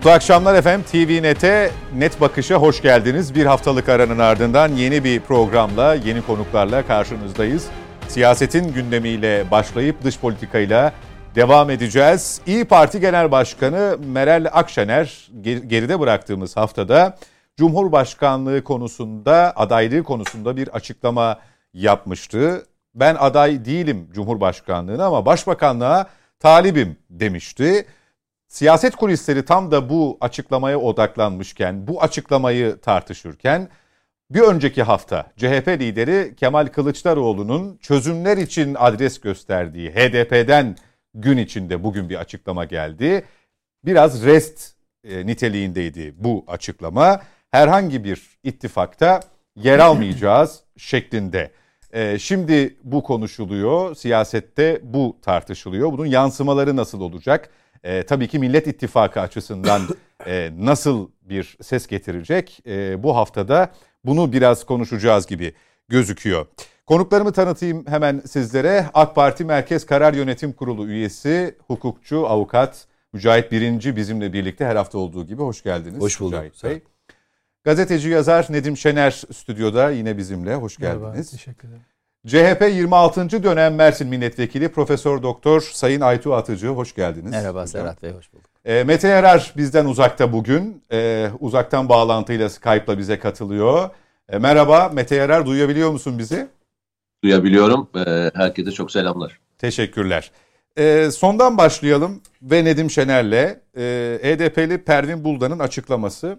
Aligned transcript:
Mutlu 0.00 0.10
akşamlar 0.10 0.54
efendim. 0.54 0.86
TV 0.92 1.22
Net'e 1.22 1.70
Net 1.94 2.20
Bakış'a 2.20 2.54
hoş 2.54 2.82
geldiniz. 2.82 3.34
Bir 3.34 3.46
haftalık 3.46 3.88
aranın 3.88 4.18
ardından 4.18 4.68
yeni 4.68 5.04
bir 5.04 5.20
programla, 5.20 5.94
yeni 5.94 6.22
konuklarla 6.22 6.86
karşınızdayız. 6.86 7.66
Siyasetin 8.08 8.72
gündemiyle 8.72 9.50
başlayıp 9.50 10.02
dış 10.04 10.18
politikayla 10.18 10.92
devam 11.34 11.70
edeceğiz. 11.70 12.40
İyi 12.46 12.64
Parti 12.64 13.00
Genel 13.00 13.30
Başkanı 13.30 13.98
Meral 14.06 14.46
Akşener 14.52 15.30
geride 15.42 16.00
bıraktığımız 16.00 16.56
haftada 16.56 17.18
Cumhurbaşkanlığı 17.56 18.64
konusunda, 18.64 19.52
adaylığı 19.56 20.02
konusunda 20.02 20.56
bir 20.56 20.68
açıklama 20.68 21.38
yapmıştı. 21.74 22.66
Ben 22.94 23.16
aday 23.18 23.64
değilim 23.64 24.08
Cumhurbaşkanlığına 24.12 25.04
ama 25.04 25.26
başbakanlığa 25.26 26.06
talibim 26.38 26.96
demişti. 27.10 27.86
Siyaset 28.50 28.96
kulisleri 28.96 29.44
tam 29.44 29.70
da 29.70 29.88
bu 29.88 30.18
açıklamaya 30.20 30.80
odaklanmışken, 30.80 31.86
bu 31.86 32.02
açıklamayı 32.02 32.76
tartışırken 32.80 33.68
bir 34.30 34.40
önceki 34.40 34.82
hafta 34.82 35.32
CHP 35.36 35.68
lideri 35.68 36.34
Kemal 36.36 36.66
Kılıçdaroğlu'nun 36.66 37.76
çözümler 37.76 38.36
için 38.36 38.76
adres 38.78 39.20
gösterdiği 39.20 39.90
HDP'den 39.90 40.76
gün 41.14 41.36
içinde 41.36 41.84
bugün 41.84 42.08
bir 42.08 42.16
açıklama 42.16 42.64
geldi. 42.64 43.24
Biraz 43.84 44.24
rest 44.24 44.74
e, 45.04 45.26
niteliğindeydi 45.26 46.14
bu 46.16 46.44
açıklama. 46.48 47.20
Herhangi 47.50 48.04
bir 48.04 48.38
ittifakta 48.44 49.20
yer 49.56 49.78
almayacağız 49.88 50.60
şeklinde. 50.76 51.50
E, 51.92 52.18
şimdi 52.18 52.76
bu 52.82 53.02
konuşuluyor, 53.02 53.94
siyasette 53.94 54.80
bu 54.82 55.18
tartışılıyor. 55.22 55.92
Bunun 55.92 56.06
yansımaları 56.06 56.76
nasıl 56.76 57.00
olacak? 57.00 57.50
E, 57.84 58.02
tabii 58.02 58.28
ki 58.28 58.38
Millet 58.38 58.66
İttifakı 58.66 59.20
açısından 59.20 59.82
e, 60.26 60.50
nasıl 60.58 61.08
bir 61.22 61.56
ses 61.62 61.86
getirecek? 61.86 62.62
E, 62.66 63.02
bu 63.02 63.16
haftada 63.16 63.72
bunu 64.04 64.32
biraz 64.32 64.66
konuşacağız 64.66 65.26
gibi 65.26 65.54
gözüküyor. 65.88 66.46
Konuklarımı 66.86 67.32
tanıtayım 67.32 67.86
hemen 67.86 68.22
sizlere. 68.26 68.86
AK 68.94 69.14
Parti 69.14 69.44
Merkez 69.44 69.86
Karar 69.86 70.14
Yönetim 70.14 70.52
Kurulu 70.52 70.86
üyesi, 70.86 71.56
hukukçu, 71.66 72.26
avukat 72.28 72.86
Mücahit 73.12 73.52
Birinci 73.52 73.96
bizimle 73.96 74.32
birlikte 74.32 74.64
her 74.64 74.76
hafta 74.76 74.98
olduğu 74.98 75.26
gibi 75.26 75.42
hoş 75.42 75.62
geldiniz. 75.62 76.00
Hoş 76.00 76.20
bulduk. 76.20 76.32
Mücahit 76.32 76.64
Bey. 76.64 76.82
Gazeteci 77.64 78.08
yazar 78.08 78.46
Nedim 78.50 78.76
Şener 78.76 79.10
stüdyoda 79.10 79.90
yine 79.90 80.16
bizimle. 80.18 80.54
Hoş 80.54 80.76
geldiniz. 80.76 81.02
Merhaba, 81.02 81.22
teşekkür 81.30 81.68
ederim. 81.68 81.82
CHP 82.26 82.62
26. 82.62 83.42
dönem 83.42 83.74
Mersin 83.74 84.08
Milletvekili 84.08 84.68
Profesör 84.68 85.22
Doktor 85.22 85.60
Sayın 85.60 86.00
Aytu 86.00 86.34
Atıcı 86.34 86.68
hoş 86.68 86.94
geldiniz. 86.94 87.30
Merhaba 87.30 87.66
Serhat 87.66 88.02
Bey 88.02 88.12
hoş 88.12 88.32
bulduk. 88.32 88.46
E, 88.64 88.84
Mete 88.84 89.08
Yarar 89.08 89.52
bizden 89.56 89.84
uzakta 89.86 90.32
bugün. 90.32 90.82
E, 90.92 91.28
uzaktan 91.40 91.88
bağlantıyla 91.88 92.48
Skype'la 92.48 92.98
bize 92.98 93.18
katılıyor. 93.18 93.90
E, 94.28 94.38
merhaba 94.38 94.90
Mete 94.94 95.16
Yarar 95.16 95.46
duyabiliyor 95.46 95.90
musun 95.90 96.18
bizi? 96.18 96.48
Duyabiliyorum. 97.24 97.88
E, 97.96 98.30
herkese 98.34 98.72
çok 98.72 98.92
selamlar. 98.92 99.40
Teşekkürler. 99.58 100.30
E, 100.78 101.10
sondan 101.10 101.58
başlayalım 101.58 102.20
ve 102.42 102.64
Nedim 102.64 102.90
Şener'le 102.90 103.60
e, 103.76 104.18
HDP'li 104.22 104.84
Pervin 104.84 105.24
Buldan'ın 105.24 105.58
açıklaması. 105.58 106.38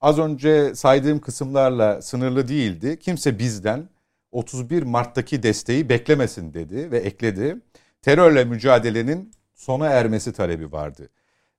Az 0.00 0.18
önce 0.18 0.74
saydığım 0.74 1.18
kısımlarla 1.18 2.02
sınırlı 2.02 2.48
değildi. 2.48 2.98
Kimse 2.98 3.38
bizden 3.38 3.88
31 4.32 4.82
Mart'taki 4.82 5.42
desteği 5.42 5.88
beklemesin 5.88 6.54
dedi 6.54 6.90
ve 6.90 6.98
ekledi. 6.98 7.56
Terörle 8.02 8.44
mücadelenin 8.44 9.30
sona 9.54 9.86
ermesi 9.86 10.32
talebi 10.32 10.72
vardı. 10.72 11.08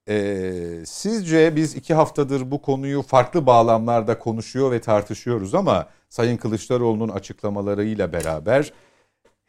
Ee, 0.09 0.83
sizce 0.85 1.55
biz 1.55 1.75
iki 1.75 1.93
haftadır 1.93 2.51
bu 2.51 2.61
konuyu 2.61 3.01
farklı 3.01 3.45
bağlamlarda 3.45 4.19
konuşuyor 4.19 4.71
ve 4.71 4.81
tartışıyoruz 4.81 5.55
ama 5.55 5.87
Sayın 6.09 6.37
Kılıçdaroğlu'nun 6.37 7.09
açıklamalarıyla 7.09 8.13
beraber 8.13 8.73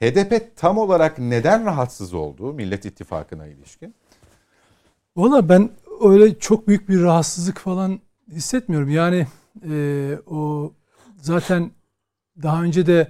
HDP 0.03 0.57
tam 0.57 0.79
olarak 0.79 1.19
neden 1.19 1.65
rahatsız 1.65 2.15
oldu 2.15 2.53
Millet 2.53 2.85
İttifakı'na 2.85 3.47
ilişkin? 3.47 3.95
Valla 5.17 5.49
ben 5.49 5.71
öyle 6.01 6.39
çok 6.39 6.69
büyük 6.69 6.89
bir 6.89 7.03
rahatsızlık 7.03 7.59
falan 7.59 8.01
hissetmiyorum. 8.31 8.91
Yani 8.91 9.27
e, 9.69 10.19
o 10.27 10.73
zaten 11.17 11.71
daha 12.43 12.63
önce 12.63 12.87
de 12.87 13.09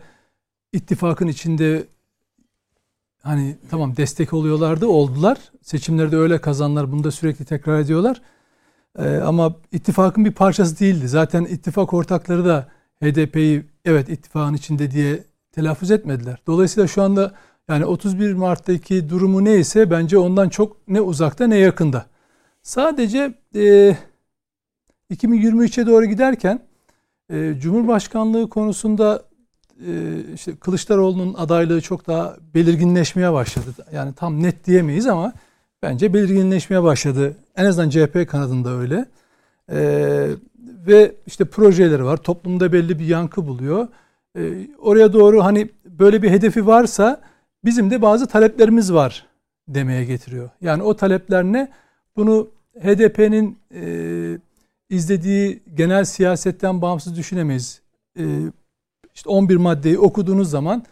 ittifakın 0.72 1.28
içinde 1.28 1.86
hani 3.22 3.56
tamam 3.70 3.96
destek 3.96 4.32
oluyorlardı, 4.32 4.86
oldular. 4.86 5.38
Seçimlerde 5.62 6.16
öyle 6.16 6.40
kazanlar, 6.40 6.92
bunu 6.92 7.04
da 7.04 7.10
sürekli 7.10 7.44
tekrar 7.44 7.80
ediyorlar. 7.80 8.20
Ee, 8.98 9.16
ama 9.16 9.54
ittifakın 9.72 10.24
bir 10.24 10.32
parçası 10.32 10.80
değildi. 10.80 11.08
Zaten 11.08 11.44
ittifak 11.44 11.94
ortakları 11.94 12.44
da 12.44 12.68
HDP'yi 13.02 13.64
evet 13.84 14.08
ittifakın 14.08 14.54
içinde 14.54 14.90
diye 14.90 15.24
telaffuz 15.52 15.90
etmediler. 15.90 16.38
Dolayısıyla 16.46 16.88
şu 16.88 17.02
anda 17.02 17.34
yani 17.68 17.84
31 17.84 18.32
Mart'taki 18.32 19.10
durumu 19.10 19.44
neyse 19.44 19.90
bence 19.90 20.18
ondan 20.18 20.48
çok 20.48 20.88
ne 20.88 21.00
uzakta 21.00 21.46
ne 21.46 21.56
yakında. 21.56 22.06
Sadece 22.62 23.34
e, 23.54 23.96
2023'e 25.10 25.86
doğru 25.86 26.04
giderken 26.04 26.60
e, 27.32 27.54
Cumhurbaşkanlığı 27.60 28.48
konusunda 28.48 29.22
e, 29.86 29.92
işte 30.34 30.56
Kılıçdaroğlu'nun 30.56 31.34
adaylığı 31.34 31.80
çok 31.80 32.06
daha 32.06 32.36
belirginleşmeye 32.54 33.32
başladı. 33.32 33.74
Yani 33.92 34.12
tam 34.14 34.42
net 34.42 34.66
diyemeyiz 34.66 35.06
ama 35.06 35.32
bence 35.82 36.14
belirginleşmeye 36.14 36.82
başladı. 36.82 37.36
En 37.56 37.64
azından 37.64 37.90
CHP 37.90 38.28
kanadında 38.28 38.70
öyle. 38.70 39.06
Ee, 39.72 40.28
ve 40.86 41.14
işte 41.26 41.44
projeleri 41.44 42.04
var. 42.04 42.16
Toplumda 42.16 42.72
belli 42.72 42.98
bir 42.98 43.04
yankı 43.04 43.46
buluyor. 43.46 43.88
Ee, 44.38 44.68
oraya 44.78 45.12
doğru 45.12 45.44
hani 45.44 45.68
böyle 45.84 46.22
bir 46.22 46.30
hedefi 46.30 46.66
varsa 46.66 47.20
bizim 47.64 47.90
de 47.90 48.02
bazı 48.02 48.26
taleplerimiz 48.26 48.92
var 48.92 49.26
demeye 49.68 50.04
getiriyor. 50.04 50.50
Yani 50.60 50.82
o 50.82 50.96
talepler 50.96 51.44
ne? 51.44 51.68
Bunu 52.16 52.48
HDP'nin 52.82 53.58
e, 53.74 53.82
izlediği 54.92 55.62
genel 55.74 56.04
siyasetten 56.04 56.82
bağımsız 56.82 57.16
düşünemeyiz. 57.16 57.80
E, 58.18 58.24
işte 59.14 59.30
11 59.30 59.56
maddeyi 59.56 59.98
okuduğunuz 59.98 60.50
zaman 60.50 60.84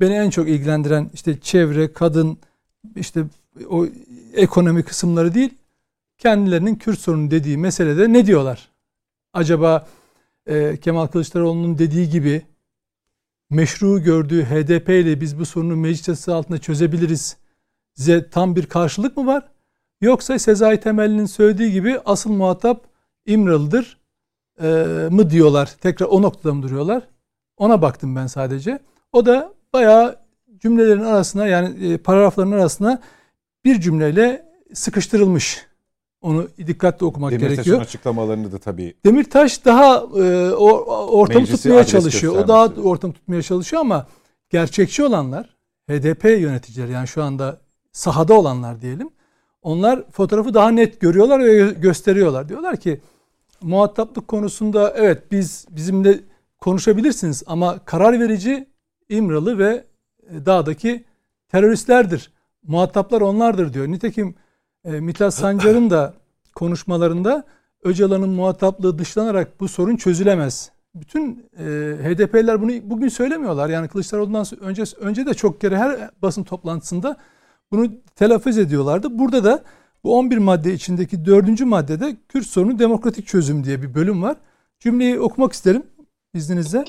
beni 0.00 0.14
en 0.14 0.30
çok 0.30 0.48
ilgilendiren 0.48 1.10
işte 1.14 1.40
çevre, 1.40 1.92
kadın, 1.92 2.38
işte 2.96 3.24
o 3.70 3.86
ekonomi 4.34 4.82
kısımları 4.82 5.34
değil, 5.34 5.54
kendilerinin 6.18 6.74
Kürt 6.74 6.98
sorunu 6.98 7.30
dediği 7.30 7.58
meselede 7.58 8.12
ne 8.12 8.26
diyorlar? 8.26 8.68
Acaba 9.32 9.88
e, 10.46 10.76
Kemal 10.76 11.06
Kılıçdaroğlu'nun 11.06 11.78
dediği 11.78 12.10
gibi 12.10 12.42
meşru 13.50 14.02
gördüğü 14.02 14.44
HDP 14.44 14.88
ile 14.88 15.20
biz 15.20 15.38
bu 15.38 15.46
sorunu 15.46 15.76
meclis 15.76 16.28
altında 16.28 16.58
çözebiliriz. 16.58 17.36
Size 17.94 18.30
tam 18.30 18.56
bir 18.56 18.66
karşılık 18.66 19.16
mı 19.16 19.26
var? 19.26 19.48
Yoksa 20.00 20.38
Sezai 20.38 20.80
Temelli'nin 20.80 21.26
söylediği 21.26 21.72
gibi 21.72 22.00
asıl 22.04 22.30
muhatap 22.30 22.87
İmralı'dır 23.28 23.98
e, 24.62 24.66
mı 25.10 25.30
diyorlar? 25.30 25.74
Tekrar 25.80 26.06
o 26.06 26.22
noktada 26.22 26.54
mı 26.54 26.62
duruyorlar? 26.62 27.02
Ona 27.56 27.82
baktım 27.82 28.16
ben 28.16 28.26
sadece. 28.26 28.78
O 29.12 29.26
da 29.26 29.52
bayağı 29.72 30.16
cümlelerin 30.58 31.04
arasına 31.04 31.46
yani 31.46 31.92
e, 31.92 31.98
paragrafların 31.98 32.52
arasına 32.52 33.00
bir 33.64 33.80
cümleyle 33.80 34.48
sıkıştırılmış. 34.74 35.66
Onu 36.20 36.48
dikkatli 36.66 37.06
okumak 37.06 37.30
Demirtaş'ın 37.30 37.54
gerekiyor. 37.54 37.76
Demirtaş'ın 37.76 37.98
açıklamalarını 37.98 38.52
da 38.52 38.58
tabii. 38.58 38.94
Demirtaş 39.04 39.64
daha 39.64 39.96
e, 39.96 40.50
ortamı 40.50 41.46
tutmaya 41.46 41.84
çalışıyor. 41.84 42.36
O 42.36 42.48
daha 42.48 42.66
ortamı 42.66 43.12
tutmaya 43.12 43.42
çalışıyor 43.42 43.82
ama 43.82 44.06
gerçekçi 44.50 45.04
olanlar 45.04 45.56
HDP 45.90 46.24
yöneticileri 46.24 46.92
yani 46.92 47.08
şu 47.08 47.22
anda 47.22 47.58
sahada 47.92 48.34
olanlar 48.34 48.80
diyelim. 48.80 49.10
Onlar 49.62 50.02
fotoğrafı 50.10 50.54
daha 50.54 50.70
net 50.70 51.00
görüyorlar 51.00 51.44
ve 51.44 51.72
gösteriyorlar. 51.72 52.48
Diyorlar 52.48 52.76
ki 52.76 53.00
muhataplık 53.62 54.28
konusunda 54.28 54.92
evet 54.96 55.32
biz 55.32 55.66
bizimle 55.70 56.20
konuşabilirsiniz 56.58 57.42
ama 57.46 57.78
karar 57.78 58.20
verici 58.20 58.68
İmralı 59.08 59.58
ve 59.58 59.84
e, 60.30 60.46
dağdaki 60.46 61.04
teröristlerdir. 61.48 62.32
Muhataplar 62.62 63.20
onlardır 63.20 63.72
diyor. 63.72 63.88
Nitekim 63.88 64.34
e, 64.84 64.90
Mithat 64.90 65.34
Sancar'ın 65.34 65.90
da 65.90 66.14
konuşmalarında 66.54 67.44
Öcalan'ın 67.82 68.28
muhataplığı 68.28 68.98
dışlanarak 68.98 69.60
bu 69.60 69.68
sorun 69.68 69.96
çözülemez. 69.96 70.70
Bütün 70.94 71.46
e, 71.58 71.64
HDP'liler 72.02 72.62
bunu 72.62 72.72
bugün 72.82 73.08
söylemiyorlar. 73.08 73.68
Yani 73.68 73.88
Kılıçdaroğlu'ndan 73.88 74.46
önce 74.60 74.82
önce 75.00 75.26
de 75.26 75.34
çok 75.34 75.60
kere 75.60 75.76
her 75.76 76.10
basın 76.22 76.44
toplantısında 76.44 77.16
bunu 77.72 77.92
telaffuz 78.16 78.58
ediyorlardı. 78.58 79.18
Burada 79.18 79.44
da 79.44 79.62
bu 80.04 80.18
11 80.18 80.38
madde 80.38 80.74
içindeki 80.74 81.24
dördüncü 81.24 81.64
maddede 81.64 82.16
Kürt 82.28 82.46
sorunu 82.46 82.78
demokratik 82.78 83.26
çözüm 83.26 83.64
diye 83.64 83.82
bir 83.82 83.94
bölüm 83.94 84.22
var. 84.22 84.36
Cümleyi 84.80 85.20
okumak 85.20 85.52
isterim 85.52 85.82
izninizle. 86.34 86.84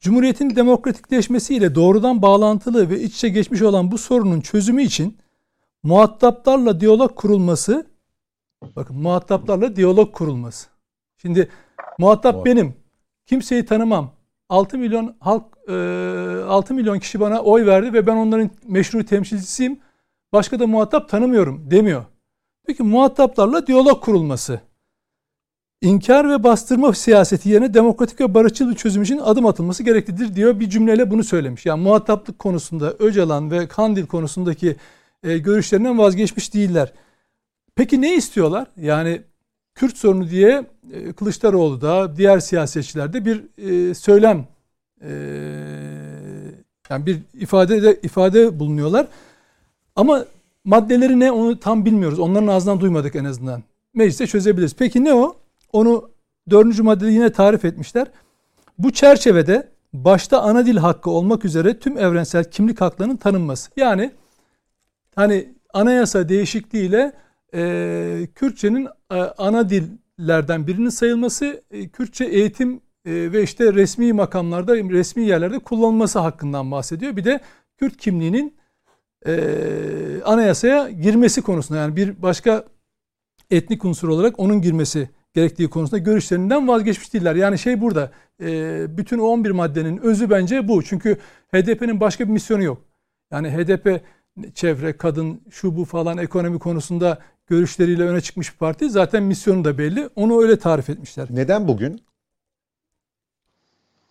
Cumhuriyetin 0.00 0.56
demokratikleşmesiyle 0.56 1.74
doğrudan 1.74 2.22
bağlantılı 2.22 2.90
ve 2.90 3.00
iç 3.00 3.14
içe 3.14 3.28
geçmiş 3.28 3.62
olan 3.62 3.90
bu 3.90 3.98
sorunun 3.98 4.40
çözümü 4.40 4.82
için 4.82 5.16
muhataplarla 5.82 6.80
diyalog 6.80 7.16
kurulması 7.16 7.86
Bakın 8.76 8.96
muhataplarla 8.96 9.76
diyalog 9.76 10.14
kurulması. 10.14 10.68
Şimdi 11.16 11.50
muhatap 11.98 12.46
benim. 12.46 12.74
Kimseyi 13.26 13.64
tanımam. 13.64 14.10
6 14.48 14.78
milyon 14.78 15.16
halk 15.20 15.44
e, 15.68 15.72
6 16.48 16.74
milyon 16.74 16.98
kişi 16.98 17.20
bana 17.20 17.40
oy 17.40 17.66
verdi 17.66 17.92
ve 17.92 18.06
ben 18.06 18.16
onların 18.16 18.50
meşru 18.66 19.04
temsilcisiyim. 19.04 19.80
Başka 20.32 20.60
da 20.60 20.66
muhatap 20.66 21.08
tanımıyorum 21.08 21.70
demiyor. 21.70 22.04
Diyor 22.66 22.76
ki 22.76 22.82
muhataplarla 22.82 23.66
diyalog 23.66 24.04
kurulması. 24.04 24.60
İnkar 25.80 26.30
ve 26.30 26.44
bastırma 26.44 26.92
siyaseti 26.92 27.48
yerine 27.48 27.74
demokratik 27.74 28.20
ve 28.20 28.34
barışçıl 28.34 28.70
bir 28.70 28.74
çözüm 28.74 29.02
için 29.02 29.18
adım 29.18 29.46
atılması 29.46 29.82
gereklidir 29.82 30.34
diyor. 30.34 30.60
Bir 30.60 30.70
cümleyle 30.70 31.10
bunu 31.10 31.24
söylemiş. 31.24 31.66
Yani 31.66 31.82
muhataplık 31.82 32.38
konusunda 32.38 32.92
Öcalan 32.92 33.50
ve 33.50 33.68
Kandil 33.68 34.06
konusundaki 34.06 34.76
e, 35.22 35.38
görüşlerinden 35.38 35.98
vazgeçmiş 35.98 36.54
değiller. 36.54 36.92
Peki 37.74 38.00
ne 38.00 38.16
istiyorlar? 38.16 38.66
Yani 38.76 39.22
Kürt 39.74 39.96
sorunu 39.96 40.30
diye 40.30 40.66
e, 40.92 41.12
Kılıçdaroğlu 41.12 41.80
da 41.80 42.16
diğer 42.16 42.40
siyasetçiler 42.40 43.12
de 43.12 43.24
bir 43.24 43.42
e, 43.58 43.94
söylem 43.94 44.46
e, 45.00 45.10
yani 46.90 47.06
bir 47.06 47.18
ifade 47.34 47.82
de 47.82 48.00
ifade 48.02 48.58
bulunuyorlar. 48.58 49.06
Ama 49.96 50.24
maddeleri 50.66 51.20
ne 51.20 51.32
onu 51.32 51.60
tam 51.60 51.84
bilmiyoruz. 51.84 52.18
Onların 52.18 52.46
ağzından 52.46 52.80
duymadık 52.80 53.16
en 53.16 53.24
azından. 53.24 53.62
Mecliste 53.94 54.26
çözebiliriz. 54.26 54.74
Peki 54.78 55.04
ne 55.04 55.14
o? 55.14 55.36
Onu 55.72 56.10
dördüncü 56.50 56.82
maddede 56.82 57.10
yine 57.10 57.32
tarif 57.32 57.64
etmişler. 57.64 58.06
Bu 58.78 58.92
çerçevede 58.92 59.68
başta 59.92 60.40
ana 60.40 60.66
dil 60.66 60.76
hakkı 60.76 61.10
olmak 61.10 61.44
üzere 61.44 61.78
tüm 61.78 61.98
evrensel 61.98 62.50
kimlik 62.50 62.80
haklarının 62.80 63.16
tanınması. 63.16 63.70
Yani 63.76 64.10
hani 65.14 65.54
anayasa 65.74 66.28
değişikliğiyle 66.28 67.12
e, 67.54 68.28
Kürtçenin 68.34 68.88
e, 69.12 69.14
ana 69.14 69.70
dillerden 69.70 70.66
birinin 70.66 70.88
sayılması, 70.88 71.62
e, 71.70 71.88
Kürtçe 71.88 72.24
eğitim 72.24 72.80
e, 73.04 73.32
ve 73.32 73.42
işte 73.42 73.72
resmi 73.72 74.12
makamlarda, 74.12 74.76
resmi 74.76 75.22
yerlerde 75.22 75.58
kullanılması 75.58 76.18
hakkından 76.18 76.70
bahsediyor. 76.70 77.16
Bir 77.16 77.24
de 77.24 77.40
Kürt 77.76 77.96
kimliğinin 77.96 78.55
e, 79.26 80.22
anayasaya 80.24 80.90
girmesi 80.90 81.42
konusunda 81.42 81.80
yani 81.80 81.96
bir 81.96 82.22
başka 82.22 82.64
etnik 83.50 83.84
unsur 83.84 84.08
olarak 84.08 84.38
onun 84.38 84.62
girmesi 84.62 85.10
gerektiği 85.34 85.70
konusunda 85.70 85.98
görüşlerinden 85.98 86.68
vazgeçmiş 86.68 87.14
değiller. 87.14 87.34
Yani 87.34 87.58
şey 87.58 87.80
burada 87.80 88.10
e, 88.40 88.86
bütün 88.98 89.18
o 89.18 89.24
11 89.24 89.50
maddenin 89.50 89.96
özü 89.98 90.30
bence 90.30 90.68
bu. 90.68 90.82
Çünkü 90.82 91.16
HDP'nin 91.54 92.00
başka 92.00 92.24
bir 92.24 92.32
misyonu 92.32 92.62
yok. 92.62 92.82
Yani 93.30 93.50
HDP 93.50 94.00
çevre, 94.54 94.96
kadın, 94.96 95.40
şu 95.50 95.76
bu 95.76 95.84
falan 95.84 96.18
ekonomi 96.18 96.58
konusunda 96.58 97.18
görüşleriyle 97.46 98.02
öne 98.02 98.20
çıkmış 98.20 98.52
bir 98.52 98.58
parti. 98.58 98.90
Zaten 98.90 99.22
misyonu 99.22 99.64
da 99.64 99.78
belli. 99.78 100.08
Onu 100.16 100.42
öyle 100.42 100.58
tarif 100.58 100.90
etmişler. 100.90 101.28
Neden 101.30 101.68
bugün? 101.68 102.00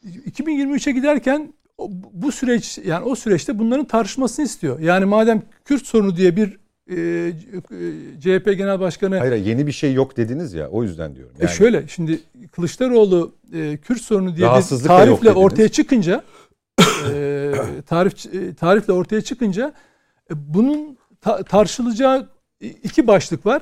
2023'e 0.05 0.91
giderken 0.91 1.53
bu 2.13 2.31
süreç 2.31 2.79
yani 2.85 3.05
o 3.05 3.15
süreçte 3.15 3.59
bunların 3.59 3.85
tartışmasını 3.85 4.45
istiyor. 4.45 4.79
Yani 4.79 5.05
madem 5.05 5.41
Kürt 5.65 5.85
sorunu 5.87 6.15
diye 6.15 6.35
bir 6.35 6.57
e, 6.89 7.31
CHP 8.19 8.45
Genel 8.57 8.79
Başkanı 8.79 9.17
Hayır 9.17 9.45
yeni 9.45 9.67
bir 9.67 9.71
şey 9.71 9.93
yok 9.93 10.17
dediniz 10.17 10.53
ya 10.53 10.69
o 10.69 10.83
yüzden 10.83 11.15
diyorum. 11.15 11.35
Yani, 11.39 11.51
e 11.51 11.53
şöyle 11.53 11.87
şimdi 11.87 12.19
Kılıçdaroğlu 12.51 13.35
e, 13.53 13.77
Kürt 13.77 14.01
sorunu 14.01 14.35
diye 14.35 14.47
bir 14.47 14.87
tarifle 14.87 15.31
ortaya 15.31 15.69
çıkınca 15.69 16.23
e, 17.13 17.51
tarif 17.87 18.35
e, 18.35 18.53
tarifle 18.53 18.93
ortaya 18.93 19.21
çıkınca 19.21 19.73
e, 20.31 20.53
bunun 20.53 20.97
ta, 21.21 21.43
tartışılacağı 21.43 22.29
iki 22.59 23.07
başlık 23.07 23.45
var. 23.45 23.61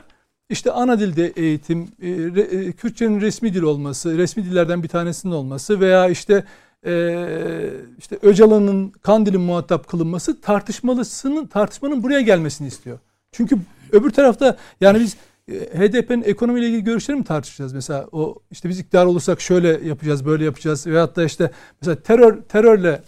İşte 0.50 0.72
ana 0.72 1.00
dilde 1.00 1.28
eğitim, 1.28 1.88
e, 2.02 2.10
e, 2.10 2.72
Kürtçenin 2.72 3.22
resmi 3.22 3.54
dil 3.54 3.62
olması, 3.62 4.18
resmi 4.18 4.46
dillerden 4.46 4.84
bir 4.84 4.88
tanesinin 4.88 5.34
olması 5.34 5.80
veya 5.80 6.10
işte 6.10 6.44
e, 6.86 7.74
işte 7.98 8.18
Öcalan'ın 8.22 8.90
Kandil'in 8.90 9.42
muhatap 9.42 9.88
kılınması 9.88 10.42
tartışmalısının 10.42 11.46
tartışmanın 11.46 12.04
buraya 12.04 12.22
gelmesini 12.22 12.68
istiyor. 12.68 13.00
Çünkü 13.32 13.58
öbür 13.92 14.10
tarafta 14.10 14.58
yani 14.82 15.00
biz 15.00 15.18
e, 15.48 15.54
HDP'nin 15.54 16.24
ekonomiyle 16.24 16.68
ilgili 16.68 16.84
görüşleri 16.84 17.18
mi 17.18 17.24
tartışacağız 17.24 17.74
mesela 17.74 18.08
o 18.12 18.36
işte 18.52 18.70
biz 18.70 18.80
iktidar 18.80 19.06
olursak 19.06 19.42
şöyle 19.42 19.88
yapacağız 19.88 20.26
böyle 20.26 20.46
yapacağız 20.46 20.88
veyahut 20.88 21.16
da 21.16 21.24
işte 21.24 21.52
mesela 21.82 21.96
terör 21.96 22.42
terörle 22.42 23.02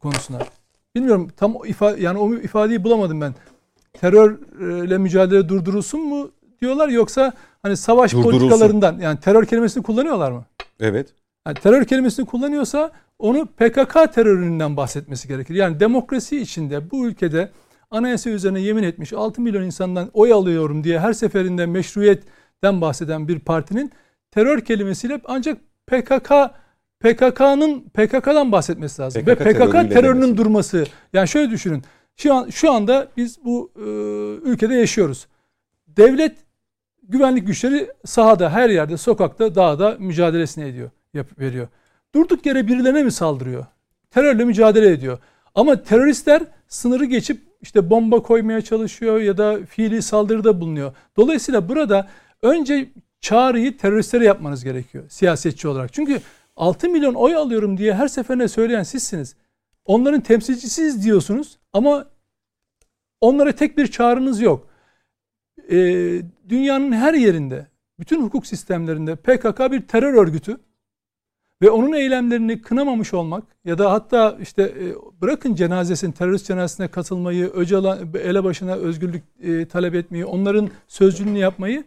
konusuna 0.00 0.38
bilmiyorum 0.94 1.28
tam 1.36 1.56
ifade 1.66 2.02
yani 2.02 2.18
o 2.18 2.34
ifadeyi 2.34 2.84
bulamadım 2.84 3.20
ben 3.20 3.34
terörle 3.92 4.98
mücadele 4.98 5.48
durdurulsun 5.48 6.00
mu 6.00 6.30
diyorlar 6.60 6.88
yoksa 6.88 7.32
hani 7.62 7.76
savaş 7.76 8.12
politikalarından 8.12 8.98
yani 8.98 9.20
terör 9.20 9.46
kelimesini 9.46 9.82
kullanıyorlar 9.82 10.32
mı? 10.32 10.44
Evet. 10.80 11.08
Yani 11.46 11.58
terör 11.58 11.84
kelimesini 11.84 12.26
kullanıyorsa 12.26 12.92
onu 13.20 13.46
PKK 13.46 14.12
teröründen 14.14 14.76
bahsetmesi 14.76 15.28
gerekir. 15.28 15.54
Yani 15.54 15.80
demokrasi 15.80 16.40
içinde 16.40 16.90
bu 16.90 17.06
ülkede 17.06 17.50
anayasa 17.90 18.30
üzerine 18.30 18.60
yemin 18.60 18.82
etmiş 18.82 19.12
6 19.12 19.40
milyon 19.42 19.62
insandan 19.62 20.10
oy 20.12 20.32
alıyorum 20.32 20.84
diye 20.84 21.00
her 21.00 21.12
seferinde 21.12 21.66
meşruiyetten 21.66 22.80
bahseden 22.80 23.28
bir 23.28 23.38
partinin 23.38 23.92
terör 24.30 24.60
kelimesiyle 24.60 25.20
ancak 25.24 25.58
PKK 25.86 26.32
PKK'nın 27.00 27.80
PKK'dan 27.80 28.52
bahsetmesi 28.52 29.02
lazım. 29.02 29.22
PKK 29.22 29.28
Ve 29.28 29.34
PKK 29.34 29.72
terörünün 29.72 30.22
demesi. 30.22 30.36
durması. 30.36 30.86
Yani 31.12 31.28
şöyle 31.28 31.50
düşünün. 31.50 31.82
Şu 32.16 32.34
an 32.34 32.50
şu 32.50 32.72
anda 32.72 33.08
biz 33.16 33.44
bu 33.44 33.72
e, 33.76 33.80
ülkede 34.50 34.74
yaşıyoruz. 34.74 35.26
Devlet 35.88 36.36
güvenlik 37.02 37.46
güçleri 37.46 37.90
sahada, 38.04 38.50
her 38.50 38.70
yerde, 38.70 38.96
sokakta, 38.96 39.54
dağda 39.54 39.96
mücadelesini 39.98 40.64
ediyor, 40.64 40.90
yap, 41.14 41.26
veriyor. 41.38 41.68
Durduk 42.14 42.46
yere 42.46 42.66
birilerine 42.68 43.02
mi 43.02 43.12
saldırıyor? 43.12 43.66
Terörle 44.10 44.44
mücadele 44.44 44.92
ediyor. 44.92 45.18
Ama 45.54 45.82
teröristler 45.82 46.42
sınırı 46.68 47.04
geçip 47.04 47.42
işte 47.62 47.90
bomba 47.90 48.22
koymaya 48.22 48.60
çalışıyor 48.60 49.20
ya 49.20 49.38
da 49.38 49.58
fiili 49.66 50.02
saldırıda 50.02 50.60
bulunuyor. 50.60 50.94
Dolayısıyla 51.16 51.68
burada 51.68 52.08
önce 52.42 52.90
çağrıyı 53.20 53.76
teröristlere 53.76 54.24
yapmanız 54.24 54.64
gerekiyor 54.64 55.04
siyasetçi 55.08 55.68
olarak. 55.68 55.92
Çünkü 55.92 56.20
6 56.56 56.88
milyon 56.88 57.14
oy 57.14 57.34
alıyorum 57.34 57.78
diye 57.78 57.94
her 57.94 58.08
seferinde 58.08 58.48
söyleyen 58.48 58.82
sizsiniz. 58.82 59.36
Onların 59.84 60.20
temsilcisiyiz 60.20 61.04
diyorsunuz 61.04 61.58
ama 61.72 62.06
onlara 63.20 63.52
tek 63.52 63.78
bir 63.78 63.86
çağrınız 63.86 64.40
yok. 64.40 64.68
Ee, 65.70 66.22
dünyanın 66.48 66.92
her 66.92 67.14
yerinde, 67.14 67.66
bütün 67.98 68.22
hukuk 68.22 68.46
sistemlerinde 68.46 69.16
PKK 69.16 69.72
bir 69.72 69.86
terör 69.86 70.14
örgütü 70.14 70.60
ve 71.62 71.70
onun 71.70 71.92
eylemlerini 71.92 72.62
kınamamış 72.62 73.14
olmak 73.14 73.44
ya 73.64 73.78
da 73.78 73.92
hatta 73.92 74.36
işte 74.42 74.62
e, 74.62 74.94
bırakın 75.22 75.54
cenazesin 75.54 76.12
terörist 76.12 76.46
cenazesine 76.46 76.88
katılmayı, 76.88 77.46
Öcalan 77.46 77.98
elebaşına 78.14 78.74
özgürlük 78.74 79.22
e, 79.42 79.68
talep 79.68 79.94
etmeyi, 79.94 80.24
onların 80.24 80.70
sözcülüğünü 80.88 81.38
yapmayı 81.38 81.84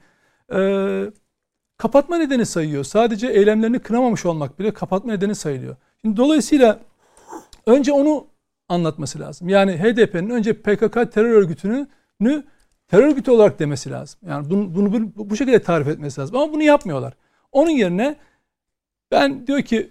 e, 0.55 0.59
kapatma 1.77 2.17
nedeni 2.17 2.45
sayıyor. 2.45 2.83
Sadece 2.83 3.27
eylemlerini 3.27 3.79
kınamamış 3.79 4.25
olmak 4.25 4.59
bile 4.59 4.73
kapatma 4.73 5.11
nedeni 5.13 5.35
sayılıyor. 5.35 5.75
Şimdi 6.01 6.17
dolayısıyla 6.17 6.79
önce 7.65 7.91
onu 7.91 8.27
anlatması 8.69 9.19
lazım. 9.19 9.49
Yani 9.49 9.71
HDP'nin 9.77 10.29
önce 10.29 10.53
PKK 10.53 11.11
terör 11.13 11.31
örgütünü 11.31 11.87
terör 12.87 13.07
örgütü 13.07 13.31
olarak 13.31 13.59
demesi 13.59 13.91
lazım. 13.91 14.19
Yani 14.27 14.49
bunu, 14.49 14.93
bunu, 14.93 15.11
bu 15.15 15.35
şekilde 15.35 15.59
tarif 15.59 15.87
etmesi 15.87 16.21
lazım. 16.21 16.35
Ama 16.35 16.53
bunu 16.53 16.63
yapmıyorlar. 16.63 17.13
Onun 17.51 17.69
yerine 17.69 18.15
ben 19.13 19.47
diyor 19.47 19.61
ki 19.61 19.89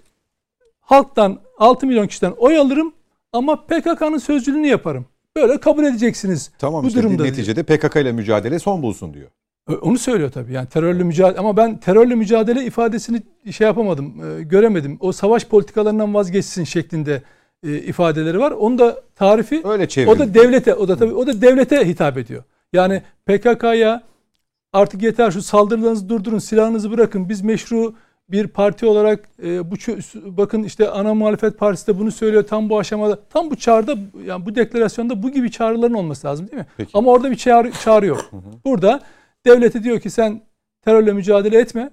halktan 0.81 1.41
6 1.59 1.87
milyon 1.87 2.07
kişiden 2.07 2.33
oy 2.39 2.59
alırım 2.59 2.93
ama 3.33 3.67
PKK'nın 3.67 4.19
sözcülüğünü 4.19 4.67
yaparım. 4.67 5.07
Böyle 5.37 5.61
kabul 5.61 5.85
edeceksiniz. 5.85 6.51
Tamam 6.59 6.85
bu 6.85 6.89
işte 6.89 7.03
durumda 7.03 7.23
neticede 7.23 7.69
diyor. 7.69 7.79
PKK 7.79 7.97
ile 7.97 8.13
mücadele 8.13 8.59
son 8.59 8.83
bulsun 8.83 9.15
diyor. 9.15 9.29
Onu 9.83 9.99
söylüyor 9.99 10.31
tabii. 10.31 10.53
Yani 10.53 10.69
terörle 10.69 11.03
mücadele 11.03 11.39
ama 11.39 11.57
ben 11.57 11.81
terörle 11.81 12.15
mücadele 12.15 12.65
ifadesini 12.65 13.23
şey 13.51 13.67
yapamadım, 13.67 14.15
e, 14.25 14.43
göremedim. 14.43 14.97
O 15.01 15.13
savaş 15.13 15.45
politikalarından 15.45 16.15
vazgeçsin 16.15 16.65
şeklinde 16.65 17.23
e, 17.67 17.77
ifadeleri 17.77 18.39
var. 18.39 18.51
Onu 18.51 18.79
da 18.79 19.03
tarifi 19.17 19.63
öyle 19.65 19.89
O 20.09 20.19
da 20.19 20.35
devlete, 20.35 20.75
o 20.75 20.89
da 20.89 20.97
tabii 20.97 21.15
o 21.15 21.27
da 21.27 21.41
devlete 21.41 21.89
hitap 21.89 22.19
ediyor. 22.19 22.43
Yani 22.73 23.03
PKK'ya 23.27 24.03
artık 24.73 25.03
yeter 25.03 25.31
şu 25.31 25.43
saldırılarınızı 25.43 26.09
durdurun, 26.09 26.39
silahınızı 26.39 26.91
bırakın. 26.91 27.29
Biz 27.29 27.43
meşru 27.43 27.95
bir 28.33 28.47
parti 28.47 28.87
olarak 28.87 29.29
e, 29.43 29.71
bu 29.71 29.75
bakın 30.15 30.63
işte 30.63 30.91
ana 30.91 31.15
muhalefet 31.15 31.59
partisi 31.59 31.87
de 31.87 31.99
bunu 31.99 32.13
söylüyor 32.13 32.43
tam 32.47 32.71
bu 32.71 32.79
aşamada. 32.79 33.19
Tam 33.31 33.51
bu 33.51 33.57
çağrıda 33.57 33.97
yani 34.27 34.47
bu 34.47 34.55
deklarasyonda 34.55 35.23
bu 35.23 35.31
gibi 35.31 35.51
çağrıların 35.51 35.95
olması 35.95 36.27
lazım 36.27 36.49
değil 36.49 36.59
mi? 36.59 36.67
Peki. 36.77 36.91
Ama 36.95 37.11
orada 37.11 37.31
bir 37.31 37.37
çağrı, 37.37 37.73
çağrı 37.73 38.07
yok. 38.07 38.31
Burada 38.65 39.01
devlete 39.47 39.85
diyor 39.85 40.01
ki 40.01 40.11
sen 40.11 40.41
terörle 40.85 41.13
mücadele 41.13 41.59
etme. 41.59 41.91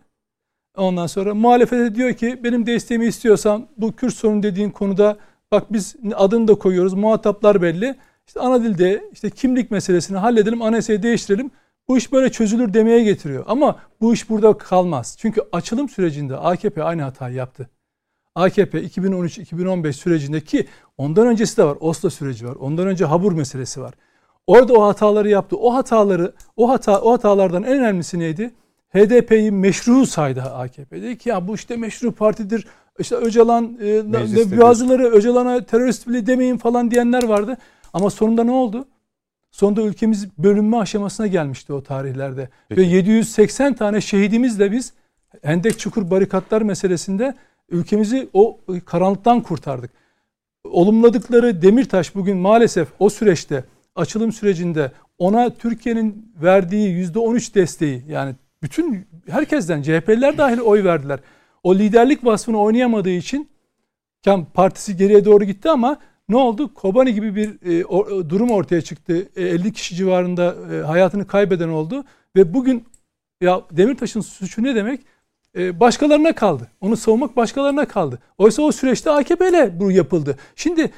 Ondan 0.77 1.07
sonra 1.07 1.35
muhalefete 1.35 1.95
diyor 1.95 2.13
ki 2.13 2.39
benim 2.43 2.65
desteğimi 2.65 3.05
istiyorsan 3.05 3.67
bu 3.77 3.91
Kürt 3.91 4.13
sorunu 4.13 4.43
dediğin 4.43 4.69
konuda 4.69 5.17
bak 5.51 5.73
biz 5.73 5.95
adını 6.15 6.47
da 6.47 6.55
koyuyoruz. 6.55 6.93
Muhataplar 6.93 7.61
belli. 7.61 7.95
İşte 8.27 8.39
ana 8.39 8.63
dilde 8.63 9.03
işte 9.11 9.29
kimlik 9.29 9.71
meselesini 9.71 10.17
halledelim, 10.17 10.61
anayasayı 10.61 11.03
değiştirelim. 11.03 11.51
Bu 11.89 11.97
iş 11.97 12.11
böyle 12.11 12.31
çözülür 12.31 12.73
demeye 12.73 13.03
getiriyor. 13.03 13.43
Ama 13.47 13.79
bu 14.01 14.13
iş 14.13 14.29
burada 14.29 14.57
kalmaz. 14.57 15.15
Çünkü 15.19 15.41
açılım 15.51 15.89
sürecinde 15.89 16.37
AKP 16.37 16.83
aynı 16.83 17.01
hatayı 17.01 17.35
yaptı. 17.35 17.69
AKP 18.35 18.83
2013-2015 18.83 19.93
sürecindeki 19.93 20.67
ondan 20.97 21.27
öncesi 21.27 21.57
de 21.57 21.63
var. 21.63 21.77
Oslo 21.79 22.09
süreci 22.09 22.47
var. 22.47 22.55
Ondan 22.55 22.87
önce 22.87 23.05
Habur 23.05 23.31
meselesi 23.31 23.81
var. 23.81 23.93
Orada 24.47 24.73
o 24.73 24.83
hataları 24.83 25.29
yaptı. 25.29 25.57
O 25.57 25.73
hataları, 25.73 26.33
o 26.57 26.69
hata, 26.69 27.01
o 27.01 27.11
hatalardan 27.11 27.63
en 27.63 27.79
önemlisi 27.79 28.19
neydi? 28.19 28.53
HDP'yi 28.89 29.51
meşru 29.51 30.05
saydı 30.05 30.41
AKP. 30.41 31.01
Dedi 31.01 31.17
ki 31.17 31.29
ya 31.29 31.47
bu 31.47 31.55
işte 31.55 31.75
meşru 31.75 32.11
partidir. 32.11 32.67
İşte 32.99 33.15
Öcalan, 33.15 33.77
e, 33.81 34.13
bazıları 34.61 35.07
Öcalan'a 35.07 35.65
terörist 35.65 36.07
bile 36.07 36.27
demeyin 36.27 36.57
falan 36.57 36.91
diyenler 36.91 37.23
vardı. 37.23 37.57
Ama 37.93 38.09
sonunda 38.09 38.43
ne 38.43 38.51
oldu? 38.51 38.87
Sonunda 39.51 39.81
ülkemiz 39.81 40.27
bölünme 40.37 40.77
aşamasına 40.77 41.27
gelmişti 41.27 41.73
o 41.73 41.83
tarihlerde. 41.83 42.49
Peki. 42.69 42.81
Ve 42.81 42.85
780 42.85 43.73
tane 43.73 44.01
şehidimizle 44.01 44.71
biz 44.71 44.93
Hendek 45.41 45.79
Çukur 45.79 46.11
barikatlar 46.11 46.61
meselesinde 46.61 47.35
ülkemizi 47.69 48.29
o 48.33 48.59
karanlıktan 48.85 49.41
kurtardık. 49.41 49.91
Olumladıkları 50.63 51.61
Demirtaş 51.61 52.15
bugün 52.15 52.37
maalesef 52.37 52.87
o 52.99 53.09
süreçte 53.09 53.63
açılım 53.95 54.31
sürecinde 54.31 54.91
ona 55.17 55.49
Türkiye'nin 55.49 56.33
verdiği 56.41 57.05
%13 57.07 57.55
desteği 57.55 58.03
yani 58.07 58.35
bütün 58.63 59.07
herkesten 59.29 59.81
CHP'liler 59.81 60.37
dahil 60.37 60.59
oy 60.59 60.83
verdiler. 60.83 61.19
O 61.63 61.75
liderlik 61.75 62.25
vasfını 62.25 62.61
oynayamadığı 62.61 63.09
için 63.09 63.49
partisi 64.53 64.97
geriye 64.97 65.25
doğru 65.25 65.43
gitti 65.43 65.69
ama 65.69 65.97
ne 66.29 66.37
oldu? 66.37 66.73
Kobani 66.73 67.13
gibi 67.13 67.35
bir 67.35 67.79
e, 67.79 67.85
o, 67.85 68.29
durum 68.29 68.51
ortaya 68.51 68.81
çıktı. 68.81 69.29
E, 69.35 69.43
50 69.43 69.73
kişi 69.73 69.95
civarında 69.95 70.55
e, 70.73 70.81
hayatını 70.81 71.27
kaybeden 71.27 71.69
oldu 71.69 72.03
ve 72.35 72.53
bugün 72.53 72.85
ya 73.41 73.61
Demirtaş'ın 73.71 74.21
suçu 74.21 74.63
ne 74.63 74.75
demek? 74.75 75.01
E, 75.57 75.79
başkalarına 75.79 76.35
kaldı. 76.35 76.67
Onu 76.81 76.97
savunmak 76.97 77.35
başkalarına 77.35 77.87
kaldı. 77.87 78.19
Oysa 78.37 78.61
o 78.61 78.71
süreçte 78.71 79.11
AKP 79.11 79.49
ile 79.49 79.79
bu 79.79 79.91
yapıldı. 79.91 80.37
Şimdi 80.55 80.91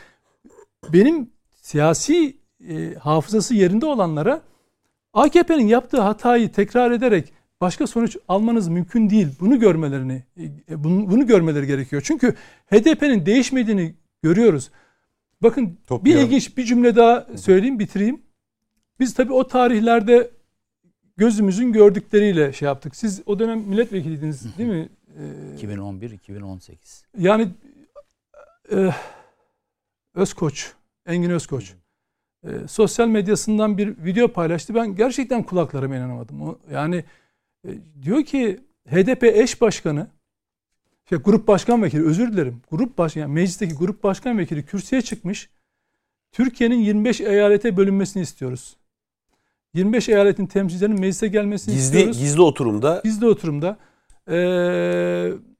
benim 0.93 1.29
siyasi 1.61 2.37
e, 2.69 2.93
hafızası 2.95 3.55
yerinde 3.55 3.85
olanlara 3.85 4.41
AKP'nin 5.13 5.67
yaptığı 5.67 6.01
hatayı 6.01 6.51
tekrar 6.51 6.91
ederek 6.91 7.33
başka 7.61 7.87
sonuç 7.87 8.17
almanız 8.27 8.67
mümkün 8.67 9.09
değil. 9.09 9.27
Bunu 9.39 9.59
görmelerini 9.59 10.23
e, 10.69 10.83
bunu, 10.83 11.11
bunu 11.11 11.27
görmeleri 11.27 11.67
gerekiyor. 11.67 12.01
Çünkü 12.05 12.35
HDP'nin 12.71 13.25
değişmediğini 13.25 13.93
görüyoruz. 14.23 14.71
Bakın 15.41 15.77
bir 15.91 16.15
ilginç 16.15 16.57
bir 16.57 16.65
cümle 16.65 16.95
daha 16.95 17.27
söyleyeyim 17.37 17.79
bitireyim. 17.79 18.21
Biz 18.99 19.13
tabii 19.13 19.33
o 19.33 19.47
tarihlerde 19.47 20.31
gözümüzün 21.17 21.71
gördükleriyle 21.71 22.53
şey 22.53 22.65
yaptık. 22.65 22.95
Siz 22.95 23.21
o 23.25 23.39
dönem 23.39 23.59
milletvekiliydiniz 23.59 24.57
değil 24.57 24.69
mi? 24.69 24.89
2011-2018. 25.57 27.05
Yani 27.17 27.47
e, 28.71 28.89
Özkoç, 30.13 30.73
Engin 31.05 31.29
Özkoç 31.29 31.73
e, 32.43 32.49
sosyal 32.67 33.07
medyasından 33.07 33.77
bir 33.77 34.05
video 34.05 34.27
paylaştı. 34.27 34.75
Ben 34.75 34.95
gerçekten 34.95 35.43
kulaklarıma 35.43 35.95
inanamadım. 35.95 36.41
O, 36.41 36.59
yani 36.71 37.03
e, 37.67 37.69
diyor 38.01 38.23
ki 38.23 38.59
HDP 38.89 39.23
eş 39.23 39.61
başkanı 39.61 40.07
şey, 41.15 41.23
grup 41.23 41.47
başkan 41.47 41.83
vekili 41.83 42.05
özür 42.05 42.33
dilerim. 42.33 42.61
Grup 42.71 42.97
başkan 42.97 43.21
yani 43.21 43.33
meclisteki 43.33 43.75
grup 43.75 44.03
başkan 44.03 44.37
vekili 44.37 44.65
kürsüye 44.65 45.01
çıkmış. 45.01 45.49
Türkiye'nin 46.31 46.79
25 46.79 47.21
eyalete 47.21 47.77
bölünmesini 47.77 48.23
istiyoruz. 48.23 48.77
25 49.73 50.09
eyaletin 50.09 50.45
temsilcilerinin 50.45 50.99
meclise 50.99 51.27
gelmesini 51.27 51.75
gizli, 51.75 51.97
istiyoruz. 51.97 52.19
Gizli 52.19 52.41
oturumda. 52.41 53.01
Gizli 53.03 53.25
oturumda. 53.25 53.77
Ee, 54.27 54.35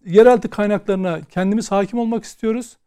yeraltı 0.05 0.49
kaynaklarına 0.49 1.21
kendimiz 1.21 1.71
hakim 1.71 1.99
olmak 1.99 2.23
istiyoruz. 2.23 2.77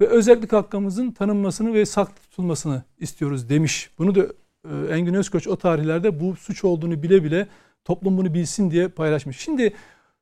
Ve 0.00 0.06
özellik 0.06 0.52
hakkımızın 0.52 1.10
tanınmasını 1.10 1.74
ve 1.74 1.86
saklı 1.86 2.14
tutulmasını 2.14 2.82
istiyoruz 2.98 3.48
demiş. 3.48 3.90
Bunu 3.98 4.14
da 4.14 4.26
e, 4.64 4.94
Engin 4.94 5.14
Özkoç 5.14 5.48
o 5.48 5.56
tarihlerde 5.56 6.20
bu 6.20 6.36
suç 6.36 6.64
olduğunu 6.64 7.02
bile 7.02 7.24
bile 7.24 7.48
toplum 7.84 8.18
bunu 8.18 8.34
bilsin 8.34 8.70
diye 8.70 8.88
paylaşmış. 8.88 9.38
Şimdi 9.38 9.72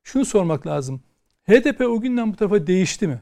şunu 0.03 0.25
sormak 0.25 0.67
lazım. 0.67 1.01
HDP 1.49 1.81
o 1.81 2.01
günden 2.01 2.33
bu 2.33 2.35
tarafa 2.35 2.67
değişti 2.67 3.07
mi? 3.07 3.21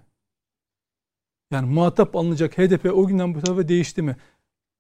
Yani 1.52 1.74
muhatap 1.74 2.16
alınacak 2.16 2.58
HDP 2.58 2.86
o 2.94 3.08
günden 3.08 3.36
bu 3.36 3.42
tarafa 3.42 3.68
değişti 3.68 4.02
mi? 4.02 4.16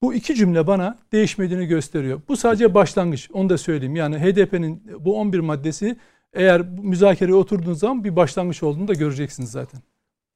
Bu 0.01 0.13
iki 0.13 0.35
cümle 0.35 0.67
bana 0.67 0.97
değişmediğini 1.11 1.65
gösteriyor. 1.65 2.21
Bu 2.27 2.37
sadece 2.37 2.73
başlangıç. 2.73 3.29
Onu 3.33 3.49
da 3.49 3.57
söyleyeyim. 3.57 3.95
Yani 3.95 4.19
HDP'nin 4.19 4.83
bu 4.99 5.19
11 5.19 5.39
maddesi 5.39 5.97
eğer 6.33 6.61
müzakereye 6.61 7.35
oturduğunuz 7.35 7.79
zaman 7.79 8.03
bir 8.03 8.15
başlangıç 8.15 8.63
olduğunu 8.63 8.87
da 8.87 8.93
göreceksiniz 8.93 9.51
zaten. 9.51 9.81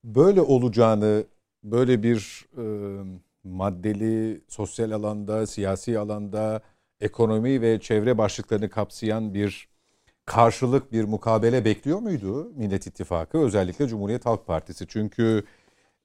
Böyle 0.04 0.42
olacağını, 0.42 1.24
böyle 1.64 2.04
bir 2.04 2.46
e, 2.58 2.64
maddeli 3.44 4.42
sosyal 4.48 4.92
alanda, 4.92 5.48
siyasi 5.48 6.00
alanda, 6.00 6.62
ekonomi 7.02 7.62
ve 7.62 7.80
çevre 7.80 8.18
başlıklarını 8.18 8.70
kapsayan 8.70 9.34
bir 9.34 9.68
karşılık, 10.25 10.92
bir 10.92 11.03
mukabele 11.03 11.65
bekliyor 11.65 12.00
muydu 12.00 12.51
Millet 12.56 12.88
İttifakı? 12.88 13.38
Özellikle 13.38 13.88
Cumhuriyet 13.88 14.25
Halk 14.25 14.48
Partisi. 14.48 14.88
Çünkü 14.88 15.44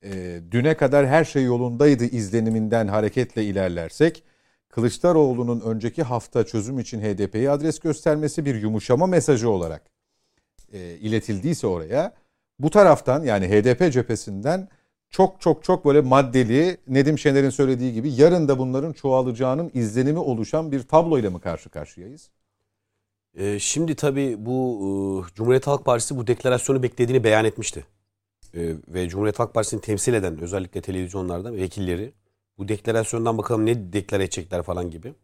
e, 0.05 0.41
düne 0.51 0.77
kadar 0.77 1.07
her 1.07 1.25
şey 1.25 1.45
yolundaydı 1.45 2.05
izleniminden 2.05 2.89
hareketle 2.89 3.45
ilerlersek 3.45 4.25
Kılıçdaroğlu'nun 4.69 5.61
önceki 5.61 6.03
hafta 6.03 6.47
çözüm 6.47 6.79
için 6.79 7.01
HDP'yi 7.01 7.51
adres 7.51 7.79
göstermesi 7.79 8.45
bir 8.45 8.55
yumuşama 8.55 9.07
mesajı 9.07 9.51
olarak 9.51 9.83
e, 10.73 10.79
iletildiyse 10.81 11.67
oraya 11.67 12.15
bu 12.59 12.71
taraftan 12.71 13.23
yani 13.23 13.49
HDP 13.49 13.93
cephesinden 13.93 14.69
çok 15.11 15.41
çok 15.41 15.65
çok 15.65 15.85
böyle 15.85 16.01
maddeli 16.01 16.77
Nedim 16.89 17.19
Şener'in 17.19 17.51
söylediği 17.51 17.93
gibi 17.93 18.13
yarın 18.13 18.49
da 18.49 18.59
bunların 18.59 18.93
çoğalacağının 18.93 19.71
izlenimi 19.75 20.19
oluşan 20.19 20.73
bir 20.73 20.83
tabloyla 20.83 21.31
mı 21.31 21.41
karşı 21.41 21.71
karşıyayız? 21.71 22.31
Ee, 23.37 23.59
şimdi 23.59 23.95
tabii 23.95 24.37
bu 24.39 24.79
e, 25.31 25.35
Cumhuriyet 25.35 25.67
Halk 25.67 25.85
Partisi 25.85 26.17
bu 26.17 26.27
deklarasyonu 26.27 26.83
beklediğini 26.83 27.25
beyan 27.25 27.45
etmişti. 27.45 27.85
Ee, 28.55 28.75
ve 28.89 29.09
Cumhuriyet 29.09 29.39
Halk 29.39 29.55
Partisi'ni 29.55 29.81
temsil 29.81 30.15
eden 30.15 30.41
özellikle 30.41 30.81
televizyonlarda 30.81 31.55
vekilleri 31.55 32.13
bu 32.59 32.69
deklarasyondan 32.69 33.39
bakalım 33.39 33.67
ne 33.67 33.93
deklar 33.93 34.21
edecekler 34.21 34.63
falan 34.63 34.91
gibi. 34.91 35.15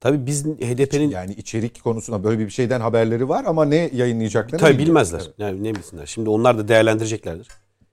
Tabii 0.00 0.26
biz 0.26 0.46
HDP'nin... 0.46 1.10
Yani 1.10 1.32
içerik 1.32 1.84
konusunda 1.84 2.24
böyle 2.24 2.38
bir 2.38 2.50
şeyden 2.50 2.80
haberleri 2.80 3.28
var 3.28 3.44
ama 3.44 3.64
ne 3.64 3.90
yayınlayacaklarını 3.94 4.66
Tabii 4.66 4.78
bilmezler. 4.78 5.22
Evet. 5.24 5.34
Yani 5.38 5.64
ne 5.64 5.74
bilsinler. 5.74 6.06
Şimdi 6.06 6.30
onlar 6.30 6.58
da 6.58 6.68
değerlendireceklerdir. 6.68 7.48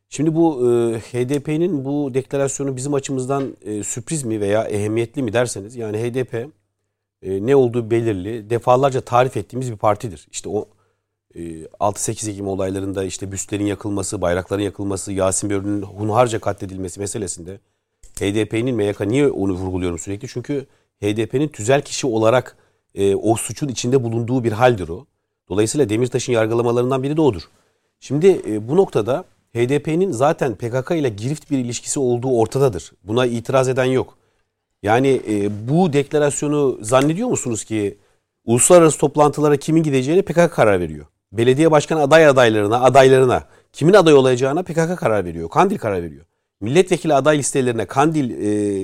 Şimdi 0.10 0.36
bu 0.36 0.72
e, 0.72 1.00
HDP'nin 1.00 1.86
bu 1.86 2.14
deklarasyonu 2.14 2.76
bizim 2.76 2.94
açımızdan 2.94 3.58
e, 3.62 3.84
sürpriz 3.84 4.24
mi 4.24 4.42
veya 4.42 4.64
ehemmiyetli 4.64 5.24
mi 5.24 5.34
derseniz 5.34 5.76
yani 5.76 5.98
HDP 5.98 6.50
e, 7.28 7.46
ne 7.46 7.56
olduğu 7.56 7.92
belirli 7.92 8.50
defalarca 8.50 9.02
tarif 9.02 9.38
ettiğimiz 9.38 9.72
bir 9.72 9.78
partidir. 9.78 10.28
İşte 10.32 10.50
o 10.50 10.66
6-8 11.80 12.32
Ekim 12.32 12.48
olaylarında 12.48 13.04
işte 13.04 13.32
büstlerin 13.32 13.66
yakılması, 13.66 14.22
bayrakların 14.22 14.62
yakılması, 14.62 15.14
Yasin 15.14 15.50
Börü'nün 15.50 15.82
hunharca 15.82 16.40
katledilmesi 16.40 17.00
meselesinde 17.00 17.60
HDP'nin 18.20 18.76
MYK 18.76 19.00
niye 19.00 19.30
onu 19.30 19.54
vurguluyorum 19.54 20.00
sürekli? 20.00 20.28
Çünkü 20.28 20.66
HDP'nin 21.02 21.48
tüzel 21.48 21.82
kişi 21.82 22.08
olarak 22.08 22.58
e, 22.96 23.16
o 23.16 23.36
suçun 23.36 23.68
içinde 23.68 24.04
bulunduğu 24.04 24.44
bir 24.44 24.52
haldir 24.52 24.90
o. 24.90 25.06
Dolayısıyla 25.50 25.90
Demirtaş'ın 25.90 26.34
yargılamalarından 26.34 27.04
biri 27.04 27.18
de 27.18 27.22
odur. 27.22 27.42
Şimdi 28.00 28.42
e, 28.48 28.68
bu 28.68 28.76
noktada 28.76 29.26
HDP'nin 29.54 30.12
zaten 30.12 30.56
PKK 30.56 30.92
ile 30.92 31.10
girift 31.10 31.52
bir 31.52 31.58
ilişkisi 31.58 32.00
olduğu 32.00 32.40
ortadadır. 32.40 32.92
Buna 33.04 33.26
itiraz 33.26 33.70
eden 33.70 33.86
yok. 33.86 34.18
Yani 34.84 35.22
e, 35.30 35.68
bu 35.70 35.94
deklarasyonu 35.94 36.80
zannediyor 36.82 37.30
musunuz 37.30 37.64
ki 37.64 37.98
uluslararası 38.46 38.98
toplantılara 39.00 39.58
kimin 39.58 39.84
gideceğine 39.84 40.22
PKK 40.22 40.52
karar 40.52 40.80
veriyor. 40.80 41.06
Belediye 41.32 41.72
başkan 41.72 41.98
aday 41.98 42.28
adaylarına, 42.28 42.82
adaylarına 42.82 43.44
kimin 43.74 43.94
aday 43.94 44.14
olacağına 44.14 44.64
PKK 44.64 44.98
karar 44.98 45.26
veriyor. 45.26 45.50
Kandil 45.50 45.78
karar 45.78 46.04
veriyor. 46.04 46.26
Milletvekili 46.62 47.14
aday 47.14 47.38
listelerine 47.38 47.86
Kandil 47.86 48.32
e, 48.32 48.38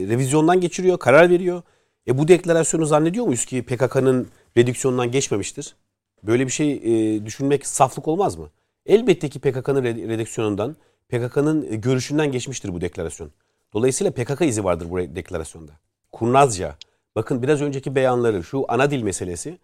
revizyondan 0.08 0.62
geçiriyor, 0.62 0.98
karar 1.00 1.30
veriyor. 1.30 1.62
E 2.08 2.18
bu 2.18 2.28
deklarasyonu 2.28 2.86
zannediyor 2.86 3.26
muyuz 3.26 3.46
ki 3.46 3.64
PKK'nın 3.66 4.28
redüksiyonundan 4.58 5.12
geçmemiştir? 5.12 5.76
Böyle 6.24 6.46
bir 6.46 6.52
şey 6.52 6.72
e, 6.74 7.26
düşünmek 7.26 7.68
saflık 7.68 8.08
olmaz 8.08 8.36
mı? 8.36 8.50
Elbette 8.86 9.30
ki 9.30 9.40
PKK'nın 9.40 9.84
redüksiyonundan, 9.84 10.76
PKK'nın 11.10 11.68
e, 11.72 11.76
görüşünden 11.76 12.32
geçmiştir 12.32 12.74
bu 12.74 12.82
deklarasyon. 12.82 13.32
Dolayısıyla 13.74 14.12
PKK 14.12 14.42
izi 14.42 14.64
vardır 14.64 14.88
bu 14.90 14.98
deklarasyonda. 14.98 15.72
Kurnazca. 16.12 16.76
Bakın 17.16 17.42
biraz 17.42 17.62
önceki 17.62 17.96
beyanları, 17.96 18.44
şu 18.44 18.66
ana 18.68 18.92
dil 18.92 19.04
meselesi. 19.04 19.58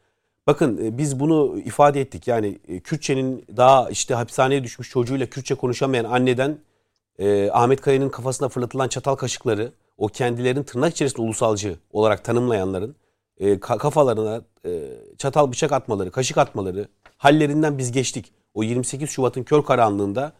Bakın 0.48 0.86
e, 0.86 0.98
biz 0.98 1.20
bunu 1.20 1.60
ifade 1.60 2.02
ettik. 2.02 2.28
Yani 2.28 2.60
e, 2.68 2.80
Kürtçenin 2.80 3.46
daha 3.58 3.90
işte 3.90 4.14
hapishaneye 4.14 4.64
düşmüş 4.64 4.90
çocuğuyla 4.90 5.26
Kürtçe 5.26 5.56
konuşamayan 5.56 6.06
anneden 6.06 6.58
e, 7.20 7.50
Ahmet 7.52 7.82
Kaya'nın 7.82 8.10
kafasına 8.10 8.50
fırlatılan 8.50 8.88
çatal 8.88 9.16
kaşıkları 9.16 9.72
o 9.98 10.08
kendilerinin 10.08 10.64
tırnak 10.64 10.92
içerisinde 10.92 11.22
ulusalcı 11.22 11.76
olarak 11.92 12.24
tanımlayanların 12.24 12.96
e, 13.40 13.60
kafalarına 13.60 14.42
e, 14.66 14.82
çatal 15.18 15.52
bıçak 15.52 15.72
atmaları, 15.72 16.12
kaşık 16.12 16.38
atmaları 16.38 16.88
hallerinden 17.18 17.78
biz 17.78 17.92
geçtik. 17.92 18.34
O 18.54 18.64
28 18.64 19.10
Şubat'ın 19.10 19.44
kör 19.44 19.64
karanlığında 19.64 20.34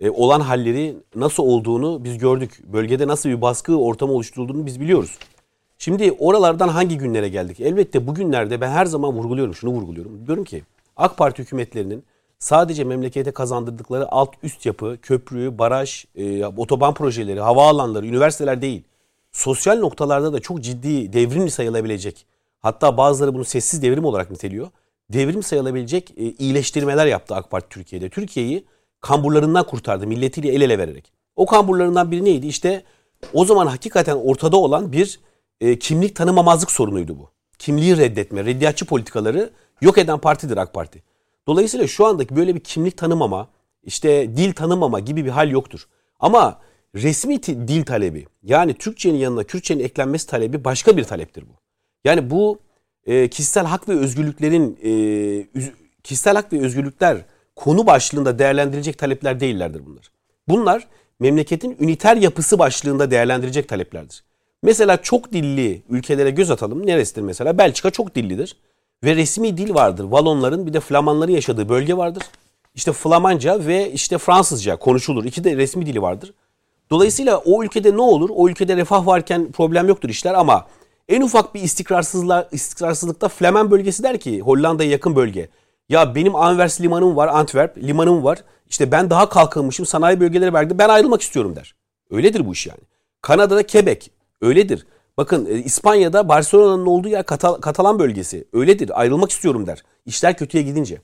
e, 0.00 0.10
olan 0.10 0.40
halleri 0.40 0.96
nasıl 1.14 1.42
olduğunu 1.42 2.04
biz 2.04 2.18
gördük. 2.18 2.62
Bölgede 2.72 3.06
nasıl 3.06 3.28
bir 3.28 3.40
baskı 3.40 3.76
ortamı 3.76 4.12
oluşturulduğunu 4.12 4.66
biz 4.66 4.80
biliyoruz. 4.80 5.18
Şimdi 5.78 6.12
oralardan 6.18 6.68
hangi 6.68 6.98
günlere 6.98 7.28
geldik? 7.28 7.60
Elbette 7.60 8.06
bugünlerde 8.06 8.60
ben 8.60 8.70
her 8.70 8.86
zaman 8.86 9.12
vurguluyorum, 9.12 9.54
şunu 9.54 9.70
vurguluyorum. 9.70 10.26
Diyorum 10.26 10.44
ki 10.44 10.62
AK 10.96 11.16
Parti 11.16 11.42
hükümetlerinin 11.42 12.04
sadece 12.38 12.84
memlekete 12.84 13.30
kazandırdıkları 13.30 14.12
alt 14.12 14.34
üst 14.42 14.66
yapı, 14.66 14.98
köprü, 15.02 15.58
baraj, 15.58 16.04
e, 16.14 16.46
otoban 16.46 16.94
projeleri, 16.94 17.40
havaalanları, 17.40 18.06
üniversiteler 18.06 18.62
değil. 18.62 18.82
Sosyal 19.32 19.78
noktalarda 19.78 20.32
da 20.32 20.40
çok 20.40 20.60
ciddi 20.60 21.12
devrim 21.12 21.48
sayılabilecek. 21.48 22.26
Hatta 22.60 22.96
bazıları 22.96 23.34
bunu 23.34 23.44
sessiz 23.44 23.82
devrim 23.82 24.04
olarak 24.04 24.30
niteliyor. 24.30 24.68
Devrim 25.12 25.42
sayılabilecek 25.42 26.10
e, 26.16 26.22
iyileştirmeler 26.24 27.06
yaptı 27.06 27.34
AK 27.34 27.50
Parti 27.50 27.68
Türkiye'de. 27.68 28.08
Türkiye'yi 28.08 28.64
kamburlarından 29.06 29.66
kurtardı 29.66 30.06
milletiyle 30.06 30.48
el 30.48 30.60
ele 30.60 30.78
vererek. 30.78 31.12
O 31.36 31.46
kamburlarından 31.46 32.10
biri 32.10 32.24
neydi? 32.24 32.46
İşte 32.46 32.82
o 33.32 33.44
zaman 33.44 33.66
hakikaten 33.66 34.16
ortada 34.16 34.56
olan 34.56 34.92
bir 34.92 35.20
e, 35.60 35.78
kimlik 35.78 36.16
tanımamazlık 36.16 36.70
sorunuydu 36.70 37.18
bu. 37.18 37.30
Kimliği 37.58 37.96
reddetme, 37.96 38.44
reddiyatçı 38.44 38.84
politikaları 38.84 39.50
yok 39.80 39.98
eden 39.98 40.18
partidir 40.18 40.56
AK 40.56 40.74
Parti. 40.74 41.02
Dolayısıyla 41.46 41.86
şu 41.86 42.06
andaki 42.06 42.36
böyle 42.36 42.54
bir 42.54 42.60
kimlik 42.60 42.96
tanımama, 42.96 43.48
işte 43.82 44.36
dil 44.36 44.52
tanımama 44.52 45.00
gibi 45.00 45.24
bir 45.24 45.30
hal 45.30 45.50
yoktur. 45.50 45.88
Ama 46.20 46.60
resmi 46.94 47.42
dil 47.42 47.84
talebi 47.84 48.26
yani 48.42 48.74
Türkçenin 48.74 49.18
yanına 49.18 49.44
Kürtçenin 49.44 49.84
eklenmesi 49.84 50.26
talebi 50.26 50.64
başka 50.64 50.96
bir 50.96 51.04
taleptir 51.04 51.42
bu. 51.42 51.52
Yani 52.04 52.30
bu 52.30 52.58
e, 53.06 53.28
kişisel 53.28 53.64
hak 53.64 53.88
ve 53.88 53.92
özgürlüklerin 53.92 54.78
e, 54.84 54.92
kişisel 56.02 56.34
hak 56.34 56.52
ve 56.52 56.60
özgürlükler 56.60 57.24
konu 57.56 57.86
başlığında 57.86 58.38
değerlendirilecek 58.38 58.98
talepler 58.98 59.40
değillerdir 59.40 59.86
bunlar. 59.86 60.10
Bunlar 60.48 60.86
memleketin 61.20 61.76
üniter 61.80 62.16
yapısı 62.16 62.58
başlığında 62.58 63.10
değerlendirecek 63.10 63.68
taleplerdir. 63.68 64.24
Mesela 64.62 64.96
çok 64.96 65.32
dilli 65.32 65.82
ülkelere 65.88 66.30
göz 66.30 66.50
atalım. 66.50 66.86
Neresidir 66.86 67.22
mesela? 67.22 67.58
Belçika 67.58 67.90
çok 67.90 68.14
dillidir. 68.14 68.56
Ve 69.04 69.16
resmi 69.16 69.56
dil 69.56 69.74
vardır. 69.74 70.04
Valonların 70.04 70.66
bir 70.66 70.72
de 70.72 70.80
Flamanların 70.80 71.32
yaşadığı 71.32 71.68
bölge 71.68 71.96
vardır. 71.96 72.22
İşte 72.74 72.92
Flamanca 72.92 73.66
ve 73.66 73.92
işte 73.92 74.18
Fransızca 74.18 74.76
konuşulur. 74.76 75.24
İki 75.24 75.44
de 75.44 75.56
resmi 75.56 75.86
dili 75.86 76.02
vardır. 76.02 76.34
Dolayısıyla 76.90 77.38
o 77.38 77.64
ülkede 77.64 77.96
ne 77.96 78.02
olur? 78.02 78.30
O 78.34 78.48
ülkede 78.48 78.76
refah 78.76 79.06
varken 79.06 79.52
problem 79.52 79.88
yoktur 79.88 80.08
işler 80.08 80.34
ama 80.34 80.66
en 81.08 81.22
ufak 81.22 81.54
bir 81.54 81.62
istikrarsızlıkta 82.52 83.28
Flemen 83.28 83.70
bölgesi 83.70 84.02
der 84.02 84.20
ki 84.20 84.40
Hollanda'ya 84.40 84.90
yakın 84.90 85.16
bölge. 85.16 85.48
Ya 85.88 86.14
benim 86.14 86.36
Anvers 86.36 86.80
limanım 86.80 87.16
var, 87.16 87.28
Antwerp 87.28 87.78
limanım 87.78 88.24
var. 88.24 88.44
İşte 88.68 88.92
ben 88.92 89.10
daha 89.10 89.28
kalkınmışım, 89.28 89.86
sanayi 89.86 90.20
bölgeleri 90.20 90.54
verdi. 90.54 90.78
Ben 90.78 90.88
ayrılmak 90.88 91.22
istiyorum 91.22 91.56
der. 91.56 91.74
Öyledir 92.10 92.46
bu 92.46 92.52
iş 92.52 92.66
yani. 92.66 92.80
Kanada'da 93.22 93.66
Quebec 93.66 94.10
öyledir. 94.40 94.86
Bakın 95.16 95.46
e, 95.46 95.52
İspanya'da 95.52 96.28
Barcelona'nın 96.28 96.86
olduğu 96.86 97.08
yer 97.08 97.26
Katal 97.26 97.54
Katalan 97.54 97.98
bölgesi. 97.98 98.48
Öyledir. 98.52 99.00
Ayrılmak 99.00 99.30
istiyorum 99.30 99.66
der. 99.66 99.82
İşler 100.06 100.36
kötüye 100.36 100.62
gidince. 100.62 101.00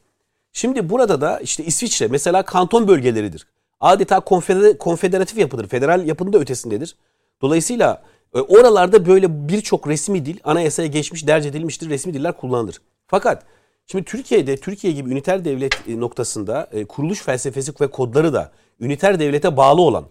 Şimdi 0.52 0.90
burada 0.90 1.20
da 1.20 1.40
işte 1.40 1.64
İsviçre 1.64 2.06
mesela 2.06 2.42
kanton 2.42 2.88
bölgeleridir. 2.88 3.46
Adeta 3.80 4.20
konfeder 4.20 4.78
konfederatif 4.78 5.38
yapıdır. 5.38 5.68
Federal 5.68 6.06
yapının 6.06 6.32
da 6.32 6.38
ötesindedir. 6.38 6.96
Dolayısıyla 7.42 8.02
e, 8.34 8.40
oralarda 8.40 9.06
böyle 9.06 9.48
birçok 9.48 9.88
resmi 9.88 10.26
dil 10.26 10.38
anayasaya 10.44 10.88
geçmiş, 10.88 11.26
derc 11.26 11.48
edilmiştir. 11.48 11.90
Resmi 11.90 12.14
diller 12.14 12.36
kullanılır. 12.36 12.80
Fakat 13.06 13.44
şimdi 13.86 14.04
Türkiye'de 14.04 14.56
Türkiye 14.56 14.92
gibi 14.92 15.10
üniter 15.10 15.44
devlet 15.44 15.88
e, 15.88 16.00
noktasında 16.00 16.70
kuruluş 16.88 17.22
felsefesi 17.22 17.72
ve 17.80 17.86
kodları 17.86 18.32
da 18.32 18.52
üniter 18.80 19.20
devlete 19.20 19.56
bağlı 19.56 19.80
olan 19.80 20.04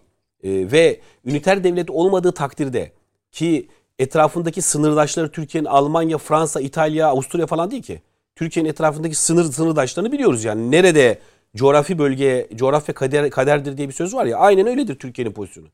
ve 0.44 1.00
üniter 1.24 1.64
devlet 1.64 1.90
olmadığı 1.90 2.32
takdirde 2.32 2.92
ki 3.32 3.68
etrafındaki 3.98 4.62
sınırdaşları 4.62 5.30
Türkiye'nin 5.30 5.68
Almanya, 5.68 6.18
Fransa, 6.18 6.60
İtalya, 6.60 7.08
Avusturya 7.08 7.46
falan 7.46 7.70
değil 7.70 7.82
ki. 7.82 8.02
Türkiye'nin 8.36 8.70
etrafındaki 8.70 9.14
sınır 9.14 9.52
sınırdaşlarını 9.52 10.12
biliyoruz 10.12 10.44
yani. 10.44 10.70
Nerede 10.70 11.18
coğrafi 11.56 11.98
bölge, 11.98 12.48
coğrafya 12.54 12.94
kader, 12.94 13.30
kaderdir 13.30 13.76
diye 13.76 13.88
bir 13.88 13.92
söz 13.92 14.14
var 14.14 14.26
ya. 14.26 14.38
Aynen 14.38 14.66
öyledir 14.66 14.94
Türkiye'nin 14.98 15.32
pozisyonu. 15.32 15.68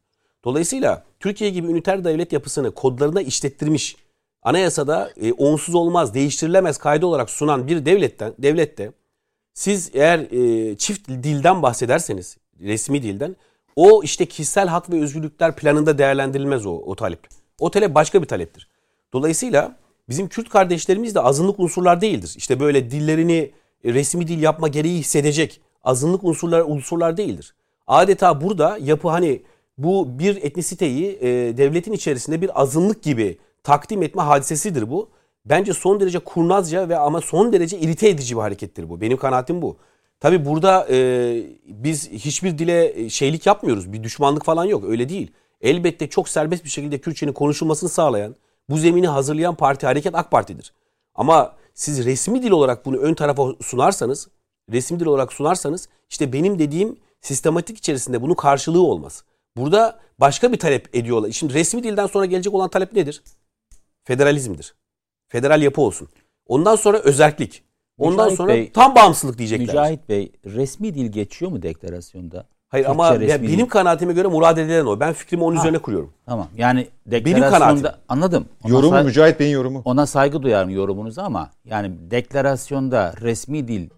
Dolayısıyla 0.45 1.05
Türkiye 1.21 1.51
gibi 1.51 1.67
üniter 1.67 2.05
devlet 2.05 2.33
yapısını 2.33 2.71
kodlarına 2.71 3.21
işlettirmiş, 3.21 3.97
anayasada 4.43 5.11
e, 5.23 5.33
onsuz 5.33 5.75
olmaz, 5.75 6.15
değiştirilemez 6.15 6.79
kaydı 6.79 7.07
olarak 7.07 7.31
sunan 7.31 7.67
bir 7.67 7.87
devletten, 7.87 8.35
devlette 8.39 8.93
siz 9.55 9.91
eğer 9.95 10.19
e, 10.19 10.77
çift 10.77 11.09
dilden 11.09 11.63
bahsederseniz, 11.63 12.37
resmi 12.61 13.03
dilden, 13.03 13.37
o 13.77 14.03
işte 14.03 14.27
kişisel 14.27 14.69
hak 14.69 14.91
ve 14.91 15.03
özgürlükler 15.03 15.57
planında 15.57 15.99
değerlendirilmez 15.99 16.67
o, 16.67 16.71
o 16.71 16.95
talep. 16.95 17.21
O 17.61 17.71
talep 17.71 17.95
başka 17.95 18.23
bir 18.23 18.27
taleptir. 18.27 18.69
Dolayısıyla 19.13 19.77
bizim 20.09 20.29
Kürt 20.29 20.49
kardeşlerimiz 20.49 21.15
de 21.15 21.21
azınlık 21.21 21.61
unsurlar 21.61 22.01
değildir. 22.01 22.35
İşte 22.37 22.61
böyle 22.61 22.91
dillerini 22.91 23.51
e, 23.85 23.95
resmi 23.95 24.29
dil 24.29 24.43
yapma 24.43 24.69
gereği 24.69 24.99
hissedecek 24.99 25.61
azınlık 25.85 26.25
unsurlar 26.25 26.61
unsurlar 26.61 27.17
değildir. 27.17 27.55
Adeta 27.87 28.41
burada 28.41 28.79
yapı 28.81 29.09
hani 29.09 29.43
bu 29.79 30.19
bir 30.19 30.37
etnisiteyi 30.37 31.19
e, 31.21 31.27
devletin 31.57 31.93
içerisinde 31.93 32.41
bir 32.41 32.63
azınlık 32.63 33.03
gibi 33.03 33.39
takdim 33.69 34.03
etme 34.03 34.23
hadisesidir 34.23 34.91
bu. 34.91 35.09
Bence 35.45 35.75
son 35.75 36.01
derece 36.01 36.19
kurnazca 36.19 36.89
ve 36.89 36.97
ama 36.97 37.21
son 37.21 37.53
derece 37.53 37.79
irite 37.79 38.09
edici 38.09 38.37
bir 38.37 38.41
harekettir 38.41 38.89
bu. 38.89 39.01
Benim 39.01 39.17
kanaatim 39.17 39.63
bu. 39.63 39.77
Tabi 40.21 40.45
burada 40.45 40.87
e, 40.91 40.97
biz 41.67 42.11
hiçbir 42.11 42.59
dile 42.59 43.01
e, 43.01 43.11
şeylik 43.11 43.47
yapmıyoruz. 43.47 43.93
Bir 43.93 44.03
düşmanlık 44.03 44.45
falan 44.45 44.65
yok. 44.65 44.85
Öyle 44.85 45.09
değil 45.09 45.33
elbette 45.61 46.09
çok 46.09 46.29
serbest 46.29 46.65
bir 46.65 46.71
şekilde 46.71 46.99
Kürtçenin 46.99 47.33
konuşulmasını 47.33 47.89
sağlayan, 47.89 48.37
bu 48.71 48.77
zemini 48.77 49.09
hazırlayan 49.09 49.55
parti 49.55 49.87
Hareket 49.87 50.15
AK 50.15 50.31
Parti'dir. 50.31 50.73
Ama 51.15 51.57
siz 51.75 52.05
resmi 52.05 52.43
dil 52.43 52.51
olarak 52.51 52.87
bunu 52.87 52.97
ön 52.97 53.15
tarafa 53.15 53.53
sunarsanız, 53.61 54.29
resmi 54.73 55.01
dil 55.01 55.07
olarak 55.07 55.33
sunarsanız 55.33 55.89
işte 56.11 56.33
benim 56.33 56.59
dediğim 56.59 56.97
sistematik 57.21 57.79
içerisinde 57.79 58.23
bunun 58.23 58.35
karşılığı 58.35 58.83
olmaz. 58.83 59.25
Burada 59.57 59.99
başka 60.21 60.53
bir 60.53 60.59
talep 60.59 60.97
ediyorlar. 60.97 61.31
Şimdi 61.31 61.55
resmi 61.55 61.83
dilden 61.83 62.07
sonra 62.07 62.27
gelecek 62.27 62.55
olan 62.55 62.69
talep 62.69 62.93
nedir? 62.93 63.23
Federalizmdir. 64.09 64.75
Federal 65.29 65.63
yapı 65.63 65.81
olsun. 65.81 66.09
Ondan 66.47 66.77
sonra 66.77 66.99
özerklik. 66.99 67.63
Ondan 67.99 68.13
Mücahit 68.13 68.37
sonra 68.37 68.53
Bey, 68.53 68.73
tam 68.73 68.95
bağımsızlık 68.95 69.39
diyecekler. 69.39 69.67
Mücahit 69.67 70.09
Bey 70.09 70.33
resmi 70.45 70.95
dil 70.95 71.13
geçiyor 71.13 71.51
mu 71.51 71.63
deklarasyonda? 71.63 72.47
Hayır 72.69 72.85
Türkçe 72.85 73.03
ama 73.03 73.25
ya 73.25 73.43
benim 73.43 73.69
kanaatime 73.69 74.13
göre 74.13 74.29
murad 74.29 74.57
edilen 74.57 74.87
o. 74.87 75.01
Ben 75.01 75.13
fikrimi 75.13 75.45
onun 75.45 75.57
ha, 75.57 75.63
üzerine 75.63 75.79
kuruyorum. 75.79 76.13
Tamam. 76.27 76.49
Yani 76.57 76.89
deklarasyonda 77.07 77.99
anladım. 78.09 78.47
Ona 78.65 78.73
yorumu 78.73 78.91
say- 78.91 79.05
Mücahit 79.05 79.41
Bey'in 79.41 79.53
yorumu. 79.53 79.83
Ona 79.85 80.07
saygı 80.07 80.43
duyarım 80.43 80.71
yorumunuza 80.71 81.23
ama 81.23 81.51
yani 81.65 82.11
deklarasyonda 82.11 83.15
resmi 83.21 83.69
dil 83.69 83.89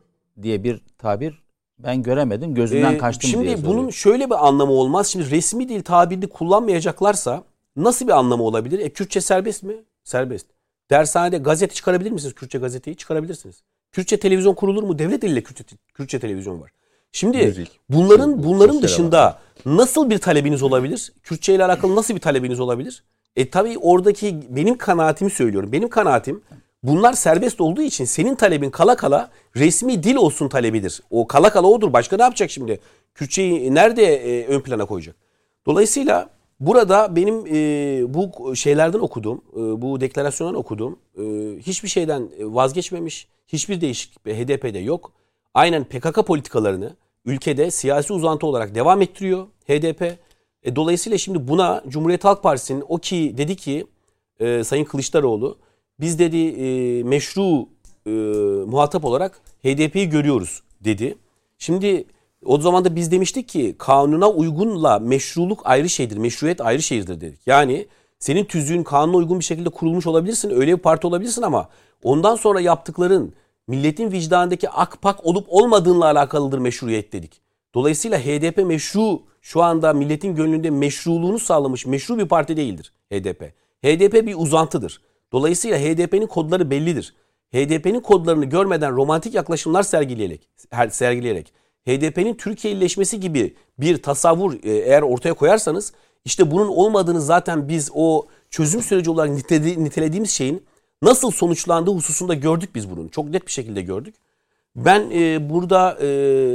diye 0.43 0.65
bir 0.65 0.81
tabir 0.99 1.43
ben 1.79 2.03
göremedim. 2.03 2.55
Gözümden 2.55 2.95
ee, 2.95 2.99
kaçtı 2.99 3.27
mı 3.27 3.45
diye 3.45 3.57
Şimdi 3.57 3.69
bunun 3.69 3.91
şöyle 3.91 4.27
bir 4.27 4.47
anlamı 4.47 4.73
olmaz. 4.73 5.07
Şimdi 5.07 5.31
resmi 5.31 5.69
dil 5.69 5.83
tabirini 5.83 6.27
kullanmayacaklarsa 6.27 7.43
nasıl 7.77 8.07
bir 8.07 8.13
anlamı 8.13 8.43
olabilir? 8.43 8.79
E 8.79 8.89
Kürtçe 8.89 9.21
serbest 9.21 9.63
mi? 9.63 9.75
Serbest. 10.05 10.47
Dershanede 10.91 11.39
gazete 11.39 11.75
çıkarabilir 11.75 12.11
misiniz? 12.11 12.35
Kürtçe 12.35 12.59
gazeteyi 12.59 12.97
çıkarabilirsiniz. 12.97 13.63
Kürtçe 13.93 14.21
televizyon 14.21 14.55
kurulur 14.55 14.83
mu? 14.83 14.99
Devlet 14.99 15.25
eliyle 15.25 15.43
Kürtçe, 15.43 15.65
Kürtçe 15.95 16.19
televizyon 16.19 16.61
var. 16.61 16.71
Şimdi 17.13 17.47
Müzik, 17.47 17.81
bunların 17.89 18.43
bunların 18.43 18.83
dışında 18.83 19.39
nasıl 19.67 20.11
bir 20.11 20.19
talebiniz 20.19 20.63
olabilir? 20.63 21.13
Kürtçe 21.23 21.55
ile 21.55 21.65
alakalı 21.65 21.97
nasıl 21.97 22.15
bir 22.15 22.21
talebiniz 22.21 22.61
olabilir? 22.61 23.05
E 23.37 23.51
tabii 23.51 23.79
oradaki 23.79 24.41
benim 24.49 24.79
kanaatimi 24.79 25.31
söylüyorum. 25.31 25.73
Benim 25.73 25.89
kanaatim 25.89 26.43
bunlar 26.83 27.13
serbest 27.13 27.61
olduğu 27.61 27.83
için 27.83 28.05
senin 28.05 28.35
talebin 28.35 28.71
kala 28.71 28.97
kala 28.97 29.31
resmi 29.57 30.03
dil 30.03 30.17
olsun 30.17 30.49
talebidir. 30.49 31.03
O 31.11 31.27
kala 31.27 31.51
kala 31.51 31.67
odur. 31.67 31.93
Başka 31.93 32.17
ne 32.17 32.23
yapacak 32.23 32.51
şimdi? 32.51 32.81
Kürtçeyi 33.15 33.75
nerede 33.75 34.05
e, 34.05 34.47
ön 34.47 34.61
plana 34.61 34.85
koyacak? 34.85 35.17
Dolayısıyla 35.67 36.31
burada 36.61 37.17
benim 37.17 37.47
e, 37.47 38.15
bu 38.15 38.57
şeylerden 38.57 38.99
okuduğum, 38.99 39.45
e, 39.53 39.83
bu 39.83 40.01
deklarasyondan 40.01 40.55
okuduğum 40.55 40.99
e, 41.19 41.23
hiçbir 41.59 41.89
şeyden 41.89 42.29
vazgeçmemiş, 42.41 43.29
hiçbir 43.49 43.81
değişiklik 43.81 44.27
HDP'de 44.27 44.79
yok 44.79 45.13
aynen 45.55 45.85
PKK 45.85 46.27
politikalarını 46.27 46.97
ülkede 47.25 47.71
siyasi 47.71 48.13
uzantı 48.13 48.47
olarak 48.47 48.75
devam 48.75 49.03
ettiriyor 49.03 49.47
HDP. 49.69 50.03
E, 50.63 50.77
dolayısıyla 50.77 51.19
şimdi 51.19 51.49
buna 51.49 51.83
Cumhuriyet 51.89 52.25
Halk 52.25 52.43
Partisi'nin 52.43 52.85
o 52.89 52.99
ki 52.99 53.35
dedi 53.37 53.57
ki 53.57 53.87
e, 54.41 54.65
Sayın 54.65 54.85
Kılıçdaroğlu 54.85 55.59
biz 56.01 56.19
dedi 56.19 56.37
e, 56.37 57.03
meşru 57.03 57.69
e, 58.07 58.11
muhatap 58.67 59.05
olarak 59.05 59.41
HDP'yi 59.63 60.09
görüyoruz 60.09 60.63
dedi. 60.81 61.19
Şimdi 61.59 62.05
o 62.45 62.61
zaman 62.61 62.85
da 62.85 62.97
biz 62.97 63.13
demiştik 63.13 63.49
ki 63.49 63.75
kanuna 63.79 64.31
uygunla 64.31 64.99
meşruluk 64.99 65.61
ayrı 65.65 65.89
şeydir, 65.89 66.17
meşruiyet 66.17 66.61
ayrı 66.61 66.83
şeydir 66.83 67.21
dedik. 67.21 67.47
Yani 67.47 67.87
Senin 68.21 68.45
tüzüğün 68.45 68.83
kanuna 68.83 69.17
uygun 69.17 69.39
bir 69.39 69.45
şekilde 69.45 69.69
kurulmuş 69.69 70.07
olabilirsin. 70.07 70.51
Öyle 70.51 70.77
bir 70.77 70.83
parti 70.83 71.07
olabilirsin 71.07 71.43
ama 71.43 71.69
ondan 72.03 72.37
sonra 72.37 72.61
yaptıkların 72.61 73.35
milletin 73.69 74.13
vicdanındaki 74.13 74.71
akpak 74.71 75.27
olup 75.27 75.47
olmadığınla 75.49 76.05
alakalıdır 76.05 76.59
meşruiyet 76.59 77.13
dedik. 77.13 77.41
Dolayısıyla 77.75 78.19
HDP 78.19 78.67
meşru 78.67 79.23
şu 79.43 79.63
anda 79.63 79.93
milletin 79.93 80.35
gönlünde 80.35 80.71
meşruluğunu 80.71 81.39
sağlamış 81.39 81.87
meşru 81.87 82.19
bir 82.19 82.29
parti 82.29 82.57
değildir 82.57 82.93
HDP. 83.13 83.43
HDP 83.85 84.27
bir 84.27 84.35
uzantıdır. 84.35 85.01
Dolayısıyla 85.33 85.79
HDP'nin 85.79 86.27
kodları 86.27 86.71
bellidir. 86.71 87.15
HDP'nin 87.53 88.01
kodlarını 88.01 88.45
görmeden 88.45 88.97
romantik 88.97 89.35
yaklaşımlar 89.35 89.83
sergileyerek, 89.83 90.49
sergileyerek 90.91 91.53
HDP'nin 91.89 92.35
Türkiye'leşmesi 92.35 93.21
gibi 93.21 93.55
bir 93.79 94.03
tasavvur 94.03 94.53
e, 94.53 94.71
eğer 94.71 95.03
ortaya 95.03 95.35
koyarsanız 95.35 95.93
işte 96.25 96.51
bunun 96.51 96.69
olmadığını 96.69 97.21
zaten 97.21 97.69
biz 97.69 97.91
o 97.95 98.27
çözüm 98.51 98.83
süreci 98.83 99.11
olarak 99.11 99.31
nitelediğimiz 99.77 100.31
şeyin 100.31 100.63
nasıl 101.03 101.31
sonuçlandığı 101.31 101.91
hususunda 101.91 102.35
gördük 102.35 102.71
biz 102.75 102.91
bunun. 102.91 103.09
Çok 103.09 103.29
net 103.29 103.47
bir 103.47 103.53
şekilde 103.53 103.83
gördük. 103.83 104.15
Ben 104.77 105.11
e, 105.11 105.51
burada 105.51 105.99
e, 106.01 106.07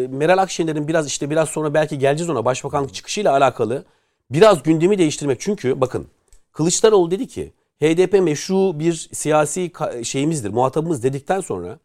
Meral 0.08 0.38
Akşener'in 0.38 0.88
biraz 0.88 1.08
işte 1.08 1.30
biraz 1.30 1.50
sonra 1.50 1.74
belki 1.74 2.00
geleceğiz 2.00 2.30
ona 2.30 2.46
başbakanlık 2.46 2.94
çıkışıyla 2.94 3.32
alakalı 3.32 3.86
biraz 4.32 4.64
gündemi 4.64 4.98
değiştirmek. 4.98 5.40
Çünkü 5.40 5.82
bakın 5.82 6.08
Kılıçdaroğlu 6.52 7.12
dedi 7.12 7.28
ki 7.28 7.54
HDP 7.82 8.14
meşru 8.14 8.80
bir 8.80 9.10
siyasi 9.14 9.72
şeyimizdir, 10.04 10.50
muhatabımız 10.50 11.04
dedikten 11.04 11.42
sonra 11.42 11.80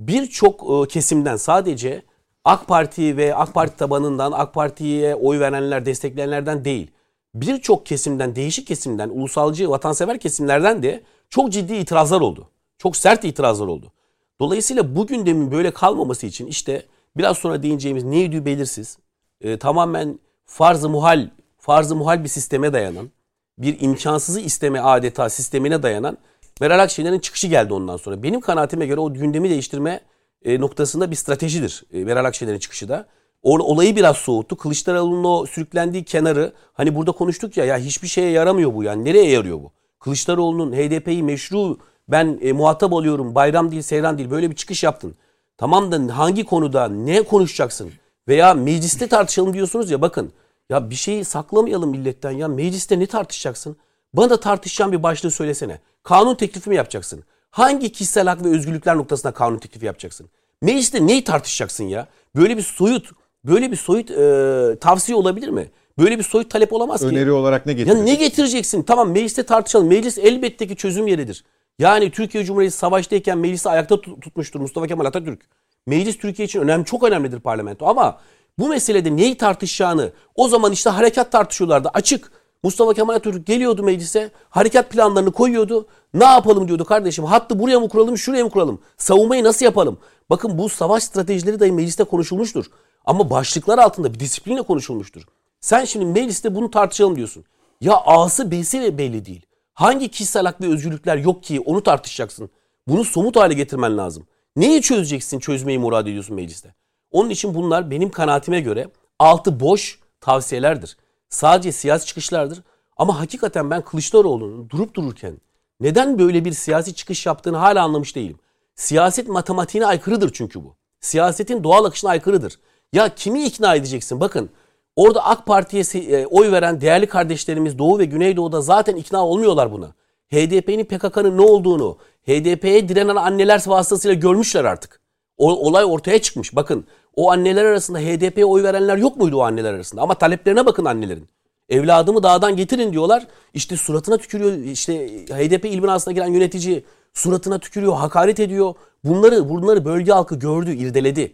birçok 0.00 0.62
e, 0.70 0.88
kesimden 0.88 1.36
sadece 1.36 2.02
AK 2.44 2.68
Parti 2.68 3.16
ve 3.16 3.34
AK 3.34 3.54
Parti 3.54 3.76
tabanından 3.76 4.32
AK 4.32 4.54
Parti'ye 4.54 5.14
oy 5.14 5.40
verenler, 5.40 5.86
destekleyenlerden 5.86 6.64
değil. 6.64 6.90
Birçok 7.34 7.86
kesimden, 7.86 8.36
değişik 8.36 8.66
kesimden, 8.66 9.08
ulusalcı, 9.08 9.70
vatansever 9.70 10.20
kesimlerden 10.20 10.82
de 10.82 11.02
çok 11.30 11.52
ciddi 11.52 11.74
itirazlar 11.74 12.20
oldu. 12.20 12.48
Çok 12.78 12.96
sert 12.96 13.24
itirazlar 13.24 13.66
oldu. 13.66 13.92
Dolayısıyla 14.40 14.96
bu 14.96 15.06
gündemin 15.06 15.52
böyle 15.52 15.70
kalmaması 15.70 16.26
için 16.26 16.46
işte 16.46 16.86
biraz 17.16 17.38
sonra 17.38 17.62
değineceğimiz 17.62 18.04
neydi 18.04 18.44
belirsiz, 18.44 18.98
e, 19.40 19.58
tamamen 19.58 20.18
farz-ı 20.46 20.88
muhal, 20.88 21.28
farz-ı 21.58 21.96
muhal 21.96 22.24
bir 22.24 22.28
sisteme 22.28 22.72
dayanan, 22.72 23.10
bir 23.58 23.80
imkansızı 23.80 24.40
isteme 24.40 24.80
adeta 24.80 25.28
sistemine 25.28 25.82
dayanan 25.82 26.18
Meral 26.60 26.82
Akşener'in 26.82 27.18
çıkışı 27.18 27.46
geldi 27.46 27.74
ondan 27.74 27.96
sonra. 27.96 28.22
Benim 28.22 28.40
kanaatime 28.40 28.86
göre 28.86 29.00
o 29.00 29.14
gündemi 29.14 29.50
değiştirme 29.50 30.00
e, 30.44 30.60
noktasında 30.60 31.10
bir 31.10 31.16
stratejidir 31.16 31.84
e, 31.92 32.04
Meral 32.04 32.24
Akşener'in 32.24 32.58
çıkışı 32.58 32.88
da. 32.88 33.06
O, 33.42 33.58
olayı 33.58 33.96
biraz 33.96 34.16
soğuttu. 34.16 34.56
Kılıçdaroğlu'nun 34.56 35.24
o 35.24 35.46
sürüklendiği 35.46 36.04
kenarı 36.04 36.52
hani 36.72 36.94
burada 36.94 37.12
konuştuk 37.12 37.56
ya 37.56 37.64
ya 37.64 37.78
hiçbir 37.78 38.08
şeye 38.08 38.30
yaramıyor 38.30 38.74
bu 38.74 38.82
yani. 38.82 39.04
Nereye 39.04 39.30
yarıyor 39.30 39.58
bu? 39.58 39.72
Kılıçdaroğlu'nun 40.00 40.72
HDP'yi 40.72 41.22
meşru 41.22 41.78
ben 42.08 42.38
e, 42.42 42.52
muhatap 42.52 42.92
oluyorum 42.92 43.34
bayram 43.34 43.70
değil 43.70 43.82
seyran 43.82 44.18
değil 44.18 44.30
böyle 44.30 44.50
bir 44.50 44.56
çıkış 44.56 44.82
yaptın. 44.82 45.14
Tamam 45.58 45.92
da 45.92 46.18
hangi 46.18 46.44
konuda 46.44 46.88
ne 46.88 47.22
konuşacaksın? 47.22 47.92
Veya 48.28 48.54
mecliste 48.54 49.06
tartışalım 49.06 49.54
diyorsunuz 49.54 49.90
ya 49.90 50.02
bakın 50.02 50.32
ya 50.70 50.90
bir 50.90 50.94
şeyi 50.94 51.24
saklamayalım 51.24 51.90
milletten 51.90 52.30
ya. 52.30 52.48
Mecliste 52.48 52.98
ne 52.98 53.06
tartışacaksın? 53.06 53.76
Bana 54.14 54.30
da 54.30 54.40
tartışacağım 54.40 54.92
bir 54.92 55.02
başlığı 55.02 55.30
söylesene. 55.30 55.80
Kanun 56.02 56.34
teklifi 56.34 56.70
mi 56.70 56.76
yapacaksın? 56.76 57.24
Hangi 57.52 57.92
kişisel 57.92 58.28
hak 58.28 58.44
ve 58.44 58.48
özgürlükler 58.48 58.96
noktasında 58.96 59.32
kanun 59.32 59.58
teklifi 59.58 59.86
yapacaksın? 59.86 60.28
Mecliste 60.62 61.06
neyi 61.06 61.24
tartışacaksın 61.24 61.84
ya? 61.84 62.06
Böyle 62.36 62.56
bir 62.56 62.62
soyut, 62.62 63.10
böyle 63.44 63.70
bir 63.70 63.76
soyut 63.76 64.10
e, 64.10 64.78
tavsiye 64.80 65.16
olabilir 65.16 65.48
mi? 65.48 65.70
Böyle 65.98 66.18
bir 66.18 66.22
soyut 66.22 66.50
talep 66.50 66.72
olamaz 66.72 67.00
ki. 67.00 67.06
Öneri 67.06 67.32
olarak 67.32 67.66
ne 67.66 67.72
getireceksin? 67.72 68.06
Ya 68.06 68.12
ne 68.12 68.14
getireceksin? 68.14 68.82
Tamam 68.82 69.10
mecliste 69.10 69.42
tartışalım. 69.42 69.88
Meclis 69.88 70.18
elbette 70.18 70.66
ki 70.66 70.76
çözüm 70.76 71.06
yeridir. 71.06 71.44
Yani 71.78 72.10
Türkiye 72.10 72.44
Cumhuriyeti 72.44 72.76
savaştayken 72.76 73.38
meclisi 73.38 73.68
ayakta 73.68 74.00
tutmuştur 74.00 74.60
Mustafa 74.60 74.86
Kemal 74.86 75.04
Atatürk. 75.04 75.40
Meclis 75.86 76.18
Türkiye 76.18 76.46
için 76.46 76.60
önemli, 76.60 76.84
çok 76.84 77.02
önemlidir 77.02 77.40
parlamento 77.40 77.86
ama 77.86 78.20
bu 78.58 78.68
meselede 78.68 79.16
neyi 79.16 79.36
tartışacağını 79.36 80.10
o 80.34 80.48
zaman 80.48 80.72
işte 80.72 80.90
harekat 80.90 81.32
tartışıyorlardı 81.32 81.90
açık. 81.94 82.32
Mustafa 82.64 82.94
Kemal 82.94 83.14
Atatürk 83.14 83.46
geliyordu 83.46 83.82
meclise 83.82 84.30
harekat 84.50 84.90
planlarını 84.90 85.32
koyuyordu. 85.32 85.86
Ne 86.14 86.24
yapalım 86.24 86.68
diyordu 86.68 86.84
kardeşim 86.84 87.24
hattı 87.24 87.58
buraya 87.58 87.80
mı 87.80 87.88
kuralım 87.88 88.18
şuraya 88.18 88.44
mı 88.44 88.50
kuralım? 88.50 88.80
Savunmayı 88.96 89.44
nasıl 89.44 89.64
yapalım? 89.64 89.98
Bakın 90.30 90.58
bu 90.58 90.68
savaş 90.68 91.02
stratejileri 91.02 91.60
dahi 91.60 91.72
mecliste 91.72 92.04
konuşulmuştur. 92.04 92.66
Ama 93.04 93.30
başlıklar 93.30 93.78
altında 93.78 94.14
bir 94.14 94.20
disiplinle 94.20 94.62
konuşulmuştur. 94.62 95.22
Sen 95.60 95.84
şimdi 95.84 96.04
mecliste 96.04 96.54
bunu 96.54 96.70
tartışalım 96.70 97.16
diyorsun. 97.16 97.44
Ya 97.80 97.96
A'sı 97.96 98.50
B'si 98.50 98.98
belli 98.98 99.24
değil. 99.24 99.46
Hangi 99.74 100.08
kişisel 100.08 100.46
hak 100.46 100.60
ve 100.60 100.66
özgürlükler 100.66 101.16
yok 101.16 101.42
ki 101.42 101.60
onu 101.60 101.82
tartışacaksın. 101.82 102.50
Bunu 102.88 103.04
somut 103.04 103.36
hale 103.36 103.54
getirmen 103.54 103.98
lazım. 103.98 104.26
Neyi 104.56 104.82
çözeceksin 104.82 105.38
çözmeyi 105.38 105.78
murad 105.78 106.06
ediyorsun 106.06 106.36
mecliste? 106.36 106.74
Onun 107.10 107.30
için 107.30 107.54
bunlar 107.54 107.90
benim 107.90 108.10
kanaatime 108.10 108.60
göre 108.60 108.88
altı 109.18 109.60
boş 109.60 110.00
tavsiyelerdir. 110.20 110.96
Sadece 111.32 111.72
siyasi 111.72 112.06
çıkışlardır. 112.06 112.62
Ama 112.96 113.20
hakikaten 113.20 113.70
ben 113.70 113.82
Kılıçdaroğlu'nun 113.82 114.70
durup 114.70 114.94
dururken 114.94 115.40
neden 115.80 116.18
böyle 116.18 116.44
bir 116.44 116.52
siyasi 116.52 116.94
çıkış 116.94 117.26
yaptığını 117.26 117.56
hala 117.56 117.82
anlamış 117.82 118.16
değilim. 118.16 118.38
Siyaset 118.74 119.28
matematiğine 119.28 119.86
aykırıdır 119.86 120.30
çünkü 120.32 120.64
bu. 120.64 120.76
Siyasetin 121.00 121.64
doğal 121.64 121.84
akışına 121.84 122.10
aykırıdır. 122.10 122.58
Ya 122.92 123.14
kimi 123.14 123.44
ikna 123.44 123.74
edeceksin? 123.74 124.20
Bakın 124.20 124.50
orada 124.96 125.24
AK 125.24 125.46
Parti'ye 125.46 125.84
e, 125.94 126.26
oy 126.26 126.52
veren 126.52 126.80
değerli 126.80 127.06
kardeşlerimiz 127.06 127.78
Doğu 127.78 127.98
ve 127.98 128.04
Güneydoğu'da 128.04 128.60
zaten 128.60 128.96
ikna 128.96 129.26
olmuyorlar 129.26 129.72
buna. 129.72 129.94
HDP'nin 130.32 130.84
PKK'nın 130.84 131.36
ne 131.36 131.42
olduğunu, 131.42 131.98
HDP'ye 132.26 132.88
direnen 132.88 133.16
anneler 133.16 133.62
vasıtasıyla 133.66 134.14
görmüşler 134.14 134.64
artık. 134.64 135.00
O, 135.36 135.68
olay 135.68 135.84
ortaya 135.84 136.22
çıkmış. 136.22 136.56
Bakın 136.56 136.86
o 137.16 137.30
anneler 137.30 137.64
arasında 137.64 137.98
HDP'ye 137.98 138.44
oy 138.44 138.62
verenler 138.62 138.96
yok 138.96 139.16
muydu 139.16 139.36
o 139.36 139.40
anneler 139.40 139.74
arasında? 139.74 140.02
Ama 140.02 140.14
taleplerine 140.14 140.66
bakın 140.66 140.84
annelerin. 140.84 141.28
Evladımı 141.68 142.22
dağdan 142.22 142.56
getirin 142.56 142.92
diyorlar. 142.92 143.26
İşte 143.54 143.76
suratına 143.76 144.18
tükürüyor. 144.18 144.52
İşte 144.52 145.08
HDP 145.08 145.64
il 145.64 145.82
binasına 145.82 146.14
giren 146.14 146.26
yönetici 146.26 146.84
suratına 147.14 147.58
tükürüyor, 147.58 147.94
hakaret 147.94 148.40
ediyor. 148.40 148.74
Bunları 149.04 149.48
bunları 149.48 149.84
bölge 149.84 150.12
halkı 150.12 150.34
gördü, 150.34 150.74
irdeledi. 150.74 151.32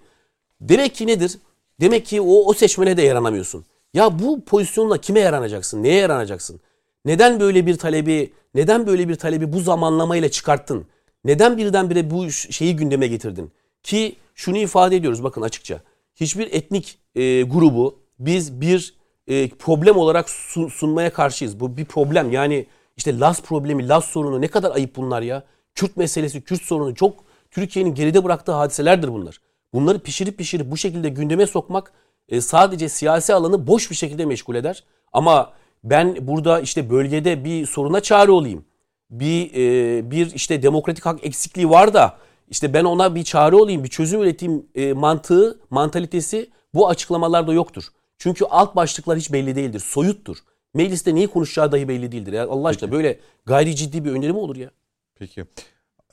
Demek 0.61 0.95
ki 0.95 1.07
nedir? 1.07 1.38
Demek 1.81 2.07
ki 2.07 2.21
o, 2.21 2.45
o 2.47 2.55
seçmene 2.55 2.97
de 2.97 3.03
yaranamıyorsun. 3.03 3.64
Ya 3.95 4.19
bu 4.19 4.45
pozisyonla 4.45 4.99
kime 4.99 5.21
yaranacaksın? 5.21 5.83
Neye 5.83 5.95
yaranacaksın? 5.95 6.61
Neden 7.05 7.41
böyle 7.41 7.67
bir 7.67 7.79
talebi, 7.79 8.33
neden 8.55 8.87
böyle 8.87 9.09
bir 9.09 9.14
talebi 9.14 9.53
bu 9.53 9.61
zamanlamayla 9.61 10.29
çıkarttın? 10.29 10.87
Neden 11.25 11.57
birdenbire 11.57 12.11
bu 12.11 12.31
şeyi 12.31 12.77
gündeme 12.77 13.07
getirdin? 13.07 13.53
Ki 13.88 14.16
şunu 14.35 14.57
ifade 14.57 14.96
ediyoruz 14.96 15.22
bakın 15.24 15.42
açıkça. 15.42 15.81
Hiçbir 16.16 16.53
etnik 16.53 16.98
e, 17.14 17.42
grubu 17.42 17.98
biz 18.18 18.61
bir 18.61 18.94
e, 19.27 19.48
problem 19.48 19.96
olarak 19.96 20.31
sun, 20.31 20.68
sunmaya 20.68 21.12
karşıyız. 21.12 21.61
Bu 21.61 21.77
bir 21.77 21.85
problem. 21.85 22.33
Yani 22.33 22.66
işte 22.96 23.18
Las 23.18 23.42
problemi, 23.42 23.88
Las 23.88 24.05
sorunu 24.05 24.40
ne 24.40 24.48
kadar 24.48 24.70
ayıp 24.70 24.96
bunlar 24.96 25.22
ya. 25.22 25.44
Kürt 25.74 25.96
meselesi, 25.96 26.40
Kürt 26.40 26.62
sorunu 26.62 26.94
çok 26.94 27.24
Türkiye'nin 27.51 27.94
geride 27.94 28.24
bıraktığı 28.24 28.53
hadiselerdir 28.53 29.12
bunlar. 29.12 29.40
Bunları 29.74 29.98
pişirip 29.98 30.38
pişirip 30.38 30.70
bu 30.70 30.77
şekilde 30.77 31.09
gündeme 31.09 31.46
sokmak 31.46 31.92
e, 32.29 32.40
sadece 32.40 32.88
siyasi 32.88 33.35
alanı 33.35 33.66
boş 33.66 33.90
bir 33.90 33.96
şekilde 33.96 34.24
meşgul 34.24 34.55
eder. 34.55 34.85
Ama 35.12 35.53
ben 35.85 36.16
burada 36.27 36.61
işte 36.61 36.90
bölgede 36.90 37.44
bir 37.44 37.66
soruna 37.66 38.01
çare 38.01 38.31
olayım. 38.31 38.64
Bir 39.11 39.51
e, 39.55 40.11
bir 40.11 40.35
işte 40.35 40.62
demokratik 40.62 41.07
hak 41.07 41.27
eksikliği 41.27 41.70
var 41.70 41.94
da 41.94 42.18
işte 42.51 42.75
ben 42.75 42.85
ona 42.85 43.15
bir 43.15 43.25
çare 43.25 43.57
olayım, 43.57 43.85
bir 43.85 43.89
çözüm 43.89 44.23
üreteyim 44.23 44.67
e, 44.75 44.93
mantığı, 44.93 45.61
mantalitesi 45.71 46.51
bu 46.75 46.89
açıklamalarda 46.89 47.53
yoktur. 47.53 47.85
Çünkü 48.19 48.45
alt 48.45 48.77
başlıklar 48.77 49.19
hiç 49.19 49.33
belli 49.33 49.57
değildir. 49.57 49.81
Soyuttur. 49.81 50.37
Mecliste 50.75 51.15
neyi 51.15 51.27
konuşacağı 51.29 51.73
dahi 51.73 51.89
belli 51.89 52.13
değildir. 52.13 52.33
Ya 52.33 52.47
Allah 52.49 52.69
aşkına 52.69 52.93
böyle 52.93 53.21
gayri 53.47 53.77
ciddi 53.77 54.05
bir 54.05 54.11
öneri 54.11 54.33
mi 54.33 54.39
olur 54.39 54.57
ya? 54.57 54.71
Peki. 55.19 55.45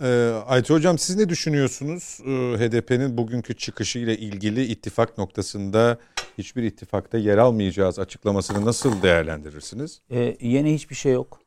Ee, 0.01 0.31
Aytu 0.47 0.73
Hocam 0.73 0.97
siz 0.97 1.15
ne 1.15 1.29
düşünüyorsunuz? 1.29 2.19
Ee, 2.25 2.29
HDP'nin 2.29 3.17
bugünkü 3.17 3.53
çıkışı 3.57 3.99
ile 3.99 4.17
ilgili 4.17 4.65
ittifak 4.65 5.17
noktasında 5.17 5.97
hiçbir 6.37 6.63
ittifakta 6.63 7.17
yer 7.17 7.37
almayacağız 7.37 7.99
açıklamasını 7.99 8.65
nasıl 8.65 9.01
değerlendirirsiniz? 9.01 10.01
Ee, 10.11 10.37
yeni 10.41 10.73
hiçbir 10.73 10.95
şey 10.95 11.13
yok. 11.13 11.39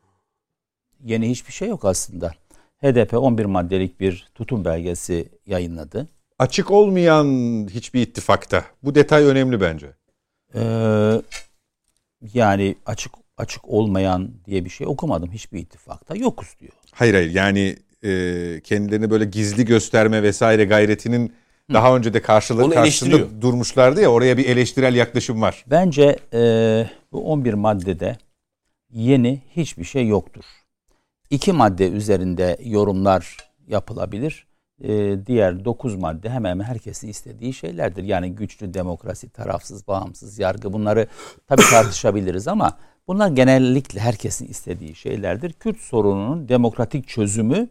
Yeni 1.04 1.30
hiçbir 1.30 1.52
şey 1.52 1.68
yok 1.68 1.84
aslında. 1.84 2.34
HDP 2.82 3.14
11 3.14 3.44
maddelik 3.44 4.00
bir 4.00 4.28
tutum 4.34 4.64
belgesi 4.64 5.28
yayınladı. 5.46 6.08
Açık 6.38 6.70
olmayan 6.70 7.26
hiçbir 7.70 8.00
ittifakta. 8.00 8.64
Bu 8.82 8.94
detay 8.94 9.24
önemli 9.24 9.60
bence. 9.60 9.86
Ee, 10.54 11.22
yani 12.34 12.74
açık 12.86 13.12
açık 13.36 13.68
olmayan 13.68 14.30
diye 14.46 14.64
bir 14.64 14.70
şey 14.70 14.86
okumadım 14.86 15.32
hiçbir 15.32 15.58
ittifakta. 15.58 16.16
Yokuz 16.16 16.48
diyor. 16.60 16.72
Hayır 16.92 17.14
hayır 17.14 17.30
yani 17.30 17.76
e, 18.04 18.60
kendilerini 18.64 19.10
böyle 19.10 19.24
gizli 19.24 19.64
gösterme 19.64 20.22
vesaire 20.22 20.64
gayretinin 20.64 21.32
Hı. 21.70 21.74
daha 21.74 21.96
önce 21.96 22.14
de 22.14 22.22
karşılığı 22.22 22.70
karşısında 22.70 23.42
durmuşlardı 23.42 24.00
ya 24.00 24.08
oraya 24.08 24.36
bir 24.36 24.46
eleştirel 24.46 24.94
yaklaşım 24.94 25.42
var. 25.42 25.64
Bence 25.66 26.18
e, 26.32 26.40
bu 27.12 27.32
11 27.32 27.54
maddede 27.54 28.16
yeni 28.90 29.42
hiçbir 29.56 29.84
şey 29.84 30.06
yoktur. 30.06 30.44
İki 31.30 31.52
madde 31.52 31.88
üzerinde 31.88 32.58
yorumlar 32.64 33.36
yapılabilir. 33.66 34.46
Ee, 34.82 35.26
diğer 35.26 35.64
dokuz 35.64 35.94
madde 35.94 36.30
hemen 36.30 36.50
hemen 36.50 36.64
herkesin 36.64 37.08
istediği 37.08 37.52
şeylerdir. 37.52 38.04
Yani 38.04 38.34
güçlü 38.34 38.74
demokrasi, 38.74 39.30
tarafsız, 39.30 39.88
bağımsız 39.88 40.38
yargı 40.38 40.72
bunları 40.72 41.06
tabii 41.46 41.62
tartışabiliriz 41.70 42.48
ama 42.48 42.78
bunlar 43.08 43.28
genellikle 43.28 44.00
herkesin 44.00 44.46
istediği 44.46 44.94
şeylerdir. 44.94 45.52
Kürt 45.52 45.78
sorununun 45.78 46.48
demokratik 46.48 47.08
çözümü 47.08 47.68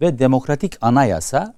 ve 0.00 0.18
demokratik 0.18 0.76
anayasa 0.80 1.54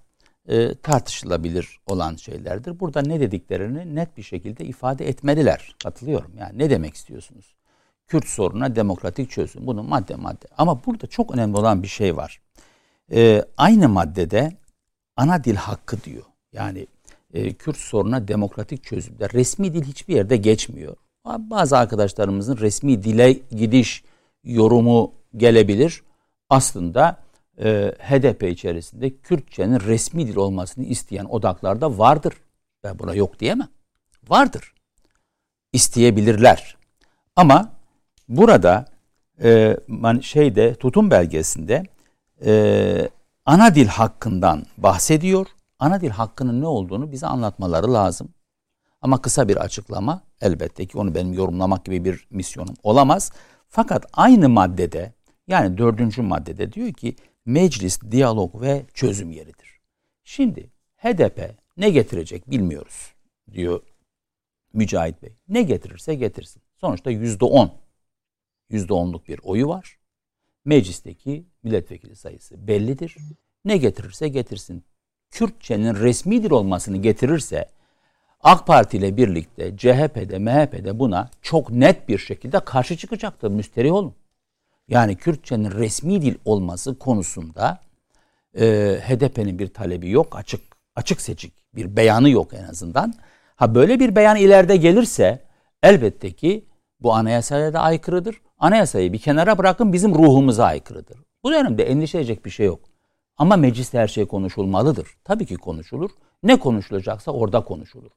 e, 0.49 0.75
tartışılabilir 0.75 1.81
olan 1.87 2.17
şeylerdir. 2.17 2.81
Burada 2.81 3.03
ne 3.03 3.21
dediklerini 3.21 3.95
net 3.95 4.17
bir 4.17 4.23
şekilde 4.23 4.65
ifade 4.65 5.09
etmeliler. 5.09 5.77
Katılıyorum. 5.83 6.33
Yani 6.39 6.59
ne 6.59 6.71
demek 6.71 6.95
istiyorsunuz? 6.95 7.55
Kürt 8.07 8.29
sorununa 8.29 8.77
demokratik 8.77 9.31
çözüm. 9.31 9.67
Bunu 9.67 9.83
madde 9.83 10.15
madde. 10.15 10.47
Ama 10.59 10.85
burada 10.87 11.07
çok 11.07 11.35
önemli 11.35 11.57
olan 11.57 11.83
bir 11.83 11.89
şey 11.89 12.17
var. 12.17 12.41
E, 13.13 13.45
aynı 13.57 13.89
maddede 13.89 14.53
ana 15.17 15.45
dil 15.45 15.57
hakkı 15.57 16.05
diyor. 16.05 16.23
Yani 16.53 16.87
e, 17.35 17.53
Kürt 17.53 17.77
sorununa 17.77 18.29
demokratik 18.29 18.85
çözümde 18.85 19.29
resmi 19.31 19.75
dil 19.75 19.83
hiçbir 19.83 20.15
yerde 20.15 20.37
geçmiyor. 20.37 20.97
Bazı 21.27 21.79
arkadaşlarımızın 21.79 22.57
resmi 22.57 23.03
dile 23.03 23.33
gidiş 23.33 24.05
yorumu 24.45 25.13
gelebilir. 25.37 26.03
Aslında 26.51 27.23
e, 27.59 27.95
HDP 27.99 28.43
içerisinde 28.43 29.17
Kürtçenin 29.17 29.81
resmi 29.81 30.27
dil 30.27 30.37
olmasını 30.37 30.85
isteyen 30.85 31.25
odaklarda 31.25 31.99
vardır. 31.99 32.35
Ben 32.85 32.99
buna 32.99 33.15
yok 33.15 33.39
diyemem. 33.39 33.69
Vardır. 34.29 34.75
İsteyebilirler. 35.73 36.77
Ama 37.37 37.73
burada 38.29 38.85
e, 39.43 39.77
şeyde 40.21 40.75
tutum 40.75 41.11
belgesinde 41.11 41.83
e, 42.45 43.09
ana 43.47 43.75
dil 43.75 43.87
hakkından 43.87 44.63
bahsediyor. 44.79 45.47
Ana 45.79 46.01
dil 46.01 46.11
hakkının 46.11 46.61
ne 46.61 46.67
olduğunu 46.67 47.13
bize 47.13 47.27
anlatmaları 47.27 47.93
lazım. 47.93 48.29
Ama 49.01 49.23
kısa 49.23 49.49
bir 49.49 49.57
açıklama 49.57 50.23
elbette 50.41 50.87
ki 50.87 50.99
onu 50.99 51.15
benim 51.15 51.33
yorumlamak 51.33 51.85
gibi 51.85 52.05
bir 52.05 52.27
misyonum 52.31 52.75
olamaz. 52.83 53.33
Fakat 53.69 54.07
aynı 54.13 54.49
maddede 54.49 55.13
yani 55.49 55.79
dördüncü 55.79 56.23
maddede 56.23 56.73
diyor 56.73 56.93
ki 56.93 57.17
meclis 57.47 58.01
diyalog 58.11 58.61
ve 58.61 58.87
çözüm 58.95 59.31
yeridir. 59.31 59.81
Şimdi 60.25 60.71
HDP 60.97 61.55
ne 61.77 61.91
getirecek 61.91 62.51
bilmiyoruz 62.51 63.13
diyor 63.53 63.81
Mücahit 64.73 65.23
Bey. 65.23 65.33
Ne 65.49 65.63
getirirse 65.63 66.15
getirsin. 66.15 66.63
Sonuçta 66.81 67.11
yüzde 67.11 67.45
on. 67.45 67.73
Yüzde 68.73 68.95
onluk 68.95 69.29
bir 69.29 69.41
oyu 69.43 69.69
var. 69.69 69.99
Meclisteki 70.65 71.47
milletvekili 71.63 72.17
sayısı 72.17 72.67
bellidir. 72.69 73.17
Ne 73.65 73.77
getirirse 73.77 74.29
getirsin. 74.29 74.85
Kürtçenin 75.31 75.95
resmi 75.95 76.43
dil 76.43 76.51
olmasını 76.51 76.97
getirirse 76.97 77.69
AK 78.41 78.67
Parti 78.67 78.97
ile 78.97 79.17
birlikte 79.17 79.77
CHP'de, 79.77 80.39
MHP'de 80.39 80.99
buna 80.99 81.31
çok 81.43 81.71
net 81.71 82.09
bir 82.09 82.19
şekilde 82.19 82.61
karşı 82.61 82.97
çıkacaktır. 82.97 83.51
Müsterih 83.51 83.93
olun 83.93 84.15
yani 84.89 85.17
Kürtçenin 85.17 85.71
resmi 85.71 86.23
dil 86.23 86.35
olması 86.45 86.99
konusunda 86.99 87.81
e, 88.59 88.65
HDP'nin 89.03 89.59
bir 89.59 89.69
talebi 89.69 90.11
yok. 90.11 90.37
Açık 90.37 90.61
açık 90.97 91.21
seçik 91.21 91.53
bir 91.75 91.97
beyanı 91.97 92.31
yok 92.31 92.55
en 92.55 92.65
azından. 92.65 93.15
Ha 93.57 93.75
böyle 93.75 94.01
bir 94.01 94.17
beyan 94.17 94.37
ileride 94.37 94.77
gelirse 94.77 95.43
elbette 95.83 96.33
ki 96.33 96.65
bu 97.01 97.15
anayasaya 97.15 97.73
da 97.73 97.81
aykırıdır. 97.81 98.41
Anayasayı 98.63 99.13
bir 99.13 99.19
kenara 99.19 99.59
bırakın 99.59 99.93
bizim 99.93 100.15
ruhumuza 100.15 100.65
aykırıdır. 100.65 101.19
Bu 101.45 101.53
dönemde 101.53 101.85
endişe 101.85 102.19
edecek 102.19 102.45
bir 102.45 102.51
şey 102.51 102.67
yok. 102.67 102.81
Ama 103.37 103.57
mecliste 103.57 103.99
her 103.99 104.09
şey 104.09 104.27
konuşulmalıdır. 104.27 105.09
Tabii 105.25 105.47
ki 105.47 105.57
konuşulur. 105.57 106.11
Ne 106.43 106.59
konuşulacaksa 106.59 107.33
orada 107.33 107.61
konuşulur. 107.65 108.11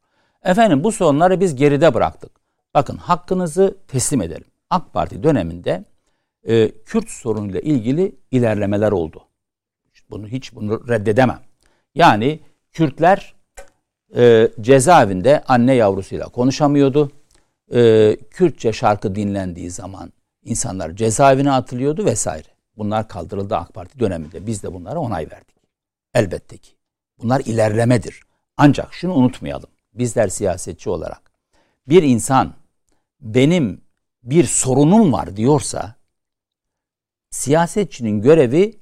Efendim 0.44 0.84
bu 0.84 0.92
sorunları 0.92 1.40
biz 1.40 1.56
geride 1.56 1.94
bıraktık. 1.94 2.32
Bakın 2.74 2.98
hakkınızı 2.98 3.78
teslim 3.88 4.22
edelim. 4.22 4.48
AK 4.70 4.94
Parti 4.94 5.24
döneminde 5.24 5.86
e, 6.48 6.72
Kürt 6.72 7.10
sorunuyla 7.10 7.60
ilgili 7.60 8.16
ilerlemeler 8.32 8.92
oldu. 8.92 9.24
Bunu 10.10 10.28
hiç 10.28 10.56
bunu 10.56 10.88
reddedemem. 10.88 11.40
Yani 11.96 12.40
Kürtler 12.72 13.36
e, 14.16 14.50
cezaevinde 14.62 15.44
anne 15.48 15.74
yavrusuyla 15.74 16.26
konuşamıyordu. 16.26 17.12
E, 17.74 18.18
Kürtçe 18.30 18.74
şarkı 18.74 19.16
dinlendiği 19.16 19.72
zaman 19.72 20.12
insanlar 20.46 20.96
cezaevine 20.96 21.52
atılıyordu 21.52 22.06
vesaire. 22.06 22.48
Bunlar 22.78 23.08
kaldırıldı 23.08 23.56
AK 23.56 23.74
Parti 23.74 24.00
döneminde. 24.00 24.48
Biz 24.48 24.64
de 24.64 24.74
bunlara 24.74 25.00
onay 25.00 25.30
verdik. 25.32 25.56
Elbette 26.14 26.58
ki. 26.58 26.72
Bunlar 27.20 27.40
ilerlemedir. 27.40 28.22
Ancak 28.58 28.94
şunu 28.94 29.14
unutmayalım. 29.14 29.70
Bizler 29.94 30.28
siyasetçi 30.28 30.90
olarak 30.90 31.32
bir 31.88 32.04
insan 32.04 32.54
benim 33.22 33.82
bir 34.24 34.44
sorunum 34.44 35.14
var 35.14 35.38
diyorsa 35.38 35.96
siyasetçinin 37.32 38.22
görevi 38.22 38.80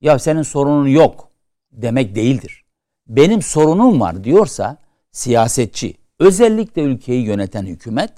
ya 0.00 0.18
senin 0.18 0.42
sorunun 0.42 0.86
yok 0.86 1.30
demek 1.72 2.14
değildir. 2.14 2.64
Benim 3.06 3.42
sorunum 3.42 4.00
var 4.00 4.24
diyorsa 4.24 4.76
siyasetçi, 5.12 5.94
özellikle 6.18 6.82
ülkeyi 6.82 7.24
yöneten 7.24 7.66
hükümet 7.66 8.12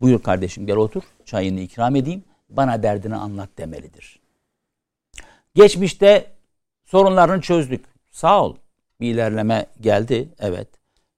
buyur 0.00 0.22
kardeşim 0.22 0.66
gel 0.66 0.76
otur 0.76 1.02
çayını 1.24 1.60
ikram 1.60 1.96
edeyim 1.96 2.24
bana 2.48 2.82
derdini 2.82 3.16
anlat 3.16 3.48
demelidir. 3.58 4.20
Geçmişte 5.54 6.32
sorunlarını 6.84 7.40
çözdük. 7.40 7.84
Sağ 8.10 8.44
ol. 8.44 8.56
Bir 9.00 9.14
ilerleme 9.14 9.66
geldi. 9.80 10.28
Evet. 10.38 10.68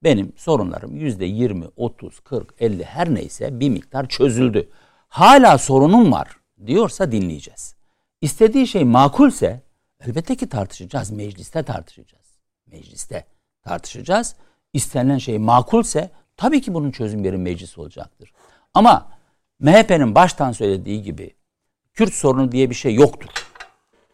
Benim 0.04 0.32
sorunlarım 0.36 0.96
yüzde 0.96 1.24
yirmi, 1.24 1.64
otuz, 1.76 2.20
kırk, 2.20 2.54
elli 2.60 2.84
her 2.84 3.14
neyse 3.14 3.60
bir 3.60 3.70
miktar 3.70 4.08
çözüldü. 4.08 4.68
Hala 5.08 5.58
sorunum 5.58 6.12
var 6.12 6.28
diyorsa 6.66 7.12
dinleyeceğiz. 7.12 7.74
İstediği 8.20 8.66
şey 8.66 8.84
makulse 8.84 9.62
elbette 10.00 10.36
ki 10.36 10.48
tartışacağız. 10.48 11.10
Mecliste 11.10 11.62
tartışacağız. 11.62 12.26
Mecliste 12.66 13.24
tartışacağız. 13.62 14.36
İstenilen 14.72 15.18
şey 15.18 15.38
makulse 15.38 16.10
tabii 16.36 16.60
ki 16.60 16.74
bunun 16.74 16.90
çözüm 16.90 17.24
yeri 17.24 17.36
meclis 17.36 17.78
olacaktır. 17.78 18.32
Ama 18.74 19.09
MHP'nin 19.61 20.14
baştan 20.14 20.52
söylediği 20.52 21.02
gibi 21.02 21.31
Kürt 21.94 22.14
sorunu 22.14 22.52
diye 22.52 22.70
bir 22.70 22.74
şey 22.74 22.94
yoktur 22.94 23.28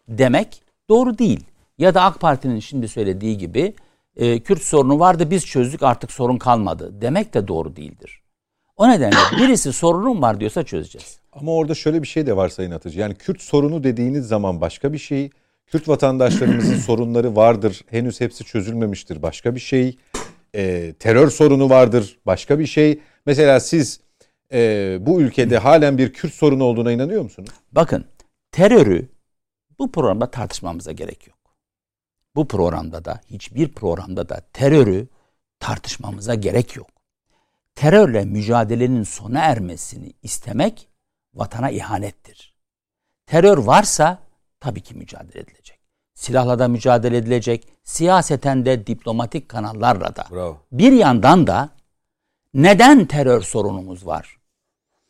demek 0.07 0.61
doğru 0.89 1.17
değil. 1.17 1.43
Ya 1.77 1.93
da 1.93 2.01
AK 2.01 2.19
Parti'nin 2.19 2.59
şimdi 2.59 2.87
söylediği 2.87 3.37
gibi 3.37 3.73
e, 4.15 4.39
Kürt 4.39 4.61
sorunu 4.61 4.99
vardı 4.99 5.31
biz 5.31 5.45
çözdük 5.45 5.83
artık 5.83 6.11
sorun 6.11 6.37
kalmadı 6.37 7.01
demek 7.01 7.33
de 7.33 7.47
doğru 7.47 7.75
değildir. 7.75 8.21
O 8.77 8.89
nedenle 8.89 9.15
birisi 9.37 9.73
sorunum 9.73 10.21
var 10.21 10.39
diyorsa 10.39 10.63
çözeceğiz. 10.63 11.19
Ama 11.33 11.51
orada 11.51 11.75
şöyle 11.75 12.01
bir 12.01 12.07
şey 12.07 12.25
de 12.25 12.37
var 12.37 12.49
Sayın 12.49 12.71
Atıcı. 12.71 12.99
Yani 12.99 13.15
Kürt 13.15 13.41
sorunu 13.41 13.83
dediğiniz 13.83 14.27
zaman 14.27 14.61
başka 14.61 14.93
bir 14.93 14.97
şey. 14.97 15.29
Kürt 15.67 15.87
vatandaşlarımızın 15.87 16.77
sorunları 16.85 17.35
vardır. 17.35 17.81
Henüz 17.89 18.21
hepsi 18.21 18.43
çözülmemiştir. 18.43 19.21
Başka 19.21 19.55
bir 19.55 19.59
şey. 19.59 19.97
E, 20.55 20.93
terör 20.99 21.29
sorunu 21.29 21.69
vardır. 21.69 22.17
Başka 22.25 22.59
bir 22.59 22.65
şey. 22.65 22.99
Mesela 23.25 23.59
siz 23.59 23.99
e, 24.53 24.97
bu 25.01 25.21
ülkede 25.21 25.57
halen 25.57 25.97
bir 25.97 26.13
Kürt 26.13 26.33
sorunu 26.33 26.63
olduğuna 26.63 26.91
inanıyor 26.91 27.23
musunuz? 27.23 27.49
Bakın 27.71 28.05
terörü 28.51 29.09
bu 29.79 29.91
programda 29.91 30.31
tartışmamıza 30.31 30.91
gerek 30.91 31.27
yok. 31.27 31.37
Bu 32.35 32.47
programda 32.47 33.05
da 33.05 33.21
hiçbir 33.29 33.73
programda 33.73 34.29
da 34.29 34.41
terörü 34.53 35.07
tartışmamıza 35.59 36.35
gerek 36.35 36.75
yok. 36.75 36.87
Terörle 37.75 38.25
mücadelenin 38.25 39.03
sona 39.03 39.39
ermesini 39.39 40.13
istemek 40.23 40.89
vatana 41.33 41.69
ihanettir. 41.69 42.55
Terör 43.25 43.57
varsa 43.57 44.19
tabii 44.59 44.81
ki 44.81 44.95
mücadele 44.95 45.39
edilecek. 45.39 45.79
Silahla 46.13 46.59
da 46.59 46.67
mücadele 46.67 47.17
edilecek. 47.17 47.67
Siyaseten 47.83 48.65
de 48.65 48.87
diplomatik 48.87 49.49
kanallarla 49.49 50.15
da. 50.15 50.25
Bravo. 50.31 50.57
Bir 50.71 50.91
yandan 50.91 51.47
da 51.47 51.69
neden 52.53 53.05
terör 53.05 53.41
sorunumuz 53.41 54.05
var? 54.05 54.34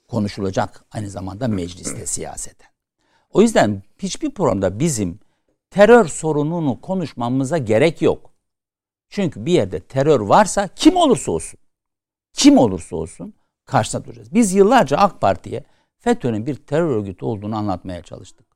Konuşulacak 0.07 0.85
aynı 0.91 1.09
zamanda 1.09 1.47
mecliste 1.47 2.05
siyaseten. 2.05 2.69
O 3.29 3.41
yüzden 3.41 3.83
hiçbir 3.99 4.31
programda 4.31 4.79
bizim 4.79 5.19
terör 5.69 6.05
sorununu 6.05 6.81
konuşmamıza 6.81 7.57
gerek 7.57 8.01
yok. 8.01 8.31
Çünkü 9.09 9.45
bir 9.45 9.51
yerde 9.51 9.79
terör 9.79 10.19
varsa 10.19 10.67
kim 10.67 10.95
olursa 10.95 11.31
olsun, 11.31 11.59
kim 12.33 12.57
olursa 12.57 12.95
olsun 12.95 13.33
karşısına 13.65 14.05
duracağız. 14.05 14.33
Biz 14.33 14.53
yıllarca 14.53 14.97
AK 14.97 15.21
Parti'ye 15.21 15.63
FETÖ'nün 15.97 16.45
bir 16.45 16.55
terör 16.55 16.89
örgütü 16.89 17.25
olduğunu 17.25 17.55
anlatmaya 17.55 18.03
çalıştık. 18.03 18.47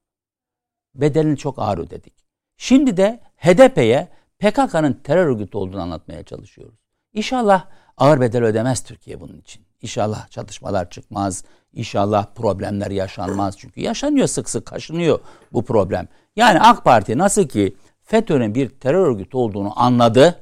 Bedelini 0.95 1.37
çok 1.37 1.59
ağır 1.59 1.77
ödedik. 1.77 2.13
Şimdi 2.57 2.97
de 2.97 3.19
HDP'ye 3.37 4.07
PKK'nın 4.39 4.93
terör 4.93 5.25
örgütü 5.25 5.57
olduğunu 5.57 5.81
anlatmaya 5.81 6.23
çalışıyoruz. 6.23 6.79
İnşallah 7.13 7.67
ağır 7.97 8.21
bedel 8.21 8.43
ödemez 8.43 8.83
Türkiye 8.83 9.21
bunun 9.21 9.37
için. 9.37 9.68
İnşallah 9.81 10.29
çatışmalar 10.29 10.89
çıkmaz. 10.89 11.43
İnşallah 11.73 12.25
problemler 12.35 12.91
yaşanmaz. 12.91 13.57
Çünkü 13.57 13.81
yaşanıyor 13.81 14.27
sık 14.27 14.49
sık 14.49 14.65
kaşınıyor 14.65 15.19
bu 15.53 15.65
problem. 15.65 16.07
Yani 16.35 16.59
AK 16.59 16.83
Parti 16.83 17.17
nasıl 17.17 17.47
ki 17.47 17.75
FETÖ'nün 18.03 18.55
bir 18.55 18.69
terör 18.69 19.07
örgütü 19.07 19.37
olduğunu 19.37 19.79
anladı 19.81 20.39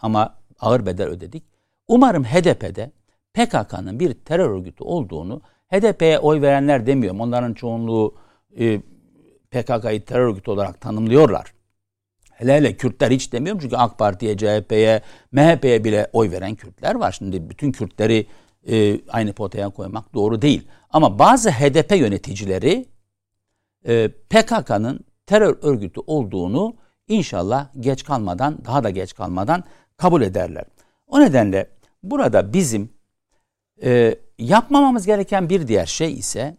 ama 0.00 0.34
ağır 0.60 0.86
bedel 0.86 1.06
ödedik. 1.06 1.44
Umarım 1.88 2.24
HDP'de 2.24 2.92
PKK'nın 3.34 4.00
bir 4.00 4.14
terör 4.14 4.50
örgütü 4.50 4.84
olduğunu 4.84 5.40
HDP'ye 5.68 6.18
oy 6.18 6.40
verenler 6.40 6.86
demiyorum. 6.86 7.20
Onların 7.20 7.54
çoğunluğu 7.54 8.14
e, 8.58 8.80
PKK'yı 9.50 10.04
terör 10.04 10.28
örgütü 10.28 10.50
olarak 10.50 10.80
tanımlıyorlar. 10.80 11.53
Hele 12.34 12.54
hele 12.54 12.76
Kürtler 12.76 13.10
hiç 13.10 13.32
demiyorum 13.32 13.60
çünkü 13.62 13.76
AK 13.76 13.98
Parti'ye, 13.98 14.36
CHP'ye, 14.36 15.02
MHP'ye 15.32 15.84
bile 15.84 16.10
oy 16.12 16.30
veren 16.30 16.54
Kürtler 16.54 16.94
var. 16.94 17.12
Şimdi 17.12 17.50
bütün 17.50 17.72
Kürtleri 17.72 18.26
e, 18.68 19.00
aynı 19.08 19.32
potaya 19.32 19.68
koymak 19.68 20.14
doğru 20.14 20.42
değil. 20.42 20.68
Ama 20.90 21.18
bazı 21.18 21.50
HDP 21.50 21.96
yöneticileri 21.96 22.86
e, 23.86 24.08
PKK'nın 24.08 25.00
terör 25.26 25.58
örgütü 25.62 26.00
olduğunu 26.06 26.76
inşallah 27.08 27.68
geç 27.80 28.04
kalmadan, 28.04 28.64
daha 28.64 28.84
da 28.84 28.90
geç 28.90 29.14
kalmadan 29.14 29.64
kabul 29.96 30.22
ederler. 30.22 30.64
O 31.06 31.20
nedenle 31.20 31.70
burada 32.02 32.52
bizim 32.52 32.92
e, 33.82 34.18
yapmamamız 34.38 35.06
gereken 35.06 35.48
bir 35.48 35.68
diğer 35.68 35.86
şey 35.86 36.12
ise 36.12 36.56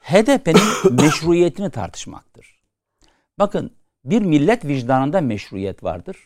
HDP'nin 0.00 0.94
meşruiyetini 1.02 1.70
tartışmaktır. 1.70 2.62
Bakın 3.38 3.70
bir 4.04 4.22
millet 4.22 4.64
vicdanında 4.64 5.20
meşruiyet 5.20 5.84
vardır. 5.84 6.16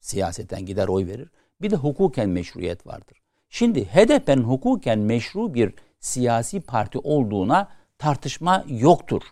Siyaseten 0.00 0.66
gider 0.66 0.88
oy 0.88 1.06
verir. 1.06 1.28
Bir 1.62 1.70
de 1.70 1.76
hukuken 1.76 2.28
meşruiyet 2.28 2.86
vardır. 2.86 3.22
Şimdi 3.48 3.84
HDP'nin 3.84 4.42
hukuken 4.42 4.98
meşru 4.98 5.54
bir 5.54 5.74
siyasi 6.00 6.60
parti 6.60 6.98
olduğuna 6.98 7.68
tartışma 7.98 8.64
yoktur. 8.68 9.22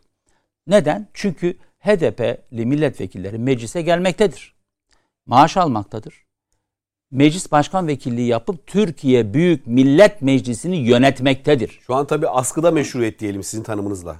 Neden? 0.67 1.09
Çünkü 1.14 1.57
HDP'li 1.79 2.67
milletvekilleri 2.67 3.38
meclise 3.38 3.83
gelmektedir. 3.83 4.55
Maaş 5.27 5.57
almaktadır. 5.57 6.25
Meclis 7.11 7.53
başkan 7.53 7.87
vekilliği 7.87 8.29
yapıp 8.29 8.67
Türkiye 8.67 9.35
Büyük 9.35 9.67
Millet 9.67 10.23
Meclisi'ni 10.23 10.77
yönetmektedir. 10.77 11.81
Şu 11.87 11.95
an 11.95 12.07
tabii 12.07 12.29
askıda 12.29 12.71
meşruiyet 12.71 13.19
diyelim 13.19 13.43
sizin 13.43 13.62
tanımınızla. 13.62 14.17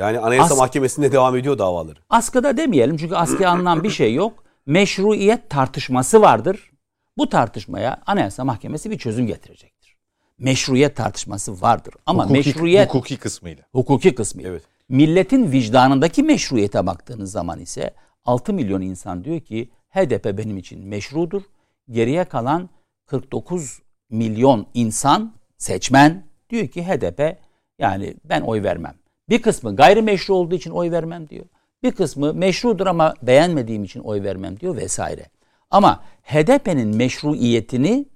Yani 0.00 0.18
Anayasa 0.18 0.54
As- 0.54 0.58
Mahkemesi'nde 0.58 1.12
devam 1.12 1.36
ediyor 1.36 1.58
davaları. 1.58 1.98
Askıda 2.10 2.56
demeyelim 2.56 2.96
çünkü 2.96 3.14
askıya 3.14 3.50
alınan 3.50 3.82
bir 3.82 3.90
şey 3.90 4.14
yok. 4.14 4.44
Meşruiyet 4.66 5.50
tartışması 5.50 6.20
vardır. 6.22 6.70
Bu 7.16 7.28
tartışmaya 7.28 8.02
Anayasa 8.06 8.44
Mahkemesi 8.44 8.90
bir 8.90 8.98
çözüm 8.98 9.26
getirecektir. 9.26 9.96
Meşruiyet 10.38 10.96
tartışması 10.96 11.60
vardır. 11.60 11.94
Ama 12.06 12.24
hukuki, 12.24 12.38
meşruiyet 12.48 12.88
hukuki 12.88 13.16
kısmıyla. 13.16 13.62
Hukuki 13.72 14.14
kısmıyla. 14.14 14.50
Evet. 14.50 14.62
Milletin 14.88 15.52
vicdanındaki 15.52 16.22
meşruiyete 16.22 16.86
baktığınız 16.86 17.32
zaman 17.32 17.60
ise 17.60 17.94
6 18.24 18.52
milyon 18.52 18.80
insan 18.80 19.24
diyor 19.24 19.40
ki 19.40 19.70
HDP 19.90 20.38
benim 20.38 20.58
için 20.58 20.86
meşrudur. 20.86 21.42
Geriye 21.90 22.24
kalan 22.24 22.68
49 23.06 23.82
milyon 24.10 24.66
insan 24.74 25.34
seçmen 25.58 26.24
diyor 26.50 26.68
ki 26.68 26.84
HDP 26.84 27.38
yani 27.78 28.16
ben 28.24 28.40
oy 28.40 28.62
vermem. 28.62 28.94
Bir 29.30 29.42
kısmı 29.42 29.76
gayrimeşru 29.76 30.34
olduğu 30.34 30.54
için 30.54 30.70
oy 30.70 30.90
vermem 30.90 31.28
diyor. 31.28 31.44
Bir 31.82 31.92
kısmı 31.92 32.34
meşrudur 32.34 32.86
ama 32.86 33.14
beğenmediğim 33.22 33.84
için 33.84 34.00
oy 34.00 34.22
vermem 34.22 34.60
diyor 34.60 34.76
vesaire. 34.76 35.26
Ama 35.70 36.02
HDP'nin 36.22 36.96
meşruiyetini 36.96 38.06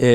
e, 0.00 0.06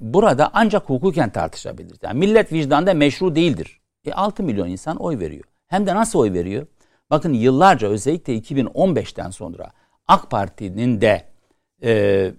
burada 0.00 0.50
ancak 0.52 0.88
hukuken 0.88 1.30
tartışabiliriz. 1.30 1.98
Yani 2.02 2.18
millet 2.18 2.52
vicdanda 2.52 2.94
meşru 2.94 3.34
değildir. 3.34 3.80
E 4.04 4.12
6 4.12 4.42
milyon 4.42 4.68
insan 4.68 4.96
oy 4.96 5.18
veriyor. 5.18 5.44
Hem 5.66 5.86
de 5.86 5.94
nasıl 5.94 6.18
oy 6.18 6.32
veriyor? 6.32 6.66
Bakın 7.10 7.32
yıllarca 7.32 7.88
özellikle 7.88 8.38
2015'ten 8.38 9.30
sonra 9.30 9.70
AK 10.08 10.30
Parti'nin 10.30 11.00
de 11.00 11.24
e, 11.82 12.32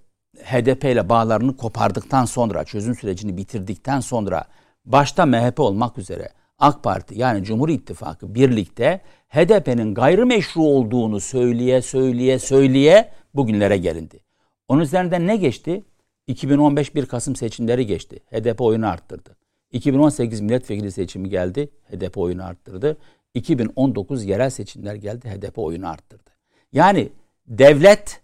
HDP 0.44 0.84
ile 0.84 1.10
bağlarını 1.10 1.58
kopardıktan 1.58 2.26
sonra, 2.26 2.64
çözüm 2.64 2.96
sürecini 2.96 3.38
bitirdikten 3.38 4.00
sonra 4.00 4.46
başta 4.86 5.26
MHP 5.26 5.60
olmak 5.60 5.98
üzere 5.98 6.30
AK 6.64 6.84
Parti 6.84 7.20
yani 7.20 7.44
Cumhur 7.44 7.70
İttifakı 7.70 8.36
birlikte 8.36 9.02
HDP'nin 9.30 9.94
gayrimeşru 9.94 10.62
olduğunu 10.62 11.20
söyleye 11.20 11.82
söyleye 11.82 12.40
söyleye 12.40 13.12
bugünlere 13.36 13.78
gelindi. 13.78 14.20
Onun 14.68 14.82
üzerinden 14.82 15.28
ne 15.28 15.36
geçti? 15.36 15.84
2015 16.28 16.96
1 16.96 17.06
Kasım 17.06 17.36
seçimleri 17.36 17.86
geçti. 17.86 18.20
HDP 18.32 18.62
oyunu 18.62 18.88
arttırdı. 18.88 19.38
2018 19.72 20.42
milletvekili 20.42 20.92
seçimi 20.92 21.30
geldi. 21.30 21.70
HDP 21.92 22.18
oyunu 22.18 22.46
arttırdı. 22.46 22.98
2019 23.34 24.26
yerel 24.26 24.50
seçimler 24.50 24.96
geldi. 24.96 25.30
HDP 25.30 25.60
oyunu 25.60 25.90
arttırdı. 25.90 26.30
Yani 26.72 27.10
devlet 27.48 28.22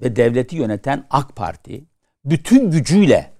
ve 0.00 0.16
devleti 0.16 0.56
yöneten 0.56 1.06
AK 1.10 1.36
Parti 1.36 1.84
bütün 2.24 2.70
gücüyle 2.70 3.32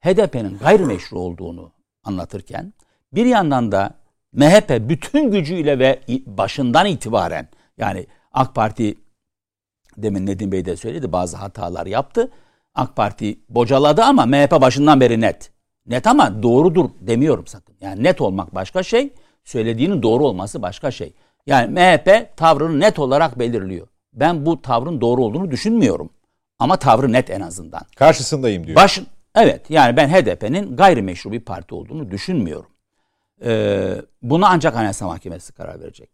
HDP'nin 0.00 0.58
gayrimeşru 0.58 1.18
olduğunu 1.18 1.72
anlatırken 2.04 2.72
bir 3.12 3.26
yandan 3.26 3.72
da 3.72 3.94
MHP 4.32 4.88
bütün 4.88 5.30
gücüyle 5.30 5.78
ve 5.78 6.00
başından 6.26 6.86
itibaren 6.86 7.48
yani 7.78 8.06
AK 8.32 8.54
Parti 8.54 8.94
demin 9.96 10.26
Nedim 10.26 10.52
Bey 10.52 10.64
de 10.64 10.76
söyledi 10.76 11.12
bazı 11.12 11.36
hatalar 11.36 11.86
yaptı. 11.86 12.30
AK 12.74 12.96
Parti 12.96 13.38
bocaladı 13.48 14.02
ama 14.02 14.26
MHP 14.26 14.60
başından 14.60 15.00
beri 15.00 15.20
net. 15.20 15.50
Net 15.86 16.06
ama 16.06 16.42
doğrudur 16.42 16.90
demiyorum 17.00 17.46
sakın. 17.46 17.76
Yani 17.80 18.02
net 18.02 18.20
olmak 18.20 18.54
başka 18.54 18.82
şey, 18.82 19.12
söylediğinin 19.44 20.02
doğru 20.02 20.26
olması 20.26 20.62
başka 20.62 20.90
şey. 20.90 21.12
Yani 21.46 21.72
MHP 21.72 22.36
tavrını 22.36 22.80
net 22.80 22.98
olarak 22.98 23.38
belirliyor. 23.38 23.88
Ben 24.12 24.46
bu 24.46 24.62
tavrın 24.62 25.00
doğru 25.00 25.24
olduğunu 25.24 25.50
düşünmüyorum. 25.50 26.10
Ama 26.58 26.76
tavrı 26.76 27.12
net 27.12 27.30
en 27.30 27.40
azından. 27.40 27.80
Karşısındayım 27.96 28.66
diyor. 28.66 28.76
Baş, 28.76 29.00
evet 29.34 29.70
yani 29.70 29.96
ben 29.96 30.08
HDP'nin 30.08 30.76
gayrimeşru 30.76 31.32
bir 31.32 31.40
parti 31.40 31.74
olduğunu 31.74 32.10
düşünmüyorum. 32.10 32.70
Ee, 33.44 34.02
buna 34.22 34.48
ancak 34.48 34.76
Anayasa 34.76 35.06
Mahkemesi 35.06 35.52
karar 35.52 35.80
verecek. 35.80 36.10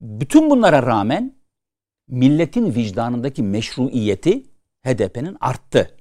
Bütün 0.00 0.50
bunlara 0.50 0.82
rağmen 0.82 1.34
milletin 2.08 2.74
vicdanındaki 2.74 3.42
meşruiyeti 3.42 4.42
HDP'nin 4.84 5.36
arttı. 5.40 5.96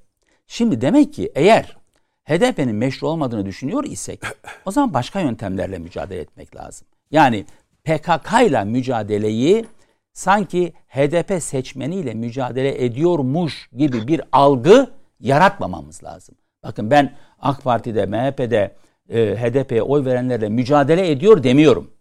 Şimdi 0.47 0.81
demek 0.81 1.13
ki 1.13 1.31
eğer 1.35 1.77
HDP'nin 2.23 2.75
meşru 2.75 3.07
olmadığını 3.07 3.45
düşünüyor 3.45 3.83
isek 3.83 4.21
o 4.65 4.71
zaman 4.71 4.93
başka 4.93 5.19
yöntemlerle 5.19 5.77
mücadele 5.77 6.19
etmek 6.19 6.55
lazım. 6.55 6.87
Yani 7.11 7.45
PKK 7.83 8.33
ile 8.47 8.63
mücadeleyi 8.63 9.65
sanki 10.13 10.73
HDP 10.87 11.43
seçmeniyle 11.43 12.13
mücadele 12.13 12.85
ediyormuş 12.85 13.69
gibi 13.77 14.07
bir 14.07 14.21
algı 14.31 14.91
yaratmamamız 15.19 16.03
lazım. 16.03 16.35
Bakın 16.63 16.91
ben 16.91 17.15
AK 17.39 17.63
Parti'de, 17.63 18.05
MHP'de, 18.05 18.75
e, 19.09 19.35
HDP'ye 19.35 19.83
oy 19.83 20.05
verenlerle 20.05 20.49
mücadele 20.49 21.11
ediyor 21.11 21.43
demiyorum. 21.43 21.91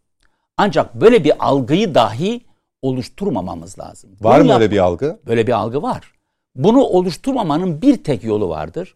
Ancak 0.56 0.94
böyle 0.94 1.24
bir 1.24 1.46
algıyı 1.46 1.94
dahi 1.94 2.40
oluşturmamamız 2.82 3.78
lazım. 3.78 4.10
Var 4.20 4.40
Bunu 4.40 4.48
mı 4.48 4.54
öyle 4.54 4.70
bir 4.70 4.78
algı? 4.78 5.20
Böyle 5.26 5.46
bir 5.46 5.52
algı 5.52 5.82
var. 5.82 6.12
Bunu 6.54 6.82
oluşturmamanın 6.82 7.82
bir 7.82 8.04
tek 8.04 8.24
yolu 8.24 8.48
vardır. 8.48 8.94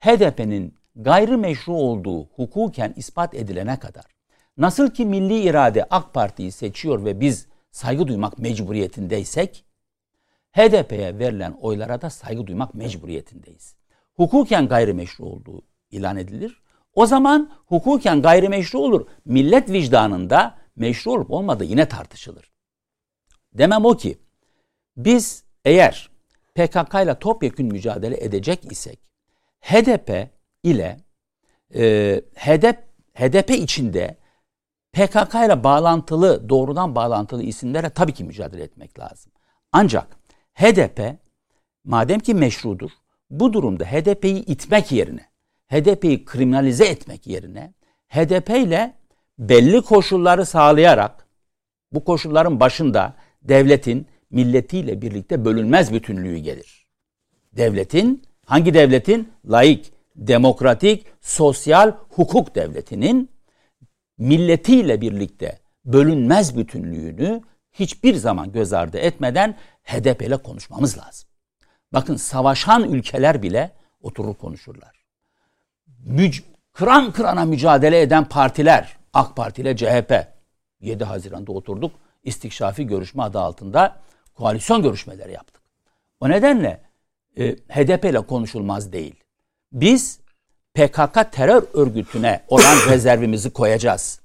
HDP'nin 0.00 0.74
gayrimeşru 0.96 1.72
olduğu 1.72 2.24
hukuken 2.24 2.94
ispat 2.96 3.34
edilene 3.34 3.78
kadar. 3.78 4.04
Nasıl 4.58 4.90
ki 4.90 5.06
milli 5.06 5.40
irade 5.40 5.84
AK 5.90 6.14
Parti'yi 6.14 6.52
seçiyor 6.52 7.04
ve 7.04 7.20
biz 7.20 7.46
saygı 7.70 8.08
duymak 8.08 8.38
mecburiyetindeysek 8.38 9.64
HDP'ye 10.52 11.18
verilen 11.18 11.52
oylara 11.60 12.02
da 12.02 12.10
saygı 12.10 12.46
duymak 12.46 12.74
mecburiyetindeyiz. 12.74 13.76
Hukuken 14.16 14.68
gayrimeşru 14.68 15.24
olduğu 15.24 15.62
ilan 15.90 16.16
edilir. 16.16 16.62
O 17.00 17.06
zaman 17.06 17.50
hukuken 17.66 18.22
gayrimeşru 18.22 18.78
olur. 18.78 19.06
Millet 19.24 19.70
vicdanında 19.70 20.58
meşru 20.76 21.12
olup 21.12 21.30
olmadığı 21.30 21.64
yine 21.64 21.88
tartışılır. 21.88 22.52
Demem 23.52 23.84
o 23.84 23.96
ki 23.96 24.18
biz 24.96 25.44
eğer 25.64 26.10
PKK 26.54 26.94
ile 26.94 27.18
topyekün 27.18 27.66
mücadele 27.66 28.24
edecek 28.24 28.72
isek 28.72 28.98
HDP 29.60 30.30
ile 30.62 30.96
e, 31.74 31.82
HDP, 32.34 32.78
HDP 33.14 33.50
içinde 33.50 34.18
PKK 34.92 35.34
ile 35.34 35.64
bağlantılı, 35.64 36.48
doğrudan 36.48 36.94
bağlantılı 36.94 37.42
isimlere 37.42 37.90
tabii 37.90 38.14
ki 38.14 38.24
mücadele 38.24 38.62
etmek 38.62 38.98
lazım. 38.98 39.32
Ancak 39.72 40.16
HDP 40.54 41.18
madem 41.84 42.20
ki 42.20 42.34
meşrudur, 42.34 42.90
bu 43.30 43.52
durumda 43.52 43.84
HDP'yi 43.84 44.44
itmek 44.44 44.92
yerine, 44.92 45.29
HDP'yi 45.70 46.24
kriminalize 46.24 46.84
etmek 46.84 47.26
yerine 47.26 47.74
HDP 48.08 48.50
ile 48.50 48.94
belli 49.38 49.82
koşulları 49.82 50.46
sağlayarak 50.46 51.26
bu 51.92 52.04
koşulların 52.04 52.60
başında 52.60 53.14
devletin 53.42 54.06
milletiyle 54.30 55.02
birlikte 55.02 55.44
bölünmez 55.44 55.92
bütünlüğü 55.92 56.36
gelir. 56.36 56.86
devletin, 57.52 58.22
hangi 58.46 58.74
devletin? 58.74 59.32
Laik, 59.50 59.92
demokratik, 60.16 61.06
sosyal 61.20 61.92
hukuk 62.08 62.54
devletinin 62.54 63.30
milletiyle 64.18 65.00
birlikte 65.00 65.58
bölünmez 65.84 66.56
bütünlüğünü 66.56 67.42
hiçbir 67.72 68.14
zaman 68.14 68.52
göz 68.52 68.72
ardı 68.72 68.98
etmeden 68.98 69.56
HDP 69.82 70.22
ile 70.22 70.36
konuşmamız 70.36 70.98
lazım. 70.98 71.28
Bakın 71.92 72.16
savaşan 72.16 72.92
ülkeler 72.92 73.42
bile 73.42 73.72
oturur 74.02 74.34
konuşurlar. 74.34 74.99
Müc 76.04 76.38
kıran 76.72 77.12
kırana 77.12 77.44
mücadele 77.44 78.00
eden 78.00 78.24
partiler, 78.24 78.96
AK 79.12 79.36
Parti 79.36 79.62
ile 79.62 79.76
CHP 79.76 80.12
7 80.80 81.04
Haziran'da 81.04 81.52
oturduk. 81.52 81.92
istikşafi 82.24 82.86
görüşme 82.86 83.22
adı 83.22 83.40
altında 83.40 83.96
koalisyon 84.34 84.82
görüşmeleri 84.82 85.32
yaptık. 85.32 85.62
O 86.20 86.28
nedenle 86.28 86.80
e, 87.38 87.50
HDP 87.52 88.04
ile 88.04 88.20
konuşulmaz 88.20 88.92
değil. 88.92 89.14
Biz 89.72 90.20
PKK 90.74 91.32
terör 91.32 91.62
örgütüne 91.74 92.42
olan 92.48 92.76
rezervimizi 92.90 93.50
koyacağız. 93.50 94.20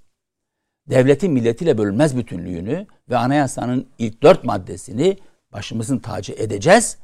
Devletin 0.90 1.32
milletiyle 1.32 1.78
bölünmez 1.78 2.18
bütünlüğünü 2.18 2.88
ve 3.10 3.18
anayasanın 3.18 3.88
ilk 3.98 4.24
dört 4.24 4.44
maddesini 4.44 5.18
başımızın 5.54 6.00
tacı 6.00 6.34
edeceğiz 6.34 6.98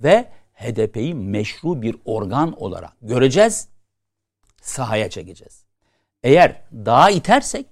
ve 0.00 0.24
HDP'yi 0.54 1.14
meşru 1.14 1.82
bir 1.82 1.96
organ 2.04 2.62
olarak 2.62 2.92
göreceğiz, 3.02 3.68
sahaya 4.68 5.10
çekeceğiz. 5.10 5.64
Eğer 6.22 6.62
daha 6.72 7.10
itersek 7.10 7.66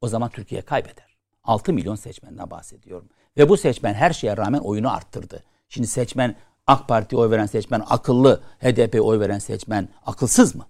o 0.00 0.08
zaman 0.08 0.30
Türkiye 0.30 0.62
kaybeder. 0.62 1.16
6 1.44 1.72
milyon 1.72 1.94
seçmenden 1.94 2.50
bahsediyorum. 2.50 3.08
Ve 3.36 3.48
bu 3.48 3.56
seçmen 3.56 3.94
her 3.94 4.12
şeye 4.12 4.36
rağmen 4.36 4.58
oyunu 4.58 4.92
arttırdı. 4.92 5.44
Şimdi 5.68 5.86
seçmen 5.86 6.36
AK 6.66 6.88
Parti 6.88 7.16
oy 7.16 7.30
veren 7.30 7.46
seçmen 7.46 7.82
akıllı, 7.88 8.42
HDP 8.58 9.00
oy 9.02 9.20
veren 9.20 9.38
seçmen 9.38 9.88
akılsız 10.06 10.54
mı? 10.54 10.66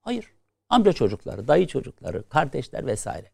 Hayır. 0.00 0.32
Amca 0.68 0.92
çocukları, 0.92 1.48
dayı 1.48 1.66
çocukları, 1.66 2.28
kardeşler 2.28 2.86
vesaire. 2.86 3.30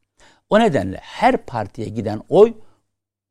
O 0.50 0.61
nedenle 0.61 0.96
her 0.96 1.36
partiye 1.36 1.88
giden 1.88 2.22
oy 2.28 2.54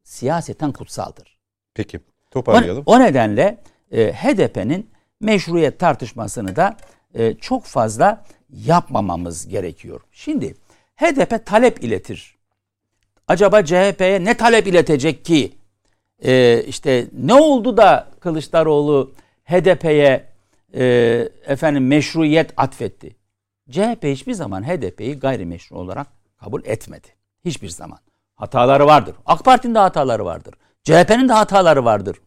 siyaseten 0.03 0.71
kutsaldır. 0.71 1.39
Peki 1.73 1.99
toparlayalım. 2.31 2.83
O, 2.85 2.95
o 2.95 2.99
nedenle 2.99 3.63
e, 3.91 4.13
HDP'nin 4.13 4.91
meşruiyet 5.21 5.79
tartışmasını 5.79 6.55
da 6.55 6.77
e, 7.17 7.33
çok 7.33 7.65
fazla 7.65 8.25
yapmamamız 8.49 9.47
gerekiyor. 9.47 10.01
Şimdi 10.11 10.55
HDP 10.95 11.45
talep 11.45 11.83
iletir. 11.83 12.37
Acaba 13.27 13.65
CHP'ye 13.65 14.25
ne 14.25 14.37
talep 14.37 14.67
iletecek 14.67 15.25
ki? 15.25 15.51
Ee, 16.25 16.63
işte 16.67 17.07
ne 17.13 17.33
oldu 17.33 17.77
da 17.77 18.07
Kılıçdaroğlu 18.19 19.11
HDP'ye 19.45 20.25
e, 20.73 20.83
efendim 21.45 21.87
meşruiyet 21.87 22.53
atfetti? 22.57 23.15
CHP 23.71 24.03
hiçbir 24.03 24.33
zaman 24.33 24.63
HDP'yi 24.63 25.19
gayrimeşru 25.19 25.75
olarak 25.77 26.07
kabul 26.37 26.65
etmedi. 26.65 27.07
Hiçbir 27.45 27.69
zaman. 27.69 27.99
Hataları 28.35 28.85
vardır. 28.85 29.15
AK 29.25 29.45
Parti'nin 29.45 29.75
de 29.75 29.79
hataları 29.79 30.25
vardır. 30.25 30.53
CHP'nin 30.83 31.29
de 31.29 31.33
hataları 31.33 31.85
vardır. 31.85 32.17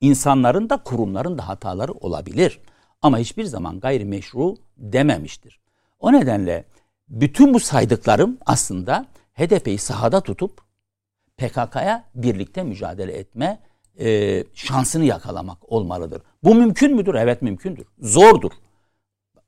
İnsanların 0.00 0.70
da 0.70 0.76
kurumların 0.76 1.38
da 1.38 1.48
hataları 1.48 1.92
olabilir. 1.92 2.60
Ama 3.02 3.18
hiçbir 3.18 3.44
zaman 3.44 3.80
gayrimeşru 3.80 4.56
dememiştir. 4.76 5.60
O 6.00 6.12
nedenle 6.12 6.64
bütün 7.08 7.54
bu 7.54 7.60
saydıklarım 7.60 8.38
aslında 8.46 9.06
HDP'yi 9.34 9.78
sahada 9.78 10.20
tutup 10.20 10.60
PKK'ya 11.36 12.04
birlikte 12.14 12.62
mücadele 12.62 13.12
etme 13.12 13.60
e, 14.00 14.44
şansını 14.54 15.04
yakalamak 15.04 15.72
olmalıdır. 15.72 16.22
Bu 16.44 16.54
mümkün 16.54 16.96
müdür? 16.96 17.14
Evet 17.14 17.42
mümkündür. 17.42 17.86
Zordur. 17.98 18.50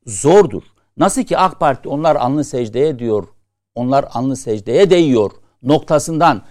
Zordur. 0.07 0.63
Nasıl 0.97 1.23
ki 1.23 1.39
AK 1.39 1.61
Parti 1.61 1.89
onlar 1.89 2.17
alnı 2.17 2.45
secdeye 2.45 2.99
diyor, 2.99 3.29
onlar 3.75 4.05
alnı 4.11 4.37
secdeye 4.37 4.91
değiyor 4.91 5.31
noktasından 5.63 6.43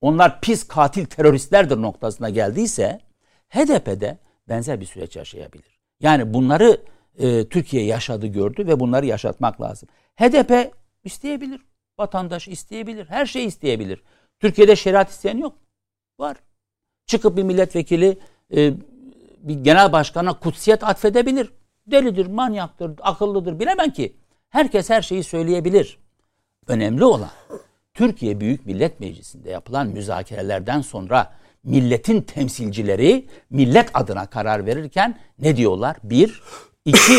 onlar 0.00 0.40
pis 0.40 0.68
katil 0.68 1.04
teröristlerdir 1.04 1.82
noktasına 1.82 2.30
geldiyse 2.30 3.00
HDP'de 3.48 4.18
benzer 4.48 4.80
bir 4.80 4.86
süreç 4.86 5.16
yaşayabilir. 5.16 5.71
Yani 6.02 6.34
bunları 6.34 6.80
e, 7.18 7.48
Türkiye 7.48 7.84
yaşadı 7.84 8.26
gördü 8.26 8.66
ve 8.66 8.80
bunları 8.80 9.06
yaşatmak 9.06 9.60
lazım. 9.60 9.88
HDP 10.16 10.74
isteyebilir. 11.04 11.60
Vatandaş 11.98 12.48
isteyebilir. 12.48 13.06
Her 13.06 13.26
şey 13.26 13.44
isteyebilir. 13.44 14.02
Türkiye'de 14.40 14.76
şeriat 14.76 15.10
isteyen 15.10 15.38
yok. 15.38 15.54
Var. 16.18 16.36
Çıkıp 17.06 17.36
bir 17.36 17.42
milletvekili 17.42 18.18
e, 18.56 18.72
bir 19.38 19.54
genel 19.54 19.92
başkana 19.92 20.38
kutsiyet 20.38 20.84
atfedebilir. 20.84 21.52
Delidir, 21.86 22.26
manyaktır, 22.26 22.92
akıllıdır 23.00 23.60
bilemem 23.60 23.90
ki. 23.90 24.16
Herkes 24.48 24.90
her 24.90 25.02
şeyi 25.02 25.24
söyleyebilir. 25.24 25.98
Önemli 26.66 27.04
olan 27.04 27.30
Türkiye 27.94 28.40
Büyük 28.40 28.66
Millet 28.66 29.00
Meclisi'nde 29.00 29.50
yapılan 29.50 29.88
müzakerelerden 29.88 30.80
sonra 30.80 31.32
milletin 31.64 32.20
temsilcileri 32.20 33.26
millet 33.50 33.90
adına 33.94 34.26
karar 34.26 34.66
verirken 34.66 35.18
ne 35.38 35.56
diyorlar? 35.56 35.96
Bir, 36.02 36.42
iki, 36.84 37.14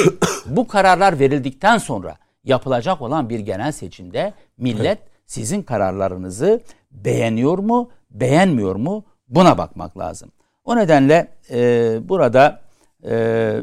bu 0.45 0.67
kararlar 0.67 1.19
verildikten 1.19 1.77
sonra 1.77 2.17
yapılacak 2.43 3.01
olan 3.01 3.29
bir 3.29 3.39
genel 3.39 3.71
seçimde 3.71 4.33
millet 4.57 4.99
sizin 5.25 5.61
kararlarınızı 5.61 6.61
beğeniyor 6.91 7.57
mu, 7.57 7.89
beğenmiyor 8.11 8.75
mu 8.75 9.05
buna 9.27 9.57
bakmak 9.57 9.97
lazım. 9.97 10.31
O 10.65 10.75
nedenle 10.75 11.27
e, 11.51 11.99
burada 12.09 12.61
e, 13.09 13.55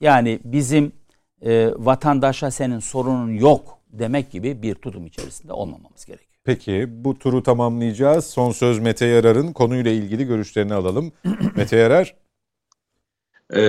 yani 0.00 0.40
bizim 0.44 0.92
e, 1.42 1.70
vatandaşa 1.76 2.50
senin 2.50 2.78
sorunun 2.78 3.34
yok 3.34 3.78
demek 3.92 4.30
gibi 4.30 4.62
bir 4.62 4.74
tutum 4.74 5.06
içerisinde 5.06 5.52
olmamamız 5.52 6.04
gerekiyor. 6.04 6.27
Peki 6.48 6.86
bu 6.90 7.18
turu 7.18 7.42
tamamlayacağız. 7.42 8.26
Son 8.26 8.50
söz 8.50 8.78
Mete 8.78 9.06
Yarar'ın 9.06 9.52
konuyla 9.52 9.90
ilgili 9.90 10.24
görüşlerini 10.24 10.74
alalım. 10.74 11.12
Mete 11.56 11.76
Yarar. 11.76 12.14
Ee, 13.50 13.60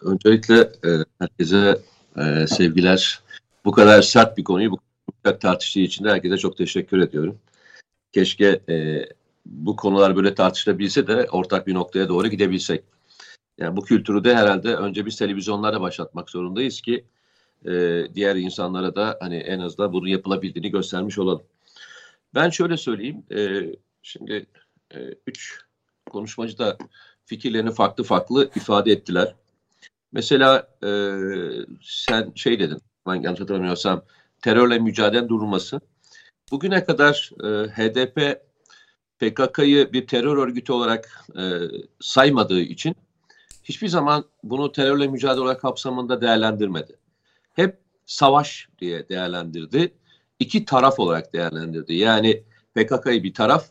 öncelikle 0.00 0.54
e, 0.60 0.90
herkese 1.18 1.78
e, 2.16 2.46
sevgiler. 2.46 3.22
Bu 3.64 3.72
kadar 3.72 4.02
sert 4.02 4.38
bir 4.38 4.44
konuyu 4.44 4.70
bu 4.72 4.78
kadar 5.22 5.40
tartıştığı 5.40 5.80
için 5.80 6.04
de 6.04 6.10
herkese 6.10 6.36
çok 6.36 6.56
teşekkür 6.56 6.98
ediyorum. 6.98 7.38
Keşke 8.12 8.60
e, 8.68 9.06
bu 9.46 9.76
konular 9.76 10.16
böyle 10.16 10.34
tartışılabilse 10.34 11.06
de 11.06 11.28
ortak 11.32 11.66
bir 11.66 11.74
noktaya 11.74 12.08
doğru 12.08 12.28
gidebilsek. 12.28 12.84
Yani 13.58 13.76
bu 13.76 13.84
kültürü 13.84 14.24
de 14.24 14.36
herhalde 14.36 14.76
önce 14.76 15.06
biz 15.06 15.16
televizyonlarda 15.16 15.80
başlatmak 15.80 16.30
zorundayız 16.30 16.80
ki 16.80 17.04
e, 17.66 18.04
diğer 18.14 18.36
insanlara 18.36 18.94
da 18.94 19.16
hani 19.20 19.36
en 19.36 19.58
azından 19.58 19.92
bunun 19.92 20.08
yapılabildiğini 20.08 20.70
göstermiş 20.70 21.18
olalım. 21.18 21.42
Ben 22.34 22.50
şöyle 22.50 22.76
söyleyeyim. 22.76 23.24
E, 23.36 23.62
şimdi 24.02 24.46
e, 24.94 24.98
üç 25.26 25.60
konuşmacı 26.10 26.58
da 26.58 26.78
fikirlerini 27.26 27.72
farklı 27.72 28.04
farklı 28.04 28.50
ifade 28.56 28.92
ettiler. 28.92 29.34
Mesela 30.12 30.68
e, 30.84 30.90
sen 31.82 32.32
şey 32.34 32.60
dedin, 32.60 32.78
ben 33.06 33.14
yanlış 33.14 33.40
hatırlamıyorsam 33.40 34.04
terörle 34.42 34.78
mücadele 34.78 35.28
durulması. 35.28 35.80
Bugüne 36.50 36.84
kadar 36.84 37.30
e, 37.44 37.68
HDP 37.68 38.44
PKK'yı 39.18 39.92
bir 39.92 40.06
terör 40.06 40.36
örgütü 40.36 40.72
olarak 40.72 41.24
e, 41.38 41.42
saymadığı 42.00 42.60
için 42.60 42.96
hiçbir 43.64 43.88
zaman 43.88 44.24
bunu 44.42 44.72
terörle 44.72 45.06
mücadele 45.06 45.40
olarak 45.40 45.60
kapsamında 45.60 46.20
değerlendirmedi. 46.20 46.96
Hep 47.52 47.78
savaş 48.06 48.68
diye 48.80 49.08
değerlendirdi. 49.08 49.94
İki 50.38 50.64
taraf 50.64 51.00
olarak 51.00 51.32
değerlendirdi. 51.32 51.94
Yani 51.94 52.42
PKK'yı 52.74 53.22
bir 53.22 53.34
taraf, 53.34 53.66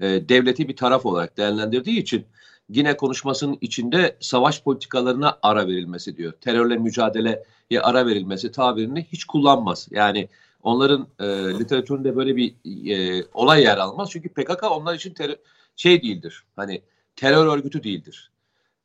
e, 0.00 0.28
devleti 0.28 0.68
bir 0.68 0.76
taraf 0.76 1.06
olarak 1.06 1.36
değerlendirdiği 1.36 1.98
için 1.98 2.26
yine 2.68 2.96
konuşmasının 2.96 3.58
içinde 3.60 4.16
savaş 4.20 4.62
politikalarına 4.62 5.38
ara 5.42 5.66
verilmesi 5.66 6.16
diyor. 6.16 6.32
Terörle 6.32 6.76
mücadeleye 6.76 7.80
ara 7.82 8.06
verilmesi 8.06 8.52
tabirini 8.52 9.06
hiç 9.12 9.24
kullanmaz. 9.24 9.88
Yani 9.90 10.28
onların 10.62 11.08
e, 11.18 11.26
literatüründe 11.58 12.16
böyle 12.16 12.36
bir 12.36 12.54
e, 12.90 13.24
olay 13.34 13.62
yer 13.62 13.78
almaz. 13.78 14.10
Çünkü 14.10 14.28
PKK 14.28 14.62
onlar 14.70 14.94
için 14.94 15.14
ter- 15.14 15.36
şey 15.76 16.02
değildir. 16.02 16.44
Hani 16.56 16.82
terör 17.16 17.46
örgütü 17.46 17.82
değildir. 17.82 18.30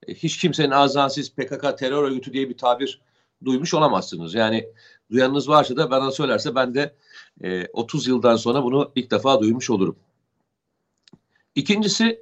E, 0.07 0.13
hiç 0.13 0.37
kimsenin 0.37 0.71
ağzından 0.71 1.07
siz 1.07 1.31
PKK 1.31 1.77
terör 1.77 2.03
örgütü 2.03 2.33
diye 2.33 2.49
bir 2.49 2.57
tabir 2.57 3.01
duymuş 3.45 3.73
olamazsınız. 3.73 4.33
Yani 4.33 4.67
duyanınız 5.11 5.49
varsa 5.49 5.77
da 5.77 5.91
bana 5.91 6.11
söylerse 6.11 6.55
ben 6.55 6.75
de 6.75 6.95
e, 7.43 7.67
30 7.73 8.07
yıldan 8.07 8.35
sonra 8.35 8.63
bunu 8.63 8.91
ilk 8.95 9.11
defa 9.11 9.41
duymuş 9.41 9.69
olurum. 9.69 9.95
İkincisi 11.55 12.19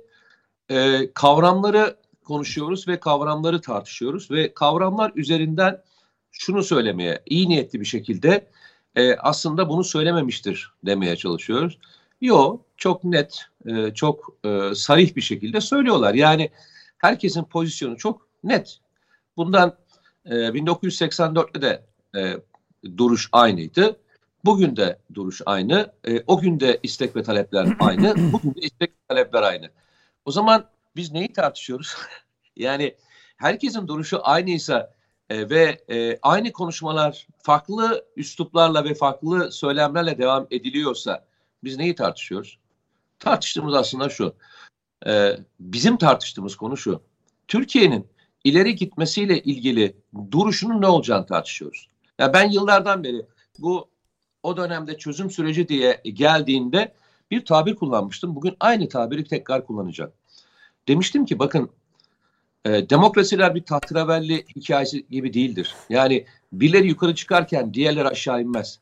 e, 0.70 1.10
kavramları 1.14 1.98
konuşuyoruz 2.24 2.88
ve 2.88 3.00
kavramları 3.00 3.62
tartışıyoruz 3.62 4.32
ve 4.32 4.54
kavramlar 4.54 5.12
üzerinden 5.16 5.84
şunu 6.32 6.64
söylemeye 6.64 7.24
iyi 7.26 7.50
niyetli 7.50 7.80
bir 7.80 7.86
şekilde 7.86 8.48
e, 8.96 9.16
aslında 9.16 9.70
bunu 9.70 9.84
söylememiştir 9.84 10.72
demeye 10.86 11.16
çalışıyoruz. 11.16 11.78
Yo 12.22 12.60
çok 12.78 13.04
net, 13.04 13.40
e, 13.66 13.94
çok 13.94 14.38
e, 14.46 14.76
sarih 14.76 15.16
bir 15.16 15.22
şekilde 15.22 15.62
söylüyorlar. 15.62 16.14
Yani 16.14 16.50
herkesin 16.98 17.44
pozisyonu 17.44 17.98
çok 17.98 18.28
net. 18.44 18.80
Bundan 19.38 19.78
e, 20.26 20.36
1984'te 20.36 21.62
de 21.62 21.84
e, 22.16 22.38
duruş 22.98 23.30
aynıydı. 23.32 24.00
Bugün 24.46 24.76
de 24.76 25.00
duruş 25.14 25.42
aynı. 25.46 25.94
E, 26.08 26.24
o 26.28 26.40
gün 26.40 26.60
de 26.60 26.80
istek 26.84 27.16
ve 27.16 27.24
talepler 27.24 27.68
aynı. 27.80 28.34
Bugün 28.34 28.56
de 28.56 28.60
istek 28.60 28.92
ve 28.92 29.08
talepler 29.08 29.42
aynı. 29.42 29.70
O 30.26 30.32
zaman 30.32 30.66
biz 30.96 31.12
neyi 31.12 31.34
tartışıyoruz? 31.34 31.96
yani 32.56 32.96
herkesin 33.38 33.88
duruşu 33.88 34.20
aynıysa 34.24 34.94
e, 35.30 35.50
ve 35.50 35.84
e, 35.90 36.20
aynı 36.22 36.52
konuşmalar 36.52 37.28
farklı 37.38 38.06
üsluplarla 38.16 38.84
ve 38.86 38.94
farklı 38.94 39.52
söylemlerle 39.52 40.18
devam 40.18 40.48
ediliyorsa 40.52 41.26
biz 41.64 41.78
neyi 41.78 41.96
tartışıyoruz? 41.96 42.60
Tartıştığımız 43.20 43.74
aslında 43.74 44.10
şu. 44.10 44.36
E, 45.08 45.38
bizim 45.60 45.98
tartıştığımız 45.98 46.56
konu 46.56 46.78
şu. 46.78 47.02
Türkiye'nin 47.48 48.08
ileri 48.44 48.76
gitmesiyle 48.76 49.40
ilgili 49.44 49.96
duruşunun 50.32 50.82
ne 50.82 50.88
olacağını 50.88 51.26
tartışıyoruz. 51.26 51.88
Ya 52.20 52.34
ben 52.34 52.50
yıllardan 52.50 53.04
beri 53.04 53.26
bu 53.60 53.90
o 54.44 54.58
dönemde 54.58 54.98
çözüm 54.98 55.32
süreci 55.32 55.68
diye 55.68 56.02
geldiğinde 56.04 56.94
bir 57.32 57.46
tabir 57.46 57.76
kullanmıştım. 57.76 58.36
Bugün 58.36 58.56
aynı 58.60 58.90
tabiri 58.90 59.24
tekrar 59.24 59.66
kullanacağım. 59.66 60.12
Demiştim 60.88 61.26
ki 61.26 61.40
bakın 61.40 61.70
e, 62.66 62.90
demokrasiler 62.90 63.56
bir 63.56 63.64
tahtravelli 63.64 64.46
hikayesi 64.56 65.08
gibi 65.08 65.34
değildir. 65.34 65.76
Yani 65.90 66.26
birileri 66.54 66.88
yukarı 66.88 67.16
çıkarken 67.16 67.74
diğerleri 67.74 68.08
aşağı 68.08 68.42
inmez. 68.42 68.80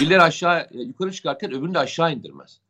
Birileri 0.00 0.22
aşağı 0.22 0.60
e, 0.60 0.82
yukarı 0.82 1.12
çıkarken 1.12 1.52
öbürünü 1.52 1.74
de 1.74 1.78
aşağı 1.78 2.12
indirmez. 2.12 2.60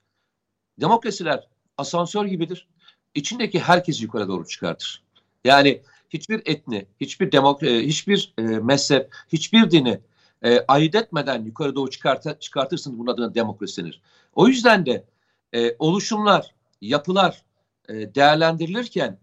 Demokrasiler 0.81 1.49
asansör 1.79 2.27
gibidir. 2.27 2.69
İçindeki 3.15 3.61
herkes 3.61 4.03
yukarı 4.03 4.29
doğru 4.29 4.47
çıkartır. 4.47 5.03
Yani 5.45 5.83
hiçbir 6.15 6.43
etni, 6.45 6.87
hiçbir 7.01 7.33
demok 7.33 7.63
e, 7.63 7.87
hiçbir 7.87 8.35
e, 8.39 8.43
mezhep, 8.43 9.15
hiçbir 9.33 9.71
dini 9.71 10.01
e, 10.43 10.61
ayırt 10.69 10.95
etmeden 10.95 11.45
yukarı 11.45 11.75
doğru 11.75 11.91
çıkartır, 11.91 12.39
çıkartırsınız 12.39 12.99
bunun 12.99 13.13
adına 13.13 13.35
demokrasi 13.35 13.83
denir. 13.83 14.01
O 14.35 14.49
yüzden 14.49 14.87
de 14.87 15.05
e, 15.53 15.77
oluşumlar, 15.79 16.55
yapılar 16.81 17.43
e, 17.89 18.15
değerlendirilirken 18.15 19.19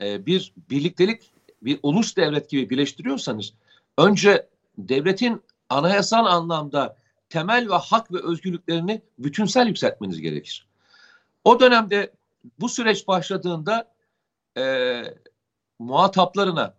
e, 0.00 0.26
bir 0.26 0.52
birliktelik, 0.70 1.32
bir 1.62 1.78
ulus 1.82 2.16
devlet 2.16 2.50
gibi 2.50 2.70
birleştiriyorsanız 2.70 3.52
önce 3.98 4.48
devletin 4.78 5.42
anayasal 5.68 6.26
anlamda 6.26 6.96
temel 7.28 7.68
ve 7.70 7.74
hak 7.74 8.12
ve 8.12 8.18
özgürlüklerini 8.22 9.02
bütünsel 9.18 9.66
yükseltmeniz 9.66 10.20
gerekir. 10.20 10.66
O 11.44 11.60
dönemde 11.60 12.12
bu 12.60 12.68
süreç 12.68 13.08
başladığında 13.08 13.94
e, 14.56 14.64
muhataplarına 15.78 16.74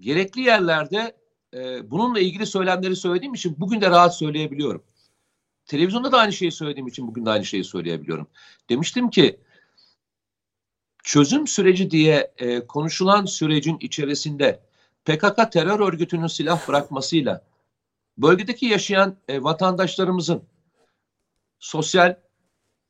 gerekli 0.00 0.40
yerlerde 0.40 1.16
e, 1.54 1.90
bununla 1.90 2.20
ilgili 2.20 2.46
söylemleri 2.46 2.96
söylediğim 2.96 3.34
için 3.34 3.56
bugün 3.58 3.80
de 3.80 3.90
rahat 3.90 4.16
söyleyebiliyorum. 4.16 4.84
Televizyonda 5.66 6.12
da 6.12 6.18
aynı 6.18 6.32
şeyi 6.32 6.52
söylediğim 6.52 6.86
için 6.86 7.06
bugün 7.08 7.26
de 7.26 7.30
aynı 7.30 7.44
şeyi 7.44 7.64
söyleyebiliyorum. 7.64 8.26
Demiştim 8.68 9.10
ki 9.10 9.40
çözüm 11.02 11.46
süreci 11.46 11.90
diye 11.90 12.32
e, 12.38 12.66
konuşulan 12.66 13.24
sürecin 13.24 13.78
içerisinde 13.80 14.60
PKK 15.04 15.52
terör 15.52 15.80
örgütünün 15.80 16.26
silah 16.26 16.68
bırakmasıyla 16.68 17.44
bölgedeki 18.18 18.66
yaşayan 18.66 19.16
e, 19.28 19.42
vatandaşlarımızın 19.42 20.42
sosyal 21.58 22.16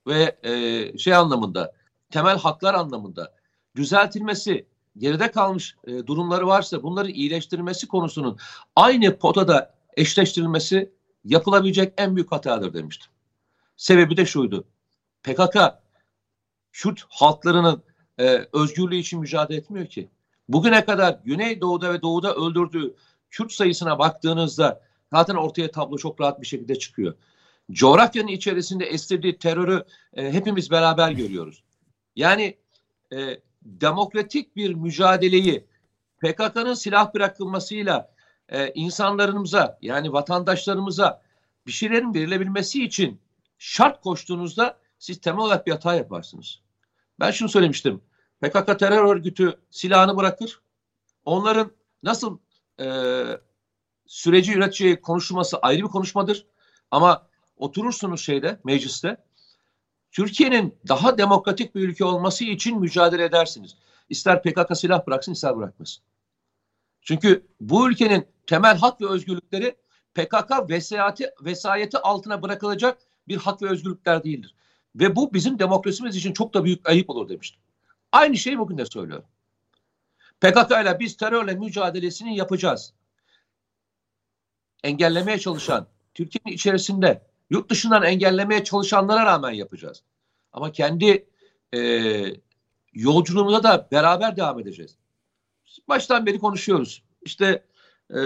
ve 0.07 0.39
e, 0.43 0.99
şey 0.99 1.15
anlamında 1.15 1.75
temel 2.11 2.39
haklar 2.39 2.75
anlamında 2.75 3.35
düzeltilmesi 3.77 4.67
geride 4.99 5.31
kalmış 5.31 5.77
e, 5.87 6.07
durumları 6.07 6.47
varsa 6.47 6.83
bunları 6.83 7.11
iyileştirmesi 7.11 7.89
konusunun 7.89 8.39
aynı 8.77 9.19
potada 9.19 9.75
eşleştirilmesi 9.97 10.93
yapılabilecek 11.25 11.95
en 11.97 12.17
büyük 12.17 12.33
hatadır 12.33 12.75
demiştim. 12.75 13.11
Sebebi 13.77 14.17
de 14.17 14.27
şuydu. 14.27 14.65
PKK 15.23 15.57
Kürt 16.73 17.05
halklarının 17.09 17.83
e, 18.19 18.47
özgürlüğü 18.53 18.97
için 18.97 19.21
mücadele 19.21 19.59
etmiyor 19.59 19.87
ki. 19.87 20.09
Bugüne 20.49 20.85
kadar 20.85 21.19
Güneydoğu'da 21.25 21.95
ve 21.95 22.03
Doğu'da 22.03 22.35
öldürdüğü 22.35 22.95
Kürt 23.31 23.53
sayısına 23.53 23.99
baktığınızda 23.99 24.81
zaten 25.13 25.35
ortaya 25.35 25.71
tablo 25.71 25.99
çok 25.99 26.21
rahat 26.21 26.41
bir 26.41 26.47
şekilde 26.47 26.79
çıkıyor. 26.79 27.15
Coğrafyanın 27.73 28.29
içerisinde 28.29 28.85
estirdiği 28.85 29.39
terörü 29.39 29.85
e, 30.15 30.33
hepimiz 30.33 30.71
beraber 30.71 31.11
görüyoruz. 31.13 31.63
Yani 32.17 32.57
e, 33.13 33.41
demokratik 33.65 34.57
bir 34.57 34.75
mücadeleyi 34.75 35.67
PKK'nın 36.19 36.75
silah 36.75 37.15
bırakılmasıyla 37.15 38.13
e, 38.49 38.73
insanlarımıza 38.73 39.79
yani 39.83 40.13
vatandaşlarımıza 40.13 41.23
bir 41.67 41.73
şeylerin 41.73 42.15
verilebilmesi 42.15 42.85
için 42.85 43.21
şart 43.59 44.01
koştuğunuzda 44.01 44.79
siz 44.99 45.21
temel 45.21 45.41
olarak 45.41 45.67
bir 45.67 45.73
hata 45.73 45.95
yaparsınız. 45.95 46.61
Ben 47.21 47.31
şunu 47.31 47.49
söylemiştim. 47.49 48.03
PKK 48.41 48.79
terör 48.79 49.05
örgütü 49.05 49.59
silahını 49.71 50.17
bırakır. 50.17 50.61
Onların 51.25 51.73
nasıl 52.03 52.39
e, 52.81 52.87
süreci 54.07 54.53
yöneteceği 54.53 55.01
konuşulması 55.01 55.59
ayrı 55.59 55.83
bir 55.83 55.89
konuşmadır. 55.89 56.47
Ama 56.91 57.27
oturursunuz 57.57 58.21
şeyde 58.21 58.61
mecliste 58.65 59.17
Türkiye'nin 60.13 60.79
daha 60.89 61.19
demokratik 61.19 61.75
bir 61.75 61.89
ülke 61.89 62.05
olması 62.05 62.45
için 62.45 62.81
mücadele 62.81 63.25
edersiniz. 63.25 63.77
İster 64.09 64.43
PKK 64.43 64.77
silah 64.77 65.07
bıraksın 65.07 65.33
ister 65.33 65.57
bırakmasın. 65.57 66.05
Çünkü 67.03 67.47
bu 67.61 67.91
ülkenin 67.91 68.27
temel 68.47 68.77
hak 68.77 69.01
ve 69.01 69.09
özgürlükleri 69.09 69.77
PKK 70.15 70.71
vesayeti, 70.71 71.31
vesayeti 71.45 71.99
altına 71.99 72.43
bırakılacak 72.43 72.99
bir 73.29 73.37
hak 73.37 73.63
ve 73.63 73.69
özgürlükler 73.69 74.25
değildir. 74.25 74.55
Ve 74.97 75.17
bu 75.17 75.35
bizim 75.35 75.59
demokrasimiz 75.59 76.17
için 76.17 76.33
çok 76.33 76.55
da 76.55 76.65
büyük 76.65 76.89
ayıp 76.89 77.11
olur 77.11 77.29
demiştim. 77.29 77.61
Aynı 78.13 78.37
şeyi 78.37 78.59
bugün 78.59 78.79
de 78.79 78.87
söylüyorum. 78.87 79.27
PKK 80.41 80.71
ile 80.83 80.99
biz 81.01 81.17
terörle 81.17 81.55
mücadelesini 81.55 82.37
yapacağız. 82.37 82.93
Engellemeye 84.85 85.39
çalışan, 85.39 85.87
Türkiye'nin 86.15 86.55
içerisinde 86.55 87.23
yurt 87.53 87.71
dışından 87.71 88.03
engellemeye 88.03 88.65
çalışanlara 88.65 89.27
rağmen 89.27 89.51
yapacağız. 89.51 90.03
Ama 90.53 90.73
kendi 90.73 91.27
e, 91.75 91.81
yolculuğumuza 92.93 93.63
da 93.63 93.89
beraber 93.93 94.37
devam 94.37 94.61
edeceğiz. 94.61 94.97
Baştan 95.89 96.27
beri 96.27 96.39
konuşuyoruz. 96.39 97.03
İşte 97.23 97.65
e, 98.11 98.21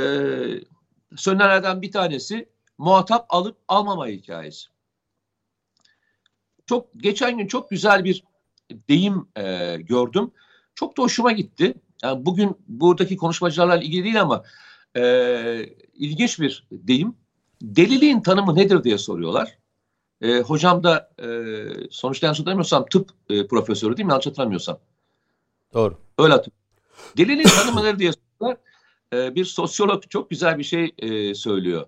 söylenenlerden 1.16 1.83
bir 1.83 1.93
tanesi 1.93 2.49
muhatap 2.79 3.27
alıp 3.29 3.57
almama 3.68 4.07
hikayesi. 4.07 4.66
Çok 6.66 6.89
geçen 6.97 7.39
gün 7.39 7.47
çok 7.47 7.70
güzel 7.70 8.05
bir 8.05 8.24
deyim 8.89 9.29
e, 9.37 9.77
gördüm. 9.77 10.31
Çok 10.74 10.99
da 10.99 11.03
hoşuma 11.03 11.33
gitti. 11.33 11.74
Yani 12.03 12.27
bugün 12.27 12.57
buradaki 12.68 13.16
konuşmacılarla 13.16 13.77
ilgili 13.77 14.05
değil 14.05 14.20
ama 14.20 14.45
e, 14.97 15.03
ilginç 15.95 16.41
bir 16.41 16.66
deyim. 16.70 17.16
Deliliğin 17.62 18.20
tanımı 18.20 18.54
nedir 18.54 18.84
diye 18.84 18.98
soruyorlar. 18.98 19.59
E, 20.20 20.40
hocam 20.40 20.84
da 20.84 21.11
e, 21.22 21.28
sonuçta 21.90 22.26
yanlış 22.26 22.40
hatırlamıyorsam 22.40 22.86
tıp 22.86 23.11
e, 23.30 23.46
profesörü 23.46 23.96
değil 23.96 24.07
mi? 24.07 24.11
Yanlış 24.11 24.26
hatırlamıyorsam. 24.26 24.78
Doğru. 25.74 25.98
Öyle 26.18 26.32
hatırlıyorum. 26.32 26.66
Deliliğin 27.16 27.48
tanımı 27.48 27.84
nedir 27.84 27.98
diye 27.98 28.12
soruyorlar. 28.12 28.62
E, 29.12 29.34
bir 29.34 29.44
sosyolog 29.44 30.02
çok 30.09 30.30
güzel 30.30 30.59
bir 30.59 30.64
şey 30.64 30.94
e, 30.98 31.34
söylüyor. 31.34 31.86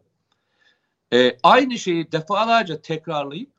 E, 1.13 1.39
aynı 1.43 1.79
şeyi 1.79 2.13
defalarca 2.13 2.83
tekrarlayıp 2.83 3.51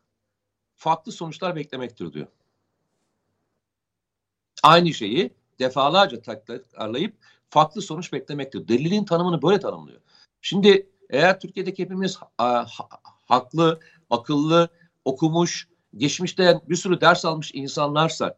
farklı 0.76 1.12
sonuçlar 1.12 1.56
beklemektir 1.56 2.14
diyor. 2.14 2.28
Aynı 4.64 4.94
şeyi 4.94 5.34
defalarca 5.60 6.22
tekrarlayıp 6.22 7.14
farklı 7.50 7.82
sonuç 7.82 8.14
beklemektir. 8.14 8.68
Delilin 8.68 9.06
tanımını 9.06 9.42
böyle 9.42 9.60
tanımlıyor. 9.60 10.00
Şimdi 10.42 10.90
eğer 11.10 11.40
Türkiye'deki 11.40 11.84
hepimiz 11.84 12.20
ha, 12.38 12.66
haklı, 13.28 13.80
akıllı, 14.10 14.70
okumuş, 15.06 15.68
geçmişte 15.98 16.62
bir 16.70 16.76
sürü 16.76 17.02
ders 17.02 17.26
almış 17.26 17.52
insanlarsa 17.54 18.38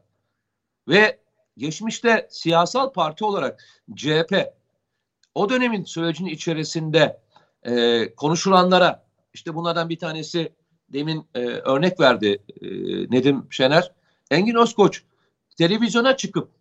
ve 0.87 1.19
geçmişte 1.57 2.27
siyasal 2.31 2.91
parti 2.91 3.25
olarak 3.25 3.63
CHP 3.95 4.53
o 5.35 5.49
dönemin 5.49 5.83
sürecinin 5.83 6.29
içerisinde 6.29 7.21
e, 7.63 8.15
konuşulanlara 8.15 9.05
işte 9.33 9.55
bunlardan 9.55 9.89
bir 9.89 9.99
tanesi 9.99 10.53
demin 10.89 11.27
e, 11.35 11.39
örnek 11.39 11.99
verdi 11.99 12.43
e, 12.61 12.67
Nedim 13.11 13.47
Şener. 13.49 13.91
Engin 14.31 14.55
Özkoç 14.55 15.03
televizyona 15.57 16.17
çıkıp 16.17 16.51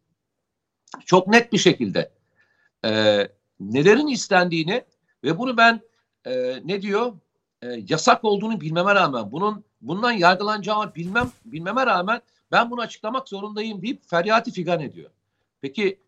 çok 1.07 1.29
net 1.29 1.53
bir 1.53 1.59
şekilde 1.59 2.13
e, 2.85 2.91
nelerin 3.61 4.07
istendiğini 4.07 4.85
ve 5.25 5.39
bunu 5.39 5.57
ben 5.57 5.81
e, 6.27 6.63
ne 6.65 6.83
diyor 6.83 7.13
e, 7.63 7.67
yasak 7.89 8.25
olduğunu 8.25 8.61
bilmeme 8.61 8.95
rağmen 8.95 9.33
bunun 9.33 9.65
bundan 9.81 10.13
yargılanacağımı 10.13 10.95
bilmem 10.95 11.31
bilmeme 11.45 11.87
rağmen 11.87 12.23
ben 12.53 12.71
bunu 12.71 12.81
açıklamak 12.81 13.29
zorundayım 13.29 13.83
deyip 13.83 14.11
feryati 14.11 14.53
figan 14.53 14.81
ediyor. 14.81 15.11
Peki 15.61 15.99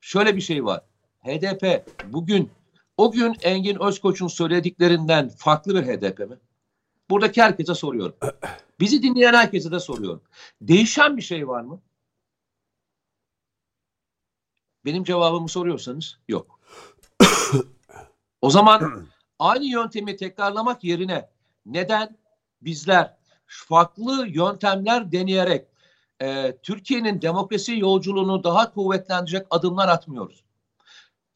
şöyle 0.00 0.36
bir 0.36 0.40
şey 0.40 0.64
var. 0.64 0.82
HDP 1.24 1.86
bugün 2.04 2.50
o 2.96 3.12
gün 3.12 3.36
Engin 3.42 3.82
Özkoç'un 3.82 4.28
söylediklerinden 4.28 5.28
farklı 5.28 5.74
bir 5.74 5.82
HDP 5.82 6.18
mi? 6.18 6.36
Buradaki 7.10 7.42
herkese 7.42 7.74
soruyorum. 7.74 8.16
Bizi 8.80 9.02
dinleyen 9.02 9.34
herkese 9.34 9.70
de 9.70 9.80
soruyorum. 9.80 10.22
Değişen 10.60 11.16
bir 11.16 11.22
şey 11.22 11.48
var 11.48 11.60
mı? 11.60 11.80
Benim 14.84 15.04
cevabımı 15.04 15.48
soruyorsanız 15.48 16.18
yok. 16.28 16.60
o 18.42 18.50
zaman 18.50 19.08
aynı 19.38 19.64
yöntemi 19.64 20.16
tekrarlamak 20.16 20.84
yerine 20.84 21.28
neden 21.66 22.18
bizler 22.62 23.16
farklı 23.46 24.26
yöntemler 24.28 25.12
deneyerek 25.12 25.66
e, 26.22 26.56
Türkiye'nin 26.62 27.22
demokrasi 27.22 27.78
yolculuğunu 27.78 28.44
daha 28.44 28.72
kuvvetlendirecek 28.72 29.46
adımlar 29.50 29.88
atmıyoruz? 29.88 30.44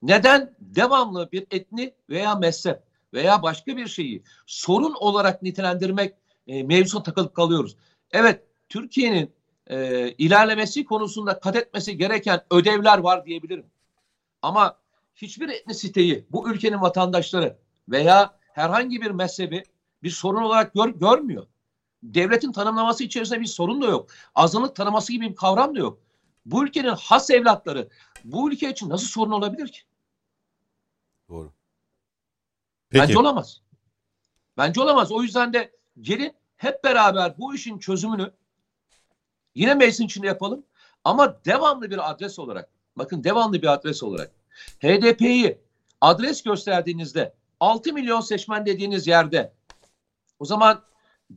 Neden 0.03 0.55
devamlı 0.61 1.33
bir 1.33 1.47
etni 1.51 1.95
veya 2.11 2.35
mezhep 2.35 2.83
veya 3.15 3.43
başka 3.43 3.77
bir 3.77 3.87
şeyi 3.87 4.23
sorun 4.47 4.95
olarak 4.95 5.43
nitelendirmek 5.43 6.15
e, 6.47 6.63
mevzusuna 6.63 7.03
takılıp 7.03 7.35
kalıyoruz? 7.35 7.77
Evet, 8.11 8.43
Türkiye'nin 8.69 9.35
e, 9.67 10.09
ilerlemesi 10.19 10.85
konusunda 10.85 11.41
kat 11.41 11.57
etmesi 11.57 11.97
gereken 11.97 12.41
ödevler 12.51 12.99
var 12.99 13.27
diyebilirim. 13.27 13.67
Ama 14.43 14.77
hiçbir 15.15 15.49
etnisiteyi 15.49 16.27
bu 16.31 16.51
ülkenin 16.51 16.81
vatandaşları 16.81 17.57
veya 17.89 18.39
herhangi 18.53 19.03
bir 19.03 19.11
mezhebi 19.11 19.65
bir 20.03 20.11
sorun 20.11 20.43
olarak 20.43 20.75
gör, 20.75 20.89
görmüyor. 20.89 21.47
Devletin 22.03 22.53
tanımlaması 22.53 23.05
içerisinde 23.05 23.41
bir 23.41 23.47
sorun 23.47 23.83
da 23.83 23.87
yok. 23.87 24.11
Azınlık 24.35 24.77
tanıması 24.77 25.13
gibi 25.13 25.31
bir 25.31 25.37
kavram 25.37 25.75
da 25.75 25.79
yok. 25.79 25.99
Bu 26.47 26.65
ülkenin 26.65 26.89
has 26.89 27.31
evlatları 27.31 27.89
bu 28.25 28.51
ülke 28.51 28.71
için 28.71 28.89
nasıl 28.89 29.07
sorun 29.07 29.31
olabilir 29.31 29.69
ki? 29.69 29.81
Doğru. 31.29 31.53
Peki. 32.91 33.03
Bence 33.03 33.19
olamaz. 33.19 33.63
Bence 34.57 34.81
olamaz. 34.81 35.13
O 35.13 35.23
yüzden 35.23 35.53
de 35.53 35.73
gelin 36.01 36.33
hep 36.57 36.85
beraber 36.85 37.39
bu 37.39 37.55
işin 37.55 37.79
çözümünü 37.79 38.33
yine 39.55 39.75
meclisin 39.75 40.05
içinde 40.05 40.27
yapalım. 40.27 40.65
Ama 41.05 41.45
devamlı 41.45 41.91
bir 41.91 42.11
adres 42.11 42.39
olarak, 42.39 42.71
bakın 42.97 43.25
devamlı 43.25 43.63
bir 43.63 43.73
adres 43.73 44.03
olarak 44.03 44.33
HDP'yi 44.83 45.59
adres 46.01 46.43
gösterdiğinizde 46.43 47.35
6 47.63 47.93
milyon 47.93 48.21
seçmen 48.21 48.67
dediğiniz 48.67 49.07
yerde 49.07 49.53
o 50.39 50.45
zaman 50.45 50.83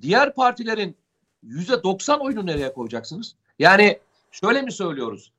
diğer 0.01 0.35
partilerin 0.35 0.97
yüzde 1.43 1.83
90 1.83 2.19
oyunu 2.19 2.45
nereye 2.45 2.73
koyacaksınız? 2.73 3.35
Yani 3.59 3.99
şöyle 4.31 4.61
mi 4.61 4.71
söylüyoruz? 4.71 5.31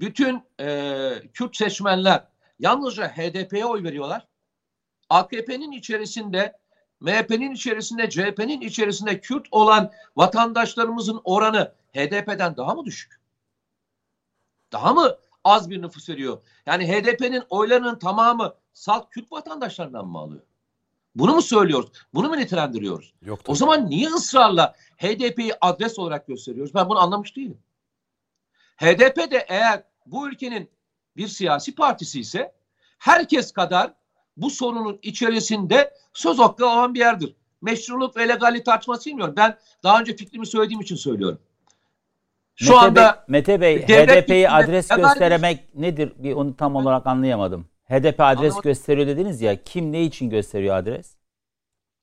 Bütün 0.00 0.42
e, 0.60 1.12
Kürt 1.34 1.56
seçmenler 1.56 2.24
yalnızca 2.58 3.08
HDP'ye 3.08 3.64
oy 3.64 3.82
veriyorlar. 3.82 4.26
AKP'nin 5.10 5.72
içerisinde, 5.72 6.58
MHP'nin 7.00 7.52
içerisinde, 7.52 8.10
CHP'nin 8.10 8.60
içerisinde 8.60 9.20
Kürt 9.20 9.46
olan 9.50 9.92
vatandaşlarımızın 10.16 11.20
oranı 11.24 11.72
HDP'den 11.94 12.56
daha 12.56 12.74
mı 12.74 12.84
düşük? 12.84 13.20
Daha 14.72 14.94
mı 14.94 15.16
az 15.44 15.70
bir 15.70 15.82
nüfus 15.82 16.08
veriyor? 16.08 16.42
Yani 16.66 16.88
HDP'nin 16.92 17.42
oylarının 17.50 17.98
tamamı 17.98 18.54
salt 18.74 19.10
Kürt 19.10 19.32
vatandaşlarından 19.32 20.06
mı 20.06 20.18
alıyor? 20.18 20.42
Bunu 21.14 21.34
mu 21.34 21.42
söylüyoruz? 21.42 21.90
Bunu 22.14 22.28
mu 22.28 22.36
nitelendiriyoruz? 22.36 23.14
Yok, 23.22 23.40
O 23.46 23.54
zaman 23.54 23.90
niye 23.90 24.08
ısrarla 24.08 24.74
HDP'yi 24.96 25.52
adres 25.60 25.98
olarak 25.98 26.26
gösteriyoruz? 26.26 26.74
Ben 26.74 26.88
bunu 26.88 26.98
anlamış 26.98 27.36
değilim. 27.36 27.58
HDP 28.76 29.30
de 29.30 29.46
eğer 29.48 29.82
bu 30.06 30.28
ülkenin 30.28 30.70
bir 31.16 31.28
siyasi 31.28 31.74
partisi 31.74 32.20
ise 32.20 32.52
herkes 32.98 33.52
kadar 33.52 33.92
bu 34.36 34.50
sorunun 34.50 34.98
içerisinde 35.02 35.94
söz 36.12 36.38
hakkı 36.38 36.66
olan 36.66 36.94
bir 36.94 36.98
yerdir. 36.98 37.36
Meşruluk 37.62 38.16
ve 38.16 38.28
legallik 38.28 38.64
tartışması 38.64 39.10
bilmiyorum. 39.10 39.34
Ben 39.36 39.58
daha 39.82 40.00
önce 40.00 40.16
fikrimi 40.16 40.46
söylediğim 40.46 40.80
için 40.80 40.96
söylüyorum. 40.96 41.38
Şu 42.56 42.72
Mete 42.72 42.86
anda 42.86 43.24
Bey, 43.28 43.40
Mete 43.40 43.60
Bey 43.60 43.82
HDP'yi 43.82 44.50
adres 44.50 44.88
göstermek 44.88 45.74
nedir? 45.74 46.12
Bir 46.16 46.32
onu 46.32 46.56
tam 46.56 46.76
olarak 46.76 47.06
anlayamadım. 47.06 47.68
HDP 47.94 48.20
adres 48.20 48.38
Anlamadım. 48.40 48.62
gösteriyor 48.62 49.06
dediniz 49.06 49.40
ya. 49.40 49.62
Kim 49.64 49.92
ne 49.92 50.02
için 50.02 50.30
gösteriyor 50.30 50.76
adres? 50.76 51.14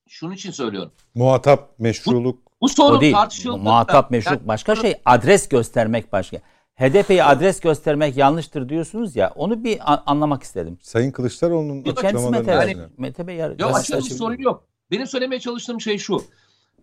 şunun 0.10 0.34
için 0.34 0.52
söylüyorum. 0.52 0.92
Muhatap, 1.16 1.80
meşruluk. 1.80 2.40
Bu 2.62 2.70
sorun 2.70 2.98
o 2.98 3.02
değil. 3.02 3.14
tartışıldığında 3.14 3.58
Muhatap 3.64 4.12
meşruk 4.12 4.32
Yani 4.32 4.48
başka 4.48 4.76
şey. 4.76 4.96
Adres 5.06 5.50
göstermek 5.50 6.12
başka. 6.12 6.38
HDP'yi 6.76 7.24
adres 7.24 7.60
göstermek 7.60 8.18
yanlıştır 8.18 8.70
diyorsunuz 8.70 9.16
ya. 9.16 9.32
Onu 9.36 9.64
bir 9.64 9.94
a- 9.94 10.04
anlamak 10.06 10.44
istedim. 10.44 10.78
Sayın 10.82 11.12
Kılıçdaroğlu'nun 11.12 11.84
Kendisi 11.84 12.06
açıklamalarını 12.08 12.48
Mete, 12.48 12.52
Yani- 12.52 12.90
Mete 12.98 13.28
Bey 13.28 13.36
yar- 13.36 13.60
Yok 13.60 13.76
açabilir 13.76 14.10
sorun 14.10 14.38
yok. 14.38 14.68
Benim 14.92 15.08
söylemeye 15.08 15.40
çalıştığım 15.40 15.82
şey 15.82 15.98
şu. 15.98 16.24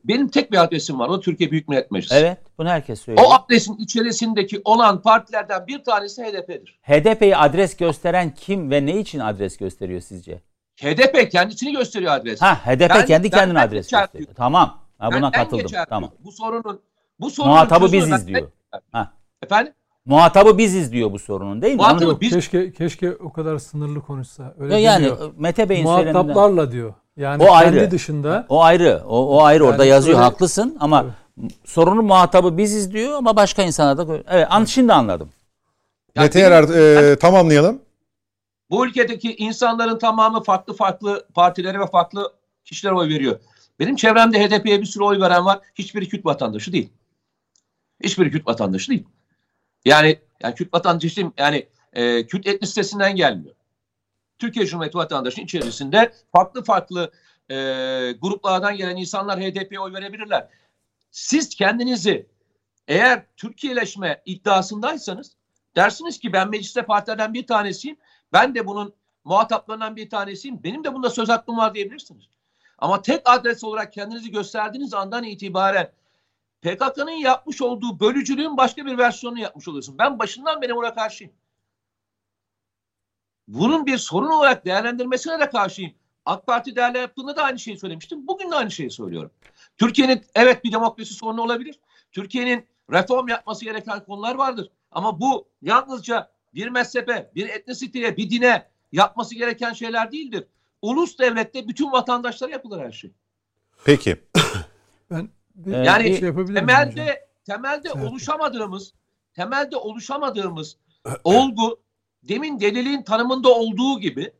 Benim 0.04 0.28
tek 0.28 0.52
bir 0.52 0.62
adresim 0.62 0.98
var. 0.98 1.08
O 1.08 1.20
Türkiye 1.20 1.50
Büyük 1.50 1.68
Millet 1.68 1.90
Meclisi. 1.90 2.14
Evet, 2.14 2.38
bunu 2.58 2.68
herkes 2.68 3.00
söylüyor. 3.00 3.26
O 3.30 3.32
adresin 3.34 3.76
içerisindeki 3.76 4.60
olan 4.64 5.02
partilerden 5.02 5.66
bir 5.66 5.84
tanesi 5.84 6.22
HDP'dir. 6.22 6.78
HDP'yi 6.82 7.36
adres 7.36 7.76
gösteren 7.76 8.34
kim 8.34 8.70
ve 8.70 8.86
ne 8.86 9.00
için 9.00 9.18
adres 9.18 9.56
gösteriyor 9.56 10.00
sizce? 10.00 10.40
HDP 10.80 11.30
kendisini 11.32 11.72
gösteriyor 11.72 12.12
adres. 12.12 12.42
Ha, 12.42 12.54
HDP 12.66 12.90
Ben- 12.90 13.06
kendi 13.06 13.30
kendine 13.30 13.60
adres 13.60 13.86
geçer 13.86 14.00
gösteriyor. 14.00 14.26
diyor. 14.26 14.36
Tamam. 14.36 14.78
Ha, 14.98 15.06
buna 15.08 15.14
Benden 15.14 15.32
katıldım. 15.32 15.58
geçer 15.66 15.86
Tamam. 15.88 16.10
diyor. 16.10 16.24
Bu 16.24 16.32
sorunun 16.32 16.80
bu 17.20 17.30
sorunun 17.30 17.52
Muhatabı 17.54 17.92
biziz 17.92 18.26
diyor. 18.26 18.48
Ha. 18.92 19.12
Efendim? 19.42 19.72
Muhatabı 20.04 20.58
biziz 20.58 20.92
diyor 20.92 21.12
bu 21.12 21.18
sorunun 21.18 21.62
değil 21.62 21.72
mi? 21.74 21.76
Muhatabı 21.76 22.10
Onu- 22.10 22.20
biz- 22.20 22.32
keşke 22.32 22.72
keşke 22.72 23.12
o 23.16 23.32
kadar 23.32 23.58
sınırlı 23.58 24.00
konuşsa. 24.00 24.54
Öyle 24.58 24.74
Ya 24.74 24.80
yani. 24.80 25.10
Mete 25.36 25.68
Bey'in 25.68 25.86
söyleminden 25.86 26.14
Muhataplarla 26.26 26.72
diyor. 26.72 26.94
Yani 27.18 27.42
O 27.42 27.46
kendi 27.46 27.80
ayrı. 27.80 27.90
dışında 27.90 28.46
o 28.48 28.62
ayrı. 28.62 29.02
O, 29.08 29.36
o 29.36 29.42
ayrı 29.42 29.64
orada 29.64 29.84
Yani 29.84 29.90
yazıyor. 29.90 30.16
öyle- 30.18 30.24
Haklısın 30.24 30.76
ama 30.80 31.06
sorunun 31.64 32.04
muhatabı 32.04 32.58
biziz 32.58 32.92
diyor 32.92 33.12
ama 33.12 33.36
başka 33.36 33.62
insanlar 33.62 34.08
da 34.08 34.18
evet 34.30 34.46
an 34.50 34.64
şimdi 34.64 34.92
anladım. 34.92 35.28
Yani 36.14 36.24
Mete 36.24 36.40
Yarar 36.40 36.68
e, 37.12 37.18
tamamlayalım. 37.18 37.82
Bu 38.70 38.86
ülkedeki 38.86 39.36
insanların 39.36 39.98
tamamı 39.98 40.42
farklı 40.42 40.74
farklı 40.74 41.26
partilere 41.34 41.80
ve 41.80 41.86
farklı 41.86 42.32
kişilere 42.64 42.94
oy 42.94 43.08
veriyor. 43.08 43.40
Benim 43.78 43.96
çevremde 43.96 44.38
HDP'ye 44.44 44.80
bir 44.80 44.86
sürü 44.86 45.04
oy 45.04 45.20
veren 45.20 45.44
var. 45.44 45.58
Hiçbiri 45.74 46.08
Kürt 46.08 46.26
vatandaşı 46.26 46.72
değil. 46.72 46.90
Hiçbiri 48.02 48.30
Kürt 48.30 48.46
vatandaşı 48.46 48.90
değil. 48.90 49.04
Yani, 49.84 50.18
yani 50.42 50.54
Kürt 50.54 50.74
vatandaşı 50.74 51.16
değil, 51.16 51.28
yani 51.38 51.66
e, 51.92 52.26
Kürt 52.26 52.46
etnisitesinden 52.46 53.16
gelmiyor. 53.16 53.54
Türkiye 54.38 54.66
Cumhuriyeti 54.66 54.98
vatandaşının 54.98 55.44
içerisinde 55.44 56.12
farklı 56.32 56.64
farklı 56.64 57.12
e, 57.50 57.54
gruplardan 58.12 58.76
gelen 58.76 58.96
insanlar 58.96 59.40
HDP'ye 59.40 59.80
oy 59.80 59.92
verebilirler. 59.92 60.48
Siz 61.10 61.48
kendinizi 61.48 62.26
eğer 62.88 63.26
Türkiye'leşme 63.36 64.22
iddiasındaysanız 64.26 65.36
dersiniz 65.76 66.18
ki 66.18 66.32
ben 66.32 66.50
mecliste 66.50 66.82
partilerden 66.82 67.34
bir 67.34 67.46
tanesiyim. 67.46 67.96
Ben 68.32 68.54
de 68.54 68.66
bunun 68.66 68.94
muhataplarından 69.24 69.96
bir 69.96 70.10
tanesiyim. 70.10 70.62
Benim 70.62 70.84
de 70.84 70.94
bunda 70.94 71.10
söz 71.10 71.28
hakkım 71.28 71.56
var 71.56 71.74
diyebilirsiniz. 71.74 72.28
Ama 72.78 73.02
tek 73.02 73.22
adres 73.24 73.64
olarak 73.64 73.92
kendinizi 73.92 74.30
gösterdiğiniz 74.30 74.94
andan 74.94 75.24
itibaren 75.24 75.92
PKK'nın 76.62 77.10
yapmış 77.10 77.62
olduğu 77.62 78.00
bölücülüğün 78.00 78.56
başka 78.56 78.86
bir 78.86 78.98
versiyonunu 78.98 79.40
yapmış 79.40 79.68
oluyorsun. 79.68 79.98
Ben 79.98 80.18
başından 80.18 80.62
beri 80.62 80.76
buna 80.76 80.94
karşıyım. 80.94 81.32
Bunun 83.48 83.86
bir 83.86 83.98
sorun 83.98 84.30
olarak 84.30 84.64
değerlendirmesine 84.64 85.40
de 85.40 85.50
karşıyım. 85.50 85.92
AK 86.24 86.46
Parti 86.46 86.76
değerler 86.76 87.00
yaptığında 87.00 87.36
da 87.36 87.42
aynı 87.42 87.58
şeyi 87.58 87.78
söylemiştim. 87.78 88.26
Bugün 88.26 88.50
de 88.50 88.54
aynı 88.54 88.70
şeyi 88.70 88.90
söylüyorum. 88.90 89.30
Türkiye'nin 89.76 90.22
evet 90.34 90.64
bir 90.64 90.72
demokrasi 90.72 91.14
sorunu 91.14 91.42
olabilir. 91.42 91.80
Türkiye'nin 92.12 92.66
reform 92.92 93.28
yapması 93.28 93.64
gereken 93.64 94.04
konular 94.04 94.34
vardır. 94.34 94.70
Ama 94.92 95.20
bu 95.20 95.48
yalnızca 95.62 96.30
bir 96.54 96.68
mezhebe, 96.68 97.30
bir 97.34 97.48
etnisiteye, 97.48 98.16
bir 98.16 98.30
dine 98.30 98.68
yapması 98.92 99.34
gereken 99.34 99.72
şeyler 99.72 100.12
değildir. 100.12 100.46
Ulus 100.82 101.18
devlette 101.18 101.68
bütün 101.68 101.92
vatandaşlara 101.92 102.50
yapılır 102.52 102.80
her 102.80 102.92
şey. 102.92 103.12
Peki. 103.84 104.16
ben 105.10 105.28
bir 105.54 105.72
Yani 105.72 106.02
şey 106.04 106.20
miyim 106.20 106.36
hocam? 106.36 106.54
temelde 106.54 107.28
temelde 107.44 107.88
Evet. 107.96 108.10
oluşamadığımız 108.10 108.94
temelde 109.34 109.76
oluşamadığımız 109.76 110.76
olgu 111.24 111.80
demin 112.22 112.60
deliliğin 112.60 113.02
tanımında 113.02 113.48
olduğu 113.54 114.00
gibi 114.00 114.32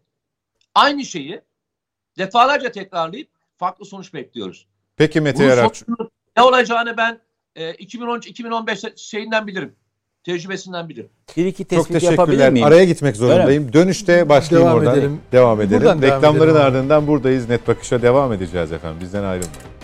aynı 0.75 1.05
şeyi 1.05 1.41
defalarca 2.19 2.73
tekrarlayıp 2.73 3.29
farklı 3.57 3.85
sonuç 3.85 4.15
bekliyoruz. 4.15 4.67
Peki 4.97 5.21
Mete 5.21 5.45
Yarar. 5.45 5.71
ne 6.37 6.43
olacağını 6.43 6.97
ben 6.97 7.21
e, 7.57 7.71
2013-2015 7.71 8.99
şeyinden 8.99 9.47
bilirim. 9.47 9.75
Tecrübesinden 10.25 10.89
bilirim. 10.89 11.11
Bir 11.37 11.47
iki 11.47 11.63
Çok 11.63 11.69
tespit 11.71 12.03
yapabilir 12.03 12.27
teşekkürler. 12.27 12.53
miyim? 12.53 12.67
Araya 12.67 12.85
gitmek 12.85 13.17
zorundayım. 13.17 13.73
Dönüşte 13.73 14.29
başlayayım 14.29 14.69
Devam 14.71 14.79
oradan. 14.81 14.95
edelim. 14.99 15.21
Devam 15.33 15.61
edelim. 15.61 15.81
Buradan 15.81 16.03
devam 16.03 16.17
Reklamların 16.17 16.51
edelim 16.51 16.67
abi. 16.67 16.79
ardından 16.79 17.07
buradayız. 17.07 17.49
Net 17.49 17.69
Bakış'a 17.69 18.03
devam 18.03 18.33
edeceğiz 18.33 18.73
efendim. 18.73 18.99
Bizden 19.01 19.25
ayrılmayın. 19.25 19.78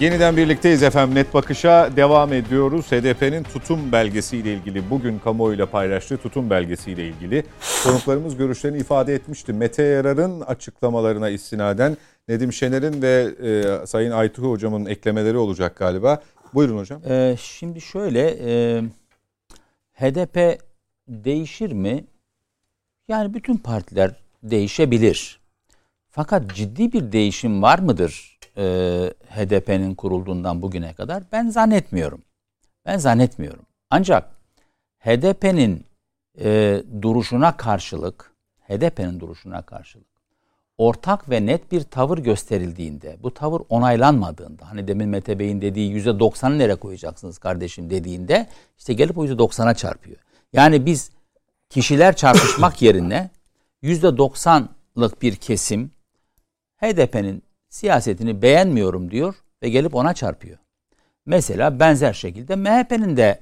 Yeniden 0.00 0.36
birlikteyiz 0.36 0.82
efendim. 0.82 1.14
Net 1.14 1.34
Bakış'a 1.34 1.96
devam 1.96 2.32
ediyoruz. 2.32 2.86
HDP'nin 2.86 3.42
tutum 3.42 3.92
belgesiyle 3.92 4.54
ilgili, 4.54 4.90
bugün 4.90 5.18
kamuoyuyla 5.18 5.66
paylaştığı 5.66 6.16
tutum 6.16 6.50
belgesiyle 6.50 7.08
ilgili 7.08 7.44
konuklarımız 7.84 8.36
görüşlerini 8.36 8.78
ifade 8.78 9.14
etmişti. 9.14 9.52
Mete 9.52 9.82
Yarar'ın 9.82 10.40
açıklamalarına 10.40 11.28
istinaden 11.28 11.96
Nedim 12.28 12.52
Şener'in 12.52 13.02
ve 13.02 13.30
e, 13.42 13.86
Sayın 13.86 14.10
Aytuğ 14.10 14.50
Hocam'ın 14.50 14.86
eklemeleri 14.86 15.36
olacak 15.36 15.76
galiba. 15.76 16.22
Buyurun 16.54 16.78
hocam. 16.78 17.02
Ee, 17.08 17.36
şimdi 17.40 17.80
şöyle, 17.80 18.36
e, 18.44 18.82
HDP 19.92 20.60
değişir 21.08 21.72
mi? 21.72 22.04
Yani 23.08 23.34
bütün 23.34 23.56
partiler 23.56 24.10
değişebilir. 24.42 25.40
Fakat 26.10 26.54
ciddi 26.54 26.92
bir 26.92 27.12
değişim 27.12 27.62
var 27.62 27.78
mıdır 27.78 28.27
e, 28.58 28.64
HDP'nin 29.30 29.94
kurulduğundan 29.94 30.62
bugüne 30.62 30.94
kadar? 30.94 31.22
Ben 31.32 31.48
zannetmiyorum. 31.48 32.22
Ben 32.86 32.98
zannetmiyorum. 32.98 33.66
Ancak 33.90 34.30
HDP'nin 34.98 35.84
e, 36.40 36.82
duruşuna 37.02 37.56
karşılık, 37.56 38.32
HDP'nin 38.68 39.20
duruşuna 39.20 39.62
karşılık 39.62 40.08
ortak 40.78 41.30
ve 41.30 41.46
net 41.46 41.72
bir 41.72 41.82
tavır 41.82 42.18
gösterildiğinde, 42.18 43.16
bu 43.22 43.34
tavır 43.34 43.62
onaylanmadığında, 43.68 44.70
hani 44.70 44.88
demin 44.88 45.08
Mete 45.08 45.38
Bey'in 45.38 45.62
dediği 45.62 45.90
yüzde 45.90 46.18
doksanı 46.18 46.58
nereye 46.58 46.76
koyacaksınız 46.76 47.38
kardeşim 47.38 47.90
dediğinde, 47.90 48.46
işte 48.78 48.94
gelip 48.94 49.18
o 49.18 49.22
yüzde 49.22 49.38
doksana 49.38 49.74
çarpıyor. 49.74 50.16
Yani 50.52 50.86
biz 50.86 51.10
kişiler 51.70 52.16
çarpışmak 52.16 52.82
yerine 52.82 53.30
yüzde 53.82 54.16
doksanlık 54.16 55.22
bir 55.22 55.36
kesim 55.36 55.90
HDP'nin 56.76 57.42
siyasetini 57.68 58.42
beğenmiyorum 58.42 59.10
diyor 59.10 59.34
ve 59.62 59.68
gelip 59.68 59.94
ona 59.94 60.14
çarpıyor. 60.14 60.58
Mesela 61.26 61.80
benzer 61.80 62.12
şekilde 62.12 62.56
MHP'nin 62.56 63.16
de 63.16 63.38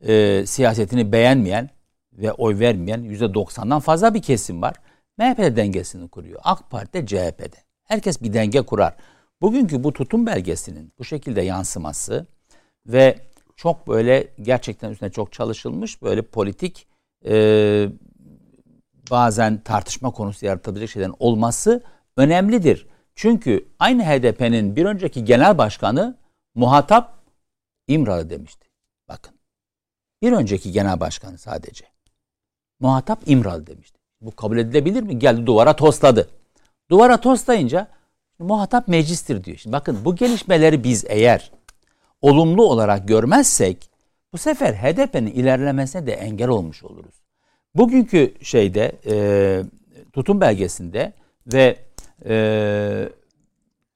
e, 0.00 0.46
siyasetini 0.46 1.12
beğenmeyen 1.12 1.70
ve 2.12 2.32
oy 2.32 2.58
vermeyen 2.58 3.02
yüzde 3.02 3.34
doksandan 3.34 3.80
fazla 3.80 4.14
bir 4.14 4.22
kesim 4.22 4.62
var. 4.62 4.76
MHP 5.18 5.56
dengesini 5.56 6.08
kuruyor. 6.08 6.40
AK 6.44 6.70
Parti 6.70 6.92
de 6.92 7.06
CHP'de. 7.06 7.56
Herkes 7.84 8.22
bir 8.22 8.32
denge 8.32 8.62
kurar. 8.62 8.96
Bugünkü 9.40 9.84
bu 9.84 9.92
tutum 9.92 10.26
belgesinin 10.26 10.92
bu 10.98 11.04
şekilde 11.04 11.40
yansıması 11.40 12.26
ve 12.86 13.18
çok 13.56 13.88
böyle 13.88 14.28
gerçekten 14.42 14.90
üstüne 14.90 15.10
çok 15.10 15.32
çalışılmış 15.32 16.02
böyle 16.02 16.22
politik 16.22 16.86
e, 17.26 17.88
bazen 19.10 19.58
tartışma 19.58 20.10
konusu 20.10 20.46
yaratabilecek 20.46 20.90
şeylerin 20.90 21.14
olması 21.18 21.82
önemlidir. 22.16 22.86
Çünkü 23.18 23.68
aynı 23.78 24.04
HDP'nin 24.04 24.76
bir 24.76 24.84
önceki 24.84 25.24
genel 25.24 25.58
başkanı 25.58 26.16
muhatap 26.54 27.14
İmralı 27.88 28.30
demişti. 28.30 28.68
Bakın. 29.08 29.34
Bir 30.22 30.32
önceki 30.32 30.72
genel 30.72 31.00
başkanı 31.00 31.38
sadece. 31.38 31.84
Muhatap 32.80 33.18
İmralı 33.26 33.66
demişti. 33.66 33.98
Bu 34.20 34.30
kabul 34.30 34.58
edilebilir 34.58 35.02
mi? 35.02 35.18
Geldi 35.18 35.46
duvara 35.46 35.76
tosladı. 35.76 36.28
Duvara 36.90 37.20
toslayınca 37.20 37.88
muhatap 38.38 38.88
meclistir 38.88 39.44
diyor. 39.44 39.56
Şimdi 39.56 39.72
bakın 39.72 40.04
bu 40.04 40.16
gelişmeleri 40.16 40.84
biz 40.84 41.04
eğer 41.08 41.52
olumlu 42.22 42.62
olarak 42.62 43.08
görmezsek 43.08 43.90
bu 44.32 44.38
sefer 44.38 44.74
HDP'nin 44.74 45.30
ilerlemesine 45.30 46.06
de 46.06 46.12
engel 46.12 46.48
olmuş 46.48 46.84
oluruz. 46.84 47.14
Bugünkü 47.74 48.34
şeyde 48.42 48.92
e, 49.06 49.14
tutum 50.12 50.40
belgesinde 50.40 51.12
ve 51.46 51.87
e, 52.26 53.08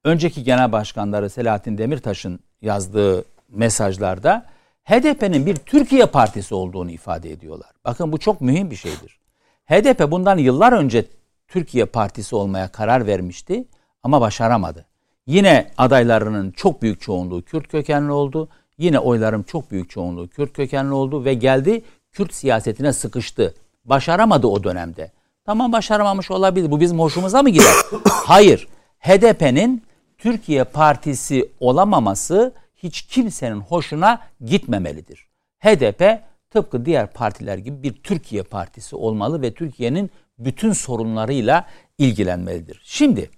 önceki 0.05 0.45
genel 0.45 0.73
başkanları 0.73 1.31
Selahattin 1.31 1.79
Demirtaş'ın 1.79 2.41
yazdığı 2.62 3.25
mesajlarda 3.49 4.47
HDP'nin 4.85 5.47
bir 5.47 5.57
Türkiye 5.57 6.07
partisi 6.07 6.55
olduğunu 6.55 6.91
ifade 6.91 7.31
ediyorlar. 7.31 7.70
Bakın 7.85 8.12
bu 8.12 8.18
çok 8.18 8.41
mühim 8.41 8.70
bir 8.70 8.77
şeydir. 8.77 9.18
HDP 9.66 10.11
bundan 10.11 10.39
yıllar 10.39 10.73
önce 10.73 11.05
Türkiye 11.49 11.85
partisi 11.85 12.37
olmaya 12.37 12.68
karar 12.68 13.07
vermişti 13.07 13.64
ama 14.03 14.20
başaramadı. 14.20 14.87
Yine 15.27 15.70
adaylarının 15.79 16.51
çok 16.51 16.83
büyük 16.83 17.01
çoğunluğu 17.01 17.43
Kürt 17.43 17.68
kökenli 17.68 18.12
oldu. 18.12 18.49
Yine 18.79 18.99
oyların 18.99 19.43
çok 19.43 19.70
büyük 19.70 19.91
çoğunluğu 19.91 20.29
Kürt 20.29 20.53
kökenli 20.53 20.93
oldu 20.93 21.25
ve 21.25 21.35
geldi 21.35 21.83
Kürt 22.12 22.35
siyasetine 22.35 22.93
sıkıştı. 22.93 23.55
Başaramadı 23.85 24.47
o 24.47 24.64
dönemde. 24.64 25.11
Tamam 25.45 25.72
başaramamış 25.72 26.30
olabilir. 26.30 26.70
Bu 26.70 26.80
bizim 26.80 26.99
hoşumuza 26.99 27.43
mı 27.43 27.51
gider? 27.51 27.74
Hayır. 28.11 28.68
HDP'nin 29.01 29.82
Türkiye 30.18 30.64
partisi 30.64 31.51
olamaması 31.61 32.55
hiç 32.74 33.03
kimsenin 33.03 33.61
hoşuna 33.61 34.20
gitmemelidir. 34.45 35.26
HDP 35.59 36.22
tıpkı 36.51 36.84
diğer 36.84 37.12
partiler 37.12 37.59
gibi 37.59 37.82
bir 37.82 37.93
Türkiye 37.93 38.43
partisi 38.43 38.97
olmalı 38.97 39.43
ve 39.43 39.55
Türkiye'nin 39.55 40.11
bütün 40.38 40.72
sorunlarıyla 40.72 41.66
ilgilenmelidir. 41.99 42.80
Şimdi 42.84 43.30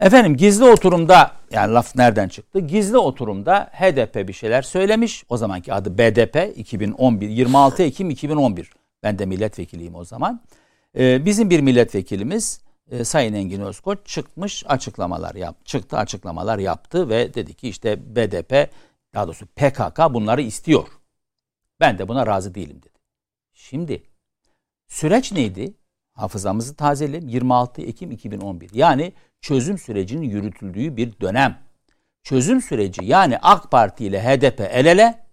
efendim 0.00 0.36
gizli 0.36 0.64
oturumda 0.64 1.30
yani 1.50 1.72
laf 1.72 1.96
nereden 1.96 2.28
çıktı? 2.28 2.60
Gizli 2.60 2.98
oturumda 2.98 3.70
HDP 3.72 4.28
bir 4.28 4.32
şeyler 4.32 4.62
söylemiş. 4.62 5.24
O 5.28 5.36
zamanki 5.36 5.74
adı 5.74 5.98
BDP 5.98 6.58
2011 6.58 7.28
26 7.28 7.82
Ekim 7.82 8.10
2011. 8.10 8.70
Ben 9.02 9.18
de 9.18 9.26
milletvekiliyim 9.26 9.94
o 9.94 10.04
zaman. 10.04 10.40
Ee, 10.98 11.24
bizim 11.24 11.50
bir 11.50 11.60
milletvekilimiz 11.60 12.60
e, 12.90 13.04
Sayın 13.04 13.34
Engin 13.34 13.60
Özkoç 13.60 13.98
çıkmış 14.04 14.64
açıklamalar 14.66 15.34
yap, 15.34 15.66
çıktı 15.66 15.96
açıklamalar 15.96 16.58
yaptı 16.58 17.08
ve 17.08 17.34
dedi 17.34 17.54
ki 17.54 17.68
işte 17.68 18.16
BDP 18.16 18.70
daha 19.14 19.26
doğrusu 19.26 19.46
PKK 19.46 19.98
bunları 20.10 20.42
istiyor. 20.42 20.88
Ben 21.80 21.98
de 21.98 22.08
buna 22.08 22.26
razı 22.26 22.54
değilim 22.54 22.76
dedi. 22.82 22.98
Şimdi 23.52 24.02
süreç 24.88 25.32
neydi? 25.32 25.74
Hafızamızı 26.12 26.76
tazeleyelim. 26.76 27.28
26 27.28 27.82
Ekim 27.82 28.10
2011. 28.10 28.70
Yani 28.74 29.12
çözüm 29.40 29.78
sürecinin 29.78 30.26
yürütüldüğü 30.30 30.96
bir 30.96 31.20
dönem. 31.20 31.58
Çözüm 32.22 32.62
süreci 32.62 33.04
yani 33.04 33.38
AK 33.38 33.70
Parti 33.70 34.04
ile 34.04 34.22
HDP 34.22 34.60
el 34.60 34.86
ele 34.86 35.26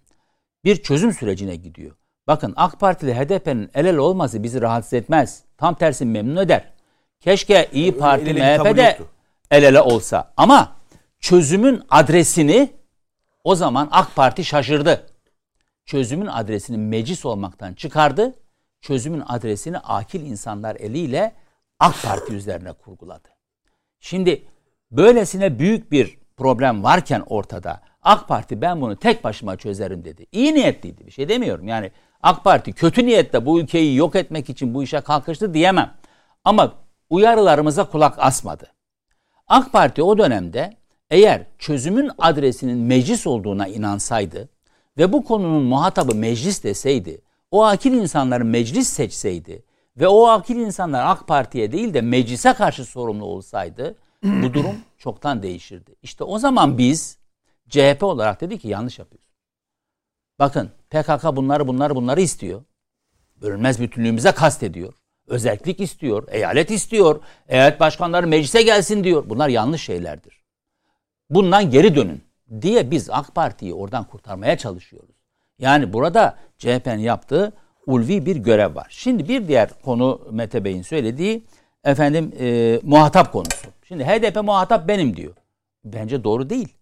bir 0.64 0.84
çözüm 0.84 1.14
sürecine 1.14 1.56
gidiyor. 1.56 1.96
Bakın 2.30 2.54
AK 2.56 2.80
Parti 2.80 3.06
ile 3.06 3.16
HDP'nin 3.16 3.70
el 3.74 3.86
ele 3.86 4.00
olması 4.00 4.44
bizi 4.44 4.62
rahatsız 4.62 4.94
etmez. 4.94 5.44
Tam 5.58 5.76
tersi 5.76 6.06
memnun 6.06 6.36
eder. 6.36 6.64
Keşke 7.20 7.70
İyi 7.74 7.98
Parti, 7.98 8.34
MHP 8.34 8.78
de 8.78 8.98
el 9.52 9.64
ele 9.64 9.82
olsa. 9.82 10.34
Ama 10.38 10.76
çözümün 11.20 11.84
adresini 11.90 12.74
o 13.44 13.56
zaman 13.56 13.88
AK 13.92 14.16
Parti 14.16 14.46
şaşırdı. 14.46 15.06
Çözümün 15.86 16.26
adresini 16.26 16.78
meclis 16.78 17.26
olmaktan 17.26 17.74
çıkardı. 17.74 18.34
Çözümün 18.82 19.24
adresini 19.28 19.78
akil 19.78 20.22
insanlar 20.22 20.76
eliyle 20.76 21.34
AK 21.80 22.04
Parti 22.04 22.34
üzerine 22.34 22.72
kurguladı. 22.72 23.30
Şimdi 24.00 24.44
böylesine 24.92 25.60
büyük 25.60 25.92
bir 25.92 26.18
problem 26.38 26.84
varken 26.84 27.24
ortada 27.26 27.82
AK 28.02 28.28
Parti 28.28 28.62
ben 28.62 28.82
bunu 28.82 28.96
tek 28.96 29.24
başıma 29.24 29.58
çözerim 29.58 30.06
dedi. 30.06 30.26
İyi 30.32 30.54
niyetliydi 30.54 31.06
bir 31.06 31.12
şey 31.12 31.30
demiyorum. 31.30 31.68
Yani 31.68 31.92
AK 32.24 32.44
Parti 32.44 32.74
kötü 32.74 33.06
niyetle 33.06 33.46
bu 33.46 33.60
ülkeyi 33.60 33.96
yok 33.96 34.16
etmek 34.16 34.50
için 34.50 34.74
bu 34.74 34.84
işe 34.84 35.02
kalkıştı 35.02 35.54
diyemem. 35.54 35.94
Ama 36.44 36.74
uyarılarımıza 37.10 37.90
kulak 37.90 38.14
asmadı. 38.18 38.68
AK 39.48 39.72
Parti 39.72 40.04
o 40.04 40.18
dönemde 40.18 40.78
eğer 41.10 41.46
çözümün 41.58 42.12
adresinin 42.18 42.78
meclis 42.78 43.28
olduğuna 43.28 43.68
inansaydı 43.68 44.50
ve 44.98 45.14
bu 45.14 45.24
konunun 45.24 45.64
muhatabı 45.64 46.16
meclis 46.16 46.64
deseydi, 46.64 47.22
o 47.52 47.64
akil 47.64 47.94
insanları 47.94 48.46
meclis 48.46 48.90
seçseydi 48.90 49.64
ve 49.98 50.08
o 50.08 50.28
akil 50.28 50.56
insanlar 50.56 51.06
AK 51.06 51.28
Parti'ye 51.28 51.72
değil 51.72 51.94
de 51.94 52.02
meclise 52.02 52.54
karşı 52.54 52.86
sorumlu 52.86 53.26
olsaydı 53.26 53.96
bu 54.24 54.54
durum 54.54 54.76
çoktan 54.98 55.44
değişirdi. 55.44 55.96
İşte 56.04 56.24
o 56.24 56.40
zaman 56.40 56.78
biz 56.78 57.18
CHP 57.70 58.04
olarak 58.04 58.42
dedi 58.42 58.60
ki 58.60 58.68
yanlış 58.68 59.00
yapıyoruz. 59.00 59.19
Bakın 60.40 60.72
PKK 60.90 61.36
bunları 61.36 61.68
bunları 61.68 61.96
bunları 61.96 62.22
istiyor. 62.22 62.64
Bölünmez 63.42 63.82
bütünlüğümüze 63.82 64.32
kastediyor. 64.32 64.94
Özellik 65.28 65.80
istiyor, 65.80 66.28
eyalet 66.32 66.72
istiyor, 66.72 67.22
eyalet 67.48 67.80
başkanları 67.80 68.28
meclise 68.28 68.62
gelsin 68.62 69.04
diyor. 69.04 69.24
Bunlar 69.30 69.50
yanlış 69.50 69.84
şeylerdir. 69.84 70.44
Bundan 71.30 71.70
geri 71.70 71.96
dönün 71.96 72.24
diye 72.62 72.92
biz 72.92 73.10
AK 73.10 73.36
Parti'yi 73.36 73.74
oradan 73.74 74.04
kurtarmaya 74.04 74.58
çalışıyoruz. 74.58 75.16
Yani 75.60 75.94
burada 75.94 76.38
CHP'nin 76.58 77.02
yaptığı 77.02 77.52
ulvi 77.86 78.26
bir 78.26 78.36
görev 78.36 78.76
var. 78.76 78.88
Şimdi 78.90 79.30
bir 79.30 79.48
diğer 79.48 79.70
konu 79.82 80.22
Mete 80.32 80.66
Bey'in 80.66 80.82
söylediği 80.82 81.46
efendim 81.84 82.34
e, 82.40 82.80
muhatap 82.84 83.32
konusu. 83.32 83.68
Şimdi 83.88 84.06
HDP 84.06 84.44
muhatap 84.44 84.88
benim 84.88 85.16
diyor. 85.16 85.34
Bence 85.84 86.24
doğru 86.24 86.50
değil. 86.50 86.74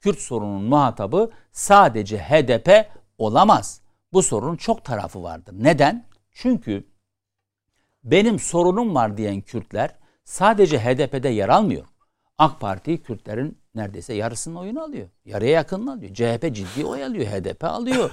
Kürt 0.00 0.18
sorunun 0.18 0.62
muhatabı 0.62 1.30
sadece 1.52 2.18
HDP 2.18 2.86
olamaz. 3.18 3.80
Bu 4.12 4.22
sorunun 4.22 4.56
çok 4.56 4.84
tarafı 4.84 5.22
vardır. 5.22 5.54
Neden? 5.58 6.06
Çünkü 6.32 6.84
benim 8.04 8.38
sorunum 8.38 8.94
var 8.94 9.16
diyen 9.16 9.40
Kürtler 9.40 9.90
sadece 10.24 10.78
HDP'de 10.78 11.28
yer 11.28 11.48
almıyor. 11.48 11.86
AK 12.38 12.60
Parti 12.60 13.02
Kürtlerin 13.02 13.58
neredeyse 13.74 14.14
yarısının 14.14 14.56
oyunu 14.56 14.82
alıyor. 14.82 15.08
Yarıya 15.24 15.50
yakınını 15.50 15.92
alıyor. 15.92 16.14
CHP 16.14 16.54
ciddi 16.54 16.84
oy 16.84 17.04
alıyor. 17.04 17.26
HDP 17.26 17.64
alıyor. 17.64 18.10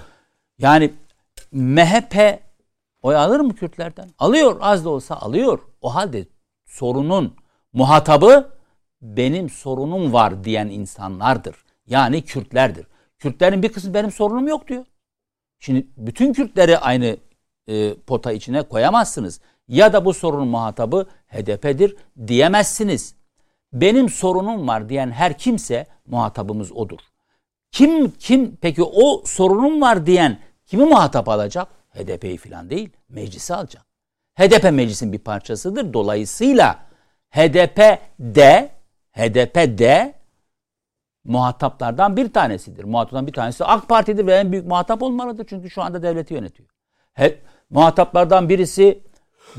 Yani 0.58 0.94
MHP 1.52 2.40
oy 3.02 3.16
alır 3.16 3.40
mı 3.40 3.56
Kürtlerden? 3.56 4.10
Alıyor. 4.20 4.58
Az 4.62 4.86
da 4.86 4.90
olsa 4.90 5.16
alıyor. 5.16 5.60
O 5.82 5.96
halde 5.96 6.28
sorunun 6.66 7.36
muhatabı 7.74 8.54
benim 9.02 9.50
sorunum 9.50 10.14
var 10.14 10.44
diyen 10.44 10.68
insanlardır. 10.68 11.56
Yani 11.88 12.22
Kürtlerdir. 12.22 12.88
Kürtlerin 13.20 13.64
bir 13.64 13.74
kısmı 13.74 13.94
benim 13.94 14.12
sorunum 14.12 14.48
yok 14.48 14.68
diyor. 14.68 14.86
Şimdi 15.66 15.88
bütün 15.98 16.34
Kürtleri 16.34 16.78
aynı 16.78 17.18
e, 17.68 17.96
pota 17.96 18.32
içine 18.32 18.62
koyamazsınız. 18.62 19.42
Ya 19.68 19.94
da 19.94 20.06
bu 20.06 20.14
sorunun 20.14 20.48
muhatabı 20.48 21.08
HDP'dir 21.28 21.96
diyemezsiniz. 22.28 23.16
Benim 23.74 24.10
sorunum 24.10 24.68
var 24.68 24.90
diyen 24.90 25.12
her 25.12 25.38
kimse 25.38 25.88
muhatabımız 26.08 26.72
odur. 26.72 27.00
Kim 27.72 28.12
kim 28.12 28.56
peki 28.56 28.84
o 28.84 29.24
sorunum 29.26 29.82
var 29.82 30.06
diyen 30.06 30.40
kimi 30.66 30.84
muhatap 30.86 31.30
alacak? 31.30 31.68
HDP'yi 31.90 32.38
falan 32.38 32.70
değil, 32.70 32.90
meclisi 33.10 33.56
alacak. 33.56 33.86
HDP 34.36 34.72
meclisin 34.72 35.14
bir 35.14 35.20
parçasıdır. 35.20 35.94
Dolayısıyla 35.94 36.86
HDP 37.30 38.00
de 38.20 38.72
HDP 39.12 39.56
de 39.78 40.14
muhataplardan 41.24 42.18
bir 42.18 42.34
tanesidir. 42.34 42.84
Muhataplardan 42.84 43.28
bir 43.28 43.34
tanesi 43.34 43.66
AK 43.66 43.90
Parti'dir 43.90 44.28
ve 44.28 44.36
en 44.36 44.52
büyük 44.52 44.68
muhatap 44.68 45.04
olmalıdır. 45.04 45.46
Çünkü 45.50 45.70
şu 45.70 45.82
anda 45.82 46.04
devleti 46.04 46.34
yönetiyor. 46.34 46.70
He, 47.14 47.40
muhataplardan 47.70 48.50
birisi 48.50 49.04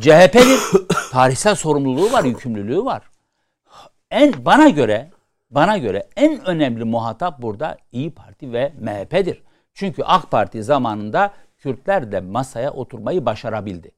CHP'dir. 0.01 0.87
Tarihsel 1.13 1.55
sorumluluğu 1.55 2.13
var, 2.13 2.25
yükümlülüğü 2.25 2.85
var. 2.85 3.03
En 4.11 4.45
bana 4.45 4.69
göre 4.69 5.11
bana 5.51 5.79
göre 5.79 6.09
en 6.17 6.45
önemli 6.45 6.85
muhatap 6.85 7.43
burada 7.43 7.77
İyi 7.93 8.15
Parti 8.15 8.53
ve 8.53 8.73
MHP'dir. 8.81 9.43
Çünkü 9.75 10.03
AK 10.03 10.31
Parti 10.31 10.63
zamanında 10.63 11.35
Kürtler 11.59 12.13
de 12.13 12.21
masaya 12.21 12.73
oturmayı 12.73 13.27
başarabildi. 13.27 13.91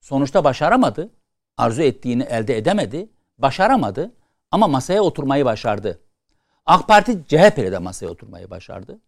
Sonuçta 0.00 0.44
başaramadı. 0.44 1.10
Arzu 1.56 1.82
ettiğini 1.82 2.22
elde 2.22 2.58
edemedi. 2.58 3.10
Başaramadı 3.38 4.14
ama 4.50 4.68
masaya 4.68 5.02
oturmayı 5.02 5.44
başardı. 5.44 6.00
AK 6.66 6.88
Parti 6.88 7.24
CHP'yle 7.28 7.72
de 7.72 7.78
masaya 7.78 8.08
oturmayı 8.08 8.50
başardı. 8.50 9.00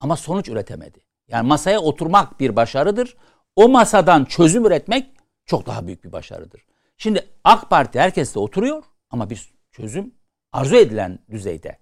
Ama 0.00 0.16
sonuç 0.16 0.48
üretemedi. 0.48 1.00
Yani 1.28 1.48
masaya 1.48 1.80
oturmak 1.80 2.40
bir 2.40 2.56
başarıdır. 2.56 3.16
O 3.56 3.68
masadan 3.68 4.24
çözüm 4.24 4.66
üretmek 4.66 5.10
çok 5.44 5.66
daha 5.66 5.86
büyük 5.86 6.04
bir 6.04 6.12
başarıdır. 6.12 6.66
Şimdi 6.96 7.28
AK 7.44 7.70
Parti 7.70 8.00
herkesle 8.00 8.40
oturuyor 8.40 8.84
ama 9.10 9.30
bir 9.30 9.52
çözüm 9.70 10.14
arzu 10.52 10.76
edilen 10.76 11.18
düzeyde 11.30 11.78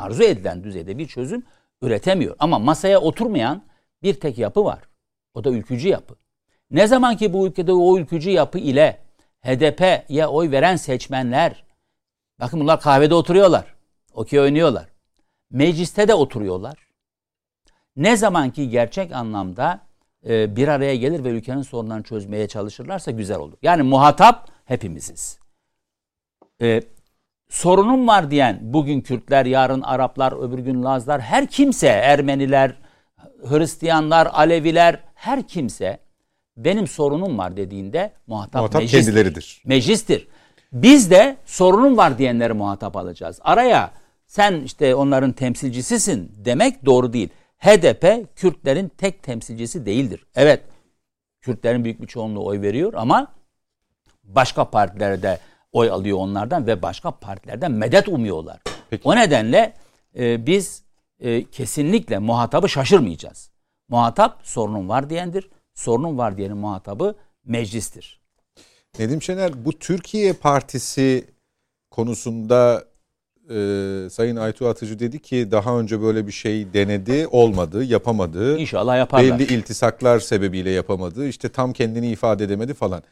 arzu 0.00 0.22
edilen 0.22 0.64
düzeyde 0.64 0.98
bir 0.98 1.08
çözüm 1.08 1.42
üretemiyor. 1.82 2.36
Ama 2.38 2.58
masaya 2.58 3.00
oturmayan 3.00 3.64
bir 4.02 4.14
tek 4.14 4.38
yapı 4.38 4.64
var. 4.64 4.82
O 5.34 5.44
da 5.44 5.50
ülkücü 5.50 5.88
yapı. 5.88 6.14
Ne 6.70 6.86
zaman 6.86 7.16
ki 7.16 7.32
bu 7.32 7.46
ülkede 7.46 7.72
o 7.72 7.98
ülkücü 7.98 8.30
yapı 8.30 8.58
ile 8.58 9.00
HDP'ye 9.40 10.26
oy 10.26 10.50
veren 10.50 10.76
seçmenler 10.76 11.64
bakın 12.40 12.60
bunlar 12.60 12.80
kahvede 12.80 13.14
oturuyorlar. 13.14 13.74
Okey 14.14 14.40
oynuyorlar. 14.40 14.88
Mecliste 15.50 16.08
de 16.08 16.14
oturuyorlar. 16.14 16.78
Ne 17.96 18.16
zaman 18.16 18.50
ki 18.50 18.68
gerçek 18.68 19.12
anlamda 19.12 19.80
e, 20.28 20.56
bir 20.56 20.68
araya 20.68 20.96
gelir 20.96 21.24
ve 21.24 21.28
ülkenin 21.28 21.62
sorunlarını 21.62 22.02
çözmeye 22.02 22.48
çalışırlarsa 22.48 23.10
güzel 23.10 23.38
olur. 23.38 23.58
Yani 23.62 23.82
muhatap 23.82 24.48
hepimiziz. 24.64 25.38
E, 26.62 26.82
sorunum 27.48 28.08
var 28.08 28.30
diyen 28.30 28.58
bugün 28.62 29.00
Kürtler, 29.00 29.46
yarın 29.46 29.80
Araplar, 29.80 30.48
öbür 30.48 30.58
gün 30.58 30.84
Lazlar, 30.84 31.20
her 31.20 31.46
kimse 31.46 31.86
Ermeniler, 31.86 32.74
Hristiyanlar, 33.48 34.26
Aleviler, 34.32 35.00
her 35.14 35.46
kimse 35.46 35.98
benim 36.56 36.86
sorunum 36.86 37.38
var 37.38 37.56
dediğinde 37.56 38.12
muhatap, 38.26 38.54
muhatap 38.54 38.80
meclistir. 38.80 39.12
kendileridir. 39.12 39.62
Meclistir. 39.64 40.28
Biz 40.72 41.10
de 41.10 41.36
sorunum 41.46 41.96
var 41.96 42.18
diyenleri 42.18 42.52
muhatap 42.52 42.96
alacağız. 42.96 43.38
Araya 43.42 43.92
sen 44.30 44.60
işte 44.60 44.94
onların 44.94 45.32
temsilcisisin 45.32 46.32
demek 46.36 46.84
doğru 46.86 47.12
değil. 47.12 47.28
HDP 47.58 48.36
Kürtlerin 48.36 48.88
tek 48.88 49.22
temsilcisi 49.22 49.86
değildir. 49.86 50.26
Evet 50.34 50.62
Kürtlerin 51.40 51.84
büyük 51.84 52.02
bir 52.02 52.06
çoğunluğu 52.06 52.46
oy 52.46 52.60
veriyor 52.60 52.92
ama 52.96 53.32
başka 54.24 54.70
partilerde 54.70 55.22
de 55.22 55.38
oy 55.72 55.90
alıyor 55.90 56.18
onlardan 56.18 56.66
ve 56.66 56.82
başka 56.82 57.10
partilerden 57.10 57.72
medet 57.72 58.08
umuyorlar. 58.08 58.60
Peki. 58.90 59.02
O 59.08 59.16
nedenle 59.16 59.74
e, 60.18 60.46
biz 60.46 60.82
e, 61.20 61.44
kesinlikle 61.44 62.18
muhatabı 62.18 62.68
şaşırmayacağız. 62.68 63.50
Muhatap 63.88 64.40
sorunun 64.42 64.88
var 64.88 65.10
diyendir. 65.10 65.50
Sorunun 65.74 66.18
var 66.18 66.36
diyenin 66.36 66.56
muhatabı 66.56 67.14
meclistir. 67.44 68.20
Nedim 68.98 69.22
Şener 69.22 69.64
bu 69.64 69.78
Türkiye 69.78 70.32
Partisi 70.32 71.24
konusunda 71.90 72.89
e, 73.50 74.10
Sayın 74.10 74.36
Aytu 74.36 74.68
Atıcı 74.68 74.98
dedi 74.98 75.18
ki 75.18 75.48
daha 75.50 75.78
önce 75.78 76.02
böyle 76.02 76.26
bir 76.26 76.32
şey 76.32 76.72
denedi, 76.74 77.26
olmadı, 77.26 77.84
yapamadı. 77.84 78.58
İnşallah 78.58 78.98
yaparlar. 78.98 79.38
Belli 79.38 79.54
iltisaklar 79.54 80.20
sebebiyle 80.20 80.70
yapamadı. 80.70 81.26
İşte 81.28 81.48
tam 81.48 81.72
kendini 81.72 82.10
ifade 82.10 82.44
edemedi 82.44 82.74
falan. 82.74 83.02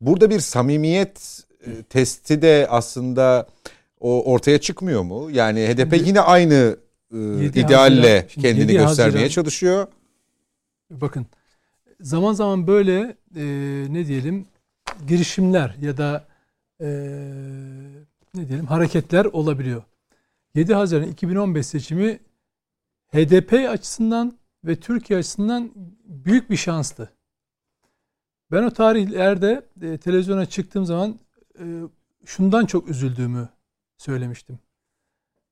Burada 0.00 0.30
bir 0.30 0.40
samimiyet 0.40 1.42
e, 1.66 1.82
testi 1.82 2.42
de 2.42 2.66
aslında 2.70 3.46
o 4.00 4.32
ortaya 4.32 4.58
çıkmıyor 4.58 5.02
mu? 5.02 5.30
Yani 5.30 5.66
HDP 5.66 6.06
yine 6.06 6.20
aynı 6.20 6.76
e, 7.14 7.44
idealle 7.44 8.20
Haziran, 8.20 8.42
kendini 8.42 8.72
göstermeye 8.72 9.12
Haziran, 9.12 9.28
çalışıyor. 9.28 9.86
Bakın 10.90 11.26
zaman 12.00 12.32
zaman 12.32 12.66
böyle 12.66 13.16
e, 13.36 13.44
ne 13.90 14.06
diyelim 14.06 14.46
girişimler 15.08 15.76
ya 15.80 15.96
da 15.96 16.24
e, 16.80 16.86
ne 18.34 18.48
diyelim 18.48 18.66
hareketler 18.66 19.24
olabiliyor. 19.24 19.82
7 20.54 20.74
Haziran 20.74 21.08
2015 21.08 21.66
seçimi 21.66 22.20
HDP 23.12 23.52
açısından 23.70 24.38
ve 24.64 24.76
Türkiye 24.76 25.18
açısından 25.18 25.72
büyük 26.04 26.50
bir 26.50 26.56
şanstı. 26.56 27.12
Ben 28.52 28.62
o 28.62 28.70
tarihlerde 28.70 29.66
e, 29.82 29.98
televizyona 29.98 30.46
çıktığım 30.46 30.84
zaman 30.84 31.18
e, 31.58 31.64
şundan 32.24 32.66
çok 32.66 32.88
üzüldüğümü 32.88 33.48
söylemiştim. 33.98 34.58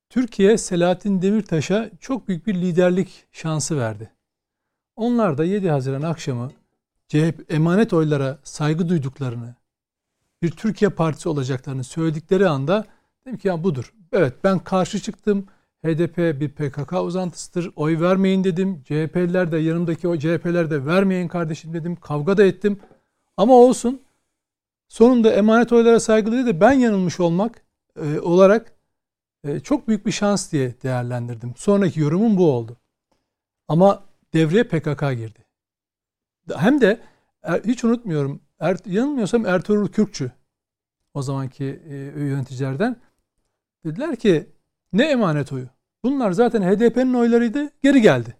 Türkiye 0.08 0.58
Selahattin 0.58 1.22
Demirtaş'a 1.22 1.90
çok 2.00 2.28
büyük 2.28 2.46
bir 2.46 2.54
liderlik 2.54 3.26
şansı 3.32 3.78
verdi. 3.78 4.12
Onlar 4.96 5.38
da 5.38 5.44
7 5.44 5.70
Haziran 5.70 6.02
akşamı 6.02 6.50
CHP 7.08 7.44
emanet 7.48 7.92
oylara 7.92 8.38
saygı 8.44 8.88
duyduklarını, 8.88 9.54
bir 10.42 10.50
Türkiye 10.50 10.90
Partisi 10.90 11.28
olacaklarını 11.28 11.84
söyledikleri 11.84 12.48
anda 12.48 12.84
dedim 13.26 13.38
ki 13.38 13.48
ya 13.48 13.64
budur. 13.64 13.94
Evet 14.12 14.34
ben 14.44 14.58
karşı 14.58 15.00
çıktım. 15.00 15.46
HDP 15.84 16.40
bir 16.40 16.48
PKK 16.48 16.92
uzantısıdır. 16.92 17.72
Oy 17.76 18.00
vermeyin 18.00 18.44
dedim. 18.44 18.82
CHP'liler 18.84 19.52
de 19.52 19.58
yanımdaki 19.58 20.08
o 20.08 20.18
CHP'ler 20.18 20.70
de 20.70 20.86
vermeyin 20.86 21.28
kardeşim 21.28 21.74
dedim. 21.74 21.96
Kavga 21.96 22.36
da 22.36 22.44
ettim. 22.44 22.80
Ama 23.36 23.54
olsun. 23.54 24.02
Sonunda 24.88 25.30
emanet 25.32 25.72
oylara 25.72 26.00
saygılı 26.00 26.46
de 26.46 26.60
ben 26.60 26.72
yanılmış 26.72 27.20
olmak 27.20 27.62
e, 28.02 28.20
olarak 28.20 28.72
e, 29.44 29.60
çok 29.60 29.88
büyük 29.88 30.06
bir 30.06 30.12
şans 30.12 30.52
diye 30.52 30.74
değerlendirdim. 30.82 31.54
Sonraki 31.56 32.00
yorumum 32.00 32.36
bu 32.36 32.52
oldu. 32.52 32.76
Ama 33.68 34.04
devreye 34.34 34.64
PKK 34.64 35.00
girdi. 35.00 35.46
Hem 36.56 36.80
de 36.80 37.00
er, 37.42 37.60
hiç 37.64 37.84
unutmuyorum. 37.84 38.40
Er, 38.60 38.76
yanılmıyorsam 38.86 39.46
Ertuğrul 39.46 39.88
Kürkçü 39.88 40.30
o 41.14 41.22
zamanki 41.22 41.80
e, 41.88 41.94
yöneticilerden 42.20 42.96
dediler 43.84 44.16
ki 44.16 44.46
ne 44.92 45.04
emanet 45.04 45.52
oyu? 45.52 45.66
Bunlar 46.04 46.32
zaten 46.32 46.62
HDP'nin 46.62 47.14
oylarıydı. 47.14 47.70
Geri 47.82 48.02
geldi. 48.02 48.36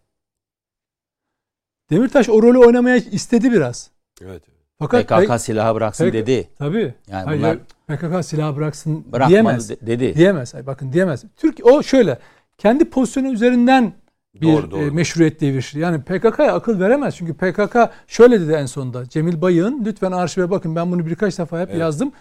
Demirtaş 1.90 2.28
o 2.28 2.42
rolü 2.42 2.58
oynamaya 2.58 2.96
istedi 2.96 3.52
biraz. 3.52 3.90
Evet. 4.22 4.42
Fakat 4.78 5.08
PKK 5.08 5.40
silahı 5.40 5.74
bıraksın 5.74 6.04
PK- 6.04 6.12
dedi. 6.12 6.50
Tabii. 6.58 6.94
Yani 7.08 7.24
Hayır, 7.24 7.40
bunlar 7.40 7.58
PKK 7.86 8.26
silahı 8.26 8.56
bıraksın 8.56 9.06
diyemez. 9.28 9.70
dedi. 9.70 10.14
Diyemez. 10.14 10.54
Hayır, 10.54 10.66
bakın 10.66 10.92
diyemez. 10.92 11.24
Türk 11.36 11.66
o 11.66 11.82
şöyle 11.82 12.18
kendi 12.58 12.90
pozisyonu 12.90 13.32
üzerinden 13.32 13.92
bir 14.40 14.46
doğru, 14.46 14.70
doğru. 14.70 14.80
E, 14.80 14.90
meşruiyet 14.90 15.40
devir. 15.40 15.72
Yani 15.74 16.02
PKK'ya 16.02 16.54
akıl 16.54 16.80
veremez. 16.80 17.16
Çünkü 17.16 17.34
PKK 17.34 17.76
şöyle 18.06 18.40
dedi 18.40 18.52
en 18.52 18.66
sonunda. 18.66 19.08
Cemil 19.08 19.40
Bayık'ın 19.40 19.84
lütfen 19.84 20.12
arşive 20.12 20.50
bakın 20.50 20.76
ben 20.76 20.92
bunu 20.92 21.06
birkaç 21.06 21.38
defa 21.38 21.60
hep 21.60 21.68
evet. 21.68 21.80
yazdım. 21.80 22.12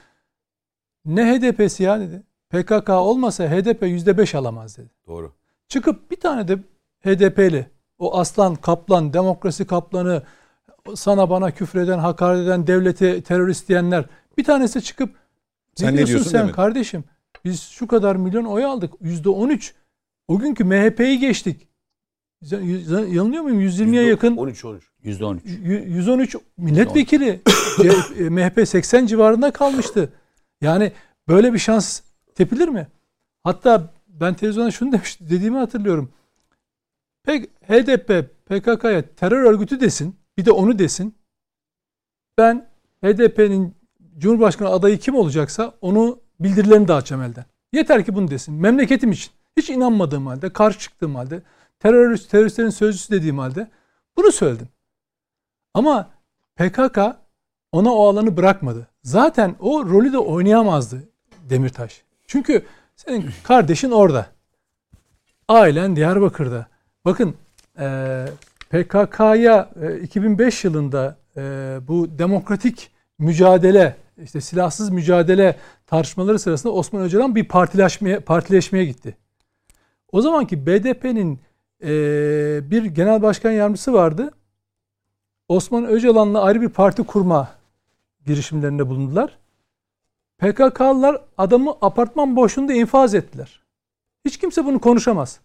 Ne 1.05 1.25
HDP'si 1.25 1.83
ya 1.83 1.99
dedi. 1.99 2.23
PKK 2.49 2.89
olmasa 2.89 3.43
HDP 3.43 3.83
%5 3.83 4.37
alamaz 4.37 4.77
dedi. 4.77 4.89
Doğru. 5.07 5.33
Çıkıp 5.67 6.11
bir 6.11 6.19
tane 6.19 6.47
de 6.47 6.57
HDP'li 7.05 7.67
o 7.97 8.19
aslan 8.19 8.55
kaplan 8.55 9.13
demokrasi 9.13 9.67
kaplanı 9.67 10.23
sana 10.95 11.29
bana 11.29 11.51
küfreden 11.51 11.99
hakaret 11.99 12.47
eden 12.47 12.67
devlete 12.67 13.21
terörist 13.21 13.69
diyenler 13.69 14.05
bir 14.37 14.43
tanesi 14.43 14.81
çıkıp 14.81 15.15
sen 15.75 15.93
ne 15.93 15.97
diyorsun, 15.97 16.13
diyorsun 16.13 16.31
sen 16.31 16.51
kardeşim 16.51 17.03
Biz 17.45 17.61
şu 17.61 17.87
kadar 17.87 18.15
milyon 18.15 18.45
oy 18.45 18.65
aldık. 18.65 18.93
Yüzde 19.01 19.29
13. 19.29 19.75
O 20.27 20.39
günkü 20.39 20.63
MHP'yi 20.63 21.19
geçtik. 21.19 21.67
Yanılıyor 22.51 23.43
muyum? 23.43 23.61
120'ye 23.61 24.03
yakın. 24.03 24.37
13 24.37 24.65
13. 24.65 24.83
Yüzde 25.03 25.25
13. 25.25 25.43
113 25.45 26.35
milletvekili. 26.57 27.41
MHP 28.29 28.67
80 28.67 29.05
civarında 29.05 29.51
kalmıştı. 29.51 30.13
Yani 30.61 30.91
böyle 31.27 31.53
bir 31.53 31.59
şans 31.59 32.01
tepilir 32.35 32.67
mi? 32.67 32.87
Hatta 33.43 33.93
ben 34.07 34.33
televizyonda 34.33 34.71
şunu 34.71 34.91
demiş, 34.91 35.19
dediğimi 35.19 35.57
hatırlıyorum. 35.57 36.11
Pek 37.23 37.49
HDP 37.67 38.29
PKK'ya 38.45 39.15
terör 39.15 39.43
örgütü 39.43 39.79
desin. 39.79 40.15
Bir 40.37 40.45
de 40.45 40.51
onu 40.51 40.79
desin. 40.79 41.15
Ben 42.37 42.67
HDP'nin 43.03 43.75
Cumhurbaşkanı 44.17 44.69
adayı 44.69 44.97
kim 44.97 45.15
olacaksa 45.15 45.73
onu 45.81 46.19
bildirilerini 46.39 46.87
dağıtacağım 46.87 47.21
elden. 47.21 47.45
Yeter 47.73 48.05
ki 48.05 48.15
bunu 48.15 48.31
desin. 48.31 48.55
Memleketim 48.55 49.11
için. 49.11 49.31
Hiç 49.57 49.69
inanmadığım 49.69 50.27
halde, 50.27 50.53
karşı 50.53 50.79
çıktığım 50.79 51.15
halde, 51.15 51.41
terörist, 51.85 52.31
teröristlerin 52.31 52.69
sözcüsü 52.69 53.11
dediğim 53.11 53.39
halde 53.39 53.67
bunu 54.17 54.31
söyledim. 54.31 54.67
Ama 55.73 56.09
PKK 56.55 56.99
ona 57.71 57.93
o 57.93 58.07
alanı 58.07 58.37
bırakmadı. 58.37 58.87
Zaten 59.03 59.55
o 59.59 59.85
rolü 59.85 60.13
de 60.13 60.17
oynayamazdı 60.17 61.03
Demirtaş. 61.49 62.01
Çünkü 62.27 62.65
senin 62.95 63.29
kardeşin 63.43 63.91
orada. 63.91 64.25
Ailen 65.47 65.95
Diyarbakır'da. 65.95 66.67
Bakın 67.05 67.35
e, 67.79 68.25
PKK'ya 68.69 69.69
e, 69.81 69.99
2005 69.99 70.63
yılında 70.63 71.17
e, 71.37 71.41
bu 71.87 72.19
demokratik 72.19 72.91
mücadele, 73.19 73.95
işte 74.23 74.41
silahsız 74.41 74.89
mücadele 74.89 75.55
tartışmaları 75.87 76.39
sırasında 76.39 76.73
Osman 76.73 77.03
Öcalan 77.03 77.35
bir 77.35 77.47
partileşmeye, 77.47 78.19
partileşmeye 78.19 78.85
gitti. 78.85 79.17
O 80.11 80.21
zamanki 80.21 80.65
BDP'nin 80.65 81.39
e, 81.83 81.89
bir 82.71 82.85
genel 82.85 83.21
başkan 83.21 83.51
yardımcısı 83.51 83.93
vardı. 83.93 84.31
Osman 85.47 85.85
Öcalan'la 85.85 86.41
ayrı 86.41 86.61
bir 86.61 86.69
parti 86.69 87.03
kurma 87.03 87.49
girişimlerinde 88.25 88.89
bulundular. 88.89 89.37
PKK'lılar 90.37 91.21
adamı 91.37 91.73
apartman 91.81 92.35
boşluğunda 92.35 92.73
infaz 92.73 93.15
ettiler. 93.15 93.61
Hiç 94.25 94.37
kimse 94.37 94.65
bunu 94.65 94.79
konuşamaz. 94.79 95.39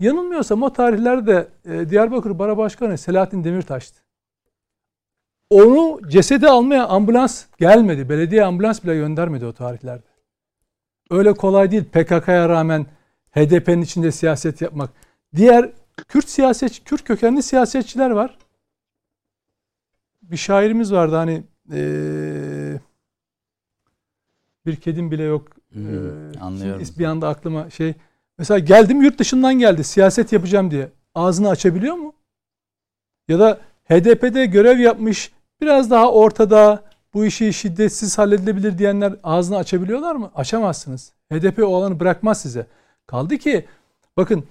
Yanılmıyorsam 0.00 0.62
o 0.62 0.72
tarihlerde 0.72 1.48
e, 1.64 1.90
Diyarbakır 1.90 2.38
Bara 2.38 2.58
Başkanı 2.58 2.98
Selahattin 2.98 3.44
Demirtaş'tı. 3.44 4.00
Onu 5.50 6.00
cesedi 6.08 6.48
almaya 6.48 6.86
ambulans 6.86 7.46
gelmedi. 7.58 8.08
Belediye 8.08 8.44
ambulans 8.44 8.84
bile 8.84 8.94
göndermedi 8.94 9.46
o 9.46 9.52
tarihlerde. 9.52 10.06
Öyle 11.10 11.32
kolay 11.32 11.70
değil 11.70 11.84
PKK'ya 11.84 12.48
rağmen 12.48 12.86
HDP'nin 13.30 13.82
içinde 13.82 14.12
siyaset 14.12 14.60
yapmak. 14.60 14.90
Diğer 15.36 15.70
Kürt 16.08 16.28
siyaset, 16.28 16.84
Kürt 16.84 17.04
kökenli 17.04 17.42
siyasetçiler 17.42 18.10
var. 18.10 18.38
Bir 20.22 20.36
şairimiz 20.36 20.92
vardı 20.92 21.16
hani 21.16 21.42
ee, 21.72 22.78
bir 24.66 24.76
kedim 24.76 25.10
bile 25.10 25.22
yok. 25.22 25.48
Hmm, 25.72 26.34
ee, 26.34 26.38
anlıyorum. 26.40 26.82
Bir 26.98 27.04
anda 27.04 27.28
aklıma 27.28 27.70
şey 27.70 27.94
mesela 28.38 28.58
geldim 28.58 29.02
yurt 29.02 29.18
dışından 29.18 29.54
geldi 29.54 29.84
siyaset 29.84 30.32
yapacağım 30.32 30.70
diye. 30.70 30.88
Ağzını 31.14 31.48
açabiliyor 31.48 31.94
mu? 31.94 32.12
Ya 33.28 33.38
da 33.38 33.60
HDP'de 33.84 34.46
görev 34.46 34.78
yapmış 34.78 35.32
biraz 35.60 35.90
daha 35.90 36.12
ortada 36.12 36.84
bu 37.14 37.24
işi 37.24 37.52
şiddetsiz 37.52 38.18
halledilebilir 38.18 38.78
diyenler 38.78 39.14
ağzını 39.22 39.56
açabiliyorlar 39.56 40.14
mı? 40.16 40.30
Açamazsınız. 40.34 41.12
HDP 41.32 41.58
o 41.58 41.76
alanı 41.76 42.00
bırakmaz 42.00 42.40
size. 42.40 42.66
Kaldı 43.06 43.38
ki 43.38 43.66
bakın 44.16 44.44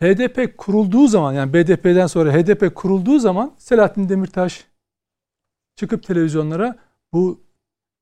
HDP 0.00 0.58
kurulduğu 0.58 1.06
zaman 1.06 1.32
yani 1.32 1.52
BDP'den 1.52 2.06
sonra 2.06 2.32
HDP 2.32 2.74
kurulduğu 2.74 3.18
zaman 3.18 3.52
Selahattin 3.58 4.08
Demirtaş 4.08 4.64
çıkıp 5.76 6.02
televizyonlara 6.02 6.76
bu 7.12 7.40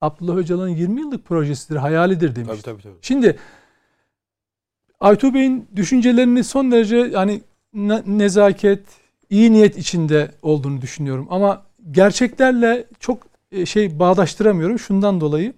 Abdullah 0.01 0.37
Öcalan'ın 0.37 0.69
20 0.69 1.01
yıllık 1.01 1.25
projesidir, 1.25 1.77
hayalidir 1.77 2.37
demiş. 2.37 2.49
Tabii, 2.49 2.63
tabii, 2.63 2.83
tabii. 2.83 2.99
Şimdi 3.03 3.39
Aytu 5.01 5.35
Bey'in 5.35 5.69
düşüncelerini 5.77 6.45
son 6.45 6.73
derece 6.73 6.97
yani 6.97 7.43
nezaket, 8.07 8.81
iyi 9.31 9.53
niyet 9.53 9.79
içinde 9.79 10.31
olduğunu 10.43 10.83
düşünüyorum. 10.83 11.27
Ama 11.31 11.67
gerçeklerle 11.91 12.87
çok 13.01 13.27
e, 13.53 13.67
şey 13.67 13.99
bağdaştıramıyorum 13.99 14.79
şundan 14.79 15.21
dolayı. 15.21 15.55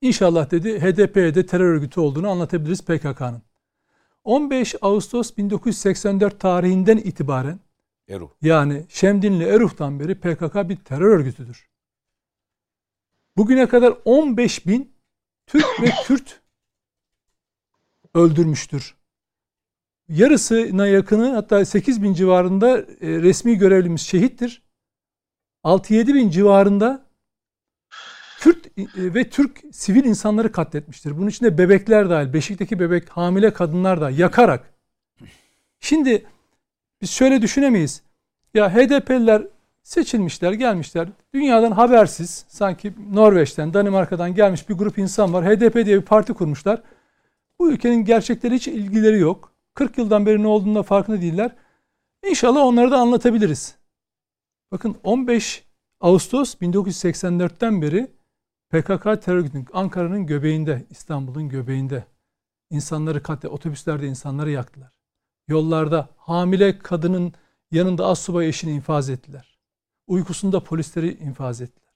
İnşallah 0.00 0.50
dedi 0.50 0.80
HDP'ye 0.80 1.34
de 1.34 1.46
terör 1.46 1.74
örgütü 1.74 2.00
olduğunu 2.00 2.28
anlatabiliriz 2.28 2.82
PKK'nın. 2.82 3.42
15 4.24 4.74
Ağustos 4.80 5.36
1984 5.36 6.40
tarihinden 6.40 6.96
itibaren 6.96 7.60
Eruh. 8.08 8.30
Yani 8.42 8.84
Şemdinli 8.88 9.44
Eruh'tan 9.44 10.00
beri 10.00 10.14
PKK 10.14 10.68
bir 10.68 10.76
terör 10.76 11.18
örgütüdür. 11.18 11.70
Bugüne 13.36 13.68
kadar 13.68 13.94
15 14.04 14.66
bin 14.66 14.92
Türk 15.46 15.82
ve 15.82 15.90
Kürt 16.04 16.40
öldürmüştür. 18.14 18.96
Yarısına 20.08 20.86
yakını 20.86 21.34
hatta 21.34 21.64
8 21.64 22.02
bin 22.02 22.14
civarında 22.14 22.78
e, 22.78 22.86
resmi 23.00 23.58
görevlimiz 23.58 24.00
şehittir. 24.00 24.62
6-7 25.64 26.14
bin 26.14 26.30
civarında 26.30 27.09
Kürt 28.40 28.66
e, 28.66 28.88
ve 28.96 29.30
Türk 29.30 29.62
sivil 29.72 30.04
insanları 30.04 30.52
katletmiştir. 30.52 31.18
Bunun 31.18 31.28
içinde 31.28 31.58
bebekler 31.58 32.10
dahil, 32.10 32.32
Beşik'teki 32.32 32.78
bebek, 32.78 33.08
hamile 33.08 33.52
kadınlar 33.52 34.00
da 34.00 34.10
yakarak. 34.10 34.74
Şimdi 35.80 36.26
biz 37.02 37.10
şöyle 37.10 37.42
düşünemeyiz. 37.42 38.02
Ya 38.54 38.74
HDP'liler 38.74 39.42
seçilmişler, 39.82 40.52
gelmişler. 40.52 41.08
Dünyadan 41.34 41.70
habersiz, 41.72 42.44
sanki 42.48 42.92
Norveç'ten, 43.12 43.74
Danimarka'dan 43.74 44.34
gelmiş 44.34 44.68
bir 44.68 44.74
grup 44.74 44.98
insan 44.98 45.32
var. 45.32 45.44
HDP 45.44 45.74
diye 45.74 45.96
bir 46.00 46.04
parti 46.04 46.32
kurmuşlar. 46.34 46.82
Bu 47.58 47.70
ülkenin 47.70 48.04
gerçekleri 48.04 48.54
hiç 48.54 48.68
ilgileri 48.68 49.18
yok. 49.18 49.52
40 49.74 49.98
yıldan 49.98 50.26
beri 50.26 50.42
ne 50.42 50.46
olduğunda 50.46 50.82
farkında 50.82 51.20
değiller. 51.20 51.50
İnşallah 52.28 52.60
onları 52.60 52.90
da 52.90 52.98
anlatabiliriz. 52.98 53.74
Bakın 54.72 54.96
15 55.04 55.64
Ağustos 56.00 56.54
1984'ten 56.54 57.82
beri 57.82 58.19
PKK 58.70 59.22
terör 59.22 59.36
örgütünün 59.36 59.66
Ankara'nın 59.72 60.26
göbeğinde, 60.26 60.86
İstanbul'un 60.90 61.48
göbeğinde 61.48 62.04
insanları 62.70 63.22
katle, 63.22 63.48
otobüslerde 63.48 64.06
insanları 64.06 64.50
yaktılar. 64.50 64.92
Yollarda 65.48 66.08
hamile 66.16 66.78
kadının 66.78 67.32
yanında 67.70 68.06
assubay 68.06 68.48
eşini 68.48 68.72
infaz 68.72 69.10
ettiler. 69.10 69.58
Uykusunda 70.06 70.64
polisleri 70.64 71.14
infaz 71.14 71.60
ettiler. 71.60 71.94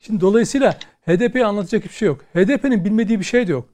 Şimdi 0.00 0.20
dolayısıyla 0.20 0.78
HDP'yi 1.06 1.46
anlatacak 1.46 1.84
hiçbir 1.84 1.96
şey 1.96 2.06
yok. 2.06 2.20
HDP'nin 2.34 2.84
bilmediği 2.84 3.18
bir 3.18 3.24
şey 3.24 3.48
de 3.48 3.52
yok. 3.52 3.68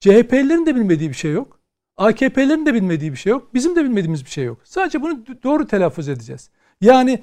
CHP'lilerin 0.00 0.66
de 0.66 0.74
bilmediği 0.74 1.08
bir 1.08 1.14
şey 1.14 1.32
yok. 1.32 1.60
AKP'lerin 1.96 2.66
de 2.66 2.74
bilmediği 2.74 3.12
bir 3.12 3.16
şey 3.16 3.30
yok. 3.30 3.54
Bizim 3.54 3.76
de 3.76 3.84
bilmediğimiz 3.84 4.24
bir 4.24 4.30
şey 4.30 4.44
yok. 4.44 4.58
Sadece 4.64 5.02
bunu 5.02 5.24
doğru 5.42 5.66
telaffuz 5.66 6.08
edeceğiz. 6.08 6.50
Yani 6.80 7.22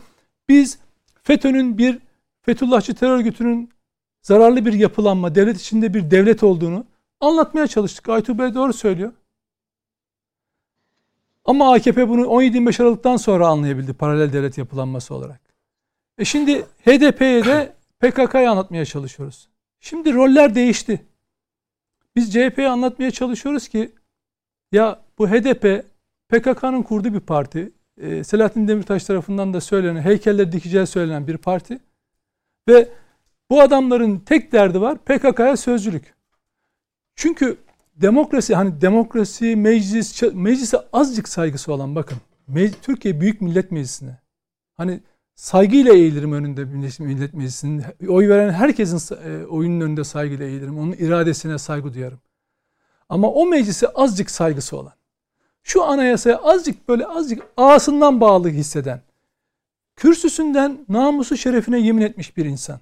biz 0.49 0.79
FETÖ'nün 1.23 1.77
bir 1.77 1.99
Fethullahçı 2.41 2.95
terör 2.95 3.17
örgütünün 3.17 3.72
zararlı 4.23 4.65
bir 4.65 4.73
yapılanma, 4.73 5.35
devlet 5.35 5.59
içinde 5.59 5.93
bir 5.93 6.11
devlet 6.11 6.43
olduğunu 6.43 6.85
anlatmaya 7.19 7.67
çalıştık. 7.67 8.09
Aytu 8.09 8.39
Bey 8.39 8.53
doğru 8.53 8.73
söylüyor. 8.73 9.13
Ama 11.45 11.73
AKP 11.73 12.09
bunu 12.09 12.21
17-25 12.21 12.83
Aralık'tan 12.83 13.17
sonra 13.17 13.47
anlayabildi 13.47 13.93
paralel 13.93 14.33
devlet 14.33 14.57
yapılanması 14.57 15.15
olarak. 15.15 15.41
E 16.17 16.25
şimdi 16.25 16.61
HDP'ye 16.61 17.45
de 17.45 17.73
PKK'yı 17.99 18.51
anlatmaya 18.51 18.85
çalışıyoruz. 18.85 19.49
Şimdi 19.79 20.13
roller 20.13 20.55
değişti. 20.55 21.05
Biz 22.15 22.33
CHP'yi 22.33 22.67
anlatmaya 22.67 23.11
çalışıyoruz 23.11 23.67
ki 23.67 23.91
ya 24.71 24.99
bu 25.17 25.27
HDP 25.27 25.85
PKK'nın 26.29 26.83
kurduğu 26.83 27.13
bir 27.13 27.19
parti. 27.19 27.71
E, 27.97 28.23
Selahattin 28.23 28.67
Demirtaş 28.67 29.03
tarafından 29.03 29.53
da 29.53 29.61
söylenen, 29.61 30.01
heykeller 30.01 30.51
dikeceği 30.51 30.87
söylenen 30.87 31.27
bir 31.27 31.37
parti. 31.37 31.79
Ve 32.67 32.89
bu 33.49 33.61
adamların 33.61 34.19
tek 34.19 34.51
derdi 34.51 34.81
var 34.81 34.97
PKK'ya 34.97 35.57
sözcülük. 35.57 36.13
Çünkü 37.15 37.57
demokrasi 37.95 38.55
hani 38.55 38.81
demokrasi, 38.81 39.55
meclis, 39.55 40.23
meclise 40.33 40.77
azıcık 40.93 41.29
saygısı 41.29 41.73
olan 41.73 41.95
bakın. 41.95 42.17
Türkiye 42.81 43.21
Büyük 43.21 43.41
Millet 43.41 43.71
Meclisi'ne 43.71 44.19
hani 44.73 44.99
saygıyla 45.35 45.93
eğilirim 45.93 46.33
önünde 46.33 46.65
Millet 46.99 47.33
Meclisi'nin. 47.33 47.83
Oy 48.07 48.29
veren 48.29 48.53
herkesin 48.53 49.15
e, 49.15 49.45
oyunun 49.45 49.81
önünde 49.81 50.03
saygıyla 50.03 50.45
eğilirim. 50.45 50.79
Onun 50.79 50.91
iradesine 50.91 51.57
saygı 51.57 51.93
duyarım. 51.93 52.19
Ama 53.09 53.31
o 53.31 53.45
meclise 53.45 53.87
azıcık 53.87 54.31
saygısı 54.31 54.77
olan, 54.77 54.93
şu 55.63 55.83
anayasaya 55.83 56.37
azıcık 56.37 56.87
böyle 56.89 57.05
azıcık 57.05 57.43
ağasından 57.57 58.21
bağlı 58.21 58.49
hisseden, 58.49 59.01
kürsüsünden 59.95 60.85
namusu 60.89 61.37
şerefine 61.37 61.79
yemin 61.79 62.01
etmiş 62.01 62.37
bir 62.37 62.45
insan. 62.45 62.79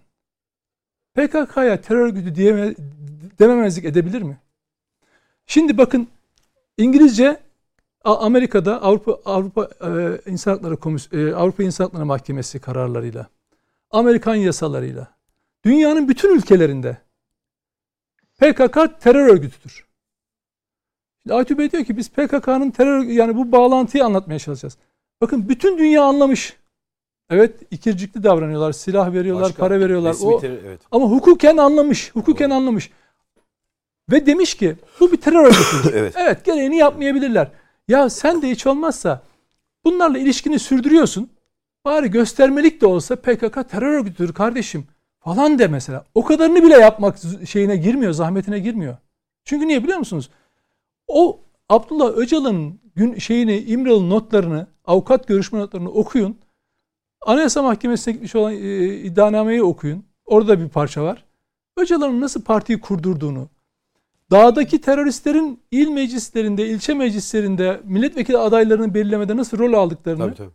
PKK'ya 1.15 1.81
terör 1.81 1.99
örgütü 1.99 2.35
diye 2.35 2.75
dememezlik 3.39 3.85
edebilir 3.85 4.21
mi? 4.21 4.37
Şimdi 5.45 5.77
bakın 5.77 6.07
İngilizce 6.77 7.39
Amerika'da 8.03 8.81
Avrupa 8.81 9.19
Avrupa 9.25 9.69
e, 9.81 10.31
İnsan 10.31 10.51
Hakları 10.51 10.77
Komis 10.77 11.13
e, 11.13 11.35
Avrupa 11.35 11.63
İnsan 11.63 11.85
Hakları 11.85 12.05
Mahkemesi 12.05 12.59
kararlarıyla, 12.59 13.27
Amerikan 13.91 14.35
yasalarıyla, 14.35 15.07
dünyanın 15.65 16.09
bütün 16.09 16.37
ülkelerinde 16.37 16.97
PKK 18.39 18.99
terör 18.99 19.27
örgütüdür. 19.27 19.85
Aytü 21.29 21.57
Bey 21.57 21.71
diyor 21.71 21.85
ki 21.85 21.97
biz 21.97 22.09
PKK'nın 22.09 22.71
terör 22.71 23.03
yani 23.03 23.35
bu 23.35 23.51
bağlantıyı 23.51 24.05
anlatmaya 24.05 24.39
çalışacağız. 24.39 24.77
Bakın 25.21 25.49
bütün 25.49 25.77
dünya 25.77 26.03
anlamış. 26.03 26.60
Evet 27.31 27.55
ikircikli 27.71 28.23
davranıyorlar. 28.23 28.71
Silah 28.71 29.13
veriyorlar, 29.13 29.43
Başka, 29.43 29.59
para 29.59 29.79
veriyorlar. 29.79 30.15
O, 30.23 30.39
terör, 30.39 30.57
evet. 30.65 30.81
Ama 30.91 31.05
hukuken 31.05 31.57
anlamış. 31.57 32.11
Hukuken 32.13 32.49
Doğru. 32.49 32.57
anlamış. 32.57 32.91
Ve 34.11 34.25
demiş 34.25 34.55
ki 34.55 34.75
bu 34.99 35.11
bir 35.11 35.17
terör 35.17 35.45
örgütü. 35.45 35.89
evet. 35.97 36.13
evet 36.17 36.45
gereğini 36.45 36.77
yapmayabilirler. 36.77 37.51
Ya 37.87 38.09
sen 38.09 38.41
de 38.41 38.49
hiç 38.49 38.67
olmazsa 38.67 39.21
bunlarla 39.85 40.17
ilişkini 40.17 40.59
sürdürüyorsun. 40.59 41.29
Bari 41.85 42.11
göstermelik 42.11 42.81
de 42.81 42.85
olsa 42.85 43.15
PKK 43.15 43.69
terör 43.69 43.99
örgütüdür 43.99 44.33
kardeşim 44.33 44.87
falan 45.19 45.59
de 45.59 45.67
mesela. 45.67 46.05
O 46.15 46.25
kadarını 46.25 46.63
bile 46.63 46.73
yapmak 46.73 47.15
şeyine 47.47 47.75
girmiyor, 47.75 48.11
zahmetine 48.11 48.59
girmiyor. 48.59 48.97
Çünkü 49.45 49.67
niye 49.67 49.83
biliyor 49.83 49.97
musunuz? 49.97 50.29
O 51.07 51.39
Abdullah 51.69 52.17
Öcalan'ın 52.17 52.79
gün 52.95 53.19
şeyini 53.19 53.57
İmralı 53.57 54.09
notlarını, 54.09 54.67
avukat 54.85 55.27
görüşme 55.27 55.59
notlarını 55.59 55.89
okuyun. 55.89 56.37
Anayasa 57.21 57.61
Mahkemesi'ne 57.61 58.13
gitmiş 58.13 58.35
olan 58.35 58.53
e, 58.53 58.87
iddianameyi 58.87 59.63
okuyun. 59.63 60.05
Orada 60.25 60.59
bir 60.59 60.69
parça 60.69 61.03
var. 61.03 61.25
Öcalan'ın 61.77 62.21
nasıl 62.21 62.41
partiyi 62.41 62.79
kurdurduğunu, 62.81 63.49
dağdaki 64.31 64.81
teröristlerin 64.81 65.59
il 65.71 65.87
meclislerinde, 65.87 66.67
ilçe 66.67 66.93
meclislerinde 66.93 67.81
milletvekili 67.83 68.37
adaylarını 68.37 68.93
belirlemede 68.93 69.37
nasıl 69.37 69.57
rol 69.57 69.73
aldıklarını. 69.73 70.19
Tabii, 70.19 70.35
tabii. 70.35 70.51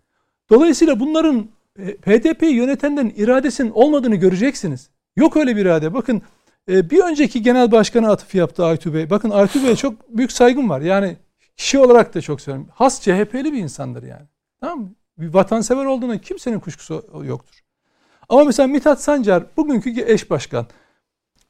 Dolayısıyla 0.51 1.01
bunların 1.01 1.47
HDP'yi 1.79 2.55
yönetenlerin 2.55 3.15
iradesinin 3.17 3.71
olmadığını 3.71 4.17
göreceksiniz. 4.17 4.91
Yok 5.17 5.37
öyle 5.37 5.57
bir 5.57 5.63
irade. 5.63 5.95
Bakın 5.95 6.23
e, 6.69 6.91
bir 6.91 7.05
önceki 7.05 7.43
genel 7.43 7.73
başkana 7.73 8.13
atıf 8.13 8.35
yaptı 8.35 8.65
Aytu 8.65 8.95
Bey. 8.95 9.11
Bakın 9.11 9.31
Aytu 9.31 9.63
Bey'e 9.63 9.77
çok 9.77 10.09
büyük 10.09 10.33
saygım 10.33 10.71
var. 10.71 10.81
Yani 10.81 11.17
kişi 11.57 11.79
olarak 11.79 12.15
da 12.15 12.21
çok 12.21 12.41
seviyorum. 12.41 12.69
Has 12.75 13.01
CHP'li 13.01 13.53
bir 13.53 13.59
insandır 13.59 14.03
yani. 14.03 14.27
Tamam 14.61 14.81
mı? 14.81 14.91
Bir 15.19 15.35
vatansever 15.35 15.85
olduğuna 15.85 16.19
kimsenin 16.19 16.61
kuşkusu 16.61 17.23
yoktur. 17.25 17.61
Ama 18.29 18.45
mesela 18.45 18.67
Mithat 18.67 19.03
Sancar 19.03 19.45
bugünkü 19.57 20.05
eş 20.07 20.31
başkan. 20.31 20.67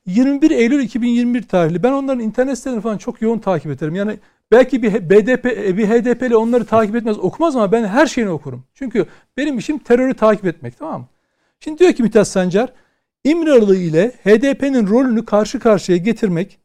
21 0.07 0.51
Eylül 0.51 0.83
2021 0.83 1.43
tarihli. 1.43 1.83
Ben 1.83 1.93
onların 1.93 2.21
internet 2.21 2.59
sitelerini 2.59 2.83
falan 2.83 2.99
çok 2.99 3.23
yoğun 3.23 3.39
takip 3.39 3.73
ederim. 3.73 3.95
Yani 3.95 4.19
belki 4.53 4.83
bir 4.83 5.11
BDP, 5.11 5.45
bir 5.77 5.87
HDP'li 5.89 6.37
onları 6.37 6.65
takip 6.65 6.97
etmez, 6.97 7.19
okumaz 7.19 7.57
ama 7.57 7.73
ben 7.73 7.85
her 7.85 8.07
şeyini 8.07 8.31
okurum. 8.31 8.65
Çünkü 8.75 9.07
benim 9.37 9.59
işim 9.59 9.79
terörü 9.79 10.15
takip 10.15 10.47
etmek 10.47 10.79
tamam 10.79 11.01
mı? 11.01 11.09
Şimdi 11.61 11.79
diyor 11.79 11.93
ki 11.93 12.03
Mithat 12.03 12.29
Sancar, 12.29 12.73
İmralı 13.25 13.77
ile 13.77 14.09
HDP'nin 14.25 14.87
rolünü 14.89 15.25
karşı 15.25 15.59
karşıya 15.59 15.99
getirmek 15.99 16.59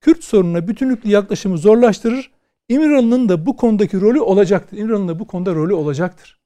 Kürt 0.00 0.24
sorununa 0.24 0.68
bütünlüklü 0.68 1.10
yaklaşımı 1.10 1.58
zorlaştırır. 1.58 2.30
İmralı'nın 2.68 3.28
da 3.28 3.46
bu 3.46 3.56
konudaki 3.56 4.00
rolü 4.00 4.20
olacaktır. 4.20 4.76
İmralı'nın 4.76 5.08
da 5.08 5.18
bu 5.18 5.26
konuda 5.26 5.54
rolü 5.54 5.74
olacaktır. 5.74 6.41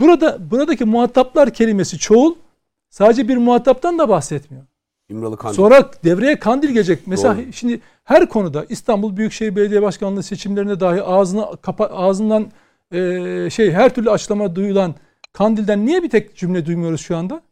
Burada 0.00 0.50
buradaki 0.50 0.84
muhataplar 0.84 1.50
kelimesi 1.50 1.98
çoğul 1.98 2.34
sadece 2.90 3.28
bir 3.28 3.36
muhataptan 3.36 3.98
da 3.98 4.08
bahsetmiyor. 4.08 4.64
İmralı 5.08 5.36
Kandil. 5.36 5.56
Sonra 5.56 5.90
devreye 6.04 6.38
Kandil 6.38 6.68
gelecek. 6.68 7.06
Mesela 7.06 7.36
Doğru. 7.36 7.52
şimdi 7.52 7.80
her 8.04 8.28
konuda 8.28 8.66
İstanbul 8.68 9.16
Büyükşehir 9.16 9.56
Belediye 9.56 9.82
Başkanlığı 9.82 10.22
seçimlerinde 10.22 10.80
dahi 10.80 11.02
ağzına 11.02 11.56
kapa, 11.56 11.84
ağzından 11.84 12.50
e, 12.92 13.50
şey 13.50 13.72
her 13.72 13.94
türlü 13.94 14.10
açıklama 14.10 14.56
duyulan 14.56 14.94
Kandil'den 15.32 15.86
niye 15.86 16.02
bir 16.02 16.10
tek 16.10 16.36
cümle 16.36 16.66
duymuyoruz 16.66 17.00
şu 17.00 17.16
anda? 17.16 17.42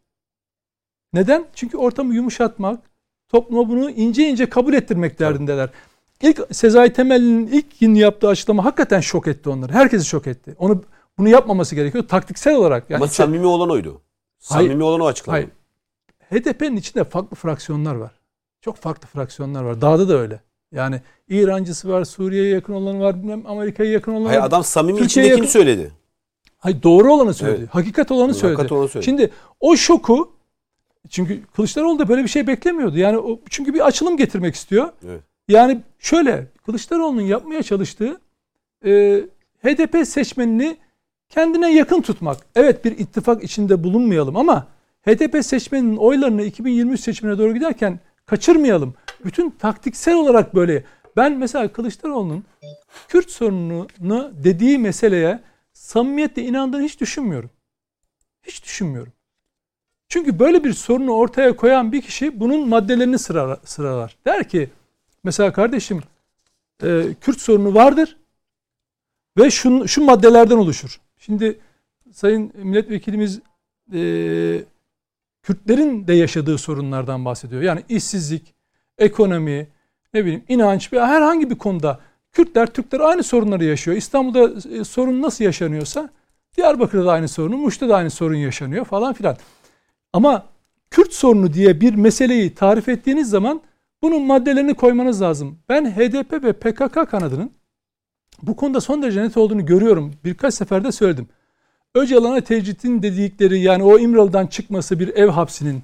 Neden? 1.12 1.46
Çünkü 1.54 1.76
ortamı 1.76 2.14
yumuşatmak, 2.14 2.80
topluma 3.28 3.68
bunu 3.68 3.90
ince 3.90 4.28
ince 4.28 4.48
kabul 4.48 4.74
ettirmek 4.74 5.18
derdindeler. 5.18 5.70
İlk 6.22 6.40
Sezai 6.50 6.92
Temel'in 6.92 7.46
ilk 7.46 7.80
gün 7.80 7.94
yaptığı 7.94 8.28
açıklama 8.28 8.64
hakikaten 8.64 9.00
şok 9.00 9.26
etti 9.26 9.48
onları. 9.48 9.72
Herkesi 9.72 10.06
şok 10.06 10.26
etti. 10.26 10.54
Onu 10.58 10.82
bunu 11.18 11.28
yapmaması 11.28 11.74
gerekiyor 11.74 12.08
taktiksel 12.08 12.54
olarak. 12.56 12.90
Yani 12.90 12.98
Ama 13.02 13.08
samimi 13.08 13.46
olan 13.46 13.70
oydu. 13.70 14.00
Hayır. 14.44 14.68
Samimi 14.68 14.82
olan 14.84 15.00
o 15.00 15.06
açıklama. 15.06 15.36
Hayır. 15.38 15.48
HDP'nin 16.30 16.76
içinde 16.76 17.04
farklı 17.04 17.36
fraksiyonlar 17.36 17.94
var. 17.94 18.10
Çok 18.60 18.76
farklı 18.76 19.08
fraksiyonlar 19.08 19.62
var. 19.64 19.80
Dağda 19.80 20.08
da 20.08 20.18
öyle. 20.18 20.40
Yani 20.72 21.00
İrancısı 21.28 21.88
var, 21.88 22.04
Suriye'ye 22.04 22.48
yakın 22.54 22.72
olanı 22.72 23.00
var, 23.00 23.22
bilmem 23.22 23.42
Amerika'ya 23.46 23.90
yakın 23.92 24.12
olanı 24.12 24.26
Hayır 24.28 24.40
var. 24.40 24.46
adam 24.46 24.64
samimi 24.64 24.98
Türkiye'ye 24.98 25.32
içindekini 25.32 25.46
yakın- 25.46 25.52
söyledi. 25.52 25.92
Hayır 26.58 26.82
doğru 26.82 27.12
olanı 27.12 27.34
söyledi. 27.34 27.58
Evet. 27.60 27.74
Hakikat 27.74 28.10
olanı 28.10 28.34
söyledi. 28.34 28.56
Hakikat 28.56 28.72
olanı 28.78 28.88
söyledi. 28.88 29.04
Şimdi 29.04 29.30
o 29.60 29.76
şoku 29.76 30.32
çünkü 31.08 31.42
Kılıçdaroğlu 31.46 31.98
da 31.98 32.08
böyle 32.08 32.22
bir 32.22 32.28
şey 32.28 32.46
beklemiyordu. 32.46 32.98
Yani 32.98 33.18
o, 33.18 33.40
çünkü 33.50 33.74
bir 33.74 33.86
açılım 33.86 34.16
getirmek 34.16 34.54
istiyor. 34.54 34.88
Evet. 35.06 35.20
Yani 35.48 35.80
şöyle 35.98 36.46
Kılıçdaroğlu'nun 36.66 37.20
yapmaya 37.22 37.62
çalıştığı 37.62 38.20
e, 38.84 39.20
HDP 39.62 40.06
seçmenini 40.08 40.76
kendine 41.28 41.74
yakın 41.74 42.02
tutmak. 42.02 42.36
Evet 42.54 42.84
bir 42.84 42.98
ittifak 42.98 43.44
içinde 43.44 43.84
bulunmayalım 43.84 44.36
ama 44.36 44.66
HDP 45.06 45.44
seçmeninin 45.44 45.96
oylarını 45.96 46.42
2023 46.42 47.00
seçimine 47.00 47.38
doğru 47.38 47.54
giderken 47.54 48.00
kaçırmayalım. 48.26 48.94
Bütün 49.24 49.50
taktiksel 49.50 50.14
olarak 50.14 50.54
böyle. 50.54 50.84
Ben 51.16 51.32
mesela 51.32 51.72
Kılıçdaroğlu'nun 51.72 52.44
Kürt 53.08 53.30
sorununu 53.30 54.32
dediği 54.44 54.78
meseleye 54.78 55.40
samimiyetle 55.72 56.42
inandığını 56.42 56.82
hiç 56.82 57.00
düşünmüyorum. 57.00 57.50
Hiç 58.42 58.64
düşünmüyorum. 58.64 59.12
Çünkü 60.08 60.38
böyle 60.38 60.64
bir 60.64 60.72
sorunu 60.72 61.12
ortaya 61.12 61.56
koyan 61.56 61.92
bir 61.92 62.02
kişi 62.02 62.40
bunun 62.40 62.68
maddelerini 62.68 63.18
sıralar. 63.64 64.16
Der 64.26 64.48
ki 64.48 64.70
mesela 65.24 65.52
kardeşim 65.52 66.02
e, 66.82 67.14
Kürt 67.20 67.40
sorunu 67.40 67.74
vardır 67.74 68.16
ve 69.38 69.50
şu, 69.50 69.88
şu 69.88 70.04
maddelerden 70.04 70.56
oluşur. 70.56 71.00
Şimdi 71.26 71.58
Sayın 72.12 72.52
Milletvekilimiz 72.54 73.40
e, 73.92 74.00
Kürtlerin 75.42 76.06
de 76.06 76.14
yaşadığı 76.14 76.58
sorunlardan 76.58 77.24
bahsediyor. 77.24 77.62
Yani 77.62 77.82
işsizlik, 77.88 78.54
ekonomi, 78.98 79.68
ne 80.14 80.24
bileyim 80.24 80.44
inanç 80.48 80.92
veya 80.92 81.08
herhangi 81.08 81.50
bir 81.50 81.54
konuda 81.54 82.00
Kürtler, 82.32 82.66
Türkler 82.66 83.00
aynı 83.00 83.22
sorunları 83.22 83.64
yaşıyor. 83.64 83.96
İstanbul'da 83.96 84.70
e, 84.78 84.84
sorun 84.84 85.22
nasıl 85.22 85.44
yaşanıyorsa 85.44 86.10
Diyarbakır'da 86.56 87.06
da 87.06 87.12
aynı 87.12 87.28
sorunu, 87.28 87.56
Muş'ta 87.56 87.88
da 87.88 87.96
aynı 87.96 88.10
sorun 88.10 88.36
yaşanıyor 88.36 88.84
falan 88.84 89.12
filan. 89.12 89.36
Ama 90.12 90.46
Kürt 90.90 91.12
sorunu 91.12 91.52
diye 91.52 91.80
bir 91.80 91.94
meseleyi 91.94 92.54
tarif 92.54 92.88
ettiğiniz 92.88 93.30
zaman 93.30 93.60
bunun 94.02 94.22
maddelerini 94.22 94.74
koymanız 94.74 95.22
lazım. 95.22 95.58
Ben 95.68 95.90
HDP 95.90 96.32
ve 96.32 96.52
PKK 96.52 97.10
kanadının 97.10 97.55
bu 98.42 98.56
konuda 98.56 98.80
son 98.80 99.02
derece 99.02 99.22
net 99.22 99.36
olduğunu 99.36 99.66
görüyorum. 99.66 100.14
Birkaç 100.24 100.54
seferde 100.54 100.92
söyledim. 100.92 101.28
Öcalan'a 101.94 102.40
tecritin 102.40 103.02
dedikleri 103.02 103.60
yani 103.60 103.82
o 103.82 103.98
İmralı'dan 103.98 104.46
çıkması 104.46 105.00
bir 105.00 105.08
ev 105.08 105.28
hapsinin 105.28 105.82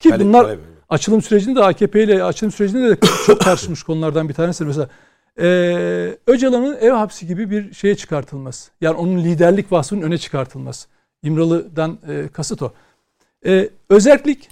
ki 0.00 0.08
Kale- 0.08 0.24
bunlar 0.24 0.44
kale- 0.44 0.58
açılım 0.88 1.22
sürecinde 1.22 1.60
de 1.60 1.64
AKP 1.64 2.02
ile 2.04 2.24
açılım 2.24 2.52
sürecinde 2.52 2.90
de 2.90 2.98
çok 3.26 3.40
tartışmış 3.40 3.82
konulardan 3.82 4.28
bir 4.28 4.34
tanesi. 4.34 4.64
Mesela 4.64 4.88
eee 5.38 6.18
Öcalan'ın 6.26 6.76
ev 6.76 6.90
hapsi 6.90 7.26
gibi 7.26 7.50
bir 7.50 7.74
şeye 7.74 7.96
çıkartılması. 7.96 8.70
Yani 8.80 8.96
onun 8.96 9.24
liderlik 9.24 9.72
vasfının 9.72 10.02
öne 10.02 10.18
çıkartılması. 10.18 10.88
İmralı'dan 11.22 11.98
e, 12.08 12.28
kasıt 12.32 12.62
o. 12.62 12.72
E, 13.46 13.68
özellik 13.88 14.48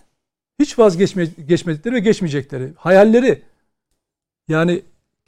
hiç 0.60 0.78
vazgeçmedikleri 0.78 1.94
ve 1.94 1.98
geçmeyecekleri. 2.00 2.72
Hayalleri 2.76 3.42
yani 4.48 4.82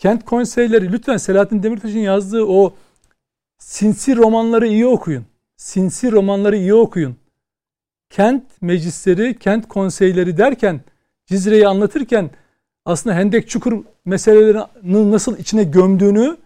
kent 0.04 0.24
konseyleri 0.24 0.92
lütfen 0.92 1.16
Selahattin 1.16 1.62
Demirtaş'ın 1.62 1.98
yazdığı 1.98 2.44
o 2.44 2.74
sinsi 3.58 4.16
romanları 4.16 4.66
iyi 4.66 4.86
okuyun. 4.86 5.24
Sinsi 5.56 6.12
romanları 6.12 6.56
iyi 6.56 6.74
okuyun. 6.74 7.16
Kent 8.10 8.42
meclisleri, 8.62 9.38
kent 9.38 9.68
konseyleri 9.68 10.36
derken 10.36 10.80
Cizre'yi 11.26 11.68
anlatırken 11.68 12.30
aslında 12.84 13.16
Hendek 13.16 13.48
Çukur 13.48 13.84
meselelerini 14.04 15.12
nasıl 15.12 15.38
içine 15.38 15.64
gömdüğünü, 15.64 16.36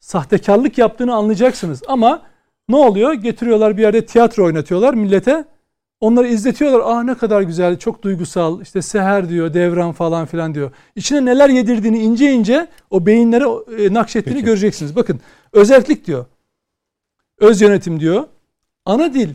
sahtekarlık 0.00 0.78
yaptığını 0.78 1.14
anlayacaksınız. 1.14 1.82
Ama 1.88 2.22
ne 2.68 2.76
oluyor? 2.76 3.12
Getiriyorlar 3.12 3.76
bir 3.76 3.82
yerde 3.82 4.06
tiyatro 4.06 4.44
oynatıyorlar 4.44 4.94
millete. 4.94 5.44
Onları 6.02 6.28
izletiyorlar. 6.28 6.82
Ah 6.84 7.02
ne 7.02 7.14
kadar 7.14 7.42
güzel, 7.42 7.78
çok 7.78 8.02
duygusal. 8.02 8.60
İşte 8.60 8.82
seher 8.82 9.28
diyor, 9.28 9.54
devran 9.54 9.92
falan 9.92 10.26
filan 10.26 10.54
diyor. 10.54 10.70
İçine 10.96 11.24
neler 11.24 11.48
yedirdiğini 11.48 11.98
ince 11.98 12.32
ince 12.32 12.68
o 12.90 13.06
beyinlere 13.06 13.44
e, 13.84 13.94
nakşettiğini 13.94 14.36
Peki. 14.38 14.46
göreceksiniz. 14.46 14.96
Bakın 14.96 15.20
özellik 15.52 16.06
diyor. 16.06 16.26
Öz 17.38 17.60
yönetim 17.60 18.00
diyor. 18.00 18.24
Ana 18.84 19.14
dil. 19.14 19.34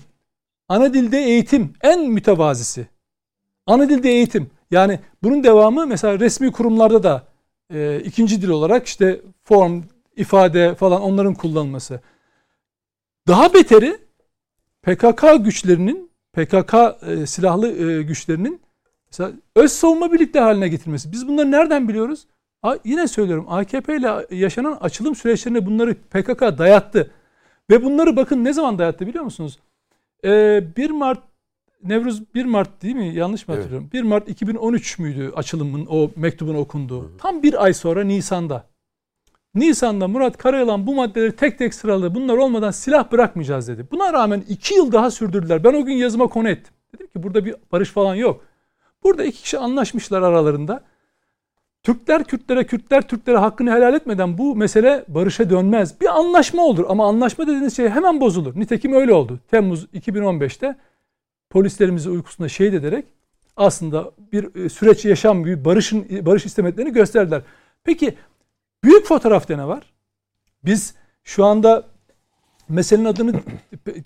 Ana 0.69 0.93
dilde 0.93 1.17
eğitim 1.17 1.73
en 1.81 2.09
mütevazisi. 2.09 2.87
Ana 3.65 3.89
dilde 3.89 4.09
eğitim. 4.09 4.49
Yani 4.71 4.99
bunun 5.23 5.43
devamı 5.43 5.87
mesela 5.87 6.19
resmi 6.19 6.51
kurumlarda 6.51 7.03
da 7.03 7.23
e, 7.73 7.99
ikinci 7.99 8.41
dil 8.41 8.49
olarak 8.49 8.87
işte 8.87 9.21
form, 9.43 9.83
ifade 10.15 10.75
falan 10.75 11.01
onların 11.01 11.33
kullanılması. 11.33 12.01
Daha 13.27 13.53
beteri 13.53 13.97
PKK 14.81 15.45
güçlerinin 15.45 16.07
PKK 16.37 16.73
e, 17.07 17.25
silahlı 17.25 17.71
e, 17.71 18.03
güçlerinin 18.03 18.61
mesela 19.11 19.31
öz 19.55 19.71
savunma 19.71 20.13
birlikte 20.13 20.39
haline 20.39 20.67
getirmesi. 20.67 21.11
Biz 21.11 21.27
bunları 21.27 21.51
nereden 21.51 21.87
biliyoruz? 21.87 22.27
A, 22.63 22.75
yine 22.83 23.07
söylüyorum 23.07 23.45
AKP 23.49 23.95
ile 23.95 24.27
yaşanan 24.31 24.77
açılım 24.81 25.15
süreçlerinde 25.15 25.65
bunları 25.65 25.95
PKK 25.95 26.41
dayattı. 26.57 27.11
Ve 27.69 27.83
bunları 27.83 28.15
bakın 28.15 28.43
ne 28.43 28.53
zaman 28.53 28.79
dayattı 28.79 29.07
biliyor 29.07 29.23
musunuz? 29.23 29.59
Ee, 30.25 30.63
1 30.77 30.89
Mart 30.89 31.19
Nevruz 31.83 32.33
1 32.35 32.45
Mart 32.45 32.81
değil 32.81 32.95
mi? 32.95 33.15
Yanlış 33.15 33.47
mı 33.47 33.55
hatırlıyorum? 33.55 33.89
Evet. 33.93 34.03
1 34.03 34.07
Mart 34.07 34.29
2013 34.29 34.99
müydü 34.99 35.31
açılımın 35.35 35.85
o 35.89 36.11
mektubun 36.15 36.55
okunduğu? 36.55 37.01
Hı 37.01 37.05
hı. 37.05 37.17
Tam 37.17 37.43
bir 37.43 37.63
ay 37.63 37.73
sonra 37.73 38.03
Nisan'da. 38.03 38.63
Nisan'da 39.59 40.07
Murat 40.07 40.37
Karayalan 40.37 40.87
bu 40.87 40.95
maddeleri 40.95 41.35
tek 41.35 41.57
tek 41.57 41.73
sıraladı. 41.73 42.15
Bunlar 42.15 42.37
olmadan 42.37 42.71
silah 42.71 43.11
bırakmayacağız 43.11 43.67
dedi. 43.67 43.87
Buna 43.91 44.13
rağmen 44.13 44.43
iki 44.49 44.75
yıl 44.75 44.91
daha 44.91 45.11
sürdürdüler. 45.11 45.63
Ben 45.63 45.73
o 45.73 45.85
gün 45.85 45.93
yazıma 45.93 46.27
konu 46.27 46.49
ettim. 46.49 46.73
Dedim 46.93 47.07
ki 47.07 47.23
burada 47.23 47.45
bir 47.45 47.55
barış 47.71 47.89
falan 47.89 48.15
yok. 48.15 48.41
Burada 49.03 49.23
iki 49.23 49.41
kişi 49.41 49.57
anlaşmışlar 49.57 50.21
aralarında. 50.21 50.83
Türkler 51.83 52.23
Kürtlere, 52.23 52.65
Kürtler 52.65 53.07
Türklere 53.07 53.37
hakkını 53.37 53.71
helal 53.71 53.93
etmeden 53.93 54.37
bu 54.37 54.55
mesele 54.55 55.05
barışa 55.07 55.49
dönmez. 55.49 56.01
Bir 56.01 56.17
anlaşma 56.19 56.63
olur 56.63 56.85
ama 56.89 57.07
anlaşma 57.07 57.47
dediğiniz 57.47 57.75
şey 57.75 57.89
hemen 57.89 58.21
bozulur. 58.21 58.59
Nitekim 58.59 58.93
öyle 58.93 59.13
oldu. 59.13 59.39
Temmuz 59.51 59.85
2015'te 59.85 60.75
polislerimizi 61.49 62.09
uykusunda 62.09 62.49
şehit 62.49 62.73
ederek 62.73 63.05
aslında 63.57 64.11
bir 64.31 64.65
e, 64.65 64.69
süreç 64.69 65.05
yaşam 65.05 65.45
bir 65.45 65.65
barışın 65.65 66.25
barış 66.25 66.45
istemeklerini 66.45 66.93
gösterdiler. 66.93 67.41
Peki 67.83 68.15
büyük 68.83 69.05
fotoğrafta 69.05 69.55
ne 69.55 69.67
var? 69.67 69.93
Biz 70.65 70.93
şu 71.23 71.45
anda 71.45 71.83
meselenin 72.69 73.05
adını 73.05 73.41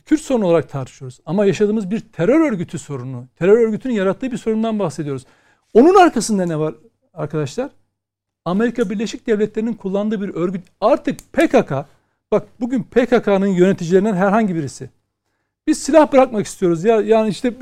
Kürt 0.05 0.21
sorunu 0.21 0.45
olarak 0.45 0.69
tartışıyoruz. 0.69 1.19
Ama 1.25 1.45
yaşadığımız 1.45 1.91
bir 1.91 1.99
terör 1.99 2.51
örgütü 2.51 2.79
sorunu, 2.79 3.27
terör 3.35 3.67
örgütünün 3.67 3.93
yarattığı 3.93 4.31
bir 4.31 4.37
sorundan 4.37 4.79
bahsediyoruz. 4.79 5.25
Onun 5.73 5.95
arkasında 5.95 6.45
ne 6.45 6.59
var 6.59 6.75
arkadaşlar? 7.13 7.69
Amerika 8.45 8.89
Birleşik 8.89 9.27
Devletleri'nin 9.27 9.73
kullandığı 9.73 10.21
bir 10.21 10.29
örgüt. 10.29 10.63
Artık 10.81 11.33
PKK, 11.33 11.71
bak 12.31 12.47
bugün 12.59 12.83
PKK'nın 12.83 13.47
yöneticilerinden 13.47 14.13
herhangi 14.13 14.55
birisi. 14.55 14.89
Biz 15.67 15.83
silah 15.83 16.11
bırakmak 16.11 16.45
istiyoruz. 16.45 16.83
Ya 16.83 17.01
yani 17.01 17.29
işte 17.29 17.53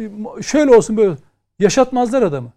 şöyle 0.42 0.76
olsun 0.76 0.98
böyle. 0.98 1.16
Yaşatmazlar 1.60 2.22
adamı. 2.22 2.54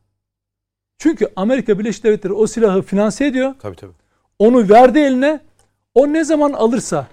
Çünkü 0.99 1.29
Amerika 1.37 1.79
Birleşik 1.79 2.05
Devletleri 2.05 2.33
o 2.33 2.47
silahı 2.47 2.83
finanse 2.83 3.27
ediyor. 3.27 3.55
Tabii 3.59 3.77
tabii. 3.77 4.02
Onu 4.43 4.69
verdi 4.69 4.99
eline. 4.99 5.41
O 5.95 6.13
ne 6.13 6.25
zaman 6.25 6.53
alırsa, 6.53 7.07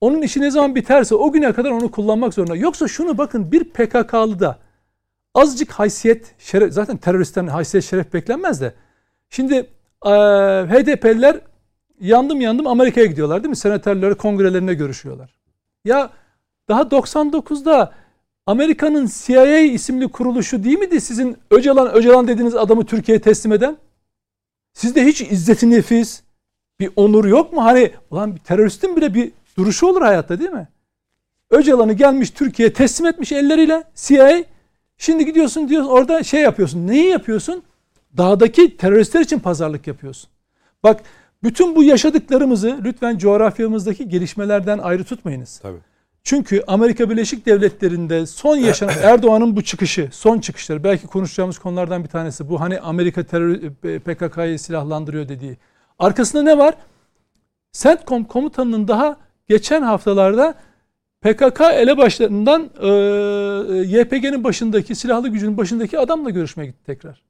onun 0.00 0.22
işi 0.22 0.40
ne 0.40 0.50
zaman 0.50 0.74
biterse 0.74 1.14
o 1.14 1.32
güne 1.32 1.52
kadar 1.52 1.70
onu 1.70 1.90
kullanmak 1.90 2.34
zorunda. 2.34 2.56
Yoksa 2.56 2.88
şunu 2.88 3.18
bakın 3.18 3.52
bir 3.52 3.64
PKK'lı 3.64 4.40
da 4.40 4.58
azıcık 5.34 5.70
haysiyet, 5.70 6.34
şeref, 6.38 6.72
zaten 6.72 6.96
teröristten 6.96 7.46
haysiyet 7.46 7.84
şeref 7.84 8.12
beklenmez 8.12 8.60
de. 8.60 8.74
Şimdi 9.30 9.54
e, 10.06 10.10
HDP'liler 10.70 11.40
yandım 12.00 12.40
yandım 12.40 12.66
Amerika'ya 12.66 13.06
gidiyorlar 13.06 13.42
değil 13.42 13.50
mi? 13.50 13.56
Senatörleri 13.56 14.14
kongrelerine 14.14 14.74
görüşüyorlar. 14.74 15.34
Ya 15.84 16.10
daha 16.68 16.82
99'da 16.82 17.92
Amerika'nın 18.46 19.10
CIA 19.24 19.58
isimli 19.58 20.08
kuruluşu 20.08 20.64
değil 20.64 20.78
miydi 20.78 21.00
sizin 21.00 21.36
Öcalan 21.50 21.94
Öcalan 21.94 22.28
dediğiniz 22.28 22.54
adamı 22.54 22.86
Türkiye'ye 22.86 23.20
teslim 23.20 23.52
eden? 23.52 23.76
Sizde 24.72 25.04
hiç 25.04 25.20
izzeti 25.20 25.70
nefis, 25.70 26.23
bir 26.80 26.90
onur 26.96 27.24
yok 27.24 27.52
mu? 27.52 27.64
Hani 27.64 27.90
ulan 28.10 28.34
bir 28.34 28.40
teröristin 28.40 28.96
bile 28.96 29.14
bir 29.14 29.32
duruşu 29.56 29.86
olur 29.86 30.02
hayatta 30.02 30.38
değil 30.38 30.50
mi? 30.50 30.68
Öcalan'ı 31.50 31.92
gelmiş 31.92 32.30
Türkiye'ye 32.30 32.72
teslim 32.72 33.06
etmiş 33.06 33.32
elleriyle 33.32 33.84
CIA. 33.94 34.44
Şimdi 34.98 35.26
gidiyorsun 35.26 35.68
diyor 35.68 35.84
orada 35.84 36.22
şey 36.22 36.40
yapıyorsun. 36.40 36.86
Neyi 36.86 37.06
yapıyorsun? 37.06 37.62
Dağdaki 38.16 38.76
teröristler 38.76 39.20
için 39.20 39.38
pazarlık 39.38 39.86
yapıyorsun. 39.86 40.30
Bak 40.82 41.00
bütün 41.42 41.76
bu 41.76 41.82
yaşadıklarımızı 41.82 42.78
lütfen 42.84 43.18
coğrafyamızdaki 43.18 44.08
gelişmelerden 44.08 44.78
ayrı 44.78 45.04
tutmayınız. 45.04 45.58
Tabii. 45.58 45.78
Çünkü 46.22 46.62
Amerika 46.66 47.10
Birleşik 47.10 47.46
Devletleri'nde 47.46 48.26
son 48.26 48.56
yaşanan 48.56 48.94
Erdoğan'ın 49.02 49.56
bu 49.56 49.62
çıkışı, 49.62 50.08
son 50.12 50.38
çıkışları 50.38 50.84
belki 50.84 51.06
konuşacağımız 51.06 51.58
konulardan 51.58 52.04
bir 52.04 52.08
tanesi 52.08 52.48
bu. 52.48 52.60
Hani 52.60 52.80
Amerika 52.80 53.22
terör 53.22 53.58
PKK'yı 53.80 54.58
silahlandırıyor 54.58 55.28
dediği. 55.28 55.56
Arkasında 55.98 56.42
ne 56.42 56.58
var? 56.58 56.74
CENTCOM 57.72 58.24
komutanının 58.24 58.88
daha 58.88 59.16
geçen 59.48 59.82
haftalarda 59.82 60.54
PKK 61.20 61.60
elebaşlarından 61.60 62.70
e, 62.80 62.88
YPG'nin 63.98 64.44
başındaki, 64.44 64.94
silahlı 64.94 65.28
gücünün 65.28 65.56
başındaki 65.56 65.98
adamla 65.98 66.30
görüşmeye 66.30 66.66
gitti 66.66 66.84
tekrar. 66.86 67.22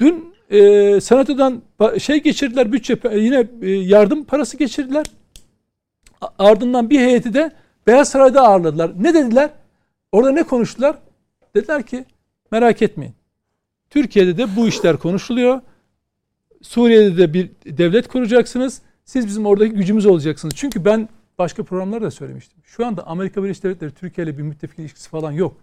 Dün 0.00 0.34
e, 0.50 1.00
senatodan 1.00 1.62
şey 1.98 2.22
geçirdiler, 2.22 2.72
bütçe 2.72 2.98
yine 3.12 3.48
e, 3.62 3.70
yardım 3.70 4.24
parası 4.24 4.56
geçirdiler. 4.56 5.06
Ardından 6.38 6.90
bir 6.90 7.00
heyeti 7.00 7.34
de 7.34 7.52
Beyaz 7.86 8.08
Saray'da 8.08 8.42
ağırladılar. 8.42 8.92
Ne 8.98 9.14
dediler? 9.14 9.50
Orada 10.12 10.30
ne 10.30 10.42
konuştular? 10.42 10.98
Dediler 11.56 11.82
ki 11.82 12.04
merak 12.50 12.82
etmeyin. 12.82 13.14
Türkiye'de 13.90 14.36
de 14.36 14.56
bu 14.56 14.68
işler 14.68 14.96
konuşuluyor. 14.96 15.60
Suriye'de 16.62 17.16
de 17.16 17.34
bir 17.34 17.50
devlet 17.66 18.08
kuracaksınız. 18.08 18.82
Siz 19.04 19.26
bizim 19.26 19.46
oradaki 19.46 19.74
gücümüz 19.74 20.06
olacaksınız. 20.06 20.54
Çünkü 20.56 20.84
ben 20.84 21.08
başka 21.38 21.62
programlarda 21.62 22.06
da 22.06 22.10
söylemiştim. 22.10 22.58
Şu 22.64 22.86
anda 22.86 23.06
Amerika 23.06 23.44
Birleşik 23.44 23.62
Devletleri 23.64 23.90
Türkiye 23.90 24.26
ile 24.26 24.38
bir 24.38 24.42
müttefik 24.42 24.78
ilişkisi 24.78 25.08
falan 25.08 25.32
yok. 25.32 25.56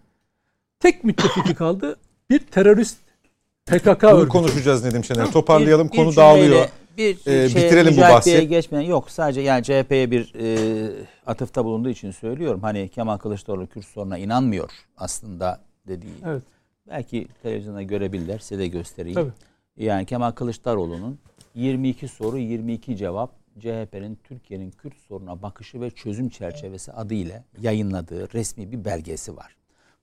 Tek 0.80 1.03
müttefiki 1.03 1.55
kaldı. 1.55 1.95
Bir 2.30 2.39
terörist 2.39 2.97
PKK 3.65 4.03
Bunu 4.03 4.11
örgütü. 4.11 4.30
konuşacağız 4.30 4.84
Nedim 4.84 5.03
Şener. 5.03 5.31
Toparlayalım. 5.31 5.89
Bir, 5.91 5.97
Konu 5.97 6.11
bir 6.11 6.15
dağılıyor. 6.15 6.69
Bir 6.97 7.17
ee, 7.26 7.49
şey, 7.49 7.63
bitirelim 7.63 7.97
bu 7.97 8.01
bahsi. 8.01 8.47
geçmeyen 8.47 8.89
yok. 8.89 9.11
Sadece 9.11 9.41
yani 9.41 9.63
CHP'ye 9.63 10.11
bir 10.11 10.34
e, 10.39 10.91
atıfta 11.27 11.65
bulunduğu 11.65 11.89
için 11.89 12.11
söylüyorum. 12.11 12.59
Hani 12.61 12.89
Kemal 12.89 13.17
Kılıçdaroğlu 13.17 13.67
Kürt 13.67 13.85
soruna 13.85 14.17
inanmıyor 14.17 14.69
aslında 14.97 15.61
dediği. 15.88 16.13
Evet. 16.26 16.43
Belki 16.89 17.27
televizyonda 17.43 17.81
görebilirler. 17.81 18.39
Size 18.39 18.59
de 18.59 18.67
göstereyim. 18.67 19.15
Tabii. 19.15 19.31
Yani 19.77 20.06
Kemal 20.06 20.31
Kılıçdaroğlu'nun 20.31 21.19
22 21.56 22.07
soru 22.07 22.38
22 22.38 22.97
cevap 22.97 23.31
CHP'nin 23.60 24.19
Türkiye'nin 24.23 24.72
Kürt 24.72 24.97
soruna 25.07 25.41
bakışı 25.41 25.81
ve 25.81 25.89
çözüm 25.89 26.30
çerçevesi 26.30 26.91
adıyla 26.91 27.43
yayınladığı 27.61 28.34
resmi 28.34 28.72
bir 28.72 28.85
belgesi 28.85 29.38
var. 29.38 29.56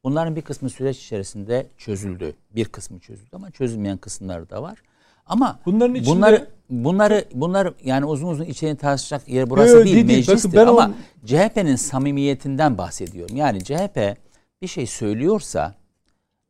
Bunların 0.05 0.37
bir 0.37 0.43
kısmı 0.43 0.71
süreç 0.71 0.99
içerisinde 0.99 1.67
çözüldü. 1.79 2.35
Bir 2.57 2.65
kısmı 2.65 2.99
çözüldü 3.01 3.31
ama 3.33 3.51
çözülmeyen 3.51 3.99
kısımları 3.99 4.51
da 4.51 4.63
var. 4.63 4.83
Ama 5.27 5.61
bunların 5.67 5.95
içinde 5.95 6.17
bunları 6.17 6.49
bunları 6.71 7.25
bunlar 7.35 7.73
yani 7.85 8.05
uzun 8.05 8.29
uzun 8.29 8.45
içeriğini 8.45 8.79
tartışacak 8.79 9.29
yer 9.29 9.51
burası 9.51 9.77
Yo, 9.77 9.85
değil, 9.85 9.95
değil 9.95 10.07
meclistir 10.07 10.53
Bakın, 10.53 10.67
ama 10.67 10.91
o... 11.25 11.27
CHP'nin 11.27 11.77
samimiyetinden 11.77 12.79
bahsediyorum. 12.79 13.37
Yani 13.37 13.65
CHP 13.65 14.17
bir 14.63 14.67
şey 14.67 14.87
söylüyorsa 14.87 15.75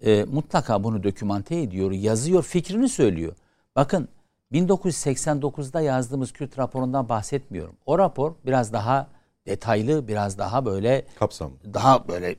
e, 0.03 0.25
mutlaka 0.25 0.85
bunu 0.85 1.03
dokümante 1.03 1.61
ediyor, 1.61 1.93
yazıyor, 1.93 2.43
fikrini 2.43 2.89
söylüyor. 2.89 3.33
Bakın 3.77 4.09
1989'da 4.53 5.81
yazdığımız 5.81 6.33
Kürt 6.33 6.59
raporundan 6.59 7.09
bahsetmiyorum. 7.09 7.75
O 7.87 7.99
rapor 7.99 8.35
biraz 8.47 8.73
daha 8.73 9.09
detaylı, 9.47 10.09
biraz 10.09 10.39
daha 10.39 10.65
böyle 10.67 11.05
kapsamlı. 11.19 11.55
Daha 11.75 12.09
böyle 12.09 12.31
e, 12.31 12.37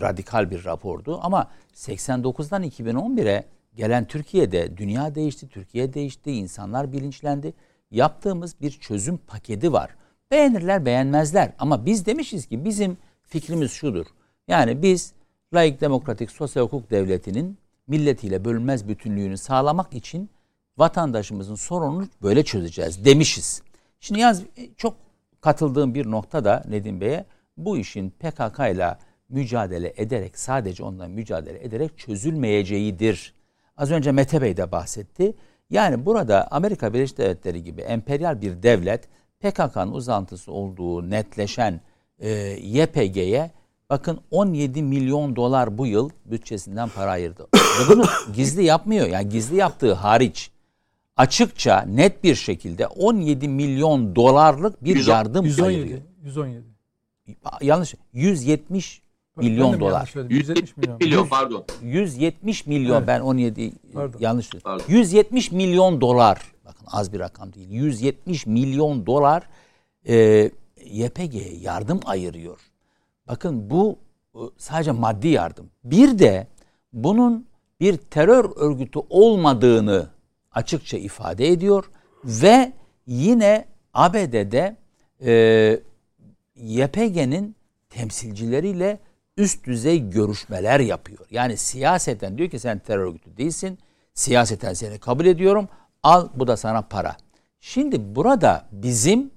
radikal 0.00 0.50
bir 0.50 0.64
rapordu 0.64 1.18
ama 1.22 1.50
89'dan 1.74 2.64
2011'e 2.64 3.44
gelen 3.76 4.06
Türkiye'de 4.06 4.76
dünya 4.76 5.14
değişti, 5.14 5.48
Türkiye 5.48 5.94
değişti, 5.94 6.32
insanlar 6.32 6.92
bilinçlendi. 6.92 7.54
Yaptığımız 7.90 8.60
bir 8.60 8.70
çözüm 8.70 9.18
paketi 9.18 9.72
var. 9.72 9.90
Beğenirler, 10.30 10.86
beğenmezler 10.86 11.52
ama 11.58 11.86
biz 11.86 12.06
demişiz 12.06 12.46
ki 12.46 12.64
bizim 12.64 12.96
fikrimiz 13.22 13.70
şudur. 13.70 14.06
Yani 14.48 14.82
biz 14.82 15.12
laik 15.54 15.80
demokratik 15.80 16.30
sosyal 16.30 16.64
hukuk 16.64 16.90
devletinin 16.90 17.58
milletiyle 17.86 18.44
bölünmez 18.44 18.88
bütünlüğünü 18.88 19.38
sağlamak 19.38 19.94
için 19.94 20.30
vatandaşımızın 20.78 21.54
sorununu 21.54 22.08
böyle 22.22 22.44
çözeceğiz 22.44 23.04
demişiz. 23.04 23.62
Şimdi 24.00 24.20
yaz 24.20 24.42
çok 24.76 24.96
katıldığım 25.40 25.94
bir 25.94 26.10
nokta 26.10 26.44
da 26.44 26.62
Nedim 26.68 27.00
Bey'e 27.00 27.24
bu 27.56 27.78
işin 27.78 28.10
PKK 28.10 28.58
ile 28.74 28.96
mücadele 29.28 29.92
ederek 29.96 30.38
sadece 30.38 30.84
onunla 30.84 31.08
mücadele 31.08 31.64
ederek 31.64 31.98
çözülmeyeceğidir. 31.98 33.34
Az 33.76 33.90
önce 33.90 34.12
Mete 34.12 34.42
Bey 34.42 34.56
de 34.56 34.72
bahsetti. 34.72 35.34
Yani 35.70 36.06
burada 36.06 36.48
Amerika 36.50 36.94
Birleşik 36.94 37.18
Devletleri 37.18 37.64
gibi 37.64 37.82
emperyal 37.82 38.40
bir 38.40 38.62
devlet 38.62 39.08
PKK'nın 39.40 39.92
uzantısı 39.92 40.52
olduğu 40.52 41.10
netleşen 41.10 41.80
e, 42.18 42.30
YPG'ye 42.62 43.50
Bakın 43.90 44.20
17 44.30 44.82
milyon 44.82 45.36
dolar 45.36 45.78
bu 45.78 45.86
yıl 45.86 46.10
bütçesinden 46.24 46.88
para 46.88 47.10
ayırdı. 47.10 47.46
Ve 47.54 47.88
bunu 47.88 48.04
gizli 48.34 48.64
yapmıyor. 48.64 49.06
Yani 49.06 49.28
gizli 49.28 49.56
yaptığı 49.56 49.92
hariç 49.94 50.50
açıkça 51.16 51.80
net 51.82 52.24
bir 52.24 52.34
şekilde 52.34 52.86
17 52.86 53.48
milyon 53.48 54.16
dolarlık 54.16 54.84
bir 54.84 54.96
Yüz- 54.96 55.06
yardım 55.08 55.44
117. 55.44 55.76
ayırıyor. 55.78 56.00
117. 56.24 56.62
Yanlış. 57.60 57.94
170 58.12 59.02
Ben 59.36 59.44
de 59.44 59.48
milyon 59.48 59.74
mi 59.74 59.80
dolar. 59.80 59.92
yanlış 59.92 60.10
söyledim? 60.10 60.36
170 60.36 60.76
milyon. 60.76 60.96
milyon 60.98 61.28
pardon. 61.28 61.64
170 61.82 62.66
milyon 62.66 62.96
Evet. 62.96 63.08
ben 63.08 63.20
17 63.20 63.72
Pardon. 63.94 64.18
yanlış. 64.20 64.50
Pardon. 64.50 64.84
170 64.88 65.52
milyon 65.52 66.00
dolar. 66.00 66.38
Bakın 66.64 66.86
az 66.90 67.12
bir 67.12 67.20
rakam 67.20 67.52
değil. 67.52 67.70
170 67.70 68.46
milyon 68.46 69.06
dolar 69.06 69.42
e, 70.08 70.50
YPG'ye 70.84 71.54
yardım 71.60 72.00
ayırıyor. 72.04 72.58
Bakın 73.28 73.70
bu 73.70 73.98
e, 74.34 74.40
sadece 74.56 74.92
maddi 74.92 75.28
yardım. 75.28 75.70
Bir 75.84 76.18
de 76.18 76.46
bunun 76.92 77.46
bir 77.80 77.96
terör 77.96 78.50
örgütü 78.56 78.98
olmadığını 79.10 80.06
açıkça 80.52 80.96
ifade 80.96 81.48
ediyor 81.48 81.90
ve 82.24 82.72
yine 83.06 83.64
ABD'de 83.94 84.76
e, 85.24 85.80
YPG'nin 86.56 87.56
temsilcileriyle 87.90 88.98
üst 89.36 89.66
düzey 89.66 90.10
görüşmeler 90.10 90.80
yapıyor. 90.80 91.26
Yani 91.30 91.56
siyaseten 91.56 92.38
diyor 92.38 92.50
ki 92.50 92.58
sen 92.58 92.78
terör 92.78 93.06
örgütü 93.06 93.36
değilsin. 93.36 93.78
Siyaseten 94.14 94.72
seni 94.72 94.98
kabul 94.98 95.26
ediyorum. 95.26 95.68
Al 96.02 96.28
bu 96.34 96.46
da 96.46 96.56
sana 96.56 96.82
para. 96.82 97.16
Şimdi 97.60 98.14
burada 98.16 98.66
bizim 98.72 99.30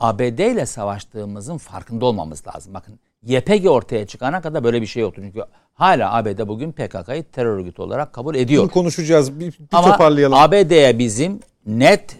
ABD 0.00 0.38
ile 0.38 0.66
savaştığımızın 0.66 1.58
farkında 1.58 2.06
olmamız 2.06 2.46
lazım. 2.46 2.74
Bakın 2.74 2.98
YPG 3.26 3.66
ortaya 3.66 4.06
çıkana 4.06 4.40
kadar 4.40 4.64
böyle 4.64 4.82
bir 4.82 4.86
şey 4.86 5.02
yoktu. 5.02 5.22
Çünkü 5.24 5.44
hala 5.74 6.14
ABD 6.14 6.48
bugün 6.48 6.72
PKK'yı 6.72 7.24
terör 7.24 7.58
örgütü 7.58 7.82
olarak 7.82 8.12
kabul 8.12 8.34
ediyor. 8.34 8.62
Bunu 8.62 8.70
konuşacağız. 8.70 9.40
Bir, 9.40 9.46
bir 9.46 9.58
Ama 9.72 9.92
toparlayalım. 9.92 10.38
ABD'ye 10.38 10.98
bizim 10.98 11.40
net 11.66 12.16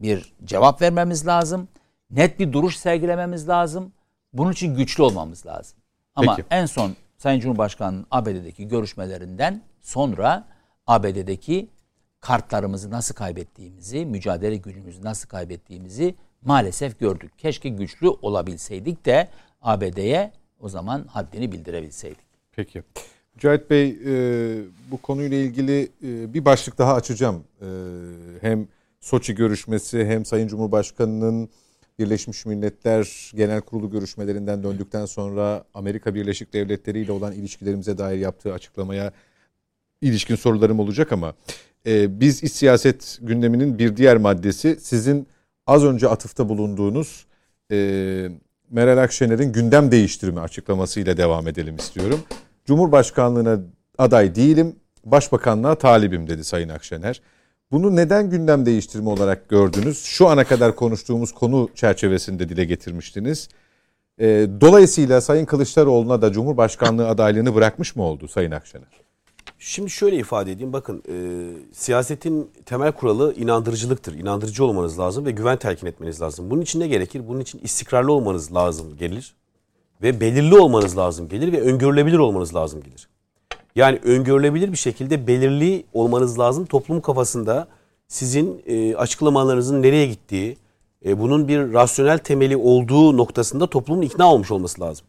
bir 0.00 0.32
cevap 0.44 0.82
vermemiz 0.82 1.26
lazım. 1.26 1.68
Net 2.10 2.38
bir 2.38 2.52
duruş 2.52 2.76
sergilememiz 2.76 3.48
lazım. 3.48 3.92
Bunun 4.32 4.52
için 4.52 4.74
güçlü 4.74 5.02
olmamız 5.02 5.46
lazım. 5.46 5.78
Ama 6.14 6.36
Peki. 6.36 6.48
en 6.50 6.66
son 6.66 6.92
Sayın 7.18 7.40
Cumhurbaşkanı'nın 7.40 8.06
ABD'deki 8.10 8.68
görüşmelerinden 8.68 9.62
sonra 9.80 10.44
ABD'deki 10.86 11.68
kartlarımızı 12.20 12.90
nasıl 12.90 13.14
kaybettiğimizi, 13.14 14.06
mücadele 14.06 14.56
gücümüzü 14.56 15.02
nasıl 15.04 15.28
kaybettiğimizi 15.28 16.14
maalesef 16.42 16.98
gördük. 16.98 17.38
Keşke 17.38 17.68
güçlü 17.68 18.08
olabilseydik 18.08 19.06
de 19.06 19.28
ABD'ye 19.62 20.32
o 20.60 20.68
zaman 20.68 21.04
haddini 21.04 21.52
bildirebilseydik. 21.52 22.28
Peki. 22.52 22.82
Mücahit 23.34 23.70
Bey 23.70 23.88
e, 24.06 24.62
bu 24.90 24.96
konuyla 24.96 25.36
ilgili 25.36 25.88
e, 26.02 26.34
bir 26.34 26.44
başlık 26.44 26.78
daha 26.78 26.94
açacağım. 26.94 27.44
E, 27.60 27.66
hem 28.40 28.68
Soçi 29.00 29.34
görüşmesi 29.34 30.04
hem 30.04 30.24
Sayın 30.24 30.48
Cumhurbaşkanı'nın 30.48 31.48
Birleşmiş 31.98 32.46
Milletler 32.46 33.32
Genel 33.34 33.60
Kurulu 33.60 33.90
görüşmelerinden 33.90 34.62
döndükten 34.62 35.06
sonra 35.06 35.64
Amerika 35.74 36.14
Birleşik 36.14 36.52
Devletleri 36.52 37.00
ile 37.00 37.12
olan 37.12 37.32
ilişkilerimize 37.32 37.98
dair 37.98 38.18
yaptığı 38.18 38.52
açıklamaya 38.52 39.12
ilişkin 40.00 40.34
sorularım 40.36 40.80
olacak 40.80 41.12
ama 41.12 41.34
e, 41.86 42.20
biz 42.20 42.42
iç 42.42 42.52
siyaset 42.52 43.18
gündeminin 43.22 43.78
bir 43.78 43.96
diğer 43.96 44.16
maddesi 44.16 44.76
sizin 44.80 45.26
az 45.66 45.84
önce 45.84 46.08
atıfta 46.08 46.48
bulunduğunuz 46.48 47.26
e, 47.70 48.30
Meral 48.70 48.98
Akşener'in 48.98 49.52
gündem 49.52 49.90
değiştirme 49.90 50.40
açıklamasıyla 50.40 51.16
devam 51.16 51.48
edelim 51.48 51.76
istiyorum. 51.76 52.20
Cumhurbaşkanlığına 52.64 53.60
aday 53.98 54.34
değilim, 54.34 54.76
başbakanlığa 55.04 55.74
talibim 55.74 56.28
dedi 56.28 56.44
Sayın 56.44 56.68
Akşener. 56.68 57.20
Bunu 57.70 57.96
neden 57.96 58.30
gündem 58.30 58.66
değiştirme 58.66 59.08
olarak 59.08 59.48
gördünüz? 59.48 60.04
Şu 60.04 60.28
ana 60.28 60.44
kadar 60.44 60.76
konuştuğumuz 60.76 61.32
konu 61.32 61.68
çerçevesinde 61.74 62.48
dile 62.48 62.64
getirmiştiniz. 62.64 63.48
E, 64.20 64.26
dolayısıyla 64.60 65.20
Sayın 65.20 65.44
Kılıçdaroğlu'na 65.44 66.22
da 66.22 66.32
Cumhurbaşkanlığı 66.32 67.08
adaylığını 67.08 67.54
bırakmış 67.54 67.96
mı 67.96 68.02
oldu 68.02 68.28
Sayın 68.28 68.50
Akşener? 68.50 69.07
Şimdi 69.58 69.90
şöyle 69.90 70.16
ifade 70.16 70.52
edeyim. 70.52 70.72
Bakın 70.72 71.02
e, 71.08 71.16
siyasetin 71.72 72.50
temel 72.66 72.92
kuralı 72.92 73.34
inandırıcılıktır. 73.34 74.14
İnandırıcı 74.14 74.64
olmanız 74.64 74.98
lazım 74.98 75.26
ve 75.26 75.30
güven 75.30 75.56
telkin 75.58 75.86
etmeniz 75.86 76.20
lazım. 76.20 76.50
Bunun 76.50 76.62
için 76.62 76.80
ne 76.80 76.88
gerekir? 76.88 77.28
Bunun 77.28 77.40
için 77.40 77.58
istikrarlı 77.58 78.12
olmanız 78.12 78.54
lazım 78.54 78.96
gelir. 78.96 79.34
Ve 80.02 80.20
belirli 80.20 80.58
olmanız 80.58 80.96
lazım 80.98 81.28
gelir 81.28 81.52
ve 81.52 81.60
öngörülebilir 81.60 82.18
olmanız 82.18 82.54
lazım 82.54 82.82
gelir. 82.82 83.08
Yani 83.76 84.00
öngörülebilir 84.04 84.72
bir 84.72 84.76
şekilde 84.76 85.26
belirli 85.26 85.84
olmanız 85.92 86.38
lazım. 86.38 86.66
Toplum 86.66 87.00
kafasında 87.00 87.68
sizin 88.08 88.62
e, 88.66 88.96
açıklamalarınızın 88.96 89.82
nereye 89.82 90.06
gittiği, 90.06 90.56
e, 91.04 91.18
bunun 91.20 91.48
bir 91.48 91.72
rasyonel 91.72 92.18
temeli 92.18 92.56
olduğu 92.56 93.16
noktasında 93.16 93.66
toplumun 93.66 94.02
ikna 94.02 94.32
olmuş 94.32 94.50
olması 94.50 94.80
lazım. 94.80 95.06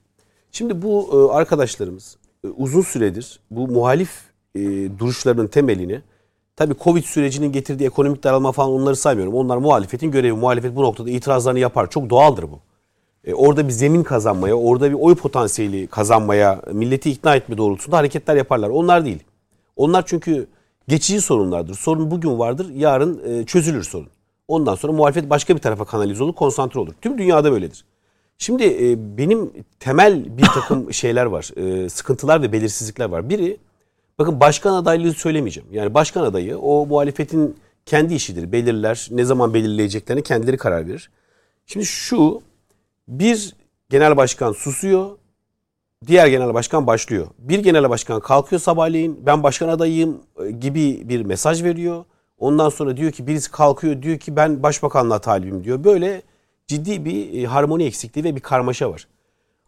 Şimdi 0.51 0.81
bu 0.81 1.09
e, 1.13 1.33
arkadaşlarımız 1.33 2.17
e, 2.43 2.47
uzun 2.47 2.81
süredir 2.81 3.39
bu 3.51 3.67
muhalif 3.67 4.28
e, 4.55 4.59
duruşlarının 4.99 5.47
temelini 5.47 6.01
tabii 6.55 6.75
Covid 6.83 7.03
sürecinin 7.03 7.51
getirdiği 7.51 7.85
ekonomik 7.85 8.23
daralma 8.23 8.51
falan 8.51 8.71
onları 8.71 8.95
saymıyorum. 8.95 9.33
Onlar 9.33 9.57
muhalefetin 9.57 10.11
görevi. 10.11 10.31
Muhalefet 10.33 10.75
bu 10.75 10.83
noktada 10.83 11.09
itirazlarını 11.09 11.59
yapar. 11.59 11.89
Çok 11.89 12.09
doğaldır 12.09 12.43
bu. 12.43 12.59
E, 13.25 13.33
orada 13.33 13.67
bir 13.67 13.73
zemin 13.73 14.03
kazanmaya, 14.03 14.55
orada 14.55 14.89
bir 14.89 14.95
oy 14.99 15.15
potansiyeli 15.15 15.87
kazanmaya, 15.87 16.61
milleti 16.71 17.11
ikna 17.11 17.35
etme 17.35 17.57
doğrultusunda 17.57 17.97
hareketler 17.97 18.35
yaparlar. 18.35 18.69
Onlar 18.69 19.05
değil. 19.05 19.23
Onlar 19.75 20.03
çünkü 20.05 20.47
geçici 20.87 21.21
sorunlardır. 21.21 21.75
Sorun 21.75 22.11
bugün 22.11 22.39
vardır, 22.39 22.69
yarın 22.75 23.21
e, 23.25 23.45
çözülür 23.45 23.83
sorun. 23.83 24.09
Ondan 24.47 24.75
sonra 24.75 24.93
muhalefet 24.93 25.29
başka 25.29 25.55
bir 25.55 25.61
tarafa 25.61 25.85
kanalize 25.85 26.23
olur, 26.23 26.33
konsantre 26.33 26.79
olur. 26.79 26.93
Tüm 27.01 27.17
dünyada 27.17 27.51
böyledir. 27.51 27.85
Şimdi 28.37 28.63
e, 28.63 29.17
benim 29.17 29.51
temel 29.79 30.37
bir 30.37 30.45
takım 30.45 30.93
şeyler 30.93 31.25
var. 31.25 31.51
E, 31.57 31.89
sıkıntılar 31.89 32.41
ve 32.41 32.51
belirsizlikler 32.51 33.09
var. 33.09 33.29
Biri, 33.29 33.57
bakın 34.19 34.39
başkan 34.39 34.73
adaylığı 34.73 35.13
söylemeyeceğim. 35.13 35.69
Yani 35.71 35.93
başkan 35.93 36.23
adayı 36.23 36.57
o 36.57 36.85
muhalefetin 36.85 37.57
kendi 37.85 38.13
işidir. 38.13 38.51
Belirler, 38.51 39.07
ne 39.11 39.23
zaman 39.23 39.53
belirleyeceklerini 39.53 40.23
kendileri 40.23 40.57
karar 40.57 40.87
verir. 40.87 41.09
Şimdi 41.65 41.85
şu, 41.85 42.41
bir 43.07 43.55
genel 43.89 44.17
başkan 44.17 44.51
susuyor, 44.51 45.09
diğer 46.07 46.27
genel 46.27 46.53
başkan 46.53 46.87
başlıyor. 46.87 47.27
Bir 47.39 47.59
genel 47.59 47.89
başkan 47.89 48.19
kalkıyor 48.19 48.61
sabahleyin, 48.61 49.25
ben 49.25 49.43
başkan 49.43 49.67
adayıyım 49.67 50.21
e, 50.45 50.51
gibi 50.51 51.09
bir 51.09 51.21
mesaj 51.21 51.63
veriyor. 51.63 52.05
Ondan 52.37 52.69
sonra 52.69 52.97
diyor 52.97 53.11
ki 53.11 53.27
birisi 53.27 53.51
kalkıyor 53.51 54.01
diyor 54.01 54.17
ki 54.17 54.35
ben 54.35 54.63
başbakanlığa 54.63 55.21
talibim 55.21 55.63
diyor. 55.63 55.83
Böyle 55.83 56.21
ciddi 56.67 57.05
bir 57.05 57.43
e, 57.43 57.45
harmoni 57.45 57.83
eksikliği 57.83 58.23
ve 58.23 58.35
bir 58.35 58.41
karmaşa 58.41 58.91
var. 58.91 59.07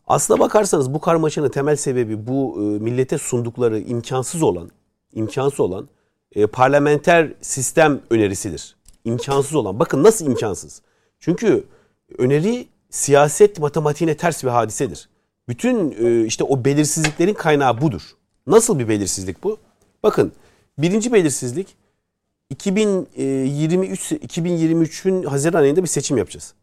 Aslına 0.07 0.39
bakarsanız 0.39 0.93
bu 0.93 1.01
karmaşanın 1.01 1.49
temel 1.49 1.75
sebebi 1.75 2.27
bu 2.27 2.55
e, 2.57 2.59
millete 2.59 3.17
sundukları 3.17 3.79
imkansız 3.79 4.43
olan, 4.43 4.71
imkansız 5.13 5.59
olan 5.59 5.89
e, 6.35 6.47
parlamenter 6.47 7.33
sistem 7.41 8.01
önerisidir. 8.09 8.75
İmkansız 9.05 9.55
olan. 9.55 9.79
Bakın 9.79 10.03
nasıl 10.03 10.25
imkansız? 10.25 10.81
Çünkü 11.19 11.63
öneri 12.17 12.67
siyaset 12.89 13.59
matematiğine 13.59 14.17
ters 14.17 14.43
bir 14.43 14.49
hadisedir. 14.49 15.09
Bütün 15.49 15.91
e, 15.91 16.25
işte 16.25 16.43
o 16.43 16.65
belirsizliklerin 16.65 17.33
kaynağı 17.33 17.81
budur. 17.81 18.01
Nasıl 18.47 18.79
bir 18.79 18.87
belirsizlik 18.87 19.43
bu? 19.43 19.57
Bakın 20.03 20.31
birinci 20.77 21.13
belirsizlik 21.13 21.75
2023 22.49 24.11
2023'ün 24.11 25.23
Haziran 25.23 25.61
ayında 25.61 25.83
bir 25.83 25.87
seçim 25.87 26.17
yapacağız. 26.17 26.53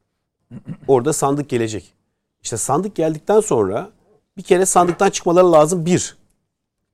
Orada 0.89 1.13
sandık 1.13 1.49
gelecek. 1.49 1.98
İşte 2.43 2.57
sandık 2.57 2.97
geldikten 2.97 3.41
sonra 3.41 3.91
bir 4.37 4.43
kere 4.43 4.67
sandıktan 4.67 5.11
çıkmaları 5.11 5.53
lazım 5.53 5.87
bir. 5.87 6.17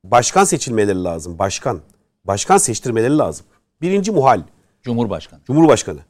Başkan 0.05 0.45
seçilmeleri 0.45 1.05
lazım. 1.05 1.39
Başkan. 1.39 1.81
Başkan 2.25 2.57
seçtirmeleri 2.57 3.19
lazım. 3.19 3.47
Birinci 3.83 4.13
muhal. 4.13 4.43
Cumhurbaşkanı. 4.83 5.41
Cumhurbaşkanı. 5.45 6.01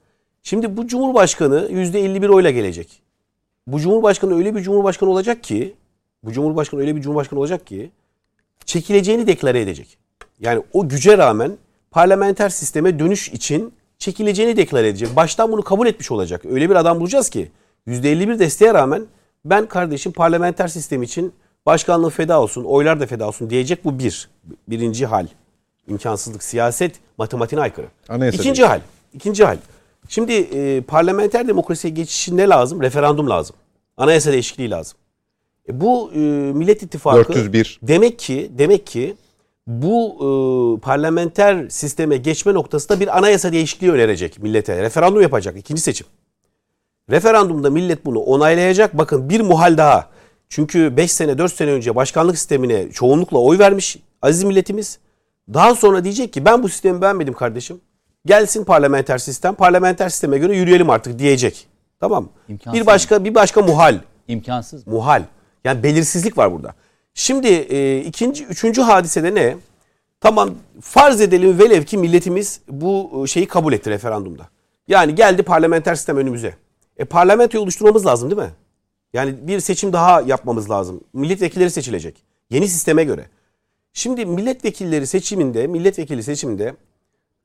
Şimdi 0.43 0.77
bu 0.77 0.87
Cumhurbaşkanı 0.87 1.69
%51 1.71 2.29
oyla 2.29 2.51
gelecek. 2.51 3.03
Bu 3.67 3.81
Cumhurbaşkanı 3.81 4.37
öyle 4.37 4.55
bir 4.55 4.63
Cumhurbaşkanı 4.63 5.11
olacak 5.11 5.45
ki 5.45 5.75
bu 6.25 6.33
Cumhurbaşkanı 6.33 6.81
öyle 6.81 6.97
bir 6.97 7.03
Cumhurbaşkanı 7.03 7.41
olacak 7.41 7.67
ki 7.67 7.91
çekileceğini 8.65 9.27
deklare 9.27 9.61
edecek. 9.61 9.99
Yani 10.41 10.63
o 10.73 10.89
güce 10.89 11.19
rağmen 11.19 11.53
parlamenter 11.91 12.49
sisteme 12.49 12.99
dönüş 12.99 13.29
için 13.29 13.75
çekileceğini 13.99 14.57
deklare 14.57 14.89
edecek. 14.89 15.17
Baştan 15.17 15.53
bunu 15.53 15.63
kabul 15.63 15.87
etmiş 15.87 16.11
olacak. 16.11 16.45
Öyle 16.45 16.71
bir 16.71 16.75
adam 16.75 17.01
bulacağız 17.01 17.29
ki 17.29 17.51
%51 17.87 18.39
desteğe 18.39 18.75
rağmen 18.75 19.07
ben 19.45 19.67
kardeşim 19.67 20.13
parlamenter 20.13 20.69
sistem 20.69 21.03
için 21.03 21.33
başkanlığı 21.67 22.11
feda 22.11 22.41
olsun, 22.41 22.65
oylar 22.65 23.01
da 23.01 23.07
feda 23.07 23.29
olsun 23.29 23.51
diyecek 23.51 23.85
bu 23.85 23.99
bir. 23.99 24.29
Birinci 24.69 25.07
hal. 25.07 25.27
İmkansızlık, 25.89 26.43
siyaset 26.43 26.95
matematiğine 27.19 27.63
aykırı. 27.63 27.87
Anayasa 28.09 28.43
İkinci 28.43 28.59
değil. 28.59 28.69
hal. 28.69 28.81
İkinci 29.15 29.45
hal. 29.45 29.57
Şimdi 30.09 30.33
e, 30.33 30.81
parlamenter 30.81 31.49
demokrasiye 31.49 31.93
geçiş 31.95 32.23
için 32.23 32.37
ne 32.37 32.49
lazım? 32.49 32.83
Referandum 32.83 33.31
lazım. 33.31 33.57
Anayasa 33.97 34.33
değişikliği 34.33 34.71
lazım. 34.71 34.99
E, 35.69 35.81
bu 35.81 36.11
e, 36.15 36.19
Millet 36.55 36.83
İttifakı 36.83 37.33
401. 37.35 37.79
demek 37.83 38.19
ki 38.19 38.51
demek 38.59 38.87
ki 38.87 39.17
bu 39.67 40.15
e, 40.17 40.81
parlamenter 40.81 41.69
sisteme 41.69 42.17
geçme 42.17 42.55
noktasında 42.55 43.01
bir 43.01 43.19
anayasa 43.19 43.53
değişikliği 43.53 43.91
önerecek 43.91 44.39
millete. 44.43 44.83
Referandum 44.83 45.23
yapacak 45.23 45.57
ikinci 45.57 45.81
seçim. 45.83 46.07
Referandumda 47.11 47.71
millet 47.71 48.05
bunu 48.05 48.19
onaylayacak. 48.19 48.99
Bakın 48.99 49.29
bir 49.29 49.41
muhal 49.41 49.77
daha. 49.77 50.09
Çünkü 50.49 50.97
5 50.97 51.13
sene 51.13 51.39
4 51.39 51.53
sene 51.53 51.71
önce 51.71 51.97
başkanlık 51.97 52.39
sistemine 52.39 52.91
çoğunlukla 52.91 53.39
oy 53.39 53.59
vermiş 53.59 53.97
aziz 54.23 54.45
milletimiz. 54.45 54.99
Daha 55.55 55.75
sonra 55.75 56.05
diyecek 56.05 56.33
ki 56.33 56.45
ben 56.45 56.63
bu 56.63 56.69
sistemi 56.69 57.03
beğenmedim 57.03 57.35
kardeşim. 57.35 57.81
Gelsin 58.27 58.65
parlamenter 58.65 59.19
sistem. 59.19 59.55
Parlamenter 59.55 60.09
sisteme 60.09 60.39
göre 60.39 60.57
yürüyelim 60.57 60.91
artık 60.91 61.19
diyecek. 61.19 61.67
Tamam. 62.01 62.29
İmkansız 62.49 62.81
Bir 62.81 62.87
başka 62.87 63.25
bir 63.25 63.35
başka 63.35 63.63
muhal. 63.63 63.99
İmkansız. 64.29 64.87
Muhal. 64.87 65.23
Yani 65.65 65.83
belirsizlik 65.83 66.39
var 66.39 66.53
burada. 66.53 66.75
Şimdi 67.15 67.49
e, 67.49 67.99
ikinci, 68.01 68.45
üçüncü 68.45 68.83
hadisede 68.83 69.35
ne? 69.35 69.57
Tamam 70.21 70.51
farz 70.81 71.21
edelim 71.21 71.59
velev 71.59 71.83
ki 71.83 71.99
milletimiz 71.99 72.61
bu 72.69 73.23
e, 73.25 73.27
şeyi 73.27 73.47
kabul 73.47 73.73
etti 73.73 73.91
referandumda. 73.91 74.49
Yani 74.89 75.15
geldi 75.15 75.43
parlamenter 75.43 75.95
sistem 75.95 76.17
önümüze. 76.17 76.55
E 76.97 77.05
parlamentoyu 77.05 77.63
oluşturmamız 77.63 78.07
lazım 78.07 78.31
değil 78.31 78.43
mi? 78.43 78.55
Yani 79.13 79.49
bir 79.49 79.61
seçim 79.61 79.93
daha 79.93 80.21
yapmamız 80.21 80.71
lazım. 80.71 81.01
Milletvekilleri 81.13 81.71
seçilecek. 81.71 82.23
Yeni 82.51 82.69
sisteme 82.69 83.05
göre. 83.05 83.27
Şimdi 83.93 84.27
milletvekilleri 84.27 85.07
seçiminde, 85.07 85.67
milletvekili 85.67 86.23
seçiminde 86.23 86.75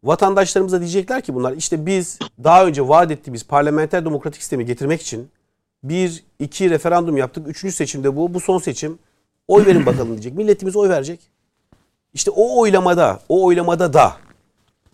vatandaşlarımıza 0.03 0.79
diyecekler 0.79 1.21
ki 1.21 1.35
bunlar 1.35 1.53
işte 1.53 1.85
biz 1.85 2.19
daha 2.43 2.65
önce 2.65 2.87
vaat 2.87 3.11
ettiğimiz 3.11 3.47
parlamenter 3.47 4.05
demokratik 4.05 4.41
sistemi 4.41 4.65
getirmek 4.65 5.01
için 5.01 5.29
bir, 5.83 6.23
iki 6.39 6.69
referandum 6.69 7.17
yaptık. 7.17 7.47
Üçüncü 7.47 7.75
seçimde 7.75 8.15
bu. 8.15 8.33
Bu 8.33 8.39
son 8.39 8.57
seçim. 8.57 8.99
Oy 9.47 9.65
verin 9.65 9.85
bakalım 9.85 10.11
diyecek. 10.11 10.33
Milletimiz 10.33 10.75
oy 10.75 10.89
verecek. 10.89 11.19
İşte 12.13 12.31
o 12.31 12.59
oylamada, 12.59 13.19
o 13.29 13.45
oylamada 13.45 13.93
da 13.93 14.17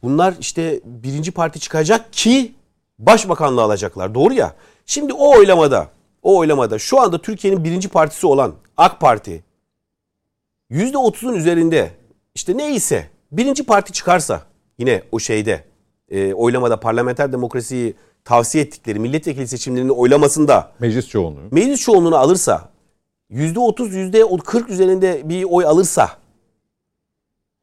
bunlar 0.04 0.34
işte 0.40 0.80
birinci 0.86 1.32
parti 1.32 1.60
çıkacak 1.60 2.14
ki 2.14 2.54
başbakanlığı 3.00 3.62
alacaklar. 3.62 4.16
Doğru 4.16 4.34
ya. 4.34 4.56
Şimdi 4.86 5.14
o 5.14 5.38
oylamada, 5.38 5.90
o 6.24 6.38
oylamada 6.38 6.80
şu 6.80 7.00
anda 7.02 7.22
Türkiye'nin 7.22 7.64
birinci 7.64 7.90
partisi 7.90 8.28
olan 8.28 8.54
AK 8.78 9.00
Parti 9.02 9.44
%30'un 10.72 11.34
üzerinde 11.34 11.92
işte 12.36 12.58
neyse 12.58 13.10
birinci 13.32 13.66
parti 13.66 13.94
çıkarsa 13.94 14.42
yine 14.78 15.04
o 15.12 15.20
şeyde 15.20 15.64
e, 16.10 16.34
oylamada 16.34 16.80
parlamenter 16.80 17.32
demokrasiyi 17.32 17.94
tavsiye 18.24 18.64
ettikleri 18.64 19.00
milletvekili 19.00 19.48
seçimlerinin 19.48 19.90
oylamasında 19.90 20.72
Meclis 20.80 21.08
çoğunluğu. 21.10 21.40
meclis 21.52 21.82
çoğunluğunu 21.82 22.18
alırsa 22.18 22.70
%30 23.32 24.12
%40 24.12 24.72
üzerinde 24.72 25.30
bir 25.30 25.44
oy 25.44 25.66
alırsa 25.66 26.10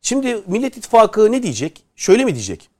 şimdi 0.00 0.42
Millet 0.46 0.76
İttifakı 0.76 1.32
ne 1.32 1.42
diyecek? 1.42 1.82
Şöyle 1.96 2.24
mi 2.24 2.34
diyecek? 2.34 2.71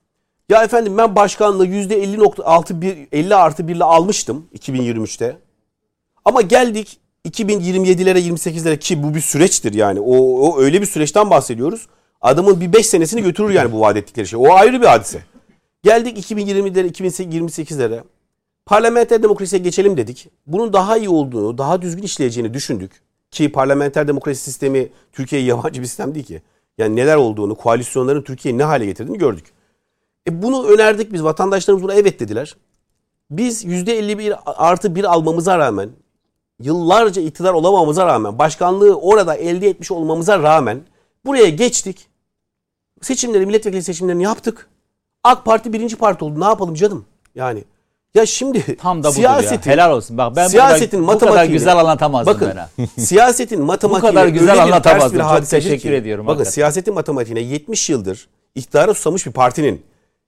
Ya 0.48 0.64
efendim 0.64 0.98
ben 0.98 1.16
başkanlığı 1.16 1.66
%50.6 1.66 2.81
bir 2.81 3.09
50 3.12 3.35
artı 3.35 3.69
1 3.69 3.77
ile 3.77 3.85
almıştım 3.85 4.47
2023'te. 4.59 5.36
Ama 6.24 6.43
geldik 6.43 7.01
2027'lere 7.28 8.19
28'lere 8.19 8.78
ki 8.78 9.02
bu 9.02 9.14
bir 9.14 9.20
süreçtir 9.20 9.74
yani. 9.74 10.01
O, 10.01 10.16
o 10.16 10.60
öyle 10.60 10.81
bir 10.81 10.86
süreçten 10.86 11.31
bahsediyoruz. 11.31 11.86
Adamın 12.20 12.60
bir 12.60 12.73
5 12.73 12.86
senesini 12.86 13.23
götürür 13.23 13.51
yani 13.51 13.73
bu 13.73 13.81
vaat 13.81 13.97
ettikleri 13.97 14.27
şey. 14.27 14.39
O 14.43 14.52
ayrı 14.52 14.81
bir 14.81 14.86
hadise. 14.86 15.23
Geldik 15.82 16.31
2020'lere 16.31 16.89
2028'lere. 16.93 18.01
Parlamenter 18.66 19.23
demokrasiye 19.23 19.62
geçelim 19.62 19.97
dedik. 19.97 20.28
Bunun 20.47 20.73
daha 20.73 20.97
iyi 20.97 21.09
olduğunu, 21.09 21.59
daha 21.59 21.82
düzgün 21.82 22.02
işleyeceğini 22.02 22.55
düşündük. 22.55 22.93
Ki 23.31 23.52
parlamenter 23.52 24.09
demokrasi 24.09 24.43
sistemi 24.43 24.89
Türkiye'ye 25.12 25.48
yabancı 25.48 25.81
bir 25.81 25.86
sistem 25.86 26.14
değil 26.14 26.27
ki. 26.27 26.43
Yani 26.78 26.97
neler 26.97 27.16
olduğunu, 27.16 27.55
koalisyonların 27.55 28.23
Türkiye'yi 28.23 28.59
ne 28.59 28.64
hale 28.64 28.86
getirdiğini 28.86 29.19
gördük. 29.19 29.44
E 30.28 30.43
bunu 30.43 30.66
önerdik 30.69 31.12
biz. 31.12 31.24
Vatandaşlarımız 31.24 31.82
buna 31.85 31.94
evet 31.94 32.20
dediler. 32.20 32.57
Biz 33.31 33.65
%51 33.65 34.35
artı 34.47 34.94
1 34.94 35.05
almamıza 35.05 35.59
rağmen, 35.59 35.90
yıllarca 36.61 37.23
iktidar 37.23 37.53
olamamıza 37.53 38.07
rağmen, 38.07 38.39
başkanlığı 38.39 38.97
orada 38.97 39.35
elde 39.35 39.69
etmiş 39.69 39.90
olmamıza 39.90 40.39
rağmen 40.43 40.81
buraya 41.27 41.49
geçtik. 41.51 42.07
Seçimleri, 43.03 43.47
milletvekili 43.47 43.82
seçimlerini 43.82 44.23
yaptık. 44.23 44.69
AK 45.24 45.44
Parti 45.44 45.73
birinci 45.73 45.97
parti 45.97 46.24
oldu. 46.24 46.40
Ne 46.40 46.44
yapalım 46.44 46.74
canım? 46.74 47.05
Yani 47.35 47.65
ya 48.15 48.27
şimdi 48.27 48.77
Tam 48.81 49.03
da 49.03 49.12
siyasetin, 49.12 49.70
ya. 49.70 49.77
Helal 49.77 49.93
olsun. 49.97 50.19
Bak 50.19 50.36
ben 50.36 50.49
siyasetin 50.49 51.03
bu 51.03 51.07
kadar, 51.07 51.20
bu 51.20 51.27
kadar 51.32 51.44
güzel 51.44 51.78
anlatamazdım 51.78 52.35
Bakın 52.35 52.53
ben 52.78 52.86
siyasetin 53.03 53.62
matematiğine 53.62 54.15
kadar 54.15 54.28
güzel 54.28 54.62
anlatamazdım. 54.62 55.19
bir 55.19 55.24
Çok 55.24 55.49
teşekkür 55.49 55.78
ki- 55.90 55.94
ediyorum 55.94 56.27
Bakın 56.27 56.36
hakikaten. 56.36 56.51
siyasetin 56.55 56.94
matematiğine 56.94 57.40
70 57.40 57.90
yıldır 57.90 58.28
iktidara 58.55 58.94
susamış 58.94 59.27
bir 59.27 59.32
partinin 59.32 59.82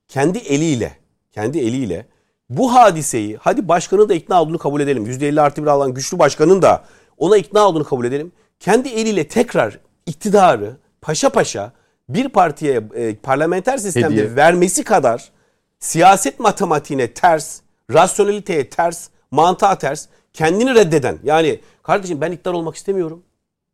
kendi 0.09 0.39
eliyle 0.39 0.97
kendi 1.33 1.59
eliyle 1.59 2.07
bu 2.51 2.75
hadiseyi 2.75 3.37
hadi 3.37 3.69
başkanın 3.69 4.09
da 4.09 4.15
ikna 4.15 4.43
olduğunu 4.43 4.59
kabul 4.59 4.81
edelim. 4.81 5.07
%50 5.07 5.41
artı 5.41 5.63
bir 5.63 5.67
alan 5.67 5.95
güçlü 5.95 6.19
başkanın 6.19 6.63
da 6.63 6.85
ona 7.19 7.37
ikna 7.37 7.69
olduğunu 7.69 7.85
kabul 7.85 8.05
edelim. 8.05 8.33
Kendi 8.61 8.89
eliyle 8.89 9.29
tekrar 9.29 9.81
iktidarı 10.07 10.77
paşa 11.01 11.29
paşa 11.31 11.73
bir 12.09 12.29
partiye 12.29 12.83
e, 12.95 13.15
parlamenter 13.15 13.79
sistemde 13.79 14.07
Hediye. 14.07 14.37
vermesi 14.37 14.85
kadar 14.85 15.33
siyaset 15.79 16.41
matematiğine 16.41 17.13
ters, 17.15 17.61
rasyoneliteye 17.93 18.69
ters, 18.71 19.09
mantığa 19.31 19.79
ters, 19.79 20.07
kendini 20.33 20.75
reddeden. 20.75 21.19
Yani 21.25 21.61
kardeşim 21.83 22.21
ben 22.21 22.33
iktidar 22.33 22.53
olmak 22.53 22.77
istemiyorum. 22.77 23.23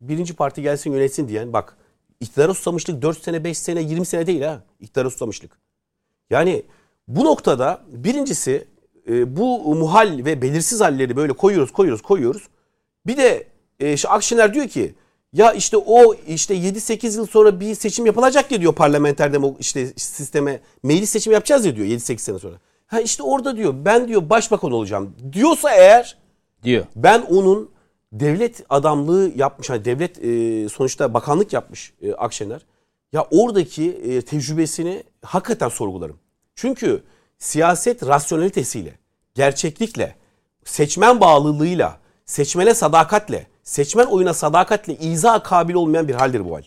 Birinci 0.01 0.33
parti 0.35 0.61
gelsin 0.61 0.91
yönetsin 0.91 1.27
diyen 1.27 1.53
bak 1.53 1.77
iktidara 2.19 2.53
susamışlık 2.53 3.01
4 3.01 3.23
sene, 3.23 3.43
5 3.43 3.57
sene, 3.57 3.81
20 3.81 4.05
sene 4.05 4.27
değil 4.27 4.41
ha. 4.41 4.63
İktidara 4.79 5.09
susamışlık. 5.09 5.51
Yani 6.31 6.63
bu 7.07 7.25
noktada 7.25 7.81
birincisi 7.91 8.67
e, 9.09 9.37
bu 9.37 9.75
muhal 9.75 10.25
ve 10.25 10.41
belirsiz 10.41 10.81
halleri 10.81 11.15
böyle 11.15 11.33
koyuyoruz, 11.33 11.71
koyuyoruz, 11.71 12.01
koyuyoruz. 12.01 12.47
Bir 13.07 13.17
de 13.17 13.47
e, 13.79 13.93
işte 13.93 14.09
Akşener 14.09 14.53
diyor 14.53 14.67
ki 14.67 14.95
ya 15.33 15.53
işte 15.53 15.77
o 15.77 16.13
işte 16.27 16.55
7-8 16.55 17.17
yıl 17.17 17.25
sonra 17.25 17.59
bir 17.59 17.75
seçim 17.75 18.05
yapılacak 18.05 18.51
ya 18.51 18.61
diyor 18.61 18.75
parlamenter 18.75 19.33
demo 19.33 19.55
işte 19.59 19.87
sisteme 19.95 20.59
meclis 20.83 21.09
seçimi 21.09 21.33
yapacağız 21.33 21.65
ya 21.65 21.75
diyor 21.75 21.87
7-8 21.87 22.17
sene 22.17 22.39
sonra. 22.39 22.55
Ha 22.87 23.01
işte 23.01 23.23
orada 23.23 23.57
diyor 23.57 23.73
ben 23.85 24.07
diyor 24.07 24.29
başbakan 24.29 24.71
olacağım 24.71 25.15
diyorsa 25.33 25.71
eğer 25.71 26.17
diyor. 26.63 26.85
ben 26.95 27.21
onun 27.21 27.69
devlet 28.11 28.63
adamlığı 28.69 29.31
yapmış, 29.35 29.69
hani 29.69 29.85
devlet 29.85 30.23
e, 30.23 30.69
sonuçta 30.69 31.13
bakanlık 31.13 31.53
yapmış 31.53 31.93
e, 32.01 32.13
Akşener. 32.13 32.65
Ya 33.13 33.27
oradaki 33.31 33.91
e, 33.91 34.21
tecrübesini 34.21 35.03
hakikaten 35.21 35.69
sorgularım. 35.69 36.17
Çünkü 36.55 37.03
siyaset 37.39 38.07
rasyonelitesiyle, 38.07 38.99
gerçeklikle, 39.35 40.15
seçmen 40.65 41.19
bağlılığıyla, 41.19 41.97
seçmene 42.25 42.73
sadakatle, 42.73 43.47
seçmen 43.63 44.05
oyuna 44.05 44.33
sadakatle 44.33 44.95
iza 44.97 45.43
kabil 45.43 45.73
olmayan 45.73 46.07
bir 46.07 46.15
haldir 46.15 46.45
bu 46.45 46.55
hal. 46.55 46.63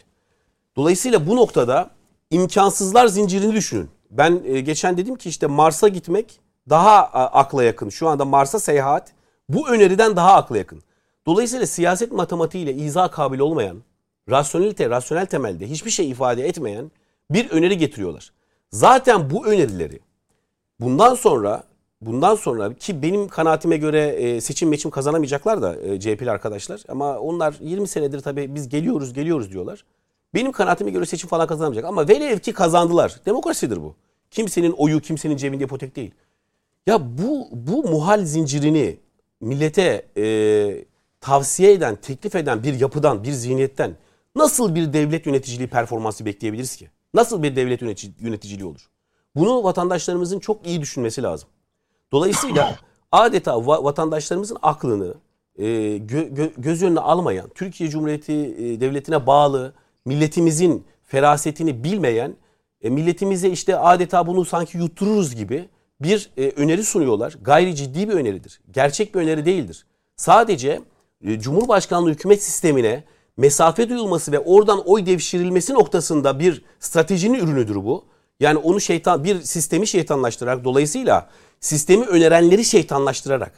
Dolayısıyla 0.77 1.27
bu 1.27 1.36
noktada 1.36 1.90
imkansızlar 2.31 3.06
zincirini 3.06 3.55
düşünün. 3.55 3.90
Ben 4.11 4.43
e, 4.44 4.61
geçen 4.61 4.97
dedim 4.97 5.16
ki 5.16 5.28
işte 5.28 5.47
Mars'a 5.47 5.89
gitmek 5.89 6.40
daha 6.70 7.05
a, 7.05 7.40
akla 7.40 7.65
yakın. 7.65 7.89
Şu 7.89 8.09
anda 8.09 8.24
Mars'a 8.24 8.61
seyahat 8.61 9.12
bu 9.48 9.69
öneriden 9.69 10.16
daha 10.16 10.35
akla 10.35 10.59
yakın. 10.59 10.82
Dolayısıyla 11.27 11.66
siyaset 11.66 12.12
matematiğiyle 12.12 12.74
izah 12.74 13.12
kabil 13.12 13.39
olmayan, 13.39 13.82
rasyonelite, 14.31 14.90
rasyonel 14.90 15.27
temelde 15.27 15.70
hiçbir 15.70 15.90
şey 15.90 16.11
ifade 16.11 16.48
etmeyen 16.48 16.90
bir 17.31 17.51
öneri 17.51 17.78
getiriyorlar. 17.78 18.32
Zaten 18.74 19.30
bu 19.30 19.46
önerileri 19.46 20.01
bundan 20.80 21.14
sonra 21.14 21.62
bundan 22.01 22.34
sonra 22.34 22.74
ki 22.74 23.02
benim 23.02 23.28
kanaatime 23.28 23.76
göre 23.76 24.06
e, 24.06 24.40
seçim 24.40 24.68
meçim 24.68 24.90
kazanamayacaklar 24.90 25.62
da 25.62 25.76
e, 25.76 26.01
CHP'li 26.01 26.30
arkadaşlar 26.30 26.82
ama 26.88 27.18
onlar 27.18 27.55
20 27.60 27.88
senedir 27.88 28.20
tabii 28.20 28.55
biz 28.55 28.68
geliyoruz 28.68 29.12
geliyoruz 29.12 29.52
diyorlar. 29.52 29.84
Benim 30.34 30.52
kanaatime 30.52 30.90
göre 30.90 31.06
seçim 31.06 31.28
falan 31.28 31.46
kazanamayacak 31.46 31.84
ama 31.84 32.09
velev 32.09 32.38
ki 32.38 32.52
kazandılar. 32.52 33.20
Demokrasidir 33.26 33.76
bu. 33.76 33.94
Kimsenin 34.30 34.72
oyu 34.72 35.01
kimsenin 35.01 35.36
cebinde 35.36 35.64
ipotek 35.64 35.96
değil. 35.96 36.10
Ya 36.86 37.18
bu 37.18 37.48
bu 37.52 37.88
muhal 37.88 38.24
zincirini 38.24 38.96
millete 39.40 40.06
e, 40.16 40.24
tavsiye 41.20 41.72
eden, 41.72 41.96
teklif 41.96 42.34
eden 42.34 42.62
bir 42.62 42.80
yapıdan, 42.80 43.24
bir 43.24 43.32
zihniyetten 43.32 43.96
nasıl 44.36 44.74
bir 44.74 44.92
devlet 44.92 45.26
yöneticiliği 45.26 45.68
performansı 45.68 46.26
bekleyebiliriz 46.26 46.76
ki? 46.76 46.88
Nasıl 47.14 47.42
bir 47.42 47.56
devlet 47.56 47.82
yönetici, 47.82 48.12
yöneticiliği 48.20 48.66
olur? 48.68 48.90
Bunu 49.36 49.64
vatandaşlarımızın 49.64 50.38
çok 50.38 50.66
iyi 50.66 50.80
düşünmesi 50.80 51.22
lazım. 51.22 51.48
Dolayısıyla 52.12 52.78
adeta 53.12 53.52
va- 53.52 53.84
vatandaşlarımızın 53.84 54.56
aklını 54.62 55.14
e, 55.58 55.64
gö- 55.96 56.34
gö- 56.34 56.52
göz 56.56 56.82
önüne 56.82 57.00
almayan, 57.00 57.50
Türkiye 57.54 57.90
Cumhuriyeti 57.90 58.32
e, 58.32 58.80
Devleti'ne 58.80 59.26
bağlı, 59.26 59.74
milletimizin 60.04 60.84
ferasetini 61.02 61.84
bilmeyen, 61.84 62.36
e, 62.82 62.90
milletimize 62.90 63.50
işte 63.50 63.76
adeta 63.76 64.26
bunu 64.26 64.44
sanki 64.44 64.78
yuttururuz 64.78 65.34
gibi 65.36 65.68
bir 66.00 66.30
e, 66.36 66.50
öneri 66.50 66.84
sunuyorlar. 66.84 67.34
Gayri 67.42 67.76
ciddi 67.76 68.08
bir 68.08 68.14
öneridir. 68.14 68.60
Gerçek 68.70 69.14
bir 69.14 69.20
öneri 69.20 69.46
değildir. 69.46 69.86
Sadece 70.16 70.80
e, 71.24 71.40
Cumhurbaşkanlığı 71.40 72.10
hükümet 72.10 72.42
sistemine 72.42 73.04
mesafe 73.36 73.89
duyulması 73.89 74.32
ve 74.32 74.39
oradan 74.39 74.89
oy 74.89 75.06
devşirilmesi 75.06 75.74
noktasında 75.74 76.39
bir 76.39 76.65
stratejinin 76.81 77.39
ürünüdür 77.39 77.77
bu. 77.77 78.05
Yani 78.40 78.59
onu 78.59 78.81
şeytan 78.81 79.24
bir 79.24 79.43
sistemi 79.43 79.86
şeytanlaştırarak 79.86 80.65
dolayısıyla 80.65 81.28
sistemi 81.61 82.05
önerenleri 82.06 82.65
şeytanlaştırarak 82.65 83.52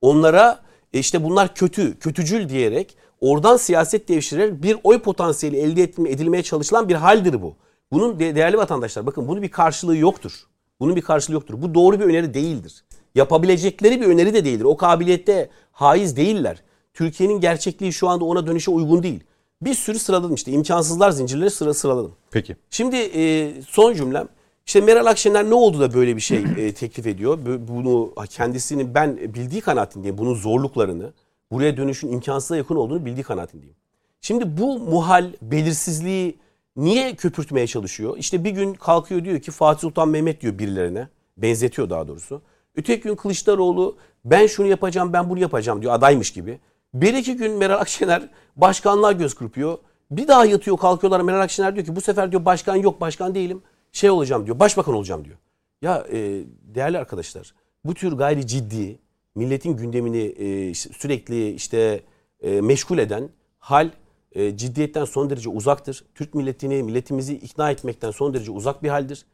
onlara 0.00 0.60
e, 0.92 0.98
işte 0.98 1.24
bunlar 1.24 1.54
kötü, 1.54 1.98
kötücül 1.98 2.48
diyerek 2.48 2.96
oradan 3.20 3.56
siyaset 3.56 4.08
devşirerek 4.08 4.62
bir 4.62 4.76
oy 4.84 4.98
potansiyeli 4.98 5.56
elde 5.56 5.82
edilmeye 5.82 6.42
çalışılan 6.42 6.88
bir 6.88 6.94
haldir 6.94 7.42
bu. 7.42 7.56
Bunun 7.92 8.18
de, 8.18 8.34
değerli 8.34 8.56
vatandaşlar 8.56 9.06
bakın 9.06 9.28
bunun 9.28 9.42
bir 9.42 9.50
karşılığı 9.50 9.96
yoktur. 9.96 10.32
Bunun 10.80 10.96
bir 10.96 11.02
karşılığı 11.02 11.34
yoktur. 11.34 11.62
Bu 11.62 11.74
doğru 11.74 12.00
bir 12.00 12.04
öneri 12.04 12.34
değildir. 12.34 12.84
Yapabilecekleri 13.14 14.00
bir 14.00 14.06
öneri 14.06 14.34
de 14.34 14.44
değildir. 14.44 14.64
O 14.64 14.76
kabiliyette 14.76 15.50
haiz 15.72 16.16
değiller. 16.16 16.62
Türkiye'nin 16.96 17.40
gerçekliği 17.40 17.92
şu 17.92 18.08
anda 18.08 18.24
ona 18.24 18.46
dönüşe 18.46 18.70
uygun 18.70 19.02
değil. 19.02 19.20
Bir 19.62 19.74
sürü 19.74 19.98
sıraladım 19.98 20.34
işte 20.34 20.52
imkansızlar 20.52 21.10
zincirleri 21.10 21.50
sıra 21.50 21.74
sıraladım. 21.74 22.12
Peki. 22.30 22.56
Şimdi 22.70 22.96
e, 22.96 23.52
son 23.68 23.94
cümlem. 23.94 24.28
İşte 24.66 24.80
Meral 24.80 25.06
Akşener 25.06 25.50
ne 25.50 25.54
oldu 25.54 25.80
da 25.80 25.94
böyle 25.94 26.16
bir 26.16 26.20
şey 26.20 26.38
e, 26.56 26.74
teklif 26.74 27.06
ediyor? 27.06 27.38
Bunu 27.68 28.14
kendisini 28.30 28.94
ben 28.94 29.16
bildiği 29.16 29.60
kanaatindeyim. 29.60 30.18
Bunun 30.18 30.34
zorluklarını, 30.34 31.12
buraya 31.52 31.76
dönüşün 31.76 32.12
imkansıza 32.12 32.56
yakın 32.56 32.76
olduğunu 32.76 33.04
bildiği 33.04 33.22
kanaatindeyim. 33.22 33.74
Şimdi 34.20 34.58
bu 34.58 34.78
muhal, 34.78 35.32
belirsizliği 35.42 36.36
niye 36.76 37.14
köpürtmeye 37.14 37.66
çalışıyor? 37.66 38.16
İşte 38.18 38.44
bir 38.44 38.50
gün 38.50 38.74
kalkıyor 38.74 39.24
diyor 39.24 39.40
ki 39.40 39.50
Fatih 39.50 39.80
Sultan 39.80 40.08
Mehmet 40.08 40.40
diyor 40.40 40.58
birilerine. 40.58 41.08
Benzetiyor 41.36 41.90
daha 41.90 42.08
doğrusu. 42.08 42.42
Öteki 42.76 43.02
gün 43.02 43.16
Kılıçdaroğlu 43.16 43.96
ben 44.24 44.46
şunu 44.46 44.66
yapacağım 44.66 45.12
ben 45.12 45.30
bunu 45.30 45.38
yapacağım 45.38 45.82
diyor 45.82 45.92
adaymış 45.92 46.30
gibi. 46.30 46.58
Bir 47.00 47.14
iki 47.14 47.36
gün 47.36 47.52
Meral 47.52 47.80
Akşener 47.80 48.28
başkanlığa 48.56 49.12
göz 49.12 49.34
kırpıyor. 49.34 49.78
Bir 50.10 50.28
daha 50.28 50.44
yatıyor 50.44 50.76
kalkıyorlar 50.76 51.20
Meral 51.20 51.40
Akşener 51.40 51.74
diyor 51.74 51.86
ki 51.86 51.96
bu 51.96 52.00
sefer 52.00 52.32
diyor 52.32 52.44
başkan 52.44 52.76
yok 52.76 53.00
başkan 53.00 53.34
değilim. 53.34 53.62
Şey 53.92 54.10
olacağım 54.10 54.46
diyor 54.46 54.58
başbakan 54.58 54.94
olacağım 54.94 55.24
diyor. 55.24 55.36
Ya 55.82 56.06
e, 56.12 56.44
değerli 56.74 56.98
arkadaşlar 56.98 57.54
bu 57.84 57.94
tür 57.94 58.12
gayri 58.12 58.46
ciddi 58.46 58.98
milletin 59.34 59.76
gündemini 59.76 60.18
e, 60.18 60.74
sürekli 60.74 61.50
işte 61.50 62.00
e, 62.40 62.60
meşgul 62.60 62.98
eden 62.98 63.28
hal 63.58 63.90
e, 64.32 64.56
ciddiyetten 64.56 65.04
son 65.04 65.30
derece 65.30 65.48
uzaktır. 65.48 66.04
Türk 66.14 66.34
milletini, 66.34 66.82
milletimizi 66.82 67.34
ikna 67.34 67.70
etmekten 67.70 68.10
son 68.10 68.34
derece 68.34 68.50
uzak 68.50 68.82
bir 68.82 68.88
haldir. 68.88 69.26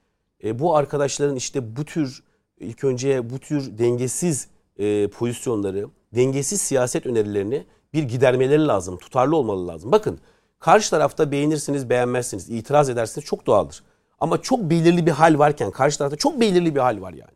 E, 0.44 0.58
bu 0.58 0.76
arkadaşların 0.76 1.36
işte 1.36 1.76
bu 1.76 1.84
tür 1.84 2.22
ilk 2.60 2.84
önce 2.84 3.30
bu 3.30 3.38
tür 3.38 3.78
dengesiz 3.78 4.48
e, 4.76 5.08
pozisyonları, 5.08 5.88
dengesiz 6.14 6.60
siyaset 6.60 7.06
önerilerini 7.06 7.64
bir 7.94 8.02
gidermeleri 8.02 8.66
lazım. 8.66 8.96
Tutarlı 8.98 9.36
olmalı 9.36 9.68
lazım. 9.68 9.92
Bakın 9.92 10.18
karşı 10.58 10.90
tarafta 10.90 11.32
beğenirsiniz, 11.32 11.90
beğenmezsiniz, 11.90 12.50
itiraz 12.50 12.90
edersiniz 12.90 13.26
çok 13.26 13.46
doğaldır. 13.46 13.82
Ama 14.20 14.42
çok 14.42 14.60
belirli 14.60 15.06
bir 15.06 15.10
hal 15.10 15.38
varken 15.38 15.70
karşı 15.70 15.98
tarafta 15.98 16.16
çok 16.16 16.40
belirli 16.40 16.74
bir 16.74 16.80
hal 16.80 17.00
var 17.00 17.12
yani. 17.12 17.32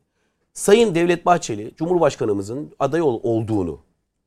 Sayın 0.55 0.95
Devlet 0.95 1.27
Bahçeli 1.27 1.75
Cumhurbaşkanımızın 1.77 2.75
aday 2.79 3.03
ol, 3.03 3.21
olduğunu 3.23 3.79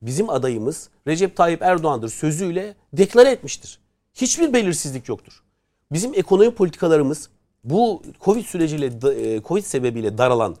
bizim 0.02 0.30
adayımız 0.30 0.90
Recep 1.06 1.36
Tayyip 1.36 1.62
Erdoğan'dır 1.62 2.08
sözüyle 2.08 2.74
deklare 2.92 3.30
etmiştir. 3.30 3.78
Hiçbir 4.14 4.52
belirsizlik 4.52 5.08
yoktur. 5.08 5.42
Bizim 5.92 6.14
ekonomi 6.14 6.50
politikalarımız 6.50 7.30
bu 7.64 8.02
Covid 8.20 8.44
süreciyle 8.44 8.86
e, 8.86 9.42
Covid 9.42 9.64
sebebiyle 9.64 10.18
daralan 10.18 10.56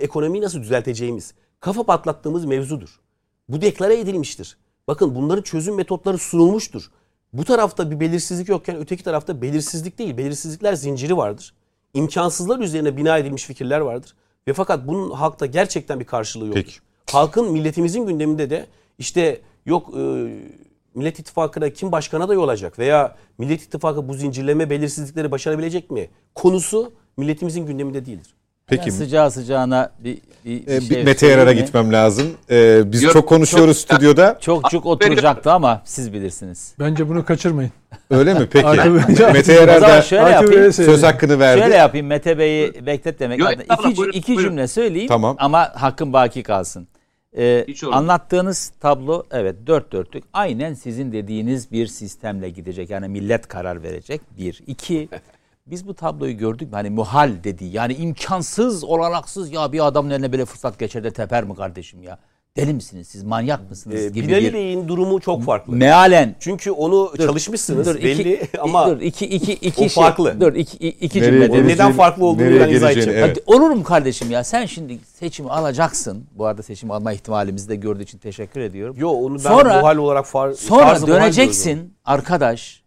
ekonomiyi 0.00 0.42
nasıl 0.42 0.60
düzelteceğimiz, 0.60 1.34
kafa 1.60 1.82
patlattığımız 1.82 2.44
mevzudur. 2.44 3.00
Bu 3.48 3.60
deklare 3.60 4.00
edilmiştir. 4.00 4.56
Bakın 4.88 5.14
bunların 5.14 5.42
çözüm 5.42 5.74
metotları 5.74 6.18
sunulmuştur. 6.18 6.90
Bu 7.32 7.44
tarafta 7.44 7.90
bir 7.90 8.00
belirsizlik 8.00 8.48
yokken 8.48 8.76
öteki 8.76 9.04
tarafta 9.04 9.42
belirsizlik 9.42 9.98
değil. 9.98 10.16
Belirsizlikler 10.16 10.74
zinciri 10.74 11.16
vardır. 11.16 11.54
İmkansızlar 11.94 12.58
üzerine 12.58 12.96
bina 12.96 13.18
edilmiş 13.18 13.44
fikirler 13.44 13.80
vardır. 13.80 14.14
Ve 14.48 14.52
fakat 14.52 14.86
bunun 14.86 15.10
halkta 15.10 15.46
gerçekten 15.46 16.00
bir 16.00 16.04
karşılığı. 16.04 16.52
Peki. 16.52 16.72
Halkın 17.10 17.52
milletimizin 17.52 18.06
gündeminde 18.06 18.50
de 18.50 18.66
işte 18.98 19.40
yok 19.66 19.96
e, 19.96 20.00
Millet 20.94 21.18
İttifakı'na 21.18 21.70
kim 21.70 21.92
başkana 21.92 22.28
da 22.28 22.40
olacak 22.40 22.78
veya 22.78 23.16
Millet 23.38 23.62
İttifakı 23.62 24.08
bu 24.08 24.14
zincirleme 24.14 24.70
belirsizlikleri 24.70 25.30
başarabilecek 25.30 25.90
mi? 25.90 26.10
Konusu 26.34 26.92
milletimizin 27.16 27.66
gündeminde 27.66 28.06
değildir. 28.06 28.34
Peki. 28.76 28.90
Ben 28.90 28.96
sıcağı 28.96 29.30
sıcağına 29.30 29.92
bir, 29.98 30.18
bir, 30.44 30.66
bir, 30.66 30.72
ee, 30.72 30.80
şey 30.80 31.04
Mete 31.04 31.26
Yarar'a 31.26 31.52
gitmem 31.52 31.92
lazım. 31.92 32.26
Ee, 32.50 32.92
biz 32.92 33.02
Yok, 33.02 33.12
çok 33.12 33.28
konuşuyoruz 33.28 33.86
çok, 33.86 33.96
stüdyoda. 33.96 34.38
Çok 34.40 34.70
çok 34.70 34.86
oturacaktı 34.86 35.52
ama 35.52 35.82
siz 35.84 36.12
bilirsiniz. 36.12 36.74
Bence 36.78 37.08
bunu 37.08 37.24
kaçırmayın. 37.24 37.72
Öyle 38.10 38.34
mi? 38.34 38.48
Peki. 38.52 38.90
Mete 39.32 39.52
Yarar 39.52 39.82
da 39.82 40.02
şöyle 40.02 40.30
yapayım, 40.30 40.72
söz 40.72 41.02
hakkını 41.02 41.38
verdi. 41.38 41.60
Şöyle 41.60 41.76
yapayım 41.76 42.06
Mete 42.06 42.38
Bey'i 42.38 42.86
bekletmemek 42.86 43.38
Yok, 43.38 43.48
adına. 43.48 43.62
İki, 43.62 43.96
buyurun, 43.96 44.12
iki 44.12 44.36
buyurun. 44.36 44.50
cümle 44.50 44.68
söyleyeyim 44.68 45.08
tamam. 45.08 45.36
ama 45.38 45.72
hakkım 45.74 46.12
baki 46.12 46.42
kalsın. 46.42 46.88
Ee, 47.36 47.66
anlattığınız 47.92 48.72
tablo 48.80 49.22
evet 49.30 49.56
dört 49.66 49.92
dörtlük 49.92 50.24
aynen 50.32 50.74
sizin 50.74 51.12
dediğiniz 51.12 51.72
bir 51.72 51.86
sistemle 51.86 52.50
gidecek. 52.50 52.90
Yani 52.90 53.08
millet 53.08 53.48
karar 53.48 53.82
verecek. 53.82 54.20
Bir. 54.38 54.62
iki 54.66 55.08
Biz 55.66 55.86
bu 55.86 55.94
tabloyu 55.94 56.38
gördük 56.38 56.68
mü? 56.68 56.74
Hani 56.74 56.90
muhal 56.90 57.32
dedi. 57.44 57.64
Yani 57.64 57.94
imkansız, 57.94 58.84
olanaksız 58.84 59.52
ya 59.52 59.72
bir 59.72 59.86
adamın 59.86 60.10
eline 60.10 60.32
böyle 60.32 60.44
fırsat 60.44 60.78
geçer 60.78 61.04
de 61.04 61.10
teper 61.10 61.44
mi 61.44 61.54
kardeşim 61.54 62.02
ya? 62.02 62.18
Deli 62.56 62.74
misiniz 62.74 63.08
siz? 63.08 63.24
Manyak 63.24 63.70
mısınız? 63.70 64.00
Ee, 64.00 64.08
gibi 64.08 64.28
Binali 64.28 64.44
bir... 64.44 64.52
Bey'in 64.52 64.88
durumu 64.88 65.20
çok 65.20 65.42
farklı. 65.42 65.72
Mealen. 65.72 66.34
Çünkü 66.40 66.70
onu 66.70 67.12
dur, 67.18 67.26
çalışmışsınız 67.26 67.86
dur, 67.86 67.94
belli 67.94 68.34
iki, 68.34 68.60
ama 68.60 68.90
dur, 68.90 69.00
iki, 69.00 69.26
iki, 69.26 69.52
iki 69.52 69.84
o 69.84 69.88
şey, 69.88 70.02
farklı. 70.02 70.40
Dur 70.40 70.54
iki, 70.54 70.88
iki 70.88 71.22
cümle. 71.22 71.66
Neden 71.66 71.92
farklı 71.92 72.24
olduğunu 72.24 72.60
ben 72.60 72.68
izah 72.68 72.90
edeceğim. 72.90 73.18
Evet. 73.18 73.42
Hadi, 73.46 73.56
olur 73.56 73.70
mu 73.70 73.82
kardeşim 73.82 74.30
ya? 74.30 74.44
Sen 74.44 74.66
şimdi 74.66 74.98
seçimi 75.18 75.50
alacaksın. 75.50 76.26
Bu 76.34 76.46
arada 76.46 76.62
seçim 76.62 76.90
alma 76.90 77.12
ihtimalimizi 77.12 77.68
de 77.68 77.76
gördüğü 77.76 78.02
için 78.02 78.18
teşekkür 78.18 78.60
ediyorum. 78.60 78.96
Yo 78.98 79.10
onu 79.10 79.34
ben 79.34 79.38
sonra, 79.38 79.82
bu 79.82 79.86
hal 79.86 79.96
olarak 79.96 80.26
far, 80.26 80.52
Sonra 80.52 81.06
döneceksin 81.06 81.94
arkadaş. 82.04 82.82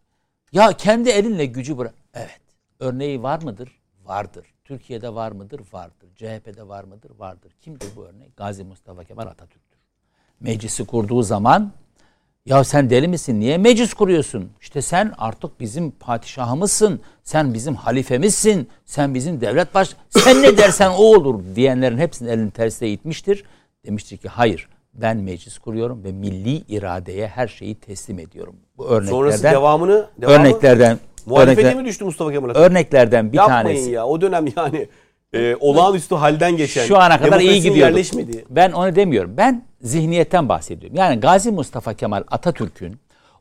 Ya 0.51 0.71
kendi 0.71 1.09
elinle 1.09 1.45
gücü 1.45 1.77
bırak. 1.77 1.93
Evet. 2.13 2.44
Örneği 2.85 3.23
var 3.23 3.41
mıdır? 3.41 3.69
Vardır. 4.05 4.45
Türkiye'de 4.65 5.15
var 5.15 5.31
mıdır? 5.31 5.61
Vardır. 5.73 6.09
CHP'de 6.15 6.67
var 6.67 6.83
mıdır? 6.83 7.11
Vardır. 7.17 7.51
Kimdir 7.61 7.87
bu 7.95 8.05
örnek? 8.05 8.37
Gazi 8.37 8.63
Mustafa 8.63 9.03
Kemal 9.03 9.27
Atatürk'tür. 9.27 9.79
Meclisi 10.39 10.85
kurduğu 10.85 11.23
zaman 11.23 11.71
ya 12.45 12.63
sen 12.63 12.89
deli 12.89 13.07
misin? 13.07 13.39
Niye 13.39 13.57
meclis 13.57 13.93
kuruyorsun? 13.93 14.51
İşte 14.61 14.81
sen 14.81 15.13
artık 15.17 15.59
bizim 15.59 15.91
padişahımızsın. 15.91 17.01
Sen 17.23 17.53
bizim 17.53 17.75
halifemizsin. 17.75 18.69
Sen 18.85 19.13
bizim 19.13 19.41
devlet 19.41 19.73
baş... 19.73 19.95
Sen 20.09 20.41
ne 20.41 20.57
dersen 20.57 20.89
o 20.89 21.03
olur 21.03 21.43
diyenlerin 21.55 21.97
hepsinin 21.97 22.29
elini 22.29 22.51
tersine 22.51 22.89
itmiştir. 22.89 23.43
Demiştir 23.85 24.17
ki 24.17 24.27
hayır 24.27 24.69
ben 24.93 25.17
meclis 25.17 25.57
kuruyorum 25.57 26.03
ve 26.03 26.11
milli 26.11 26.55
iradeye 26.55 27.27
her 27.27 27.47
şeyi 27.47 27.75
teslim 27.75 28.19
ediyorum. 28.19 28.55
Bu 28.77 28.85
örneklerden 28.85 29.11
Sonrası 29.11 29.43
devamını, 29.43 30.07
devamı, 30.21 30.39
örneklerden 30.39 30.99
Muhalefete 31.25 31.61
örnekler, 31.61 31.83
mi 31.83 31.89
düştü 31.89 32.05
Mustafa 32.05 32.31
Kemal 32.31 32.49
Atatürk? 32.49 32.71
Örneklerden 32.71 33.31
bir 33.31 33.37
Yapmayın 33.37 33.63
tanesi. 33.63 33.91
ya 33.91 34.05
o 34.05 34.21
dönem 34.21 34.45
yani 34.57 34.87
e, 35.33 35.55
olağanüstü 35.59 36.15
halden 36.15 36.57
geçen. 36.57 36.85
Şu 36.85 36.97
ana 36.97 37.21
kadar 37.21 37.39
iyi 37.39 37.61
gidiyordu. 37.61 37.99
Ben 38.49 38.71
onu 38.71 38.95
demiyorum. 38.95 39.37
Ben 39.37 39.65
zihniyetten 39.81 40.49
bahsediyorum. 40.49 40.97
Yani 40.97 41.19
Gazi 41.19 41.51
Mustafa 41.51 41.93
Kemal 41.93 42.23
Atatürk'ün 42.31 42.97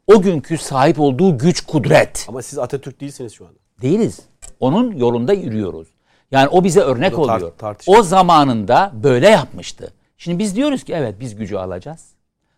o 0.06 0.22
günkü 0.22 0.58
sahip 0.58 1.00
olduğu 1.00 1.38
güç, 1.38 1.60
kudret. 1.60 2.26
Ama 2.28 2.42
siz 2.42 2.58
Atatürk 2.58 3.00
değilsiniz 3.00 3.32
şu 3.32 3.46
anda. 3.46 3.58
Değiliz. 3.82 4.20
Onun 4.60 4.96
yolunda 4.96 5.32
yürüyoruz. 5.32 5.88
Yani 6.30 6.48
o 6.48 6.64
bize 6.64 6.80
örnek 6.80 7.18
o 7.18 7.22
oluyor. 7.22 7.52
o 7.86 8.02
zamanında 8.02 8.92
böyle 9.02 9.28
yapmıştı. 9.28 9.92
Şimdi 10.18 10.38
biz 10.38 10.56
diyoruz 10.56 10.84
ki 10.84 10.92
evet 10.92 11.14
biz 11.20 11.36
gücü 11.36 11.56
alacağız. 11.56 12.08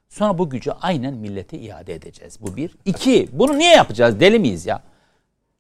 Sonra 0.08 0.38
bu 0.38 0.50
gücü 0.50 0.70
aynen 0.80 1.14
millete 1.14 1.58
iade 1.58 1.94
edeceğiz. 1.94 2.38
Bu 2.40 2.56
bir. 2.56 2.70
İki, 2.84 3.28
bunu 3.32 3.58
niye 3.58 3.70
yapacağız? 3.70 4.20
Deli 4.20 4.38
miyiz 4.38 4.66
ya? 4.66 4.82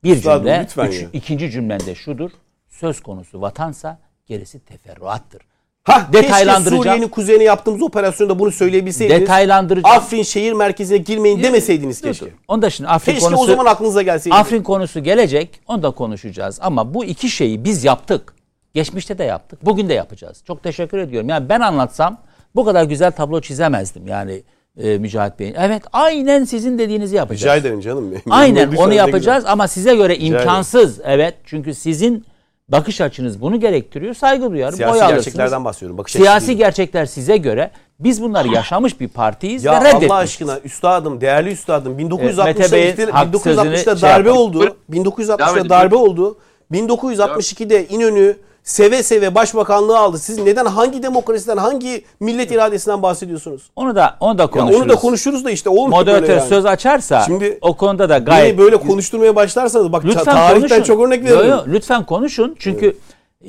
Bir 0.04 0.16
Üstadım, 0.16 0.44
cümle, 0.46 0.88
üç, 0.88 1.02
ya. 1.02 1.08
ikinci 1.12 1.50
cümlende 1.50 1.94
şudur. 1.94 2.30
Söz 2.68 3.00
konusu 3.00 3.40
vatansa 3.40 3.98
gerisi 4.26 4.60
teferruattır. 4.64 5.42
Ha, 5.84 6.08
detaylandıracağım. 6.12 6.82
Suriye'nin 6.82 7.08
kuzeyine 7.08 7.44
yaptığımız 7.44 7.82
operasyonda 7.82 8.38
bunu 8.38 8.50
söyleyebilseydiniz. 8.50 9.20
Detaylandıracağım. 9.20 9.96
Afrin 9.96 10.22
şehir 10.22 10.52
merkezine 10.52 10.98
girmeyin 10.98 11.42
demeseydiniz 11.42 12.00
keşke. 12.00 12.26
Onu 12.48 12.62
da 12.62 12.70
şimdi 12.70 12.90
Afrin 12.90 13.12
keşke 13.12 13.26
konusu. 13.26 13.42
o 13.42 13.46
zaman 13.46 13.66
aklınıza 13.66 14.02
gelseydi. 14.02 14.34
Afrin 14.36 14.62
konusu 14.62 15.02
gelecek. 15.02 15.60
Onu 15.68 15.82
da 15.82 15.90
konuşacağız. 15.90 16.58
Ama 16.62 16.94
bu 16.94 17.04
iki 17.04 17.28
şeyi 17.28 17.64
biz 17.64 17.84
yaptık. 17.84 18.34
Geçmişte 18.74 19.18
de 19.18 19.24
yaptık. 19.24 19.64
Bugün 19.66 19.88
de 19.88 19.94
yapacağız. 19.94 20.42
Çok 20.46 20.62
teşekkür 20.62 20.98
ediyorum. 20.98 21.28
Yani 21.28 21.48
ben 21.48 21.60
anlatsam 21.60 22.18
bu 22.54 22.64
kadar 22.64 22.84
güzel 22.84 23.12
tablo 23.12 23.40
çizemezdim. 23.40 24.06
Yani 24.06 24.42
e, 24.82 24.98
Mücahit 24.98 25.38
Bey'in. 25.38 25.54
Evet 25.58 25.82
aynen 25.92 26.44
sizin 26.44 26.78
dediğinizi 26.78 27.16
yapacağız. 27.16 27.42
Rica 27.42 27.56
ederim 27.56 27.80
canım. 27.80 28.14
Aynen 28.30 28.72
onu 28.76 28.94
yapacağız 28.94 29.44
ama 29.46 29.68
size 29.68 29.94
göre 29.94 30.16
imkansız. 30.16 31.00
Evet 31.04 31.34
çünkü 31.44 31.74
sizin 31.74 32.24
bakış 32.68 33.00
açınız 33.00 33.40
bunu 33.40 33.60
gerektiriyor. 33.60 34.14
Saygı 34.14 34.50
duyarım. 34.50 34.76
Siyasi 34.76 34.98
gerçeklerden 35.08 35.64
bahsediyorum. 35.64 35.98
Bakış 35.98 36.12
Siyasi 36.12 36.56
gerçekler 36.56 37.06
size 37.06 37.36
göre 37.36 37.70
Biz 38.00 38.22
bunları 38.22 38.48
yaşamış 38.48 39.00
bir 39.00 39.08
partiyiz 39.08 39.64
Ya 39.64 39.72
ve 39.72 39.80
reddetmişiz. 39.80 40.10
Allah 40.10 40.18
aşkına 40.18 40.58
üstadım, 40.64 41.20
değerli 41.20 41.50
üstadım 41.50 41.94
Mete 41.94 42.14
1960'da 42.14 42.72
Bey'in 42.72 42.92
ihtil- 42.92 43.10
hak 43.10 43.34
1960'da 43.34 43.38
sözünü 43.38 43.76
şey 43.76 44.02
darbe 44.02 44.28
yapalım. 44.28 44.46
oldu. 44.48 44.60
Devam 44.60 45.06
1960'da 45.06 45.60
edin, 45.60 45.68
darbe 45.68 45.96
oldu. 45.96 46.38
1962'de 46.72 47.88
İnönü 47.88 48.36
seve 48.66 49.02
seve 49.02 49.34
başbakanlığı 49.34 49.98
aldı. 49.98 50.18
Siz 50.18 50.38
neden 50.38 50.66
hangi 50.66 51.02
demokrasiden, 51.02 51.56
hangi 51.56 52.04
millet 52.20 52.50
iradesinden 52.50 53.02
bahsediyorsunuz? 53.02 53.70
Onu 53.76 53.96
da 53.96 54.16
onu 54.20 54.38
da 54.38 54.42
Ya 54.42 54.50
konuşuruz. 54.50 54.80
onu 54.82 54.88
da 54.88 54.94
konuşuruz 54.94 55.44
da 55.44 55.50
işte 55.50 55.68
olmuyor 55.70 55.88
Moderatör 55.88 56.36
yani. 56.36 56.48
söz 56.48 56.66
açarsa 56.66 57.22
Şimdi 57.26 57.58
o 57.60 57.76
konuda 57.76 58.08
da 58.08 58.18
gayet 58.18 58.58
böyle 58.58 58.76
konuşturmaya 58.76 59.36
başlarsanız 59.36 59.92
bak 59.92 60.04
Lütfen 60.04 60.24
tarihten 60.24 60.68
konuşun. 60.68 60.82
çok 60.82 61.06
örnek 61.06 61.28
Yo, 61.30 61.36
veririm. 61.38 61.50
yo, 61.50 61.64
lütfen 61.66 62.04
konuşun 62.06 62.56
çünkü 62.58 62.96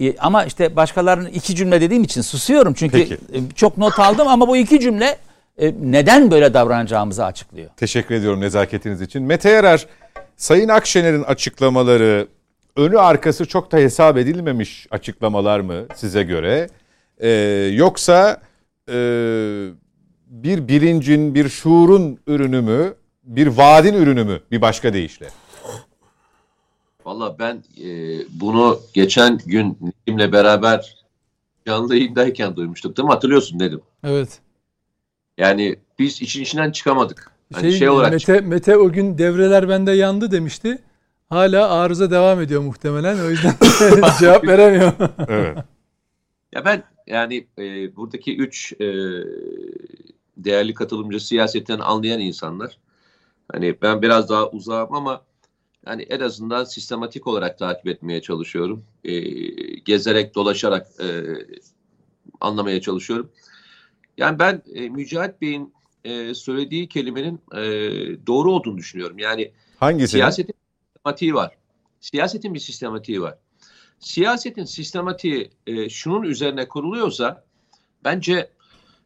e, 0.01 0.17
ama 0.17 0.45
işte 0.45 0.75
başkalarının 0.75 1.29
iki 1.29 1.55
cümle 1.55 1.81
dediğim 1.81 2.03
için 2.03 2.21
susuyorum 2.21 2.73
çünkü 2.73 2.97
Peki. 2.97 3.13
e, 3.13 3.37
çok 3.55 3.77
not 3.77 3.99
aldım 3.99 4.27
ama 4.27 4.47
bu 4.47 4.57
iki 4.57 4.79
cümle 4.79 5.17
e, 5.57 5.73
neden 5.81 6.31
böyle 6.31 6.53
davranacağımızı 6.53 7.25
açıklıyor. 7.25 7.69
Teşekkür 7.77 8.15
ediyorum 8.15 8.41
nezaketiniz 8.41 9.01
için. 9.01 9.23
Mete 9.23 9.49
Yarar, 9.49 9.85
Sayın 10.37 10.69
Akşener'in 10.69 11.23
açıklamaları 11.23 12.27
önü 12.77 12.99
arkası 12.99 13.45
çok 13.45 13.71
da 13.71 13.77
hesap 13.77 14.17
edilmemiş 14.17 14.87
açıklamalar 14.91 15.59
mı 15.59 15.85
size 15.95 16.23
göre? 16.23 16.69
Ee, 17.17 17.29
yoksa 17.73 18.41
e, 18.89 18.93
bir 20.27 20.67
bilincin, 20.67 21.35
bir 21.35 21.49
şuurun 21.49 22.19
ürünü 22.27 22.61
mü, 22.61 22.93
bir 23.23 23.47
vaadin 23.47 23.93
ürünü 23.93 24.23
mü 24.23 24.39
bir 24.51 24.61
başka 24.61 24.93
deyişle? 24.93 25.27
Valla 27.05 27.39
ben 27.39 27.63
e, 27.83 27.87
bunu 28.29 28.79
geçen 28.93 29.37
gün 29.37 29.77
Nedim'le 29.81 30.31
beraber 30.31 30.95
canlı 31.67 31.95
yayındayken 31.95 32.55
duymuştuk 32.55 32.97
değil 32.97 33.07
mi? 33.07 33.11
Hatırlıyorsun 33.11 33.59
Nedim. 33.59 33.81
Evet. 34.03 34.39
Yani 35.37 35.75
biz 35.99 36.21
için 36.21 36.41
içinden 36.41 36.71
çıkamadık. 36.71 37.31
Hani 37.53 37.69
şey, 37.69 37.79
Şey, 37.79 37.89
olarak 37.89 38.11
Mete, 38.11 38.41
Mete 38.41 38.77
o 38.77 38.91
gün 38.91 39.17
devreler 39.17 39.69
bende 39.69 39.91
yandı 39.91 40.31
demişti. 40.31 40.79
Hala 41.29 41.69
arıza 41.69 42.11
devam 42.11 42.41
ediyor 42.41 42.61
muhtemelen. 42.61 43.19
O 43.19 43.29
yüzden 43.29 43.53
cevap 44.19 44.47
veremiyor. 44.47 44.93
Evet. 45.27 45.57
Ya 46.51 46.65
ben 46.65 46.83
yani 47.07 47.47
e, 47.59 47.95
buradaki 47.95 48.37
üç 48.37 48.73
e, 48.73 48.85
değerli 50.37 50.73
katılımcı 50.73 51.19
siyasetten 51.27 51.79
anlayan 51.79 52.19
insanlar. 52.19 52.77
Hani 53.51 53.81
ben 53.81 54.01
biraz 54.01 54.29
daha 54.29 54.49
uzağım 54.49 54.93
ama 54.93 55.21
yani 55.85 56.01
en 56.01 56.19
azından 56.19 56.63
sistematik 56.63 57.27
olarak 57.27 57.57
takip 57.57 57.87
etmeye 57.87 58.21
çalışıyorum. 58.21 58.83
E, 59.03 59.19
gezerek 59.79 60.35
dolaşarak 60.35 60.87
e, 60.99 61.05
anlamaya 62.41 62.81
çalışıyorum. 62.81 63.31
Yani 64.17 64.39
ben 64.39 64.61
e, 64.73 64.89
Mücahit 64.89 65.41
Bey'in 65.41 65.73
e, 66.03 66.33
söylediği 66.33 66.89
kelimenin 66.89 67.41
e, 67.55 67.61
doğru 68.27 68.51
olduğunu 68.51 68.77
düşünüyorum. 68.77 69.19
Yani 69.19 69.51
Hangisi? 69.79 70.11
Siyasetin 70.11 70.55
sistematiği 71.07 71.33
var. 71.33 71.57
Siyasetin 71.99 72.53
bir 72.53 72.59
sistematiği 72.59 73.21
var. 73.21 73.37
Siyasetin 73.99 74.65
sistematiği 74.65 75.49
e, 75.67 75.89
şunun 75.89 76.23
üzerine 76.23 76.67
kuruluyorsa 76.67 77.43
bence 78.03 78.49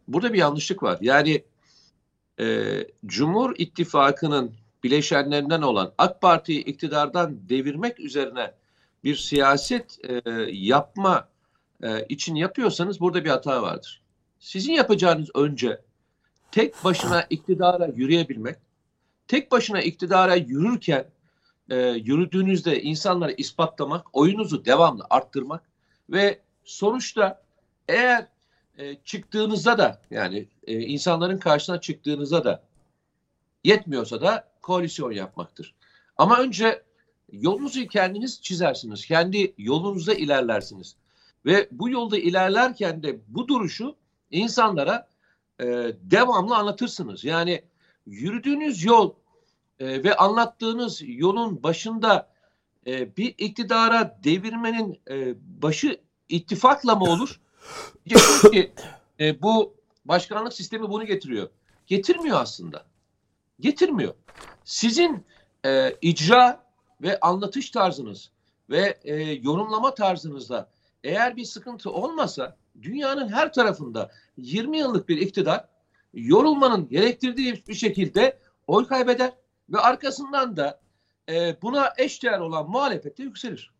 burada 0.08 0.34
bir 0.34 0.40
yanlışlık 0.40 0.84
var. 0.84 0.98
Yani 1.02 1.44
e, 2.40 2.46
Cumhur 3.06 3.56
İttifakı'nın 3.58 4.52
bileşenlerinden 4.84 5.62
olan 5.62 5.94
AK 5.98 6.22
Parti'yi 6.22 6.64
iktidardan 6.64 7.50
devirmek 7.50 8.00
üzerine 8.00 8.54
bir 9.04 9.16
siyaset 9.16 9.98
e, 10.04 10.22
yapma 10.52 11.28
e, 11.84 12.06
için 12.10 12.36
yapıyorsanız 12.36 13.00
burada 13.00 13.24
bir 13.24 13.30
hata 13.30 13.62
vardır. 13.62 14.02
Sizin 14.40 14.74
yapacağınız 14.74 15.30
önce 15.36 15.82
tek 16.52 16.84
başına 16.84 17.26
iktidara 17.30 17.88
yürüyebilmek, 17.96 18.56
tek 19.28 19.52
başına 19.52 19.82
iktidara 19.82 20.36
yürürken 20.36 21.06
e, 21.72 21.76
yürüdüğünüzde 21.90 22.82
insanları 22.82 23.32
ispatlamak, 23.32 24.06
oyunuzu 24.14 24.66
devamlı 24.66 25.06
arttırmak 25.10 25.64
ve 26.10 26.40
sonuçta 26.64 27.42
eğer 27.88 28.28
e, 28.78 28.96
çıktığınızda 29.06 29.78
da 29.78 30.02
yani 30.12 30.48
e, 30.68 30.80
insanların 30.80 31.38
karşısına 31.38 31.82
çıktığınızda 31.82 32.44
da 32.44 32.64
yetmiyorsa 33.64 34.22
da 34.22 34.52
koalisyon 34.62 35.12
yapmaktır. 35.12 35.76
Ama 36.18 36.40
önce 36.40 36.84
yolunuzu 37.32 37.88
kendiniz 37.88 38.42
çizersiniz. 38.42 39.06
Kendi 39.06 39.54
yolunuzda 39.58 40.14
ilerlersiniz. 40.14 40.96
Ve 41.46 41.68
bu 41.72 41.90
yolda 41.90 42.18
ilerlerken 42.18 43.04
de 43.04 43.20
bu 43.28 43.48
duruşu 43.48 43.96
insanlara 44.32 45.10
e, 45.60 45.66
devamlı 46.02 46.56
anlatırsınız. 46.56 47.24
Yani 47.24 47.64
yürüdüğünüz 48.06 48.84
yol 48.84 49.14
e, 49.82 50.04
ve 50.04 50.16
anlattığınız 50.16 51.02
yolun 51.06 51.64
başında 51.64 52.30
e, 52.88 53.18
bir 53.18 53.36
iktidara 53.38 54.20
devirmenin 54.24 55.02
e, 55.10 55.36
başı 55.62 56.02
ittifakla 56.30 56.96
mı 56.96 57.04
olur? 57.04 57.42
Diyeceksiniz 58.06 58.52
ki 58.52 58.74
e, 59.20 59.42
bu 59.42 59.76
başkanlık 60.06 60.54
sistemi 60.54 60.90
bunu 60.90 61.06
getiriyor. 61.06 61.50
Getirmiyor 61.88 62.42
aslında. 62.42 62.86
Getirmiyor. 63.60 64.14
Sizin 64.64 65.26
e, 65.66 65.96
icra 66.02 66.64
ve 67.02 67.20
anlatış 67.20 67.70
tarzınız 67.70 68.32
ve 68.70 69.00
e, 69.04 69.16
yorumlama 69.32 69.94
tarzınızda 69.94 70.70
eğer 71.04 71.36
bir 71.36 71.46
sıkıntı 71.46 71.92
olmasa 71.92 72.58
dünyanın 72.82 73.28
her 73.28 73.54
tarafında 73.54 74.12
20 74.38 74.78
yıllık 74.78 75.10
bir 75.10 75.18
iktidar 75.18 75.68
yorulmanın 76.14 76.90
gerektirdiği 76.90 77.64
bir 77.68 77.74
şekilde 77.74 78.40
oy 78.68 78.88
kaybeder 78.88 79.34
ve 79.72 79.80
arkasından 79.80 80.58
da 80.58 80.82
e, 81.30 81.62
buna 81.62 81.94
eşdeğer 81.98 82.40
olan 82.40 82.70
muhalefette 82.70 83.24
yükselir. 83.24 83.72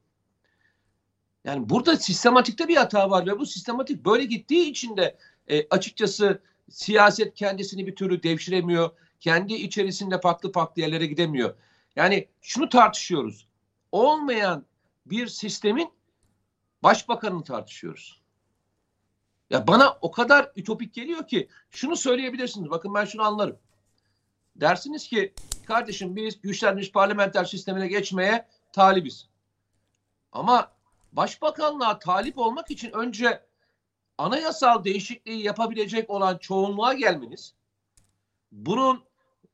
Yani 1.44 1.70
burada 1.70 1.98
sistematikte 1.98 2.68
bir 2.68 2.78
hata 2.78 3.10
var 3.10 3.26
ve 3.26 3.40
bu 3.40 3.46
sistematik 3.46 4.06
böyle 4.06 4.26
gittiği 4.26 4.70
için 4.70 4.98
de 4.98 5.18
e, 5.48 5.68
açıkçası 5.70 6.42
siyaset 6.70 7.34
kendisini 7.36 7.88
bir 7.88 7.96
türlü 7.96 8.24
devşiremiyor. 8.24 8.90
Kendi 9.20 9.54
içerisinde 9.54 10.22
farklı 10.22 10.52
farklı 10.52 10.82
yerlere 10.82 11.06
gidemiyor. 11.06 11.56
Yani 11.96 12.28
şunu 12.42 12.70
tartışıyoruz. 12.70 13.48
Olmayan 13.92 14.66
bir 15.06 15.28
sistemin 15.28 15.90
başbakanını 16.84 17.44
tartışıyoruz. 17.44 18.22
Ya 19.50 19.68
bana 19.68 19.98
o 20.02 20.12
kadar 20.12 20.52
ütopik 20.56 20.94
geliyor 20.94 21.28
ki 21.28 21.50
şunu 21.72 21.96
söyleyebilirsiniz. 21.96 22.70
Bakın 22.70 22.94
ben 22.94 23.06
şunu 23.06 23.24
anlarım. 23.24 23.58
Dersiniz 24.56 25.08
ki 25.08 25.34
kardeşim 25.66 26.16
biz 26.16 26.42
güçlenmiş 26.42 26.92
parlamenter 26.92 27.46
sistemine 27.46 27.88
geçmeye 27.88 28.48
talibiz. 28.74 29.30
Ama 30.32 30.72
başbakanlığa 31.12 32.00
talip 32.00 32.38
olmak 32.38 32.72
için 32.72 32.92
önce 32.92 33.46
anayasal 34.18 34.84
değişikliği 34.84 35.44
yapabilecek 35.44 36.10
olan 36.10 36.38
çoğunluğa 36.38 36.94
gelmeniz, 36.94 37.54
bunun 38.52 39.04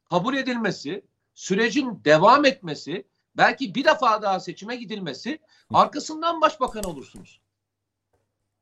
kabul 0.09 0.35
edilmesi, 0.35 1.05
sürecin 1.34 2.01
devam 2.05 2.45
etmesi, 2.45 3.07
belki 3.35 3.75
bir 3.75 3.85
defa 3.85 4.21
daha 4.21 4.39
seçime 4.39 4.75
gidilmesi, 4.75 5.39
arkasından 5.73 6.41
başbakan 6.41 6.84
olursunuz. 6.84 7.41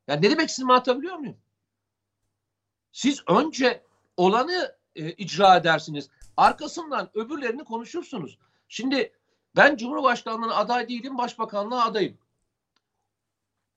Yani 0.08 0.26
ne 0.26 0.30
demek 0.30 0.48
istediğimi 0.48 0.72
anlatabiliyor 0.72 1.16
muyum? 1.16 1.36
Siz 2.92 3.22
önce 3.28 3.82
olanı 4.16 4.76
e, 4.96 5.12
icra 5.12 5.56
edersiniz. 5.56 6.08
Arkasından 6.36 7.10
öbürlerini 7.14 7.64
konuşursunuz. 7.64 8.38
Şimdi 8.68 9.12
ben 9.56 9.76
Cumhurbaşkanlığına 9.76 10.54
aday 10.54 10.88
değilim, 10.88 11.18
başbakanlığa 11.18 11.84
adayım. 11.84 12.18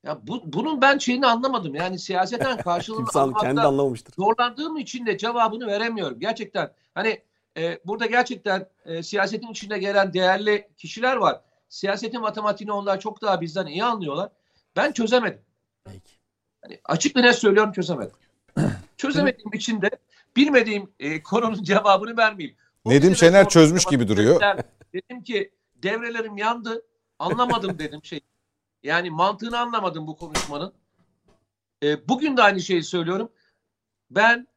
Ya 0.03 0.19
bu, 0.23 0.41
bunun 0.45 0.81
ben 0.81 0.97
şeyini 0.97 1.27
anlamadım. 1.27 1.75
Yani 1.75 1.99
siyaseten 1.99 2.57
karşılığını 2.63 3.07
almakta 3.13 3.93
zorlandığım 4.17 4.77
için 4.77 5.05
de 5.05 5.17
cevabını 5.17 5.67
veremiyorum. 5.67 6.19
Gerçekten 6.19 6.73
hani 6.93 7.23
e, 7.57 7.79
burada 7.85 8.05
gerçekten 8.05 8.69
e, 8.85 9.03
siyasetin 9.03 9.47
içinde 9.47 9.77
gelen 9.77 10.13
değerli 10.13 10.69
kişiler 10.77 11.15
var. 11.15 11.41
Siyasetin 11.69 12.21
matematiğini 12.21 12.71
onlar 12.71 12.99
çok 12.99 13.21
daha 13.21 13.41
bizden 13.41 13.65
iyi 13.65 13.83
anlıyorlar. 13.83 14.29
Ben 14.75 14.91
çözemedim. 14.91 15.41
Peki. 15.83 16.13
Hani 16.61 16.79
açık 16.85 17.15
ve 17.15 17.21
net 17.21 17.35
söylüyorum 17.35 17.71
çözemedim. 17.71 18.15
Çözemediğim 18.97 19.53
için 19.53 19.81
de 19.81 19.89
bilmediğim 20.35 20.93
e, 20.99 21.23
konunun 21.23 21.63
cevabını 21.63 22.17
vermeyeyim. 22.17 22.57
O 22.83 22.89
Nedim 22.89 23.15
Şener 23.15 23.49
çözmüş 23.49 23.85
gibi 23.85 24.07
duruyor. 24.07 24.35
dediler, 24.35 24.63
Dedim 24.93 25.23
ki 25.23 25.51
devrelerim 25.75 26.37
yandı. 26.37 26.85
Anlamadım 27.19 27.79
dedim 27.79 28.03
şey. 28.03 28.21
Yani 28.83 29.09
mantığını 29.09 29.59
anlamadım 29.59 30.07
bu 30.07 30.17
konuşmanın. 30.17 30.73
E, 31.83 32.07
bugün 32.07 32.37
de 32.37 32.43
aynı 32.43 32.61
şeyi 32.61 32.83
söylüyorum. 32.83 33.31
Ben 34.11 34.47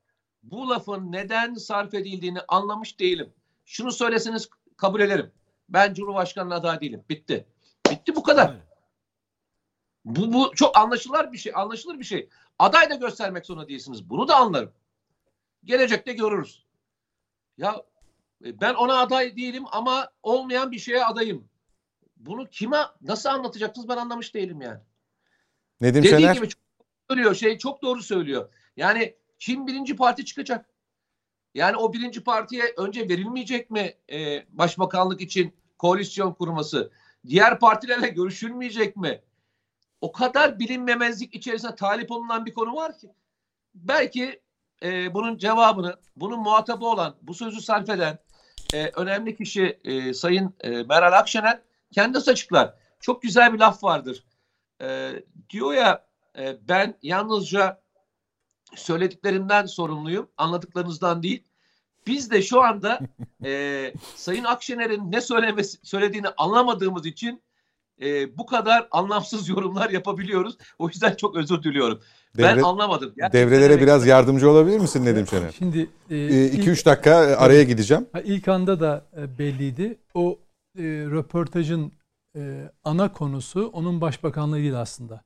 bu 0.43 0.71
lafın 0.71 1.13
neden 1.13 1.55
sarf 1.55 1.95
edildiğini 1.95 2.41
anlamış 2.49 3.01
değilim. 3.01 3.33
Şunu 3.65 3.93
söyleseniz 3.93 4.49
kabul 4.77 5.01
ederim. 5.01 5.33
Ben 5.69 5.95
Cumhurbaşkanı'na 5.95 6.55
aday 6.55 6.81
değilim. 6.81 7.05
Bitti. 7.09 7.47
Bitti 7.91 8.17
bu 8.17 8.23
kadar. 8.23 8.57
Bu, 10.05 10.33
bu 10.33 10.53
çok 10.55 10.79
anlaşılır 10.79 11.33
bir 11.33 11.39
şey. 11.39 11.53
Anlaşılır 11.57 11.99
bir 11.99 12.05
şey. 12.05 12.29
Aday 12.59 12.91
da 12.91 12.95
göstermek 12.95 13.47
zorunda 13.47 13.69
değilsiniz. 13.69 14.11
Bunu 14.11 14.29
da 14.29 14.37
anlarım. 14.37 14.73
Gelecekte 15.65 16.13
görürüz. 16.13 16.65
Ya 17.59 17.83
e, 18.45 18.61
ben 18.61 18.75
ona 18.75 19.01
aday 19.01 19.37
değilim 19.37 19.65
ama 19.73 20.11
olmayan 20.23 20.71
bir 20.71 20.79
şeye 20.79 21.05
adayım. 21.05 21.49
Bunu 22.17 22.51
kime 22.51 22.79
nasıl 23.01 23.29
anlatacaksınız 23.29 23.89
ben 23.89 23.97
anlamış 23.97 24.35
değilim 24.35 24.61
yani. 24.61 24.81
Nedim 25.81 26.03
Dediği 26.05 26.21
Şener. 26.21 26.35
gibi 26.35 26.49
çok 26.49 26.63
söylüyor 27.11 27.35
şey 27.35 27.59
çok 27.59 27.83
doğru 27.83 28.03
söylüyor. 28.03 28.53
Yani 28.77 29.15
kim 29.39 29.67
birinci 29.67 29.97
parti 29.97 30.25
çıkacak? 30.25 30.71
Yani 31.55 31.77
o 31.77 31.93
birinci 31.93 32.25
partiye 32.25 32.75
önce 32.77 33.09
verilmeyecek 33.09 33.71
mi 33.71 33.95
e, 34.13 34.47
başbakanlık 34.49 35.21
için 35.21 35.55
koalisyon 35.79 36.33
kurması? 36.33 36.93
Diğer 37.27 37.59
partilerle 37.59 38.09
görüşülmeyecek 38.09 38.97
mi? 38.97 39.23
O 40.01 40.13
kadar 40.13 40.59
bilinmemezlik 40.59 41.35
içerisinde 41.35 41.75
talip 41.75 42.11
olunan 42.11 42.47
bir 42.47 42.55
konu 42.55 42.77
var 42.77 42.99
ki. 42.99 43.09
Belki 43.75 44.41
e, 44.83 45.15
bunun 45.15 45.39
cevabını, 45.39 45.97
bunun 46.17 46.41
muhatabı 46.41 46.87
olan, 46.87 47.17
bu 47.23 47.35
sözü 47.35 47.61
sarf 47.61 47.89
eden 47.89 48.19
e, 48.75 48.87
önemli 48.89 49.37
kişi 49.37 49.79
e, 49.85 50.15
Sayın 50.15 50.55
e, 50.61 50.71
Meral 50.71 51.19
Akşener 51.19 51.61
kendisi 51.93 52.31
açıklar. 52.31 52.75
Çok 53.01 53.23
güzel 53.23 53.53
bir 53.53 53.59
laf 53.59 53.85
vardır. 53.85 54.25
E, 54.81 55.13
diyor 55.51 55.73
ya 55.73 56.07
e, 56.39 56.69
ben 56.69 56.99
yalnızca 57.03 57.83
söylediklerimden 58.77 59.67
sorumluyum, 59.67 60.31
anladıklarınızdan 60.37 61.23
değil. 61.23 61.45
Biz 62.07 62.31
de 62.31 62.43
şu 62.43 62.63
anda 62.63 62.99
e, 63.45 63.93
Sayın 64.17 64.45
Akşener'in 64.45 65.13
ne 65.13 65.21
söylemesi, 65.21 65.79
söylediğini 65.83 66.29
anlamadığımız 66.29 67.07
için 67.07 67.43
e, 68.01 68.39
bu 68.39 68.47
kadar 68.47 68.89
anlamsız 68.91 69.49
yorumlar 69.49 69.91
yapabiliyoruz. 69.91 70.57
O 70.79 70.89
yüzden 70.89 71.15
çok 71.15 71.37
özür 71.37 71.63
diliyorum. 71.63 72.03
Ben 72.39 72.59
Devre- 72.59 72.63
anlamadım. 72.63 73.13
Gerçekten 73.17 73.41
Devrelere 73.41 73.81
biraz 73.81 74.07
yardımcı 74.07 74.51
olabilir 74.51 74.79
misin 74.79 75.05
Nedim 75.05 75.27
Şener? 75.27 75.53
Şimdi 75.59 75.91
e, 76.11 76.17
ilk- 76.17 76.67
2-3 76.67 76.87
dakika 76.87 77.11
e, 77.25 77.37
araya 77.37 77.63
gideceğim. 77.63 78.07
Ha, 78.13 78.21
ilk 78.21 78.49
anda 78.49 78.81
da 78.81 79.05
e, 79.17 79.39
belliydi. 79.39 79.99
O 80.15 80.39
e, 80.79 80.83
röportajın 80.83 81.93
e, 82.37 82.71
ana 82.85 83.13
konusu 83.13 83.71
onun 83.73 84.01
başbakanlığı 84.01 84.57
değil 84.57 84.81
aslında. 84.81 85.23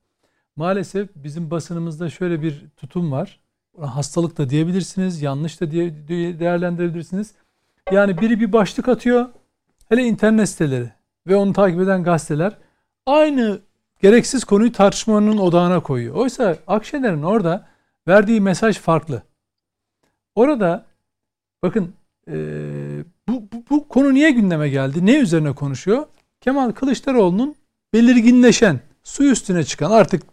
Maalesef 0.55 1.09
bizim 1.15 1.51
basınımızda 1.51 2.09
şöyle 2.09 2.41
bir 2.41 2.65
tutum 2.77 3.11
var. 3.11 3.39
Hastalık 3.81 4.37
da 4.37 4.49
diyebilirsiniz, 4.49 5.21
yanlış 5.21 5.61
da 5.61 5.71
diye, 5.71 6.07
diye 6.07 6.39
değerlendirebilirsiniz. 6.39 7.33
Yani 7.91 8.21
biri 8.21 8.39
bir 8.39 8.53
başlık 8.53 8.87
atıyor, 8.87 9.25
hele 9.89 10.03
internet 10.03 10.49
siteleri 10.49 10.91
ve 11.27 11.35
onu 11.35 11.53
takip 11.53 11.79
eden 11.81 12.03
gazeteler 12.03 12.57
aynı 13.05 13.59
gereksiz 14.01 14.43
konuyu 14.43 14.71
tartışmanın 14.71 15.37
odağına 15.37 15.79
koyuyor. 15.79 16.15
Oysa 16.15 16.57
Akşener'in 16.67 17.23
orada 17.23 17.67
verdiği 18.07 18.41
mesaj 18.41 18.77
farklı. 18.77 19.21
Orada 20.35 20.85
bakın 21.63 21.93
ee, 22.31 23.03
bu, 23.27 23.43
bu, 23.53 23.63
bu 23.69 23.87
konu 23.87 24.13
niye 24.13 24.31
gündeme 24.31 24.69
geldi? 24.69 25.05
Ne 25.05 25.17
üzerine 25.17 25.53
konuşuyor? 25.53 26.05
Kemal 26.41 26.71
Kılıçdaroğlu'nun 26.71 27.55
belirginleşen, 27.93 28.79
su 29.03 29.23
üstüne 29.23 29.63
çıkan 29.63 29.91
artık 29.91 30.23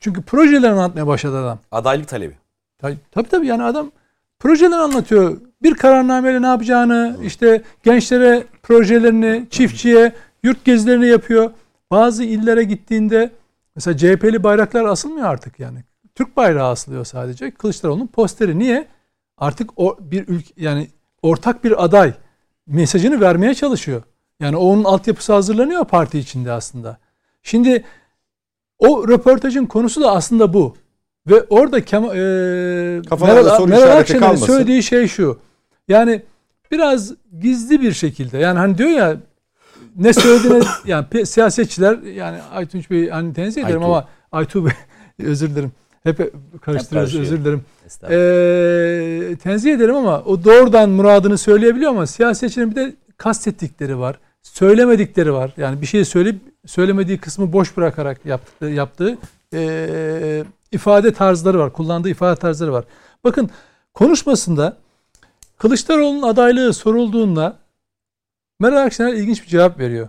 çünkü 0.00 0.22
projelerini 0.22 0.68
anlatmaya 0.68 1.06
başladı 1.06 1.44
adam. 1.44 1.58
Adaylık 1.70 2.08
talebi. 2.08 2.34
Tabii 2.78 2.96
tabii, 3.10 3.28
tabii 3.28 3.46
yani 3.46 3.62
adam 3.62 3.90
projeler 4.38 4.78
anlatıyor. 4.78 5.40
Bir 5.62 5.74
kararnameyle 5.74 6.42
ne 6.42 6.46
yapacağını, 6.46 7.16
işte 7.24 7.62
gençlere 7.82 8.44
projelerini, 8.62 9.46
çiftçiye 9.50 10.12
yurt 10.42 10.64
gezilerini 10.64 11.08
yapıyor. 11.08 11.50
Bazı 11.92 12.24
illere 12.24 12.64
gittiğinde 12.64 13.30
mesela 13.76 13.96
CHP'li 13.96 14.42
bayraklar 14.42 14.84
asılmıyor 14.84 15.26
artık 15.26 15.60
yani. 15.60 15.78
Türk 16.14 16.36
bayrağı 16.36 16.70
asılıyor 16.70 17.04
sadece. 17.04 17.50
Kılıçdaroğlu'nun 17.50 18.06
posteri. 18.06 18.58
Niye? 18.58 18.88
Artık 19.38 19.70
o 19.76 19.98
bir 20.00 20.28
ülke 20.28 20.54
yani 20.56 20.88
ortak 21.22 21.64
bir 21.64 21.84
aday 21.84 22.12
mesajını 22.66 23.20
vermeye 23.20 23.54
çalışıyor. 23.54 24.02
Yani 24.40 24.56
onun 24.56 24.84
altyapısı 24.84 25.32
hazırlanıyor 25.32 25.84
parti 25.84 26.18
içinde 26.18 26.52
aslında. 26.52 26.98
Şimdi 27.42 27.84
o 28.78 29.08
röportajın 29.08 29.66
konusu 29.66 30.00
da 30.00 30.12
aslında 30.12 30.52
bu. 30.52 30.76
Ve 31.26 31.42
orada 31.42 31.84
Kemal, 31.84 32.10
e, 32.10 32.20
Meral, 33.20 33.66
Meral 33.66 33.96
Akşener'in 33.98 34.36
söylediği 34.36 34.82
şey 34.82 35.08
şu. 35.08 35.40
Yani 35.88 36.22
biraz 36.70 37.12
gizli 37.40 37.80
bir 37.80 37.92
şekilde 37.92 38.38
yani 38.38 38.58
hani 38.58 38.78
diyor 38.78 38.90
ya 38.90 39.16
ne 39.96 40.12
söylediğini 40.12 40.64
yani 40.86 41.26
siyasetçiler 41.26 41.98
yani 41.98 42.38
Aytunç 42.52 42.90
Bey 42.90 43.08
hani 43.08 43.34
tenzih 43.34 43.64
ederim 43.64 43.82
Aytu. 43.82 43.92
ama 43.92 44.08
Aytu 44.32 44.64
Bey 44.64 44.72
özür 45.26 45.50
dilerim. 45.50 45.72
Hep 46.02 46.32
karıştırıyoruz 46.62 47.16
özür 47.16 47.44
dilerim. 47.44 47.64
Ee, 48.10 49.36
tenzih 49.36 49.74
ederim 49.74 49.94
ama 49.94 50.20
o 50.20 50.44
doğrudan 50.44 50.90
muradını 50.90 51.38
söyleyebiliyor 51.38 51.90
ama 51.90 52.06
siyasetçinin 52.06 52.70
bir 52.70 52.76
de 52.76 52.94
kastettikleri 53.16 53.98
var. 53.98 54.18
Söylemedikleri 54.42 55.32
var. 55.32 55.52
Yani 55.56 55.80
bir 55.80 55.86
şey 55.86 56.04
söyleyip 56.04 56.40
söylemediği 56.66 57.18
kısmı 57.18 57.52
boş 57.52 57.76
bırakarak 57.76 58.26
yaptığı, 58.26 58.66
yaptığı 58.66 59.18
ee, 59.54 60.44
ifade 60.72 61.12
tarzları 61.12 61.58
var. 61.58 61.72
Kullandığı 61.72 62.08
ifade 62.08 62.40
tarzları 62.40 62.72
var. 62.72 62.84
Bakın 63.24 63.50
konuşmasında 63.94 64.76
Kılıçdaroğlu'nun 65.58 66.22
adaylığı 66.22 66.72
sorulduğunda 66.72 67.56
Meral 68.62 68.84
Akşener 68.84 69.12
ilginç 69.12 69.42
bir 69.42 69.48
cevap 69.48 69.78
veriyor. 69.78 70.08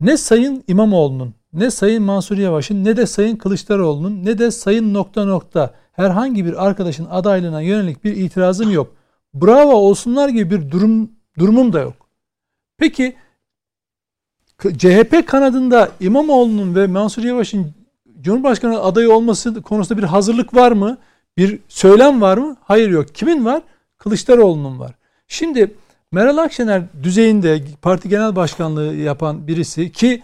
Ne 0.00 0.16
Sayın 0.16 0.64
İmamoğlu'nun, 0.68 1.34
ne 1.52 1.70
Sayın 1.70 2.02
Mansur 2.02 2.38
Yavaş'ın, 2.38 2.84
ne 2.84 2.96
de 2.96 3.06
Sayın 3.06 3.36
Kılıçdaroğlu'nun, 3.36 4.24
ne 4.24 4.38
de 4.38 4.50
Sayın 4.50 4.94
nokta 4.94 5.24
nokta 5.24 5.74
herhangi 5.92 6.44
bir 6.44 6.66
arkadaşın 6.66 7.06
adaylığına 7.10 7.60
yönelik 7.60 8.04
bir 8.04 8.16
itirazım 8.16 8.70
yok. 8.70 8.94
Bravo 9.34 9.72
olsunlar 9.72 10.28
gibi 10.28 10.50
bir 10.50 10.70
durum 10.70 11.10
durumum 11.38 11.72
da 11.72 11.80
yok. 11.80 11.94
Peki 12.78 13.16
CHP 14.78 15.26
kanadında 15.26 15.90
İmamoğlu'nun 16.00 16.74
ve 16.74 16.86
Mansur 16.86 17.24
Yavaş'ın 17.24 17.74
Cumhurbaşkanı 18.20 18.80
adayı 18.80 19.12
olması 19.12 19.62
konusunda 19.62 20.02
bir 20.02 20.06
hazırlık 20.06 20.54
var 20.54 20.72
mı? 20.72 20.98
Bir 21.36 21.60
söylem 21.68 22.20
var 22.20 22.38
mı? 22.38 22.56
Hayır 22.60 22.90
yok. 22.90 23.14
Kimin 23.14 23.44
var? 23.44 23.62
Kılıçdaroğlu'nun 23.98 24.78
var. 24.78 24.94
Şimdi 25.28 25.74
Meral 26.14 26.36
Akşener 26.36 26.82
düzeyinde 27.02 27.62
parti 27.82 28.08
genel 28.08 28.36
başkanlığı 28.36 28.94
yapan 28.94 29.46
birisi 29.46 29.92
ki 29.92 30.22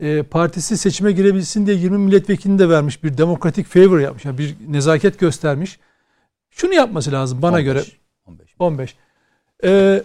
e, 0.00 0.22
partisi 0.22 0.78
seçime 0.78 1.12
girebilsin 1.12 1.66
diye 1.66 1.76
20 1.76 1.98
milletvekilini 1.98 2.58
de 2.58 2.68
vermiş 2.68 3.04
bir 3.04 3.18
demokratik 3.18 3.66
favor 3.66 3.98
yapmış. 3.98 4.24
Yani 4.24 4.38
bir 4.38 4.56
nezaket 4.68 5.18
göstermiş. 5.18 5.78
Şunu 6.50 6.74
yapması 6.74 7.12
lazım 7.12 7.42
bana 7.42 7.56
15, 7.56 7.64
göre 7.64 7.82
15. 8.26 8.54
15. 8.58 8.96
Ee, 9.64 10.02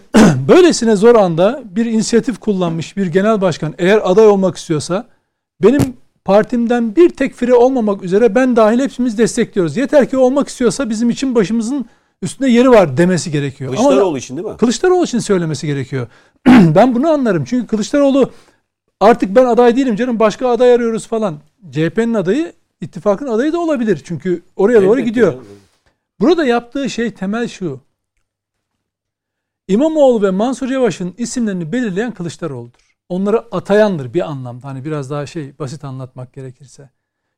böylesine 0.48 0.96
zor 0.96 1.14
anda 1.14 1.62
bir 1.64 1.86
inisiyatif 1.86 2.38
kullanmış 2.38 2.96
bir 2.96 3.06
genel 3.06 3.40
başkan 3.40 3.74
eğer 3.78 4.00
aday 4.04 4.26
olmak 4.26 4.56
istiyorsa 4.56 5.06
benim 5.62 5.96
partimden 6.24 6.96
bir 6.96 7.08
tek 7.08 7.34
fire 7.34 7.54
olmamak 7.54 8.02
üzere 8.02 8.34
ben 8.34 8.56
dahil 8.56 8.80
hepimiz 8.80 9.18
destekliyoruz. 9.18 9.76
Yeter 9.76 10.10
ki 10.10 10.16
olmak 10.16 10.48
istiyorsa 10.48 10.90
bizim 10.90 11.10
için 11.10 11.34
başımızın 11.34 11.86
üstünde 12.26 12.50
yeri 12.50 12.70
var 12.70 12.96
demesi 12.96 13.30
gerekiyor. 13.30 13.70
Ama 13.70 13.82
Kılıçdaroğlu 13.82 14.18
için 14.18 14.36
değil 14.36 14.48
mi? 14.48 14.56
Kılıçdaroğlu 14.56 15.04
için 15.04 15.18
söylemesi 15.18 15.66
gerekiyor. 15.66 16.06
ben 16.46 16.94
bunu 16.94 17.08
anlarım. 17.08 17.44
Çünkü 17.44 17.66
Kılıçdaroğlu 17.66 18.30
artık 19.00 19.36
ben 19.36 19.44
aday 19.44 19.76
değilim 19.76 19.96
canım 19.96 20.18
başka 20.20 20.48
aday 20.48 20.72
arıyoruz 20.72 21.06
falan. 21.06 21.38
CHP'nin 21.70 22.14
adayı 22.14 22.52
ittifakın 22.80 23.26
adayı 23.26 23.52
da 23.52 23.60
olabilir. 23.60 24.00
Çünkü 24.04 24.42
oraya 24.56 24.82
doğru 24.82 24.92
Elbette 24.92 25.08
gidiyor. 25.08 25.32
canım. 25.32 25.46
Burada 26.20 26.44
yaptığı 26.44 26.90
şey 26.90 27.10
temel 27.10 27.48
şu. 27.48 27.80
İmamoğlu 29.68 30.22
ve 30.22 30.30
Mansur 30.30 30.68
Yavaş'ın 30.68 31.14
isimlerini 31.18 31.72
belirleyen 31.72 32.14
Kılıçdaroğlu'dur. 32.14 32.96
Onları 33.08 33.38
atayandır 33.38 34.14
bir 34.14 34.30
anlamda. 34.30 34.66
Hani 34.68 34.84
biraz 34.84 35.10
daha 35.10 35.26
şey 35.26 35.58
basit 35.58 35.84
anlatmak 35.84 36.32
gerekirse. 36.32 36.90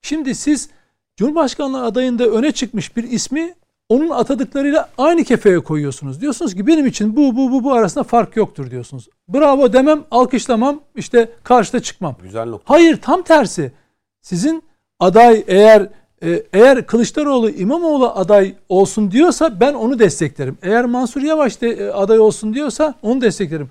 Şimdi 0.03 0.35
siz 0.35 0.71
Cumhurbaşkanlığı 1.17 1.85
adayında 1.85 2.27
öne 2.27 2.53
çıkmış 2.53 2.97
bir 2.97 3.05
ismi 3.05 3.55
onun 3.89 4.11
atadıklarıyla 4.11 4.89
aynı 4.99 5.25
kefeye 5.25 5.59
koyuyorsunuz. 5.61 6.21
Diyorsunuz 6.21 6.55
ki 6.55 6.67
benim 6.67 6.87
için 6.87 7.17
bu 7.17 7.37
bu 7.37 7.53
bu 7.53 7.65
bu 7.65 7.73
arasında 7.73 8.05
fark 8.05 8.37
yoktur 8.37 8.71
diyorsunuz. 8.71 9.09
Bravo 9.29 9.73
demem, 9.73 10.05
alkışlamam, 10.11 10.81
işte 10.97 11.29
karşıda 11.45 11.81
çıkmam. 11.81 12.17
Güzel 12.23 12.47
nokta. 12.47 12.75
Hayır 12.75 12.97
tam 12.97 13.23
tersi. 13.23 13.73
Sizin 14.21 14.63
aday 15.01 15.45
eğer 15.47 15.89
e, 16.25 16.43
eğer 16.53 16.87
Kılıçdaroğlu 16.87 17.51
İmamoğlu 17.51 18.09
aday 18.09 18.55
olsun 18.69 19.11
diyorsa 19.11 19.61
ben 19.61 19.75
onu 19.75 19.99
desteklerim. 19.99 20.59
Eğer 20.63 20.85
Mansur 20.85 21.23
Yavaş 21.23 21.61
de, 21.61 21.69
e, 21.71 21.89
aday 21.91 22.19
olsun 22.19 22.55
diyorsa 22.55 22.95
onu 23.03 23.21
desteklerim. 23.21 23.71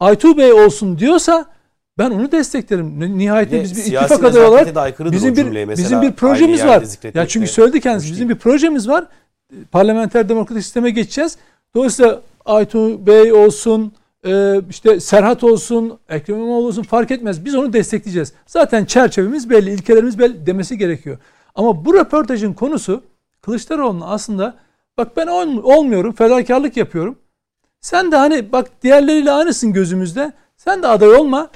Aytu 0.00 0.38
Bey 0.38 0.52
olsun 0.52 0.98
diyorsa 0.98 1.44
ben 1.98 2.10
onu 2.10 2.32
desteklerim. 2.32 3.00
Ni- 3.00 3.18
Nihayetinde 3.18 3.62
biz 3.62 3.76
bir 3.76 3.92
ittifak 3.92 4.24
adayı 4.24 4.48
olarak 4.48 4.66
bizim 5.12 5.36
bir 5.36 5.64
mesela. 5.64 5.84
bizim 5.86 6.02
bir 6.02 6.12
projemiz 6.12 6.64
var. 6.64 6.82
Ya 7.14 7.28
çünkü 7.28 7.46
söyledi 7.46 7.80
kendisi 7.80 8.12
bizim 8.12 8.28
değil. 8.28 8.38
bir 8.38 8.42
projemiz 8.42 8.88
var. 8.88 9.06
Parlamenter 9.72 10.28
demokratik 10.28 10.62
sisteme 10.62 10.90
geçeceğiz. 10.90 11.38
Dolayısıyla 11.74 12.22
Aytu 12.44 13.06
Bey 13.06 13.32
olsun, 13.32 13.92
e, 14.26 14.60
işte 14.70 15.00
Serhat 15.00 15.44
olsun, 15.44 15.98
Ekrem 16.08 16.36
İmamoğlu 16.36 16.66
olsun 16.66 16.82
fark 16.82 17.10
etmez. 17.10 17.44
Biz 17.44 17.54
onu 17.54 17.72
destekleyeceğiz. 17.72 18.32
Zaten 18.46 18.84
çerçevemiz 18.84 19.50
belli, 19.50 19.70
ilkelerimiz 19.70 20.18
belli 20.18 20.46
demesi 20.46 20.78
gerekiyor. 20.78 21.18
Ama 21.54 21.84
bu 21.84 21.94
röportajın 21.94 22.52
konusu 22.52 23.02
Kılıçdaroğlu'nun 23.42 24.04
aslında 24.06 24.64
Bak 24.98 25.16
ben 25.16 25.26
ol, 25.26 25.56
olmuyorum. 25.62 26.12
Fedakarlık 26.12 26.76
yapıyorum. 26.76 27.18
Sen 27.80 28.12
de 28.12 28.16
hani 28.16 28.52
bak 28.52 28.82
diğerleriyle 28.82 29.30
aynısın 29.30 29.72
gözümüzde. 29.72 30.32
Sen 30.56 30.82
de 30.82 30.86
aday 30.86 31.08
olma. 31.08 31.50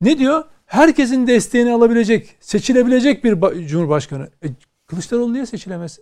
Ne 0.00 0.18
diyor? 0.18 0.44
Herkesin 0.66 1.26
desteğini 1.26 1.72
alabilecek, 1.72 2.36
seçilebilecek 2.40 3.24
bir 3.24 3.66
cumhurbaşkanı. 3.66 4.30
E, 4.44 4.46
Kılıçdaroğlu 4.86 5.32
niye 5.32 5.46
seçilemez? 5.46 5.98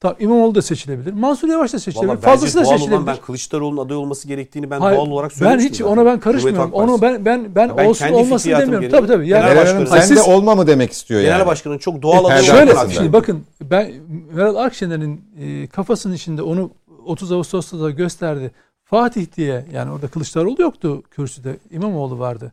Tamam 0.00 0.16
İmamoğlu 0.20 0.54
da 0.54 0.62
seçilebilir. 0.62 1.12
Mansur 1.12 1.48
Yavaş 1.48 1.72
da 1.72 1.78
seçilebilir. 1.78 2.08
Vallahi 2.08 2.20
Fazlası 2.20 2.58
da 2.58 2.64
doğal 2.64 2.72
seçilebilir. 2.72 2.96
olan 2.96 3.06
ben 3.06 3.16
Kılıçdaroğlu'nun 3.16 3.84
aday 3.86 3.96
olması 3.96 4.28
gerektiğini 4.28 4.70
ben 4.70 4.80
Hayır, 4.80 4.98
doğal 4.98 5.06
olarak 5.06 5.30
ben 5.30 5.36
söylemiştim. 5.36 5.70
hiç 5.72 5.78
zaten. 5.78 5.92
ona 5.92 6.04
ben 6.06 6.20
karışmıyorum. 6.20 6.72
Onu 6.72 7.02
ben 7.02 7.24
ben 7.24 7.54
ben, 7.54 7.76
Ben 7.76 7.84
olsun 7.86 8.08
olmasın 8.08 8.50
demiyorum. 8.50 8.80
gereği- 8.80 8.90
Tabii 8.90 9.06
tabii. 9.06 9.26
Genel 9.26 9.46
Yani 9.48 9.56
başkanım, 9.56 9.86
sen 9.86 10.00
siz- 10.00 10.16
de 10.16 10.22
olma 10.22 10.54
mı 10.54 10.66
demek 10.66 10.92
istiyor 10.92 11.20
Genel 11.20 11.38
yani? 11.38 11.46
başkanın 11.46 11.78
çok 11.78 12.02
doğal 12.02 12.24
aday 12.24 12.36
Perde 12.46 12.46
Şöyle 12.74 12.94
şimdi 12.94 13.12
bakın 13.12 13.44
ben 13.60 13.92
Meral 14.32 14.56
Akşener'in 14.56 15.20
e, 15.40 15.66
kafasının 15.66 16.14
içinde 16.14 16.42
onu 16.42 16.70
30 17.06 17.32
Ağustos'ta 17.32 17.80
da 17.80 17.90
gösterdi. 17.90 18.50
Fatih 18.84 19.26
diye 19.36 19.64
yani 19.72 19.90
orada 19.92 20.08
Kılıçdaroğlu 20.08 20.62
yoktu 20.62 21.02
kürsüde 21.10 21.56
İmamoğlu 21.70 22.18
vardı. 22.18 22.52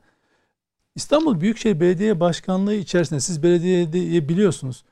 İstanbul 0.96 1.42
Büyükşehir 1.42 1.80
Belediye 1.80 2.20
Başkanlığı 2.20 2.74
içerisinde 2.76 3.20
siz 3.20 3.44
belediyeyi 3.44 4.30
biliyorsunuz. 4.30 4.84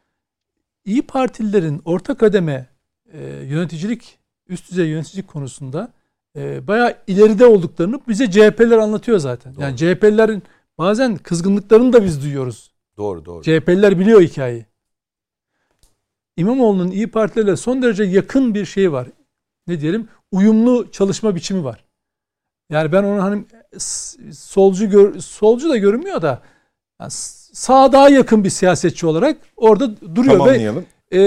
İyi 0.86 1.02
Partililerin 1.02 1.82
orta 1.86 2.16
kademe 2.18 2.68
e, 3.14 3.24
yöneticilik 3.26 4.20
üst 4.48 4.72
düzey 4.72 4.88
yöneticilik 4.88 5.28
konusunda 5.28 5.92
e, 6.36 6.68
bayağı 6.68 6.98
ileride 7.08 7.46
olduklarını 7.46 8.00
bize 8.08 8.32
CHP'ler 8.32 8.78
anlatıyor 8.78 9.18
zaten. 9.18 9.56
Yani 9.60 9.78
CHP'lerin 9.78 10.44
bazen 10.78 11.18
kızgınlıklarını 11.18 11.94
da 11.94 12.04
biz 12.04 12.22
duyuyoruz. 12.24 12.72
Doğru 12.98 13.26
doğru. 13.26 13.44
CHP'liler 13.44 14.00
biliyor 14.00 14.22
hikayeyi. 14.22 14.66
İmamoğlu'nun 16.38 16.92
İyi 16.92 17.08
Partilerle 17.08 17.56
son 17.56 17.82
derece 17.82 18.04
yakın 18.04 18.54
bir 18.56 18.66
şey 18.66 18.92
var. 18.92 19.08
Ne 19.68 19.82
diyelim? 19.82 20.08
Uyumlu 20.32 20.92
çalışma 20.92 21.36
biçimi 21.36 21.64
var. 21.64 21.86
Yani 22.70 22.92
ben 22.92 23.04
onu 23.04 23.24
hani 23.24 23.46
solcu 24.34 24.90
gör, 24.90 25.20
solcu 25.20 25.70
da 25.70 25.78
görünmüyor 25.78 26.22
da 26.22 26.42
yani 27.02 27.12
sağa 27.54 27.92
daha 27.92 28.10
yakın 28.10 28.44
bir 28.44 28.50
siyasetçi 28.50 29.08
olarak 29.08 29.38
orada 29.58 29.92
duruyor 30.16 30.34
ve 30.34 30.38
Tamamlayalım. 30.38 30.86
e, 31.12 31.18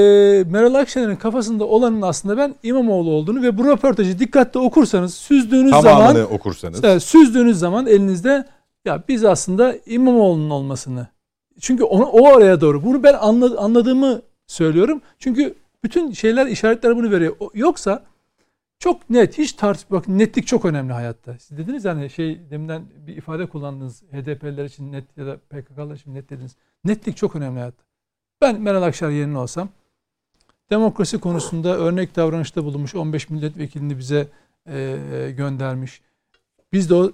Meral 0.51 0.75
Akşener'in 0.75 1.17
kafasında 1.17 1.65
olanın 1.65 2.03
aslında 2.03 2.37
ben 2.37 2.55
İmamoğlu 2.63 3.11
olduğunu 3.11 3.43
ve 3.43 3.59
bu 3.59 3.65
röportajı 3.65 4.19
dikkatle 4.19 4.61
okursanız 4.61 5.15
süzdüğünüz 5.15 5.71
Tamamını 5.71 6.13
zaman 6.19 6.35
okursanız. 6.35 6.85
Evet, 6.85 7.03
süzdüğünüz 7.03 7.59
zaman 7.59 7.87
elinizde 7.87 8.45
ya 8.85 9.03
biz 9.09 9.25
aslında 9.25 9.75
İmamoğlu'nun 9.87 10.51
olmasını. 10.51 11.07
Çünkü 11.61 11.85
onu, 11.85 12.05
o 12.05 12.29
oraya 12.35 12.61
doğru. 12.61 12.85
Bunu 12.85 13.03
ben 13.03 13.15
anla- 13.15 13.59
anladığımı 13.59 14.23
söylüyorum. 14.47 15.01
Çünkü 15.19 15.55
bütün 15.85 16.13
şeyler 16.13 16.47
işaretler 16.47 16.97
bunu 16.97 17.11
veriyor. 17.11 17.37
Yoksa 17.55 18.03
çok 18.79 19.11
net 19.11 19.39
hiç 19.39 19.53
tartış 19.53 19.91
bakın 19.91 20.19
netlik 20.19 20.47
çok 20.47 20.65
önemli 20.65 20.93
hayatta. 20.93 21.39
Siz 21.39 21.59
dediniz 21.59 21.85
hani 21.85 22.11
şey 22.11 22.51
deminden 22.51 22.83
bir 23.07 23.17
ifade 23.17 23.47
kullandınız 23.47 24.03
HDP'liler 24.03 24.65
için 24.65 24.93
net 24.93 25.05
ya 25.17 25.27
da 25.27 25.37
PKK'lar 25.37 25.95
için 25.95 26.15
net 26.15 26.31
dediniz. 26.31 26.57
Netlik 26.85 27.17
çok 27.17 27.37
önemli 27.37 27.59
hayatta. 27.59 27.83
Ben 28.41 28.61
Meral 28.61 28.83
Akşener 28.83 29.11
yerine 29.11 29.39
olsam 29.39 29.69
demokrasi 30.71 31.21
konusunda 31.21 31.77
örnek 31.77 32.17
davranışta 32.17 32.65
bulunmuş 32.65 32.95
15 32.95 33.31
milletvekilini 33.31 33.99
bize 33.99 34.29
e, 34.69 35.35
göndermiş. 35.37 36.01
Biz 36.73 36.91
de 36.91 36.95
o 36.95 37.13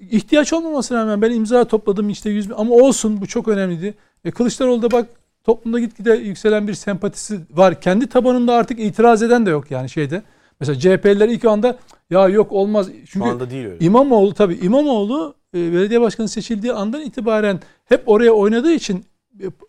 ihtiyaç 0.00 0.52
olmamasına 0.52 0.98
rağmen 0.98 1.22
ben 1.22 1.30
imza 1.30 1.64
topladım 1.64 2.10
işte 2.10 2.30
100 2.30 2.48
bin 2.50 2.54
ama 2.54 2.74
olsun 2.74 3.20
bu 3.20 3.26
çok 3.26 3.48
önemliydi. 3.48 3.94
E 4.24 4.30
Kılıçdaroğlu 4.30 4.82
da 4.82 4.90
bak 4.90 5.08
toplumda 5.44 5.78
gitgide 5.80 6.12
yükselen 6.12 6.68
bir 6.68 6.74
sempatisi 6.74 7.40
var. 7.50 7.80
Kendi 7.80 8.06
tabanında 8.06 8.54
artık 8.54 8.80
itiraz 8.80 9.22
eden 9.22 9.46
de 9.46 9.50
yok 9.50 9.70
yani 9.70 9.90
şeyde. 9.90 10.22
Mesela 10.68 10.80
CHP'liler 10.80 11.28
ilk 11.28 11.44
anda 11.44 11.78
ya 12.10 12.28
yok 12.28 12.52
olmaz. 12.52 12.86
Şu 12.86 13.06
Çünkü 13.06 13.28
anda 13.28 13.50
değil 13.50 13.66
öyle. 13.66 13.84
İmamoğlu 13.84 14.34
tabii 14.34 14.54
İmamoğlu 14.54 15.34
e, 15.54 15.72
belediye 15.72 16.00
başkanı 16.00 16.28
seçildiği 16.28 16.72
andan 16.72 17.00
itibaren 17.00 17.60
hep 17.84 18.02
oraya 18.06 18.32
oynadığı 18.32 18.72
için 18.72 19.04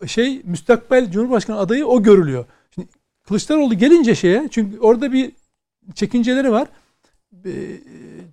e, 0.02 0.06
şey 0.06 0.42
müstakbel 0.44 1.10
Cumhurbaşkanı 1.10 1.58
adayı 1.58 1.86
o 1.86 2.02
görülüyor. 2.02 2.44
Şimdi 2.74 2.88
Kılıçdaroğlu 3.28 3.74
gelince 3.74 4.14
şeye 4.14 4.48
çünkü 4.50 4.78
orada 4.78 5.12
bir 5.12 5.32
çekinceleri 5.94 6.52
var. 6.52 6.68
E, 7.44 7.50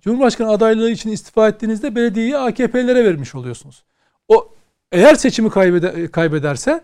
Cumhurbaşkanı 0.00 0.50
adaylığı 0.50 0.90
için 0.90 1.10
istifa 1.10 1.48
ettiğinizde 1.48 1.94
belediyeyi 1.94 2.36
AKP'lere 2.36 3.04
vermiş 3.04 3.34
oluyorsunuz. 3.34 3.84
O 4.28 4.48
eğer 4.92 5.14
seçimi 5.14 5.50
kaybeder, 5.50 6.10
kaybederse 6.10 6.80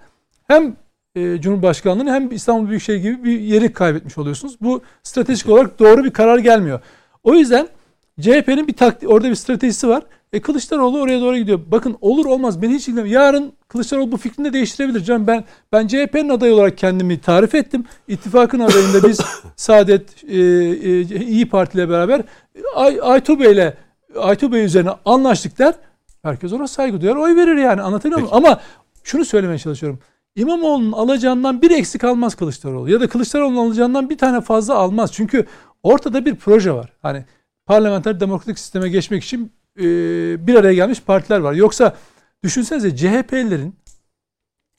hem 0.46 0.76
e, 1.18 1.40
Cumhurbaşkanlığını 1.40 2.12
hem 2.12 2.32
İstanbul 2.32 2.68
Büyükşehir 2.68 2.98
gibi 2.98 3.24
bir 3.24 3.40
yeri 3.40 3.72
kaybetmiş 3.72 4.18
oluyorsunuz. 4.18 4.56
Bu 4.60 4.82
stratejik 5.02 5.48
olarak 5.48 5.78
doğru 5.78 6.04
bir 6.04 6.10
karar 6.10 6.38
gelmiyor. 6.38 6.80
O 7.24 7.34
yüzden 7.34 7.68
CHP'nin 8.20 8.68
bir 8.68 8.72
taktik, 8.72 9.10
orada 9.10 9.30
bir 9.30 9.34
stratejisi 9.34 9.88
var. 9.88 10.02
E 10.32 10.40
Kılıçdaroğlu 10.40 11.00
oraya 11.00 11.20
doğru 11.20 11.36
gidiyor. 11.36 11.60
Bakın 11.66 11.96
olur 12.00 12.26
olmaz 12.26 12.62
beni 12.62 12.74
hiç 12.74 12.88
ilgilenmiyor. 12.88 13.22
Yarın 13.22 13.52
Kılıçdaroğlu 13.68 14.12
bu 14.12 14.16
fikrini 14.16 14.48
de 14.48 14.52
değiştirebilir. 14.52 15.04
Canım 15.04 15.26
ben 15.26 15.44
ben 15.72 15.86
CHP'nin 15.86 16.28
adayı 16.28 16.54
olarak 16.54 16.78
kendimi 16.78 17.20
tarif 17.20 17.54
ettim. 17.54 17.84
İttifakın 18.08 18.60
adayında 18.60 19.08
biz 19.08 19.20
Saadet 19.56 20.24
e, 20.24 20.36
e, 20.36 21.00
İyi 21.02 21.48
Parti 21.48 21.78
ile 21.78 21.88
beraber 21.88 22.22
Ay, 22.74 22.98
Aytu 23.02 23.40
Bey'le 23.40 23.74
Aytu 24.16 24.52
Bey 24.52 24.64
üzerine 24.64 24.90
anlaştık 25.04 25.58
der. 25.58 25.74
Herkes 26.22 26.52
ona 26.52 26.68
saygı 26.68 27.00
duyar, 27.00 27.16
oy 27.16 27.36
verir 27.36 27.56
yani. 27.56 27.82
Anlatabiliyor 27.82 28.20
muyum? 28.20 28.34
Ama 28.36 28.60
şunu 29.04 29.24
söylemeye 29.24 29.58
çalışıyorum. 29.58 29.98
İmamoğlu'nun 30.36 30.92
alacağından 30.92 31.62
bir 31.62 31.70
eksik 31.70 32.04
almaz 32.04 32.34
Kılıçdaroğlu. 32.34 32.90
Ya 32.90 33.00
da 33.00 33.08
Kılıçdaroğlu'nun 33.08 33.66
alacağından 33.66 34.10
bir 34.10 34.18
tane 34.18 34.40
fazla 34.40 34.74
almaz. 34.74 35.12
Çünkü 35.12 35.46
ortada 35.82 36.24
bir 36.24 36.34
proje 36.34 36.72
var. 36.72 36.92
Hani 37.02 37.24
parlamenter 37.66 38.20
demokratik 38.20 38.58
sisteme 38.58 38.88
geçmek 38.88 39.24
için 39.24 39.52
e, 39.78 39.82
bir 40.46 40.54
araya 40.54 40.74
gelmiş 40.74 41.00
partiler 41.00 41.38
var. 41.40 41.52
Yoksa 41.52 41.96
düşünsenize 42.44 42.96
CHP'lilerin 42.96 43.74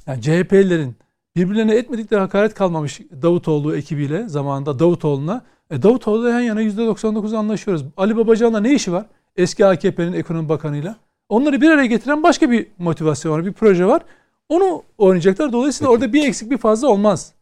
yani 0.08 0.22
CHP'lilerin 0.22 0.96
birbirlerine 1.36 1.76
etmedikleri 1.76 2.20
hakaret 2.20 2.54
kalmamış 2.54 3.00
Davutoğlu 3.22 3.76
ekibiyle 3.76 4.30
zamanında 4.30 4.80
Davutoğlu'na. 4.80 5.42
E 5.72 5.84
Davutoğlu'yla 5.84 6.30
yan 6.30 6.40
yana 6.40 6.62
%99 6.62 7.38
anlaşıyoruz. 7.38 7.86
Ali 7.98 8.18
Babacan'la 8.18 8.60
ne 8.60 8.74
işi 8.74 8.92
var? 8.92 9.06
Eski 9.36 9.66
AKP'nin 9.66 10.14
ekonomi 10.14 10.50
bakanıyla. 10.50 10.96
Onları 11.30 11.62
bir 11.62 11.70
araya 11.70 11.86
getiren 11.86 12.24
başka 12.24 12.52
bir 12.52 12.68
motivasyon 12.78 13.34
var, 13.34 13.46
bir 13.46 13.54
proje 13.54 13.86
var. 13.86 14.02
Onu 14.50 14.84
oynayacaklar. 14.98 15.52
Dolayısıyla 15.54 15.92
orada 15.92 16.14
bir 16.14 16.28
eksik 16.28 16.52
bir 16.52 16.58
fazla 16.58 16.88
olmaz. 16.88 17.34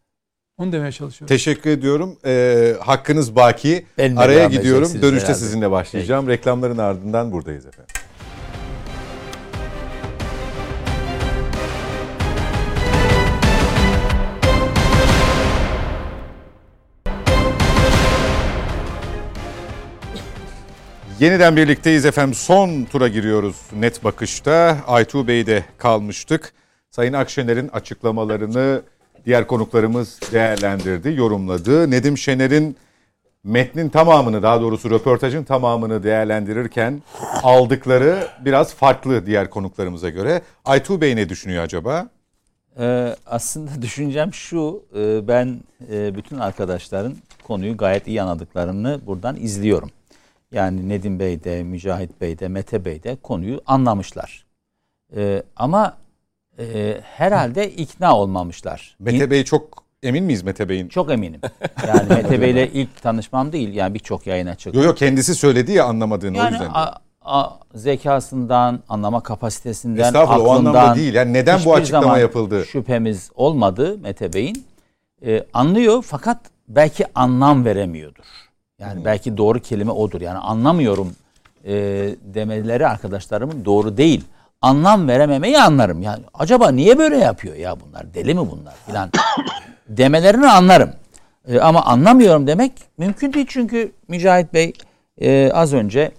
Onu 0.58 0.72
demeye 0.72 0.92
çalışıyorum. 0.92 1.28
Teşekkür 1.36 1.70
ediyorum. 1.70 2.18
Ee, 2.26 2.76
hakkınız 2.80 3.36
baki. 3.36 3.86
Benimle 3.98 4.20
Araya 4.20 4.48
gidiyorum. 4.48 4.90
Dönüşte 5.02 5.28
herhalde. 5.28 5.34
sizinle 5.46 5.72
başlayacağım. 5.72 6.28
Reklamların 6.28 6.78
ardından 6.78 7.32
buradayız 7.32 7.66
efendim. 7.66 7.96
Yeniden 21.20 21.56
birlikteyiz 21.56 22.06
efendim. 22.06 22.34
Son 22.34 22.84
tura 22.86 23.08
giriyoruz 23.08 23.56
net 23.80 24.04
bakışta. 24.04 24.78
Aytuğ 24.88 25.28
Bey'de 25.28 25.64
kalmıştık. 25.78 26.54
Sayın 26.98 27.14
Akşener'in 27.14 27.68
açıklamalarını 27.68 28.82
diğer 29.26 29.48
konuklarımız 29.48 30.20
değerlendirdi, 30.32 31.14
yorumladı. 31.14 31.92
Nedim 31.92 32.18
Şener'in 32.18 32.78
metnin 33.44 33.90
tamamını 33.90 34.44
daha 34.44 34.62
doğrusu 34.62 34.90
röportajın 34.90 35.44
tamamını 35.44 36.04
değerlendirirken 36.04 37.02
aldıkları 37.44 38.28
biraz 38.46 38.74
farklı 38.74 39.26
diğer 39.26 39.50
konuklarımıza 39.50 40.10
göre. 40.10 40.42
Aytuğ 40.66 41.02
Bey 41.02 41.16
ne 41.16 41.30
düşünüyor 41.30 41.64
acaba? 41.64 42.10
Ee, 42.80 43.16
aslında 43.26 43.72
düşüncem 43.82 44.34
şu, 44.34 44.84
e, 44.96 45.28
ben 45.28 45.60
e, 45.92 46.16
bütün 46.16 46.38
arkadaşların 46.38 47.16
konuyu 47.44 47.78
gayet 47.78 48.08
iyi 48.08 48.22
anladıklarını 48.22 49.00
buradan 49.06 49.36
izliyorum. 49.36 49.90
Yani 50.52 50.90
Nedim 50.90 51.20
Bey 51.20 51.44
de, 51.44 51.64
Mücahit 51.64 52.22
Bey 52.22 52.40
de, 52.40 52.48
Mete 52.48 52.86
Bey 52.86 53.04
de 53.04 53.18
konuyu 53.24 53.62
anlamışlar. 53.66 54.46
Ee, 55.16 55.44
ama 55.56 55.98
e, 56.60 56.98
herhalde 57.04 57.72
ikna 57.72 58.18
olmamışlar. 58.18 58.96
Mete 59.00 59.32
Bey 59.32 59.44
çok 59.44 59.84
emin 60.04 60.24
miyiz 60.24 60.44
Mete 60.44 60.70
Bey'in? 60.70 60.88
Çok 60.88 61.12
eminim. 61.12 61.42
Yani 61.88 62.10
Mete 62.10 62.42
Bey'le 62.42 62.70
ilk 62.74 63.02
tanışmam 63.02 63.52
değil, 63.52 63.74
yani 63.74 63.94
birçok 63.94 64.28
yayına 64.28 64.56
çıktı. 64.56 64.78
Yok 64.78 64.86
yok 64.86 64.98
kendisi 64.98 65.36
söyledi 65.36 65.72
ya 65.72 65.86
anlamadığını 65.86 66.38
o 66.38 66.40
Yani 66.40 66.52
yüzden. 66.52 66.70
a, 66.74 66.94
a, 67.22 67.50
zekasından, 67.76 68.80
anlama 68.90 69.24
kapasitesinden, 69.24 70.04
Estağfurullah 70.04 70.46
o 70.48 70.52
aklından 70.52 70.74
anlamda 70.74 70.96
değil. 70.96 71.14
Yani 71.14 71.34
neden 71.34 71.60
bu 71.66 71.74
açıklama 71.74 72.18
yapıldı? 72.18 72.66
Şüphemiz 72.66 73.32
olmadı 73.36 73.98
Mete 74.02 74.34
Bey'in. 74.34 74.66
Ee, 75.26 75.44
anlıyor 75.54 76.04
fakat 76.08 76.38
belki 76.68 77.06
anlam 77.16 77.66
veremiyordur. 77.66 78.24
Yani 78.80 79.06
belki 79.06 79.38
doğru 79.38 79.60
kelime 79.60 79.92
odur. 79.92 80.22
Yani 80.22 80.38
anlamıyorum 80.38 81.16
e, 81.66 81.74
demeleri 82.22 82.88
arkadaşlarımın 82.88 83.66
doğru 83.66 83.98
değil. 83.98 84.24
Anlam 84.62 85.08
verememeyi 85.08 85.60
anlarım. 85.60 86.02
Yani 86.02 86.24
acaba 86.34 86.72
niye 86.72 86.98
böyle 86.98 87.18
yapıyor 87.18 87.56
ya 87.56 87.80
bunlar? 87.80 88.14
Deli 88.14 88.34
mi 88.34 88.52
bunlar 88.52 88.76
filan 88.86 89.10
demelerini 89.90 90.48
anlarım. 90.48 90.94
E, 91.48 91.60
ama 91.60 91.86
anlamıyorum 91.86 92.48
demek 92.48 92.72
mümkün 92.98 93.34
değil 93.34 93.46
çünkü 93.50 93.92
Mücahit 94.08 94.54
Bey 94.54 94.74
e, 95.22 95.52
az 95.52 95.74
önce 95.74 96.12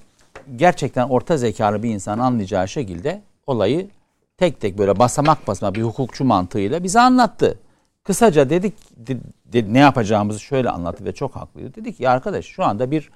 gerçekten 0.56 1.09
orta 1.09 1.36
zekalı 1.36 1.82
bir 1.82 1.90
insan 1.90 2.19
anlayacağı 2.19 2.69
şekilde 2.69 3.23
olayı 3.47 3.89
tek 4.36 4.60
tek 4.60 4.78
böyle 4.78 4.98
basamak 4.98 5.47
basamak 5.47 5.74
bir 5.74 5.82
hukukçu 5.82 6.24
mantığıyla 6.24 6.85
bize 6.85 7.01
anlattı. 7.01 7.59
Kısaca 8.05 8.51
dedik 8.51 8.74
de, 8.97 9.16
de, 9.52 9.73
ne 9.73 9.78
yapacağımızı 9.78 10.40
şöyle 10.40 10.70
anlattı 10.70 11.05
ve 11.05 11.12
çok 11.12 11.36
haklıydı. 11.36 11.74
Dedik 11.74 11.97
ki 11.98 12.09
arkadaş 12.09 12.44
şu 12.44 12.65
anda 12.65 12.90
bir 12.90 13.10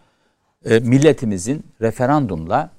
e, 0.65 0.78
milletimizin 0.78 1.66
referandumla 1.81 2.70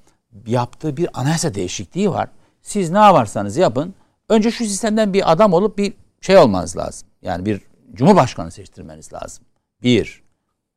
yaptığı 0.46 0.96
bir 0.96 1.20
anayasa 1.20 1.54
değişikliği 1.54 2.10
var. 2.10 2.28
Siz 2.62 2.90
ne 2.90 2.98
yaparsanız 2.98 3.56
yapın 3.56 3.94
önce 4.28 4.50
şu 4.50 4.64
sistemden 4.64 5.12
bir 5.12 5.32
adam 5.32 5.52
olup 5.52 5.78
bir 5.78 5.92
şey 6.20 6.38
olmanız 6.38 6.76
lazım. 6.76 7.08
Yani 7.22 7.46
bir 7.46 7.60
cumhurbaşkanı 7.94 8.50
seçtirmeniz 8.50 9.12
lazım. 9.12 9.44
Bir. 9.82 10.22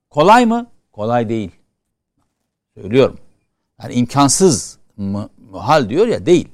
Kolay 0.10 0.46
mı? 0.46 0.68
Kolay 0.92 1.30
değil. 1.30 1.52
Söylüyorum. 2.76 3.20
Yani 3.84 3.94
imkansız 3.94 4.78
mı, 4.98 5.30
hal 5.54 5.90
diyor 5.90 6.08
ya 6.08 6.26
değil. 6.26 6.50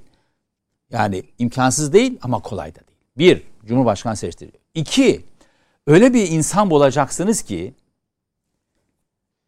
Yani 0.89 1.23
imkansız 1.39 1.93
değil 1.93 2.19
ama 2.21 2.39
kolay 2.39 2.75
da 2.75 2.79
değil. 2.79 2.99
Bir, 3.17 3.43
Cumhurbaşkanı 3.67 4.15
seçtiriyor. 4.15 4.57
İki, 4.73 5.25
öyle 5.87 6.13
bir 6.13 6.27
insan 6.27 6.69
bulacaksınız 6.69 7.41
ki 7.41 7.73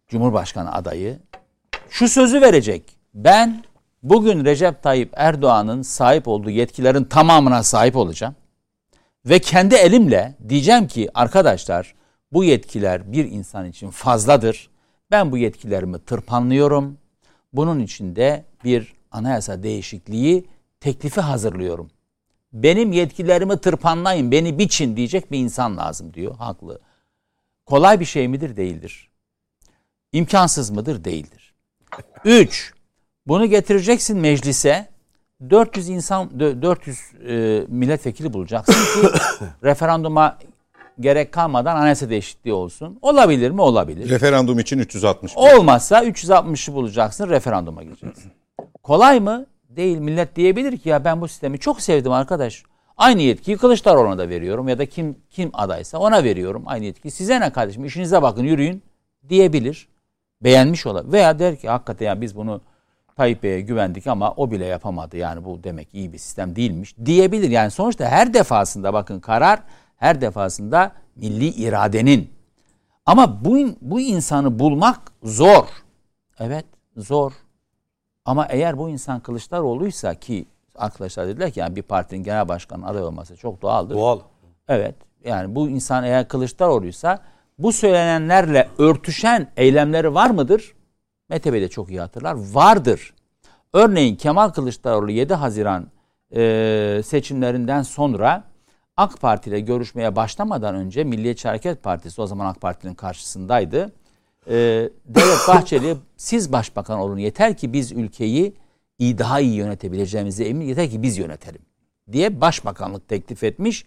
Cumhurbaşkanı 0.08 0.74
adayı 0.74 1.20
şu 1.90 2.08
sözü 2.08 2.42
verecek. 2.42 2.95
Ben 3.16 3.64
bugün 4.04 4.46
Recep 4.46 4.84
Tayyip 4.84 5.14
Erdoğan'ın 5.16 5.82
sahip 5.82 6.28
olduğu 6.28 6.50
yetkilerin 6.50 7.04
tamamına 7.04 7.64
sahip 7.64 7.96
olacağım. 7.96 8.36
Ve 9.26 9.40
kendi 9.40 9.76
elimle 9.76 10.36
diyeceğim 10.50 10.88
ki 10.88 11.10
arkadaşlar 11.14 11.96
bu 12.32 12.44
yetkiler 12.44 13.12
bir 13.12 13.26
insan 13.26 13.66
için 13.66 13.90
fazladır. 13.90 14.70
Ben 15.12 15.32
bu 15.32 15.38
yetkilerimi 15.38 16.00
tırpanlıyorum. 16.00 16.98
Bunun 17.54 17.80
için 17.80 18.16
de 18.16 18.46
bir 18.64 18.94
anayasa 19.12 19.64
değişikliği 19.64 20.46
teklifi 20.80 21.22
hazırlıyorum. 21.22 21.90
Benim 22.54 22.92
yetkilerimi 22.92 23.58
tırpanlayın, 23.58 24.32
beni 24.32 24.58
biçin 24.60 24.98
diyecek 24.98 25.32
bir 25.32 25.40
insan 25.40 25.78
lazım 25.78 26.14
diyor. 26.14 26.36
Haklı. 26.36 26.80
Kolay 27.66 28.00
bir 28.00 28.06
şey 28.06 28.28
midir? 28.28 28.58
Değildir. 28.58 29.10
İmkansız 30.14 30.70
mıdır? 30.70 31.04
Değildir. 31.04 31.54
Üç, 32.26 32.75
bunu 33.28 33.46
getireceksin 33.46 34.20
meclise. 34.20 34.88
400 35.50 35.90
insan 35.90 36.40
400 36.40 37.00
e, 37.28 37.64
milletvekili 37.68 38.34
bulacaksın 38.34 38.74
ki 38.74 39.08
referanduma 39.64 40.38
gerek 41.00 41.32
kalmadan 41.32 41.76
anayasa 41.76 42.10
değişikliği 42.10 42.54
olsun. 42.54 43.00
Olabilir 43.02 43.52
mi? 43.52 43.62
Olabilir. 43.62 44.10
Referandum 44.10 44.60
için 44.60 44.80
360. 44.80 45.38
Olmazsa 45.38 46.04
360'ı 46.04 46.74
bulacaksın, 46.74 47.30
referanduma 47.30 47.84
gireceksin. 47.84 48.32
Kolay 48.84 49.20
mı? 49.20 49.46
Değil. 49.70 49.98
Millet 49.98 50.36
diyebilir 50.36 50.78
ki 50.78 50.90
ya 50.90 51.06
ben 51.06 51.22
bu 51.22 51.28
sistemi 51.28 51.60
çok 51.60 51.82
sevdim 51.82 52.12
arkadaş. 52.12 52.64
Aynı 52.98 53.22
yetkiyi 53.22 53.58
Kılıçdaroğlu'na 53.58 54.18
da 54.18 54.30
veriyorum 54.30 54.68
ya 54.68 54.78
da 54.78 54.86
kim 54.86 55.16
kim 55.30 55.50
adaysa 55.54 55.98
ona 55.98 56.24
veriyorum 56.24 56.64
aynı 56.66 56.86
yetkiyi. 56.86 57.12
Size 57.12 57.42
ne 57.42 57.50
kardeşim 57.50 57.86
işinize 57.86 58.22
bakın 58.22 58.44
yürüyün 58.44 58.84
diyebilir. 59.30 59.88
Beğenmiş 60.42 60.86
olabilir. 60.86 61.14
Veya 61.14 61.40
der 61.40 61.56
ki 61.56 61.70
hakikaten 61.70 62.06
ya 62.06 62.22
biz 62.22 62.36
bunu 62.36 62.62
Tayyip 63.16 63.44
Bey'e 63.44 63.62
güvendik 63.62 64.08
ama 64.08 64.34
o 64.38 64.52
bile 64.52 64.66
yapamadı. 64.66 65.18
Yani 65.18 65.46
bu 65.46 65.64
demek 65.64 65.88
iyi 65.94 66.14
bir 66.14 66.18
sistem 66.18 66.56
değilmiş 66.56 66.96
diyebilir. 67.06 67.50
Yani 67.50 67.72
sonuçta 67.72 68.06
her 68.06 68.34
defasında 68.34 68.94
bakın 68.94 69.20
karar 69.20 69.60
her 69.98 70.22
defasında 70.22 70.92
milli 71.16 71.48
iradenin. 71.48 72.30
Ama 73.06 73.46
bu, 73.46 73.58
bu 73.82 74.02
insanı 74.02 74.60
bulmak 74.60 75.00
zor. 75.24 75.66
Evet 76.40 76.66
zor. 76.98 77.32
Ama 78.26 78.46
eğer 78.46 78.78
bu 78.78 78.90
insan 78.90 79.20
Kılıçdaroğlu'ysa 79.20 80.16
ki 80.16 80.46
arkadaşlar 80.76 81.28
dediler 81.28 81.52
ki 81.52 81.60
yani 81.60 81.76
bir 81.76 81.82
partinin 81.82 82.24
genel 82.24 82.48
başkanı 82.48 82.88
aday 82.88 83.04
olması 83.04 83.38
çok 83.38 83.62
doğaldır. 83.62 83.96
Doğal. 83.96 84.20
Evet. 84.68 84.96
Yani 85.26 85.56
bu 85.56 85.70
insan 85.70 86.04
eğer 86.04 86.28
Kılıçdaroğlu'ysa 86.28 87.20
bu 87.60 87.72
söylenenlerle 87.72 88.70
örtüşen 88.78 89.52
eylemleri 89.58 90.14
var 90.14 90.30
mıdır? 90.30 90.75
Mete 91.30 91.54
Bey 91.54 91.62
de 91.62 91.68
çok 91.68 91.90
iyi 91.90 92.00
hatırlar. 92.00 92.36
Vardır. 92.54 93.14
Örneğin 93.74 94.16
Kemal 94.16 94.50
Kılıçdaroğlu 94.50 95.12
7 95.12 95.34
Haziran 95.34 95.88
e, 96.36 97.02
seçimlerinden 97.06 97.82
sonra 97.82 98.44
AK 98.98 99.22
Parti 99.22 99.50
ile 99.50 99.60
görüşmeye 99.60 100.16
başlamadan 100.16 100.76
önce 100.76 101.04
Milliyetçi 101.04 101.48
Hareket 101.48 101.84
Partisi 101.84 102.22
o 102.22 102.28
zaman 102.28 102.46
AK 102.46 102.62
Parti'nin 102.62 102.94
karşısındaydı. 102.94 103.92
E, 104.48 104.54
Devlet 105.06 105.48
Bahçeli 105.48 105.98
siz 106.18 106.52
başbakan 106.52 107.00
olun 107.00 107.18
yeter 107.18 107.58
ki 107.58 107.74
biz 107.74 107.92
ülkeyi 107.92 108.56
iyi 109.00 109.18
daha 109.18 109.40
iyi 109.40 109.56
yönetebileceğimize 109.56 110.46
emin 110.46 110.66
yeter 110.66 110.90
ki 110.90 111.04
biz 111.04 111.18
yönetelim 111.18 111.62
diye 112.12 112.42
başbakanlık 112.42 113.08
teklif 113.08 113.44
etmiş 113.44 113.86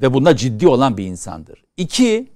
ve 0.00 0.14
bunda 0.14 0.36
ciddi 0.36 0.68
olan 0.68 0.96
bir 0.96 1.04
insandır. 1.04 1.64
İki, 1.76 2.28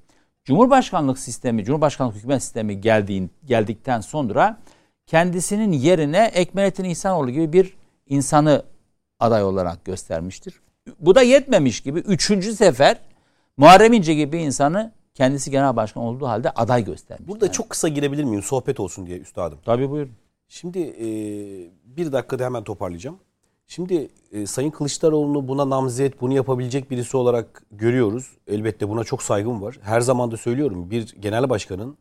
Cumhurbaşkanlık 0.44 1.18
sistemi, 1.18 1.64
Cumhurbaşkanlık 1.64 2.16
hükümet 2.16 2.42
sistemi 2.42 2.80
geldiğin, 2.80 3.30
geldikten 3.44 4.00
sonra 4.00 4.58
kendisinin 5.06 5.72
yerine 5.72 6.30
Ekmelettin 6.34 6.84
İhsanoğlu 6.84 7.30
gibi 7.30 7.52
bir 7.52 7.76
insanı 8.06 8.64
aday 9.20 9.44
olarak 9.44 9.84
göstermiştir. 9.84 10.60
Bu 11.00 11.14
da 11.14 11.22
yetmemiş 11.22 11.80
gibi 11.80 11.98
üçüncü 11.98 12.52
sefer 12.52 13.00
Muharrem 13.56 13.92
İnce 13.92 14.14
gibi 14.14 14.32
bir 14.32 14.40
insanı 14.40 14.92
kendisi 15.14 15.50
genel 15.50 15.76
başkan 15.76 16.02
olduğu 16.02 16.26
halde 16.26 16.50
aday 16.50 16.84
göstermiş. 16.84 17.28
Burada 17.28 17.46
yani. 17.46 17.52
çok 17.52 17.70
kısa 17.70 17.88
girebilir 17.88 18.24
miyim? 18.24 18.42
Sohbet 18.42 18.80
olsun 18.80 19.06
diye 19.06 19.18
üstadım. 19.18 19.58
Tabii 19.64 19.90
buyurun. 19.90 20.12
Şimdi 20.48 20.78
e, 20.78 21.06
bir 21.84 22.12
dakikada 22.12 22.44
hemen 22.44 22.64
toparlayacağım. 22.64 23.18
Şimdi 23.66 24.08
e, 24.32 24.46
Sayın 24.46 24.70
Kılıçdaroğlu'nu 24.70 25.48
buna 25.48 25.70
namzet, 25.70 26.20
bunu 26.20 26.34
yapabilecek 26.34 26.90
birisi 26.90 27.16
olarak 27.16 27.62
görüyoruz. 27.72 28.30
Elbette 28.48 28.88
buna 28.88 29.04
çok 29.04 29.22
saygım 29.22 29.62
var. 29.62 29.78
Her 29.82 30.00
zaman 30.00 30.30
da 30.30 30.36
söylüyorum 30.36 30.90
bir 30.90 31.14
genel 31.20 31.50
başkanın 31.50 31.96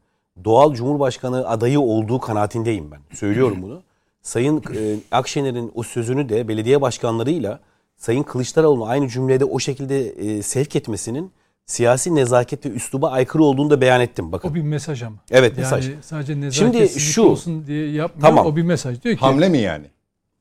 doğal 0.45 0.73
cumhurbaşkanı 0.73 1.47
adayı 1.47 1.79
olduğu 1.79 2.19
kanaatindeyim 2.19 2.91
ben. 2.91 2.99
Söylüyorum 3.15 3.57
bunu. 3.61 3.81
Sayın 4.21 4.57
e, 4.57 4.95
Akşener'in 5.11 5.71
o 5.75 5.83
sözünü 5.83 6.29
de 6.29 6.47
belediye 6.47 6.81
başkanlarıyla 6.81 7.59
Sayın 7.97 8.23
Kılıçdaroğlu'nu 8.23 8.85
aynı 8.85 9.07
cümlede 9.07 9.45
o 9.45 9.59
şekilde 9.59 10.09
e, 10.09 10.41
sevk 10.41 10.75
etmesinin 10.75 11.31
siyasi 11.65 12.15
nezaket 12.15 12.65
ve 12.65 12.69
üsluba 12.69 13.09
aykırı 13.09 13.43
olduğunu 13.43 13.69
da 13.69 13.81
beyan 13.81 14.01
ettim. 14.01 14.31
Bakın. 14.31 14.49
O 14.49 14.55
bir 14.55 14.61
mesaj 14.61 15.03
ama. 15.03 15.17
Evet 15.31 15.57
mesaj. 15.57 15.89
Yani 15.89 16.03
sadece 16.03 16.41
nezaketsizlik 16.41 16.89
Şimdi 16.89 16.99
şu, 16.99 17.21
olsun 17.23 17.67
diye 17.67 17.91
yapmıyor. 17.91 18.29
Tamam. 18.29 18.45
O 18.45 18.55
bir 18.55 18.63
mesaj. 18.63 19.03
Diyor 19.03 19.15
ki, 19.15 19.21
Hamle 19.21 19.49
mi 19.49 19.57
yani? 19.57 19.85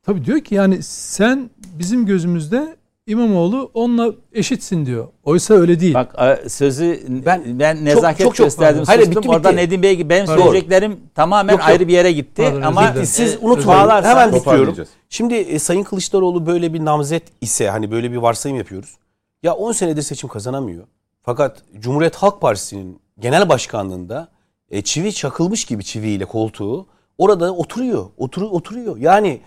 Tabii 0.03 0.25
diyor 0.25 0.41
ki 0.41 0.55
yani 0.55 0.83
sen 0.83 1.51
bizim 1.79 2.07
gözümüzde 2.07 2.77
İmamoğlu 3.07 3.71
onunla 3.75 4.15
eşitsin 4.33 4.87
diyor. 4.87 5.09
Oysa 5.25 5.55
öyle 5.55 5.81
değil. 5.81 5.95
Bak 5.95 6.15
sözü 6.49 7.03
ben 7.09 7.59
ben 7.59 7.85
nezaket 7.85 8.27
çok, 8.27 8.35
çok, 8.35 8.47
gösterdim. 8.47 8.85
Hayır, 8.87 9.11
bitti, 9.11 9.29
bitti. 9.29 9.57
Nedim 9.57 9.83
Bey 9.83 9.97
gibi 9.97 10.09
benim 10.09 10.27
Pardon. 10.27 10.43
söyleyeceklerim 10.43 11.01
tamamen 11.15 11.53
yok, 11.53 11.63
ayrı 11.65 11.89
bir 11.89 11.93
yere 11.93 12.13
gitti. 12.13 12.43
Pardon, 12.43 12.63
ama 12.63 12.95
siz 13.05 13.39
unutmayın. 13.41 14.03
Hemen 14.03 14.35
bitiyorum. 14.35 14.77
Şimdi 15.09 15.35
e, 15.35 15.59
Sayın 15.59 15.83
Kılıçdaroğlu 15.83 16.47
böyle 16.47 16.75
bir 16.75 16.85
namzet 16.85 17.23
ise 17.41 17.71
hani 17.71 17.91
böyle 17.91 18.13
bir 18.13 18.17
varsayım 18.17 18.59
yapıyoruz. 18.59 18.97
Ya 19.43 19.55
10 19.55 19.73
senedir 19.73 20.03
seçim 20.03 20.29
kazanamıyor. 20.29 20.85
Fakat 21.23 21.63
Cumhuriyet 21.79 22.17
Halk 22.17 22.41
Partisi'nin 22.41 23.01
genel 23.19 23.49
başkanlığında 23.49 24.29
e, 24.71 24.83
çivi 24.83 25.13
çakılmış 25.13 25.65
gibi 25.65 25.85
çiviyle 25.85 26.25
koltuğu 26.25 26.87
orada 27.19 27.55
oturuyor. 27.55 28.07
Otur, 28.17 28.43
oturuyor. 28.43 28.97
Yani 28.97 29.41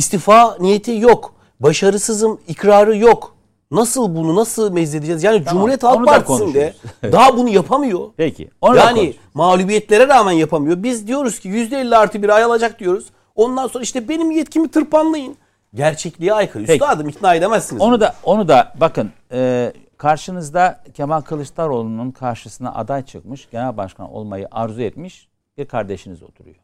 istifa 0.00 0.56
niyeti 0.60 0.98
yok. 0.98 1.34
Başarısızım 1.60 2.40
ikrarı 2.48 2.96
yok. 2.96 3.34
Nasıl 3.70 4.14
bunu 4.14 4.36
nasıl 4.36 4.72
mezledeceğiz? 4.72 5.22
Yani 5.22 5.44
tamam, 5.44 5.52
Cumhuriyet 5.52 5.82
Halk 5.82 6.06
Partisi'nde 6.06 6.74
daha 7.02 7.36
bunu 7.36 7.48
yapamıyor. 7.48 8.00
Peki. 8.16 8.50
Onu 8.60 8.76
yani 8.76 9.14
mağlubiyetlere 9.34 10.08
rağmen 10.08 10.32
yapamıyor. 10.32 10.82
Biz 10.82 11.06
diyoruz 11.06 11.40
ki 11.40 11.48
%50 11.48 11.96
artı 11.96 12.22
bir 12.22 12.28
ay 12.28 12.42
alacak 12.42 12.80
diyoruz. 12.80 13.06
Ondan 13.34 13.66
sonra 13.66 13.84
işte 13.84 14.08
benim 14.08 14.30
yetkimi 14.30 14.68
tırpanlayın. 14.68 15.36
Gerçekliğe 15.74 16.34
aykırı. 16.34 16.64
Peki. 16.66 16.84
Üstadım 16.84 17.08
ikna 17.08 17.34
edemezsiniz. 17.34 17.82
Onu 17.82 18.00
da 18.00 18.14
onu 18.22 18.48
da 18.48 18.72
bakın 18.80 19.10
e, 19.32 19.72
karşınızda 19.96 20.80
Kemal 20.94 21.20
Kılıçdaroğlu'nun 21.20 22.10
karşısına 22.10 22.74
aday 22.74 23.04
çıkmış, 23.04 23.48
genel 23.50 23.76
başkan 23.76 24.12
olmayı 24.12 24.48
arzu 24.50 24.82
etmiş 24.82 25.28
bir 25.58 25.64
kardeşiniz 25.64 26.22
oturuyor. 26.22 26.56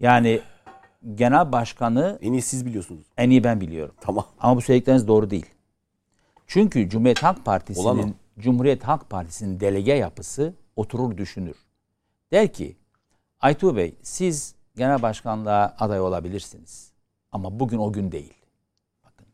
Yani 0.00 0.40
genel 1.14 1.52
başkanı 1.52 2.18
en 2.22 2.32
iyi 2.32 2.42
siz 2.42 2.66
biliyorsunuz. 2.66 3.06
En 3.16 3.30
iyi 3.30 3.44
ben 3.44 3.60
biliyorum. 3.60 3.94
Tamam. 4.00 4.26
Ama 4.40 4.56
bu 4.56 4.60
söyledikleriniz 4.60 5.08
doğru 5.08 5.30
değil. 5.30 5.46
Çünkü 6.46 6.88
Cumhuriyet 6.88 7.22
Halk 7.22 7.44
Partisi'nin 7.44 8.16
Cumhuriyet 8.38 8.84
Halk 8.84 9.10
Partisi'nin 9.10 9.60
delege 9.60 9.92
yapısı 9.92 10.54
oturur 10.76 11.16
düşünür. 11.16 11.56
Der 12.32 12.52
ki 12.52 12.76
Aytuğ 13.40 13.76
Bey 13.76 13.94
siz 14.02 14.54
genel 14.76 15.02
başkanlığa 15.02 15.76
aday 15.78 16.00
olabilirsiniz. 16.00 16.92
Ama 17.32 17.60
bugün 17.60 17.78
o 17.78 17.92
gün 17.92 18.12
değil. 18.12 18.34
Bakın. 19.04 19.26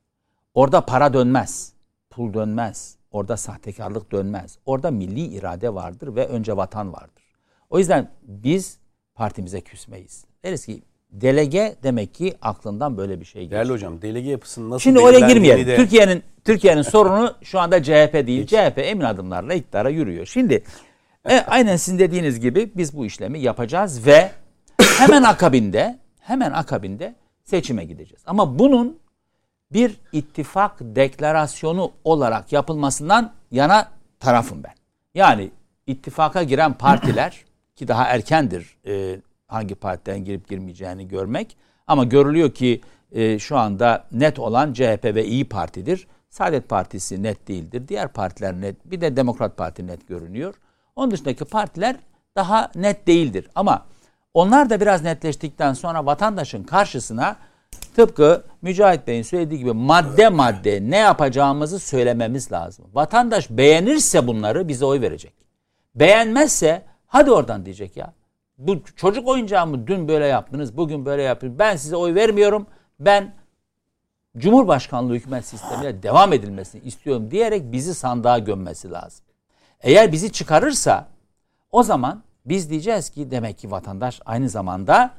Orada 0.55 0.87
para 0.87 1.13
dönmez. 1.13 1.73
Pul 2.11 2.35
dönmez. 2.35 2.97
Orada 3.11 3.37
sahtekarlık 3.37 4.13
dönmez. 4.13 4.59
Orada 4.67 4.91
milli 4.91 5.21
irade 5.21 5.75
vardır 5.75 6.17
ve 6.17 6.27
önce 6.27 6.57
vatan 6.57 6.93
vardır. 6.93 7.25
O 7.71 7.79
yüzden 7.79 8.11
biz 8.23 8.79
partimize 9.15 9.61
küsmeyiz. 9.61 10.25
Deriz 10.45 10.67
ki 10.67 10.83
delege 11.11 11.77
demek 11.83 12.15
ki 12.15 12.35
aklından 12.43 12.97
böyle 12.97 13.21
bir 13.21 13.25
şey 13.25 13.43
geçiyor. 13.43 13.59
Değerli 13.61 13.73
hocam 13.73 14.03
delege 14.03 14.31
yapısını 14.31 14.71
nasıl 14.71 14.81
Şimdi 14.81 15.01
oraya 15.01 15.29
girmeyelim. 15.29 15.67
de- 15.67 15.77
Türkiye'nin 15.77 16.23
Türkiye'nin 16.45 16.83
sorunu 16.83 17.35
şu 17.43 17.61
anda 17.61 17.83
CHP 17.83 18.27
değil. 18.27 18.47
CHP 18.47 18.79
emin 18.79 19.05
adımlarla 19.05 19.55
iktidara 19.55 19.89
yürüyor. 19.91 20.27
Şimdi 20.27 20.65
e, 21.31 21.41
aynen 21.41 21.77
sizin 21.77 21.99
dediğiniz 21.99 22.41
gibi 22.41 22.71
biz 22.77 22.97
bu 22.97 23.07
işlemi 23.07 23.41
yapacağız 23.41 24.07
ve 24.07 24.31
hemen 24.99 25.23
akabinde 25.23 25.99
hemen 26.21 26.51
akabinde 26.53 27.15
seçime 27.45 27.85
gideceğiz. 27.85 28.23
Ama 28.27 28.59
bunun 28.59 28.99
bir 29.73 29.97
ittifak 30.13 30.77
deklarasyonu 30.81 31.93
olarak 32.05 32.53
yapılmasından 32.53 33.33
yana 33.51 33.89
tarafım 34.21 34.63
ben. 34.65 34.75
Yani 35.15 35.51
ittifaka 35.87 36.43
giren 36.43 36.73
partiler 36.75 37.45
ki 37.77 37.89
daha 37.89 38.05
erkendir 38.05 38.77
e, 38.87 39.17
hangi 39.49 39.75
partiden 39.75 40.25
girip 40.25 40.49
girmeyeceğini 40.49 41.09
görmek 41.09 41.57
ama 41.87 42.05
görülüyor 42.05 42.51
ki 42.51 42.81
e, 43.13 43.39
şu 43.39 43.57
anda 43.57 44.05
net 44.13 44.39
olan 44.39 44.73
CHP 44.73 45.05
ve 45.05 45.25
İyi 45.25 45.49
Parti'dir. 45.49 46.07
Saadet 46.31 46.69
Partisi 46.69 47.23
net 47.23 47.49
değildir. 47.49 47.89
Diğer 47.89 48.09
partiler 48.09 48.61
net. 48.61 48.91
Bir 48.91 49.01
de 49.01 49.17
Demokrat 49.17 49.57
Parti 49.57 49.87
net 49.87 50.09
görünüyor. 50.09 50.55
Onun 50.97 51.11
dışındaki 51.11 51.45
partiler 51.45 51.97
daha 52.37 52.71
net 52.75 53.07
değildir. 53.07 53.49
Ama 53.55 53.87
onlar 54.35 54.71
da 54.71 54.81
biraz 54.81 55.03
netleştikten 55.03 55.73
sonra 55.73 56.07
vatandaşın 56.07 56.63
karşısına 56.65 57.37
tıpkı 57.97 58.45
Mücahit 58.63 59.07
Bey'in 59.07 59.23
söylediği 59.23 59.61
gibi 59.61 59.73
madde 59.73 60.29
madde 60.29 60.91
ne 60.91 60.97
yapacağımızı 60.97 61.79
söylememiz 61.79 62.53
lazım. 62.53 62.85
Vatandaş 62.95 63.51
beğenirse 63.51 64.27
bunları 64.27 64.69
bize 64.69 64.85
oy 64.85 65.01
verecek. 65.01 65.35
Beğenmezse 65.95 66.83
hadi 67.07 67.31
oradan 67.31 67.65
diyecek 67.65 67.97
ya. 67.97 68.13
Bu 68.59 68.83
çocuk 68.97 69.29
oyuncağı 69.29 69.67
mı 69.67 69.87
dün 69.87 70.09
böyle 70.09 70.27
yaptınız, 70.27 70.77
bugün 70.77 71.07
böyle 71.07 71.23
yaptınız. 71.23 71.59
Ben 71.59 71.77
size 71.77 71.97
oy 71.97 72.15
vermiyorum. 72.15 72.67
Ben 73.01 73.35
Cumhurbaşkanlığı 74.37 75.15
hükümet 75.15 75.45
sistemiyle 75.45 76.03
devam 76.03 76.33
edilmesini 76.33 76.83
istiyorum 76.83 77.31
diyerek 77.31 77.73
bizi 77.73 77.95
sandığa 77.95 78.39
gömmesi 78.39 78.91
lazım. 78.91 79.25
Eğer 79.81 80.13
bizi 80.13 80.33
çıkarırsa 80.33 81.09
o 81.71 81.83
zaman 81.83 82.23
biz 82.47 82.71
diyeceğiz 82.71 83.11
ki 83.11 83.31
demek 83.31 83.59
ki 83.59 83.71
vatandaş 83.71 84.21
aynı 84.25 84.49
zamanda 84.49 85.11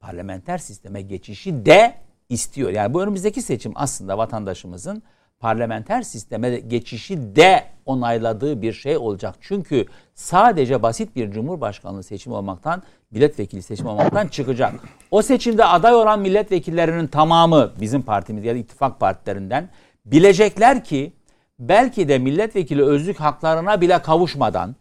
parlamenter 0.00 0.58
sisteme 0.58 1.02
geçişi 1.02 1.66
de 1.66 1.94
istiyor. 2.28 2.70
Yani 2.70 2.94
bu 2.94 3.02
önümüzdeki 3.02 3.42
seçim 3.42 3.72
aslında 3.74 4.18
vatandaşımızın 4.18 5.02
parlamenter 5.44 6.02
sisteme 6.02 6.58
geçişi 6.58 7.36
de 7.36 7.64
onayladığı 7.86 8.62
bir 8.62 8.72
şey 8.72 8.96
olacak. 8.96 9.34
Çünkü 9.40 9.86
sadece 10.14 10.82
basit 10.82 11.16
bir 11.16 11.30
cumhurbaşkanlığı 11.30 12.02
seçimi 12.02 12.36
olmaktan, 12.36 12.82
milletvekili 13.10 13.62
seçimi 13.62 13.88
olmaktan 13.88 14.28
çıkacak. 14.28 14.74
O 15.10 15.22
seçimde 15.22 15.64
aday 15.64 15.94
olan 15.94 16.20
milletvekillerinin 16.20 17.06
tamamı 17.06 17.72
bizim 17.80 18.02
partimiz 18.02 18.44
ya 18.44 18.54
da 18.54 18.58
ittifak 18.58 19.00
partilerinden 19.00 19.68
bilecekler 20.04 20.84
ki 20.84 21.12
belki 21.58 22.08
de 22.08 22.18
milletvekili 22.18 22.82
özlük 22.82 23.20
haklarına 23.20 23.80
bile 23.80 24.02
kavuşmadan 24.02 24.76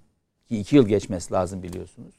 ki 0.50 0.60
iki 0.60 0.76
yıl 0.76 0.88
geçmesi 0.88 1.34
lazım 1.34 1.64
biliyorsunuz. 1.64 2.16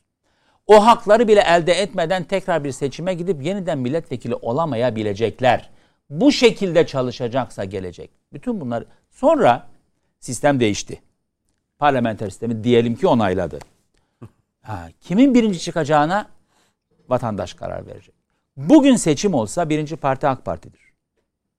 O 0.66 0.86
hakları 0.86 1.28
bile 1.28 1.40
elde 1.40 1.72
etmeden 1.72 2.24
tekrar 2.24 2.64
bir 2.64 2.72
seçime 2.72 3.14
gidip 3.14 3.44
yeniden 3.44 3.78
milletvekili 3.78 4.34
olamayabilecekler. 4.34 5.70
Bu 6.10 6.32
şekilde 6.32 6.86
çalışacaksa 6.86 7.64
gelecek. 7.64 8.10
Bütün 8.32 8.60
bunlar 8.60 8.85
sonra 9.10 9.66
sistem 10.20 10.60
değişti. 10.60 11.02
Parlamenter 11.78 12.31
sistemi 12.31 12.64
diyelim 12.64 12.94
ki 12.94 13.06
onayladı. 13.06 13.59
Ha, 14.62 14.89
kimin 15.01 15.35
birinci 15.35 15.60
çıkacağına 15.60 16.28
vatandaş 17.09 17.55
karar 17.55 17.86
verecek. 17.86 18.14
Bugün 18.56 18.97
seçim 18.97 19.35
olsa 19.35 19.68
birinci 19.68 19.97
parti 19.97 20.28
AK 20.28 20.44
Parti'dir. 20.44 20.81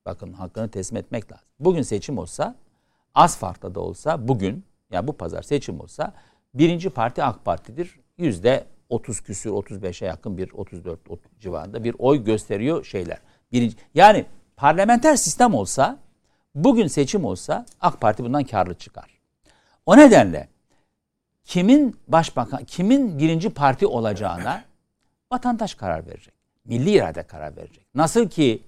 Bakın 0.06 0.34
hakkını 0.34 0.70
teslim 0.70 0.98
etmek 0.98 1.32
lazım. 1.32 1.48
Bugün 1.60 1.82
seçim 1.82 2.18
olsa 2.18 2.56
az 3.16 3.38
farklı 3.38 3.76
da 3.76 3.80
olsa 3.80 4.28
bugün 4.28 4.64
yani 4.92 5.08
bu 5.08 5.14
pazar 5.14 5.42
seçim 5.42 5.80
olsa 5.80 6.14
birinci 6.54 6.90
parti 6.90 7.24
AK 7.24 7.46
Parti'dir. 7.46 8.00
Yüzde 8.18 8.66
30 8.90 9.22
küsür 9.22 9.50
35'e 9.50 10.08
yakın 10.08 10.38
bir 10.38 10.52
34 10.52 11.00
civarında 11.40 11.84
bir 11.84 11.96
oy 12.00 12.24
gösteriyor 12.24 12.84
şeyler. 12.84 13.18
Birinci, 13.52 13.76
yani 13.94 14.26
parlamenter 14.58 15.16
sistem 15.16 15.54
olsa 15.54 15.98
bugün 16.56 16.88
seçim 16.88 17.26
olsa 17.26 17.66
AK 17.82 18.02
Parti 18.02 18.24
bundan 18.24 18.44
karlı 18.44 18.74
çıkar. 18.74 19.20
O 19.86 19.98
nedenle 19.98 20.48
kimin 21.44 22.00
başbakan, 22.08 22.64
kimin 22.64 23.20
birinci 23.20 23.50
parti 23.50 23.88
olacağına 23.88 24.64
vatandaş 25.32 25.76
karar 25.76 26.08
verecek. 26.08 26.34
Milli 26.66 26.92
irade 26.92 27.24
karar 27.24 27.56
verecek. 27.56 27.86
Nasıl 27.96 28.30
ki 28.30 28.64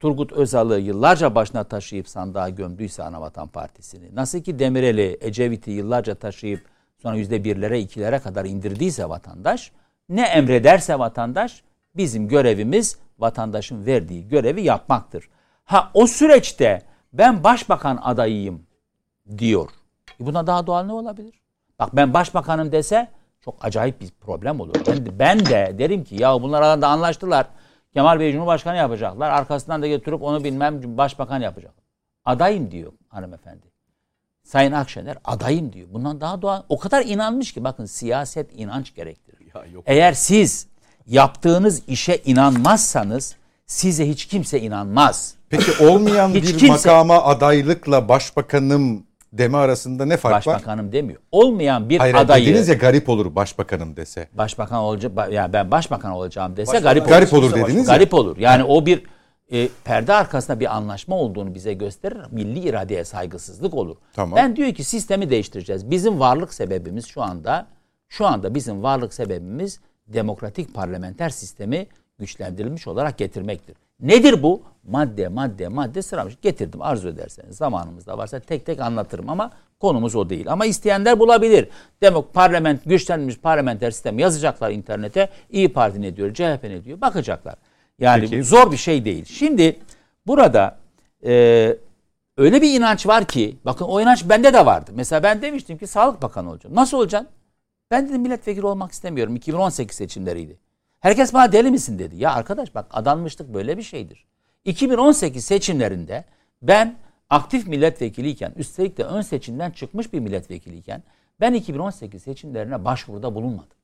Turgut 0.00 0.32
Özal'ı 0.32 0.80
yıllarca 0.80 1.34
başına 1.34 1.64
taşıyıp 1.64 2.08
sandığa 2.08 2.48
gömdüyse 2.48 3.02
Anavatan 3.02 3.48
Partisi'ni, 3.48 4.14
nasıl 4.14 4.40
ki 4.42 4.58
Demirel'i, 4.58 5.18
Ecevit'i 5.20 5.70
yıllarca 5.70 6.14
taşıyıp 6.14 6.64
sonra 7.02 7.16
yüzde 7.16 7.44
birlere, 7.44 7.80
ikilere 7.80 8.18
kadar 8.18 8.44
indirdiyse 8.44 9.08
vatandaş, 9.08 9.72
ne 10.08 10.22
emrederse 10.22 10.98
vatandaş, 10.98 11.62
bizim 11.96 12.28
görevimiz 12.28 12.98
vatandaşın 13.18 13.86
verdiği 13.86 14.28
görevi 14.28 14.62
yapmaktır. 14.62 15.28
Ha 15.64 15.90
o 15.94 16.06
süreçte 16.06 16.82
ben 17.12 17.44
başbakan 17.44 17.98
adayıyım 18.02 18.66
diyor. 19.38 19.70
E 20.20 20.26
buna 20.26 20.46
daha 20.46 20.66
doğal 20.66 20.84
ne 20.84 20.92
olabilir? 20.92 21.40
Bak 21.78 21.96
ben 21.96 22.14
başbakanım 22.14 22.72
dese 22.72 23.08
çok 23.40 23.64
acayip 23.64 24.00
bir 24.00 24.10
problem 24.10 24.60
olur. 24.60 24.74
Ben 24.86 25.06
de, 25.06 25.18
ben 25.18 25.46
de 25.46 25.74
derim 25.78 26.04
ki 26.04 26.14
ya 26.22 26.42
bunlar 26.42 26.62
arasında 26.62 26.88
anlaştılar. 26.88 27.46
Kemal 27.92 28.20
Bey 28.20 28.32
Cumhurbaşkanı 28.32 28.76
yapacaklar. 28.76 29.30
Arkasından 29.30 29.82
da 29.82 29.86
getirip 29.86 30.22
onu 30.22 30.44
bilmem 30.44 30.98
başbakan 30.98 31.40
yapacak. 31.40 31.74
Adayım 32.24 32.70
diyor 32.70 32.92
hanımefendi. 33.08 33.66
Sayın 34.42 34.72
Akşener 34.72 35.16
adayım 35.24 35.72
diyor. 35.72 35.88
Bundan 35.90 36.20
daha 36.20 36.42
doğal. 36.42 36.62
O 36.68 36.78
kadar 36.78 37.04
inanmış 37.04 37.52
ki 37.52 37.64
bakın 37.64 37.84
siyaset 37.84 38.50
inanç 38.52 38.94
gerektirir. 38.94 39.54
Ya 39.54 39.64
yok. 39.64 39.84
Eğer 39.86 40.12
siz 40.12 40.67
yaptığınız 41.08 41.82
işe 41.88 42.20
inanmazsanız 42.24 43.34
size 43.66 44.08
hiç 44.08 44.26
kimse 44.26 44.60
inanmaz. 44.60 45.34
Peki 45.50 45.84
olmayan 45.86 46.28
Hiç 46.34 46.44
bir 46.44 46.58
kimse- 46.58 46.68
makama 46.68 47.22
adaylıkla 47.22 48.08
başbakanım 48.08 49.02
deme 49.32 49.58
arasında 49.58 50.04
ne 50.04 50.16
fark 50.16 50.46
var? 50.46 50.54
Başbakanım 50.54 50.92
demiyor. 50.92 51.20
Olmayan 51.32 51.88
bir 51.88 51.98
Hayır 51.98 52.14
adayı 52.14 52.46
dediniz 52.46 52.68
ya 52.68 52.74
garip 52.74 53.08
olur 53.08 53.34
başbakanım 53.34 53.96
dese. 53.96 54.28
başbakan 54.34 54.78
olacak 54.78 55.12
yani 55.32 55.52
ben 55.52 55.70
başbakan 55.70 56.12
olacağım 56.12 56.56
dese 56.56 56.72
Başbakan 56.72 56.82
garip 56.82 57.02
olur. 57.02 57.10
Garip 57.10 57.32
olur 57.32 57.54
dediniz 57.54 57.88
ya. 57.88 57.94
Garip 57.94 58.14
olur. 58.14 58.36
Yani 58.36 58.64
o 58.64 58.86
bir 58.86 59.02
e, 59.52 59.68
perde 59.84 60.14
arkasında 60.14 60.60
bir 60.60 60.76
anlaşma 60.76 61.16
olduğunu 61.16 61.54
bize 61.54 61.72
gösterir. 61.74 62.18
Milli 62.30 62.58
iradeye 62.68 63.04
saygısızlık 63.04 63.74
olur. 63.74 63.96
Tamam. 64.12 64.36
Ben 64.36 64.56
diyor 64.56 64.74
ki 64.74 64.84
sistemi 64.84 65.30
değiştireceğiz. 65.30 65.90
Bizim 65.90 66.20
varlık 66.20 66.54
sebebimiz 66.54 67.06
şu 67.06 67.22
anda 67.22 67.66
şu 68.08 68.26
anda 68.26 68.54
bizim 68.54 68.82
varlık 68.82 69.14
sebebimiz 69.14 69.80
demokratik 70.08 70.74
parlamenter 70.74 71.30
sistemi 71.30 71.86
güçlendirilmiş 72.18 72.86
olarak 72.86 73.18
getirmektir. 73.18 73.76
Nedir 74.00 74.42
bu? 74.42 74.62
Madde 74.88 75.28
madde 75.28 75.68
madde 75.68 76.02
sıramış. 76.02 76.34
Getirdim 76.42 76.82
arzu 76.82 77.08
ederseniz 77.08 77.56
zamanımız 77.56 78.06
da 78.06 78.18
varsa 78.18 78.40
tek 78.40 78.66
tek 78.66 78.80
anlatırım 78.80 79.28
ama 79.30 79.50
konumuz 79.80 80.16
o 80.16 80.30
değil. 80.30 80.52
Ama 80.52 80.66
isteyenler 80.66 81.18
bulabilir. 81.18 81.68
Demok 82.02 82.34
parlament 82.34 82.84
güçlenmiş 82.84 83.38
parlamenter 83.38 83.90
sistem 83.90 84.18
yazacaklar 84.18 84.70
internete. 84.70 85.28
İyi 85.50 85.72
Parti 85.72 86.02
ne 86.02 86.16
diyor, 86.16 86.34
CHP 86.34 86.64
ne 86.64 86.84
diyor 86.84 87.00
bakacaklar. 87.00 87.54
Yani 87.98 88.30
Peki. 88.30 88.44
zor 88.44 88.72
bir 88.72 88.76
şey 88.76 89.04
değil. 89.04 89.24
Şimdi 89.24 89.76
burada 90.26 90.76
e, 91.24 91.76
öyle 92.36 92.62
bir 92.62 92.74
inanç 92.74 93.06
var 93.06 93.24
ki 93.24 93.56
bakın 93.64 93.84
o 93.84 94.00
inanç 94.00 94.28
bende 94.28 94.52
de 94.52 94.66
vardı. 94.66 94.90
Mesela 94.94 95.22
ben 95.22 95.42
demiştim 95.42 95.78
ki 95.78 95.86
Sağlık 95.86 96.22
Bakanı 96.22 96.50
olacağım. 96.50 96.76
Nasıl 96.76 96.98
olacaksın? 96.98 97.28
Ben 97.90 98.08
dedim 98.08 98.22
milletvekili 98.22 98.66
olmak 98.66 98.92
istemiyorum. 98.92 99.36
2018 99.36 99.96
seçimleriydi. 99.96 100.58
Herkes 101.00 101.34
bana 101.34 101.52
deli 101.52 101.70
misin 101.70 101.98
dedi. 101.98 102.16
Ya 102.16 102.32
arkadaş 102.32 102.74
bak 102.74 102.86
adanmışlık 102.90 103.54
böyle 103.54 103.78
bir 103.78 103.82
şeydir. 103.82 104.26
2018 104.64 105.44
seçimlerinde 105.44 106.24
ben 106.62 106.96
aktif 107.30 107.66
milletvekiliyken 107.66 108.52
üstelik 108.56 108.98
de 108.98 109.04
ön 109.04 109.20
seçimden 109.20 109.70
çıkmış 109.70 110.12
bir 110.12 110.20
milletvekiliyken 110.20 111.02
ben 111.40 111.52
2018 111.54 112.22
seçimlerine 112.22 112.84
başvuruda 112.84 113.34
bulunmadım. 113.34 113.76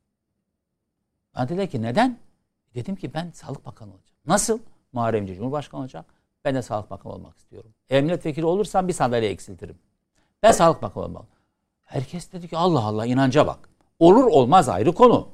Bana 1.34 1.48
dediler 1.48 1.70
ki 1.70 1.82
neden? 1.82 2.18
Dedim 2.74 2.96
ki 2.96 3.14
ben 3.14 3.30
Sağlık 3.30 3.66
Bakanı 3.66 3.90
olacağım. 3.90 4.18
Nasıl? 4.26 4.58
Muharrem 4.92 5.22
İnce 5.22 5.34
Cumhurbaşkanı 5.34 5.80
olacak. 5.80 6.06
Ben 6.44 6.54
de 6.54 6.62
Sağlık 6.62 6.90
Bakanı 6.90 7.12
olmak 7.12 7.36
istiyorum. 7.36 7.74
Eğer 7.90 8.02
milletvekili 8.02 8.46
olursam 8.46 8.88
bir 8.88 8.92
sandalye 8.92 9.30
eksiltirim. 9.30 9.78
Ben 10.42 10.52
Sağlık 10.52 10.82
Bakanı 10.82 11.04
olmak. 11.04 11.24
Herkes 11.84 12.32
dedi 12.32 12.48
ki 12.48 12.56
Allah 12.56 12.84
Allah 12.84 13.06
inanca 13.06 13.46
bak. 13.46 13.73
Olur 14.04 14.24
olmaz 14.24 14.68
ayrı 14.68 14.92
konu. 14.92 15.28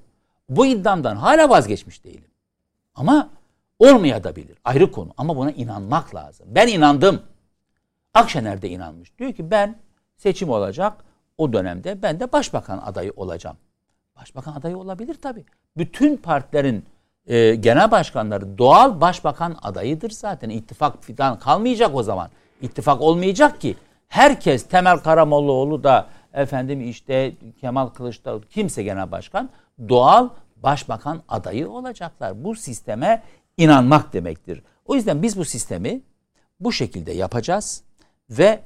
Bu 0.49 0.67
iddiamdan 0.67 1.17
hala 1.17 1.49
vazgeçmiş 1.49 2.05
değilim. 2.05 2.31
Ama 2.95 3.29
olmaya 3.79 4.25
da 4.25 4.37
bilir. 4.37 4.59
Ayrı 4.65 4.93
konu. 4.93 5.11
Ama 5.17 5.37
buna 5.37 5.51
inanmak 5.51 6.15
lazım. 6.15 6.47
Ben 6.51 6.69
inandım. 6.69 7.23
Akşener 8.15 8.63
de 8.63 8.69
inanmış. 8.69 9.19
Diyor 9.19 9.33
ki 9.33 9.51
ben 9.51 9.79
Seçim 10.17 10.51
olacak. 10.51 11.05
O 11.39 11.53
dönemde 11.53 12.03
ben 12.03 12.21
de 12.21 12.33
başbakan 12.33 12.79
adayı 12.79 13.13
olacağım. 13.17 13.57
Başbakan 14.21 14.53
adayı 14.53 14.77
olabilir 14.77 15.17
tabii. 15.23 15.45
Bütün 15.77 16.17
partilerin 16.17 16.85
e, 17.27 17.55
genel 17.55 17.91
başkanları 17.91 18.59
doğal 18.59 19.01
başbakan 19.01 19.57
adayıdır 19.63 20.11
zaten. 20.11 20.51
İttifak 20.51 21.05
fidan 21.05 21.39
kalmayacak 21.39 21.95
o 21.95 22.03
zaman. 22.03 22.31
İttifak 22.61 23.01
olmayacak 23.01 23.61
ki. 23.61 23.77
Herkes 24.09 24.69
Temel 24.69 24.99
Karamollaoğlu 24.99 25.85
da 25.85 26.07
efendim 26.35 26.81
işte 26.81 27.33
Kemal 27.61 27.87
Kılıçdaroğlu 27.87 28.49
kimse 28.51 28.83
genel 28.83 29.13
başkan 29.13 29.51
doğal 29.89 30.29
başbakan 30.57 31.23
adayı 31.29 31.71
olacaklar. 31.71 32.45
Bu 32.45 32.57
sisteme 32.57 33.23
inanmak 33.57 34.13
demektir. 34.13 34.63
O 34.85 34.95
yüzden 34.95 35.23
biz 35.23 35.39
bu 35.39 35.45
sistemi 35.45 36.01
bu 36.61 36.73
şekilde 36.73 37.13
yapacağız 37.13 37.83
ve 38.31 38.61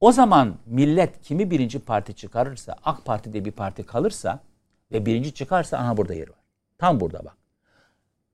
o 0.00 0.12
zaman 0.12 0.54
millet 0.66 1.22
kimi 1.22 1.50
birinci 1.50 1.78
parti 1.78 2.14
çıkarırsa, 2.14 2.76
AK 2.84 3.04
Parti'de 3.04 3.44
bir 3.44 3.52
parti 3.52 3.82
kalırsa 3.82 4.40
ve 4.92 5.06
birinci 5.06 5.34
çıkarsa 5.34 5.78
aha 5.78 5.96
burada 5.96 6.14
yeri 6.14 6.30
var. 6.30 6.38
Tam 6.78 7.00
burada 7.00 7.24
bak. 7.24 7.36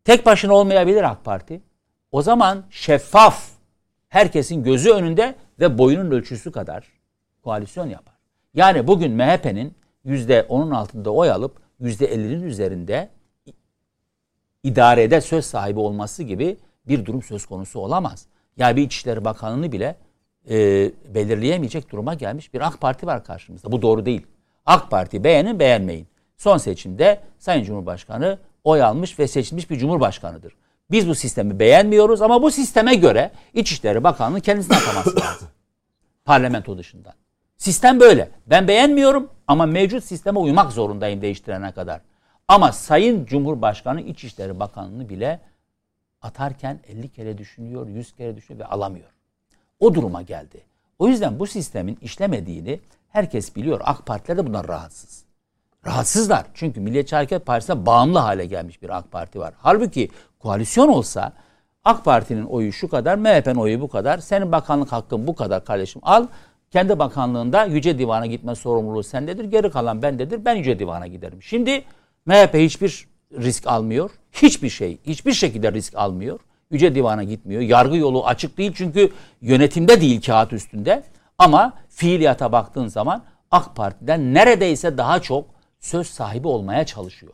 Tek 0.05 0.27
başına 0.27 0.55
olmayabilir 0.55 1.03
AK 1.03 1.25
Parti. 1.25 1.61
O 2.13 2.23
zaman 2.23 2.65
şeffaf, 2.71 3.51
herkesin 4.09 4.63
gözü 4.63 4.91
önünde 4.91 5.35
ve 5.61 5.79
boyunun 5.79 6.11
ölçüsü 6.11 6.53
kadar 6.53 6.93
koalisyon 7.43 7.87
yapar. 7.87 8.18
Yani 8.59 8.87
bugün 8.87 9.13
MHP'nin 9.13 9.75
yüzde 10.05 10.47
onun 10.49 10.71
altında 10.71 11.11
oy 11.11 11.31
alıp 11.31 11.57
yüzde 11.81 12.07
ellinin 12.07 12.43
üzerinde 12.43 13.09
idarede 14.63 15.21
söz 15.21 15.45
sahibi 15.45 15.81
olması 15.81 16.23
gibi 16.23 16.57
bir 16.89 17.07
durum 17.07 17.23
söz 17.23 17.47
konusu 17.47 17.81
olamaz. 17.81 18.27
Yani 18.57 18.77
bir 18.77 18.83
İçişleri 18.83 19.25
Bakanı'nı 19.25 19.73
bile 19.73 19.97
e, 20.51 20.57
belirleyemeyecek 21.15 21.91
duruma 21.91 22.15
gelmiş 22.15 22.55
bir 22.55 22.61
AK 22.67 22.81
Parti 22.81 23.07
var 23.07 23.25
karşımızda. 23.25 23.73
Bu 23.73 23.83
doğru 23.83 24.07
değil. 24.07 24.27
AK 24.67 24.91
Parti 24.91 25.25
beğenin 25.25 25.59
beğenmeyin. 25.59 26.07
Son 26.37 26.57
seçimde 26.57 27.21
Sayın 27.39 27.65
Cumhurbaşkanı 27.65 28.39
oy 28.65 28.83
almış 28.83 29.19
ve 29.19 29.29
seçilmiş 29.29 29.71
bir 29.71 29.79
cumhurbaşkanıdır. 29.79 30.57
Biz 30.91 31.09
bu 31.09 31.15
sistemi 31.15 31.59
beğenmiyoruz 31.59 32.23
ama 32.23 32.43
bu 32.43 32.51
sisteme 32.51 32.95
göre 32.95 33.31
İçişleri 33.55 34.05
Bakanlığı 34.05 34.41
kendisini 34.41 34.77
ataması 34.77 35.21
lazım. 35.21 35.49
Parlamento 36.25 36.79
dışından. 36.79 37.15
Sistem 37.59 38.01
böyle. 38.01 38.31
Ben 38.47 38.69
beğenmiyorum 38.69 39.31
ama 39.47 39.67
mevcut 39.67 40.05
sisteme 40.05 40.39
uymak 40.39 40.73
zorundayım 40.73 41.23
değiştirene 41.23 41.73
kadar. 41.73 42.01
Ama 42.49 42.73
Sayın 42.73 43.25
Cumhurbaşkanı 43.25 44.01
İçişleri 44.01 44.61
Bakanlığı'nı 44.61 45.09
bile 45.09 45.41
atarken 46.23 46.81
50 46.89 47.09
kere 47.09 47.39
düşünüyor, 47.39 47.89
100 47.89 48.17
kere 48.17 48.37
düşünüyor 48.37 48.67
ve 48.67 48.71
alamıyor. 48.71 49.11
O 49.81 49.95
duruma 49.95 50.23
geldi. 50.23 50.61
O 50.99 51.09
yüzden 51.09 51.39
bu 51.39 51.47
sistemin 51.47 51.99
işlemediğini 52.03 52.81
herkes 53.09 53.57
biliyor. 53.57 53.81
AK 53.85 54.07
Partiler 54.07 54.39
de 54.39 54.47
bundan 54.47 54.69
rahatsız. 54.69 55.25
Rahatsızlar. 55.87 56.47
Çünkü 56.55 56.81
Milliyetçi 56.81 57.17
Hareket 57.17 57.47
Partisi'ne 57.47 57.87
bağımlı 57.87 58.19
hale 58.19 58.47
gelmiş 58.47 58.83
bir 58.83 58.97
AK 58.97 59.13
Parti 59.13 59.41
var. 59.41 59.55
Halbuki 59.57 60.11
koalisyon 60.39 60.89
olsa 60.89 61.33
AK 61.85 62.05
Parti'nin 62.05 62.45
oyu 62.45 62.73
şu 62.73 62.89
kadar, 62.89 63.17
MHP'nin 63.17 63.55
oyu 63.55 63.81
bu 63.81 63.89
kadar, 63.89 64.19
senin 64.19 64.53
bakanlık 64.53 64.93
hakkın 64.93 65.27
bu 65.27 65.35
kadar 65.35 65.65
kardeşim 65.65 66.03
al. 66.05 66.27
Kendi 66.71 66.99
bakanlığında 66.99 67.65
Yüce 67.65 67.99
Divan'a 67.99 68.27
gitme 68.27 68.55
sorumluluğu 68.55 69.03
sendedir, 69.03 69.45
geri 69.45 69.71
kalan 69.71 70.03
bendedir, 70.03 70.45
ben 70.45 70.55
Yüce 70.55 70.79
Divan'a 70.79 71.07
giderim. 71.07 71.43
Şimdi 71.43 71.85
MHP 72.27 72.55
hiçbir 72.55 73.09
risk 73.33 73.67
almıyor. 73.67 74.11
Hiçbir 74.33 74.69
şey, 74.69 74.99
hiçbir 75.07 75.33
şekilde 75.33 75.73
risk 75.73 75.95
almıyor. 75.97 76.41
Yüce 76.71 76.95
Divan'a 76.95 77.25
gitmiyor. 77.25 77.63
Yargı 77.63 77.97
yolu 77.97 78.27
açık 78.27 78.59
değil 78.59 78.73
çünkü 78.77 79.13
yönetimde 79.41 80.01
değil 80.01 80.23
kağıt 80.23 80.53
üstünde. 80.53 81.03
Ama 81.39 81.73
fiiliyata 81.89 82.53
baktığın 82.53 82.89
zaman 82.89 83.25
AK 83.51 83.77
Parti'den 83.77 84.35
neredeyse 84.35 84.99
daha 84.99 85.23
çok 85.23 85.47
söz 85.81 86.07
sahibi 86.07 86.49
olmaya 86.49 86.87
çalışıyor. 86.87 87.33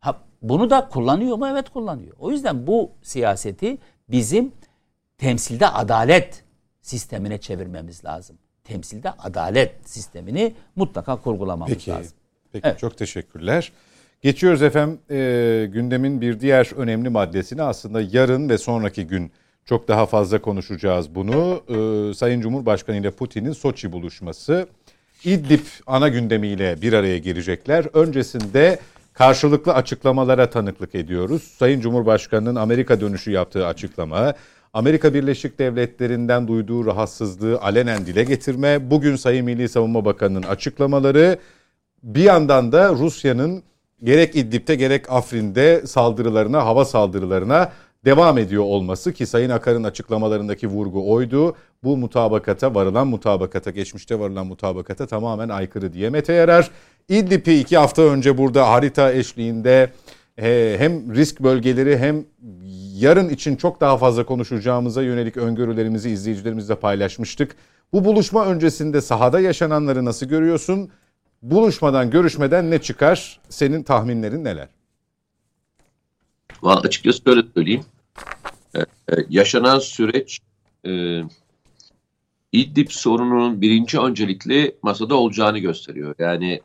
Ha, 0.00 0.16
bunu 0.42 0.70
da 0.70 0.88
kullanıyor 0.88 1.36
mu? 1.36 1.48
Evet 1.48 1.68
kullanıyor. 1.68 2.16
O 2.18 2.30
yüzden 2.30 2.66
bu 2.66 2.90
siyaseti 3.02 3.78
bizim 4.08 4.52
temsilde 5.18 5.68
adalet 5.68 6.44
sistemine 6.80 7.38
çevirmemiz 7.38 8.04
lazım. 8.04 8.38
Temsilde 8.68 9.10
adalet 9.10 9.72
sistemini 9.84 10.54
mutlaka 10.76 11.16
kurgulamamız 11.16 11.74
Peki. 11.74 11.90
lazım. 11.90 12.12
Peki 12.52 12.66
Evet. 12.68 12.78
çok 12.78 12.98
teşekkürler. 12.98 13.72
Geçiyoruz 14.22 14.62
efendim 14.62 14.98
e, 15.10 15.68
gündemin 15.72 16.20
bir 16.20 16.40
diğer 16.40 16.70
önemli 16.76 17.08
maddesine 17.08 17.62
aslında 17.62 18.00
yarın 18.00 18.48
ve 18.48 18.58
sonraki 18.58 19.06
gün 19.06 19.32
çok 19.64 19.88
daha 19.88 20.06
fazla 20.06 20.40
konuşacağız 20.42 21.14
bunu. 21.14 21.62
E, 21.68 22.14
Sayın 22.14 22.40
Cumhurbaşkanı 22.40 22.96
ile 22.96 23.10
Putin'in 23.10 23.52
Soçi 23.52 23.92
buluşması. 23.92 24.66
İdlib 25.24 25.64
ana 25.86 26.08
gündemiyle 26.08 26.82
bir 26.82 26.92
araya 26.92 27.18
girecekler. 27.18 27.86
Öncesinde 27.94 28.78
karşılıklı 29.12 29.74
açıklamalara 29.74 30.50
tanıklık 30.50 30.94
ediyoruz. 30.94 31.42
Sayın 31.42 31.80
Cumhurbaşkanı'nın 31.80 32.54
Amerika 32.56 33.00
dönüşü 33.00 33.30
yaptığı 33.30 33.66
açıklama, 33.66 34.34
Amerika 34.74 35.14
Birleşik 35.14 35.58
Devletleri'nden 35.58 36.48
duyduğu 36.48 36.86
rahatsızlığı 36.86 37.58
alenen 37.60 38.06
dile 38.06 38.24
getirme, 38.24 38.90
bugün 38.90 39.16
Sayın 39.16 39.44
Milli 39.44 39.68
Savunma 39.68 40.04
Bakanı'nın 40.04 40.42
açıklamaları, 40.42 41.38
bir 42.02 42.22
yandan 42.22 42.72
da 42.72 42.92
Rusya'nın 42.92 43.62
gerek 44.02 44.36
İdlib'de 44.36 44.74
gerek 44.74 45.12
Afrin'de 45.12 45.86
saldırılarına, 45.86 46.64
hava 46.66 46.84
saldırılarına 46.84 47.72
devam 48.04 48.38
ediyor 48.38 48.62
olması 48.62 49.12
ki 49.12 49.26
Sayın 49.26 49.50
Akar'ın 49.50 49.84
açıklamalarındaki 49.84 50.66
vurgu 50.66 51.12
oydu. 51.12 51.56
Bu 51.84 51.96
mutabakata, 51.96 52.74
varılan 52.74 53.06
mutabakata, 53.06 53.70
geçmişte 53.70 54.18
varılan 54.18 54.46
mutabakata 54.46 55.06
tamamen 55.06 55.48
aykırı 55.48 55.92
diye 55.92 56.10
Mete 56.10 56.32
Yarar. 56.32 56.70
İdlib'i 57.08 57.54
iki 57.54 57.76
hafta 57.76 58.02
önce 58.02 58.38
burada 58.38 58.68
harita 58.70 59.12
eşliğinde 59.12 59.90
hem 60.78 61.14
risk 61.14 61.42
bölgeleri 61.42 61.98
hem 61.98 62.24
yarın 62.94 63.28
için 63.28 63.56
çok 63.56 63.80
daha 63.80 63.98
fazla 63.98 64.26
konuşacağımıza 64.26 65.02
yönelik 65.02 65.36
öngörülerimizi 65.36 66.10
izleyicilerimizle 66.10 66.74
paylaşmıştık. 66.74 67.56
Bu 67.92 68.04
buluşma 68.04 68.46
öncesinde 68.46 69.00
sahada 69.00 69.40
yaşananları 69.40 70.04
nasıl 70.04 70.26
görüyorsun? 70.26 70.90
Buluşmadan, 71.42 72.10
görüşmeden 72.10 72.70
ne 72.70 72.78
çıkar? 72.78 73.40
Senin 73.48 73.82
tahminlerin 73.82 74.44
neler? 74.44 74.68
Vallahi 76.62 76.86
açıkçası 76.86 77.22
şöyle 77.26 77.42
söyleyeyim. 77.54 77.84
Ee, 78.74 78.80
e, 78.80 79.14
yaşanan 79.28 79.78
süreç 79.78 80.40
e, 80.86 81.22
İdlib 82.52 82.90
sorununun 82.90 83.60
birinci 83.60 84.00
öncelikli 84.00 84.76
masada 84.82 85.14
olacağını 85.14 85.58
gösteriyor. 85.58 86.14
Yani 86.18 86.60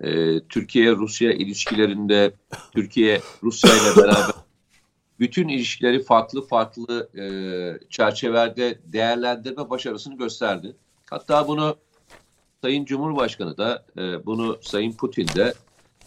e, 0.00 0.40
Türkiye-Rusya 0.40 1.32
ilişkilerinde 1.32 2.32
Türkiye 2.72 3.20
Rusya 3.42 3.70
ile 3.70 4.02
beraber 4.02 4.34
bütün 5.20 5.48
ilişkileri 5.48 6.02
farklı 6.02 6.46
farklı 6.46 7.08
e, 7.18 7.24
çerçevelerde 7.88 8.78
değerlendirme 8.84 9.70
başarısını 9.70 10.18
gösterdi. 10.18 10.76
Hatta 11.10 11.48
bunu 11.48 11.76
Sayın 12.62 12.84
Cumhurbaşkanı 12.84 13.56
da 13.56 13.86
e, 13.98 14.26
bunu 14.26 14.58
Sayın 14.62 14.92
Putin 14.92 15.28
de 15.36 15.54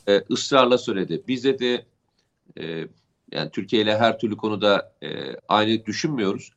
e, 0.08 0.24
ısrarla 0.32 0.78
söyledi. 0.78 1.24
Biz 1.28 1.44
de 1.44 1.86
e, 2.60 2.88
yani 3.32 3.50
Türkiye 3.52 3.82
ile 3.82 3.98
her 3.98 4.20
türlü 4.20 4.38
konuda 4.38 4.94
e, 5.04 5.36
aynı 5.48 5.86
düşünmüyoruz 5.86 6.52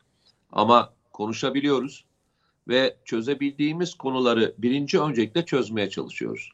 ama 0.52 0.92
konuşabiliyoruz 1.12 2.04
ve 2.68 2.96
çözebildiğimiz 3.04 3.94
konuları 3.94 4.54
birinci 4.58 5.00
öncelikle 5.00 5.44
çözmeye 5.44 5.90
çalışıyoruz. 5.90 6.52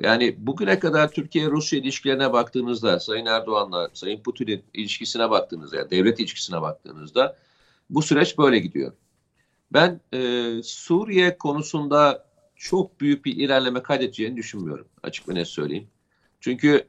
Yani 0.00 0.34
bugüne 0.38 0.78
kadar 0.78 1.10
Türkiye-Rusya 1.10 1.78
ilişkilerine 1.78 2.32
baktığınızda, 2.32 3.00
Sayın 3.00 3.26
Erdoğan'la 3.26 3.90
Sayın 3.92 4.22
Putin'in 4.22 4.64
ilişkisine 4.74 5.30
baktığınızda, 5.30 5.76
yani 5.76 5.90
devlet 5.90 6.20
ilişkisine 6.20 6.62
baktığınızda 6.62 7.36
bu 7.90 8.02
süreç 8.02 8.38
böyle 8.38 8.58
gidiyor. 8.58 8.92
Ben 9.72 10.00
e, 10.14 10.50
Suriye 10.62 11.38
konusunda 11.38 12.26
çok 12.56 13.00
büyük 13.00 13.24
bir 13.24 13.36
ilerleme 13.36 13.82
kaydedeceğini 13.82 14.36
düşünmüyorum 14.36 14.88
açık 15.02 15.28
ve 15.28 15.34
net 15.34 15.48
söyleyeyim. 15.48 15.88
Çünkü 16.40 16.86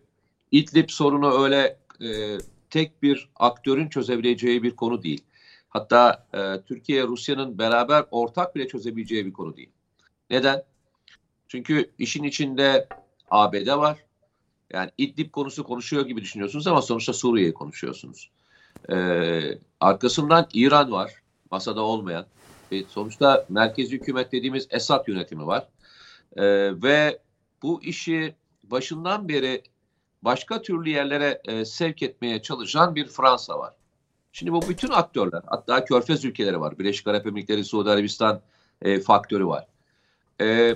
İdlib 0.51 0.89
sorunu 0.89 1.43
öyle 1.43 1.77
e, 2.01 2.37
tek 2.69 3.03
bir 3.03 3.29
aktörün 3.35 3.89
çözebileceği 3.89 4.63
bir 4.63 4.75
konu 4.75 5.03
değil. 5.03 5.23
Hatta 5.69 6.27
e, 6.33 6.61
Türkiye 6.61 7.03
Rusya'nın 7.03 7.57
beraber 7.57 8.05
ortak 8.11 8.55
bile 8.55 8.67
çözebileceği 8.67 9.25
bir 9.25 9.33
konu 9.33 9.57
değil. 9.57 9.69
Neden? 10.29 10.63
Çünkü 11.53 11.91
işin 11.99 12.23
içinde 12.23 12.87
ABD 13.29 13.77
var. 13.77 13.97
Yani 14.71 14.91
İdlib 14.97 15.31
konusu 15.31 15.63
konuşuyor 15.63 16.05
gibi 16.05 16.21
düşünüyorsunuz 16.21 16.67
ama 16.67 16.81
sonuçta 16.81 17.13
Suriye'yi 17.13 17.53
konuşuyorsunuz. 17.53 18.29
E, 18.89 18.95
arkasından 19.79 20.47
İran 20.53 20.91
var. 20.91 21.11
Masada 21.51 21.81
olmayan. 21.81 22.25
E, 22.71 22.83
sonuçta 22.83 23.45
merkezi 23.49 23.95
hükümet 23.95 24.31
dediğimiz 24.31 24.67
Esad 24.69 25.07
yönetimi 25.07 25.47
var. 25.47 25.67
E, 26.35 26.43
ve 26.83 27.19
bu 27.61 27.83
işi 27.83 28.35
başından 28.63 29.29
beri 29.29 29.63
başka 30.21 30.61
türlü 30.61 30.89
yerlere 30.89 31.41
e, 31.45 31.65
sevk 31.65 32.01
etmeye 32.01 32.41
çalışan 32.41 32.95
bir 32.95 33.07
Fransa 33.07 33.59
var. 33.59 33.73
Şimdi 34.31 34.51
bu 34.51 34.61
bütün 34.69 34.89
aktörler, 34.89 35.41
hatta 35.45 35.85
Körfez 35.85 36.25
ülkeleri 36.25 36.59
var. 36.59 36.79
Birleşik 36.79 37.07
Arap 37.07 37.27
Emirlikleri, 37.27 37.65
Suudi 37.65 37.89
Arabistan 37.89 38.41
e, 38.81 38.99
faktörü 38.99 39.47
var. 39.47 39.67
E, 40.41 40.75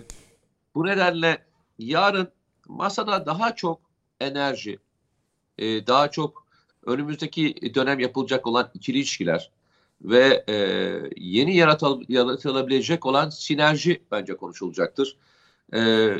bu 0.78 0.86
nedenle 0.86 1.46
yarın 1.80 2.32
masada 2.68 3.26
daha 3.26 3.56
çok 3.56 3.82
enerji, 4.20 4.80
e, 5.58 5.88
daha 5.88 6.12
çok 6.12 6.48
önümüzdeki 6.86 7.76
dönem 7.76 8.00
yapılacak 8.00 8.48
olan 8.48 8.72
ikili 8.74 8.98
ilişkiler 8.98 9.52
ve 10.02 10.44
e, 10.50 10.56
yeni 11.16 11.56
yaratıl, 11.56 12.02
yaratılabilecek 12.10 13.06
olan 13.06 13.30
sinerji 13.30 14.02
bence 14.12 14.38
konuşulacaktır. 14.38 15.18
E, 15.74 16.12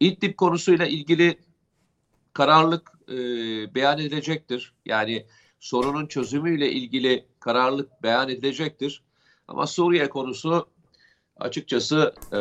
İdlib 0.00 0.36
konusuyla 0.36 0.86
ilgili 0.86 1.38
kararlılık 2.32 2.92
e, 3.08 3.14
beyan 3.74 3.98
edilecektir. 3.98 4.72
Yani 4.84 5.26
sorunun 5.60 6.06
çözümüyle 6.06 6.72
ilgili 6.72 7.26
kararlılık 7.40 8.02
beyan 8.02 8.28
edilecektir. 8.28 9.02
Ama 9.48 9.66
Suriye 9.66 10.08
konusu 10.08 10.68
açıkçası 11.36 12.14
e, 12.32 12.38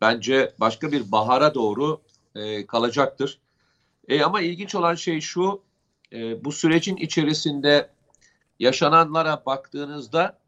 bence 0.00 0.54
başka 0.60 0.92
bir 0.92 1.12
bahara 1.12 1.54
doğru 1.54 2.00
e, 2.34 2.66
kalacaktır. 2.66 3.38
E, 4.08 4.22
ama 4.22 4.40
ilginç 4.40 4.74
olan 4.74 4.94
şey 4.94 5.20
şu, 5.20 5.62
e, 6.12 6.44
bu 6.44 6.52
sürecin 6.52 6.96
içerisinde 6.96 7.90
yaşananlara 8.58 9.42
baktığınızda 9.46 10.38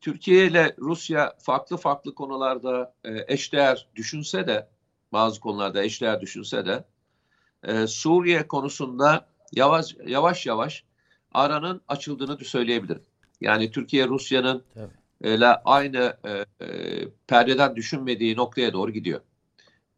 Türkiye 0.00 0.46
ile 0.46 0.74
Rusya 0.78 1.34
farklı 1.38 1.76
farklı 1.76 2.14
konularda 2.14 2.94
e, 3.04 3.34
eşdeğer 3.34 3.86
düşünse 3.96 4.46
de 4.46 4.68
bazı 5.12 5.40
konularda 5.40 5.84
eşdeğer 5.84 6.20
düşünse 6.20 6.66
de 6.66 6.84
e, 7.62 7.86
Suriye 7.86 8.48
konusunda 8.48 9.26
yavaş 9.52 9.96
yavaş 10.06 10.46
yavaş 10.46 10.84
aranın 11.34 11.80
açıldığını 11.88 12.44
söyleyebilirim. 12.44 13.02
Yani 13.40 13.70
Türkiye 13.70 14.08
Rusya'nın 14.08 14.64
ile 15.24 15.46
aynı 15.46 16.16
e, 16.24 16.64
e, 16.64 17.08
perdeden 17.26 17.76
düşünmediği 17.76 18.36
noktaya 18.36 18.72
doğru 18.72 18.90
gidiyor. 18.90 19.20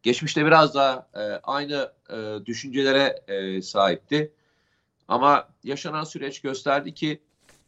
Geçmişte 0.03 0.45
biraz 0.45 0.75
daha 0.75 1.07
e, 1.15 1.19
aynı 1.43 1.91
e, 2.09 2.45
düşüncelere 2.45 3.23
e, 3.27 3.61
sahipti. 3.61 4.31
Ama 5.07 5.49
yaşanan 5.63 6.03
süreç 6.03 6.41
gösterdi 6.41 6.93
ki 6.93 7.21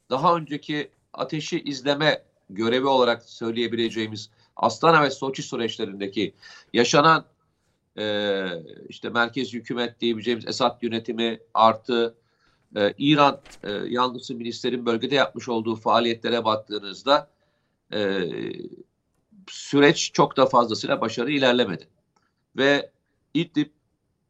daha 0.10 0.36
önceki 0.36 0.92
ateşi 1.14 1.62
izleme 1.62 2.24
görevi 2.50 2.88
olarak 2.88 3.24
söyleyebileceğimiz 3.24 4.30
Astana 4.56 5.04
ve 5.04 5.10
Soçi 5.10 5.44
süreçlerindeki 5.44 6.34
yaşanan 6.74 7.26
e, 7.98 8.46
işte 8.90 9.10
merkez 9.10 9.54
hükümet 9.54 10.00
diyebileceğimiz 10.00 10.48
Esad 10.48 10.84
yönetimi 10.84 11.40
artı 11.54 12.16
e, 12.76 12.94
İran 12.98 13.42
e, 13.64 13.72
yanlısı 13.72 14.36
ministerin 14.36 14.86
bölgede 14.86 15.16
yapmış 15.16 15.50
olduğu 15.50 15.76
faaliyetlere 15.76 16.46
baktığınızda 16.46 17.30
e, 17.94 18.30
süreç 19.48 20.12
çok 20.14 20.38
da 20.38 20.46
fazlasıyla 20.46 21.02
başarı 21.02 21.32
ilerlemedi. 21.32 21.88
Ve 22.58 22.92
İdlib 23.34 23.70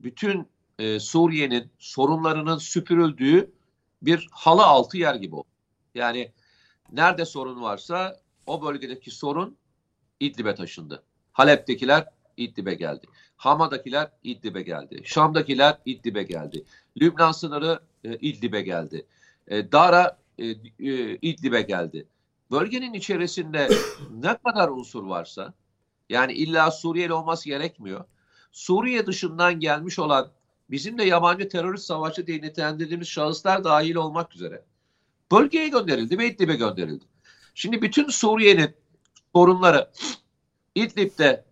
bütün 0.02 0.48
e, 0.80 1.00
Suriye'nin 1.00 1.72
sorunlarının 1.80 2.58
süpürüldüğü 2.58 3.52
bir 4.02 4.28
halı 4.32 4.64
altı 4.64 4.98
yer 4.98 5.16
gibi 5.16 5.36
oldu. 5.36 5.48
Yani 5.96 6.32
nerede 6.92 7.26
sorun 7.26 7.62
varsa 7.62 8.20
o 8.48 8.66
bölgedeki 8.66 9.12
sorun 9.12 9.58
İdlib'e 10.20 10.56
taşındı. 10.56 11.04
Halep'tekiler 11.34 12.08
İdlib'e 12.38 12.74
geldi. 12.74 13.08
Hama'dakiler 13.38 14.12
İdlib'e 14.24 14.62
geldi. 14.62 15.02
Şam'dakiler 15.04 15.78
İdlib'e 15.86 16.24
geldi. 16.24 16.64
Lübnan 17.02 17.32
sınırı 17.32 17.80
e, 18.04 18.16
İdlib'e 18.16 18.62
geldi. 18.62 19.06
E, 19.48 19.72
Dara 19.72 20.18
e, 20.38 20.46
e, 20.46 20.56
İdlib'e 21.22 21.62
geldi. 21.62 22.06
Bölgenin 22.54 22.94
içerisinde 22.94 23.70
ne 24.12 24.38
kadar 24.38 24.70
unsur 24.70 25.04
varsa 25.04 25.54
yani 26.10 26.34
illa 26.34 26.72
Suriyeli 26.72 27.14
olması 27.14 27.50
gerekmiyor. 27.50 28.06
Suriye 28.52 29.06
dışından 29.06 29.60
gelmiş 29.60 30.00
olan 30.00 30.32
bizim 30.70 30.98
de 30.98 31.04
yabancı 31.04 31.50
terörist 31.50 31.86
savaşçı 31.86 32.28
diye 32.28 32.42
nitelendirdiğimiz 32.42 33.08
şahıslar 33.08 33.64
dahil 33.64 33.96
olmak 33.96 34.36
üzere 34.36 34.66
bölgeye 35.32 35.68
gönderildi 35.68 36.18
ve 36.18 36.28
İdlib'e 36.28 36.56
gönderildi. 36.56 37.06
Şimdi 37.56 37.82
bütün 37.82 38.10
Suriye'nin 38.10 38.76
sorunları 39.36 39.92
İdlib'de 40.76 41.46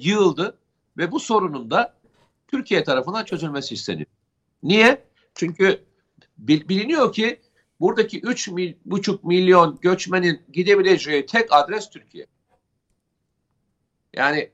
yığıldı 0.00 0.58
ve 0.96 1.12
bu 1.12 1.20
sorunun 1.20 1.70
da 1.70 1.94
Türkiye 2.48 2.84
tarafından 2.84 3.24
çözülmesi 3.24 3.74
isteniyor. 3.74 4.06
Niye? 4.62 5.04
Çünkü 5.34 5.84
biliniyor 6.38 7.12
ki 7.12 7.40
buradaki 7.82 8.20
3,5 8.20 9.18
milyon 9.22 9.78
göçmenin 9.80 10.42
gidebileceği 10.52 11.26
tek 11.26 11.52
adres 11.52 11.90
Türkiye. 11.90 12.26
Yani 14.14 14.50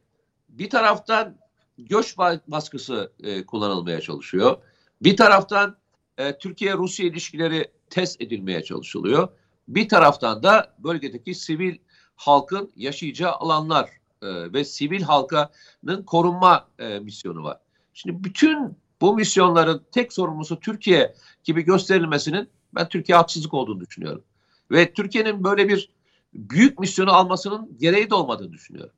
bir 0.49 0.71
taraftan 0.71 1.39
göç 1.79 2.19
baskısı 2.49 3.13
e, 3.23 3.47
kullanılmaya 3.47 4.01
çalışıyor. 4.01 4.57
Bir 5.03 5.17
taraftan 5.17 5.77
e, 6.19 6.39
Türkiye-Rusya 6.39 7.07
ilişkileri 7.07 7.71
test 7.91 8.21
edilmeye 8.21 8.63
çalışılıyor. 8.63 9.29
Bir 9.69 9.89
taraftan 9.89 10.43
da 10.43 10.75
bölgedeki 10.79 11.35
sivil 11.35 11.79
halkın 12.17 12.73
yaşayacağı 12.77 13.33
alanlar 13.33 13.91
e, 14.23 14.53
ve 14.53 14.65
sivil 14.65 15.03
halkanın 15.03 16.03
korunma 16.07 16.69
e, 16.79 16.99
misyonu 16.99 17.43
var. 17.43 17.61
Şimdi 17.95 18.25
bütün 18.25 18.77
bu 19.01 19.15
misyonların 19.15 19.87
tek 19.93 20.13
sorumlusu 20.13 20.61
Türkiye 20.61 21.15
gibi 21.45 21.63
gösterilmesinin 21.63 22.49
ben 22.79 22.89
Türkiye 22.89 23.19
haksızlık 23.19 23.55
olduğunu 23.55 23.81
düşünüyorum. 23.81 24.25
Ve 24.71 24.93
Türkiye'nin 24.93 25.45
böyle 25.45 25.69
bir 25.69 25.91
büyük 26.35 26.79
misyonu 26.79 27.13
almasının 27.13 27.79
gereği 27.79 28.11
de 28.11 28.15
olmadığını 28.15 28.53
düşünüyorum. 28.53 28.93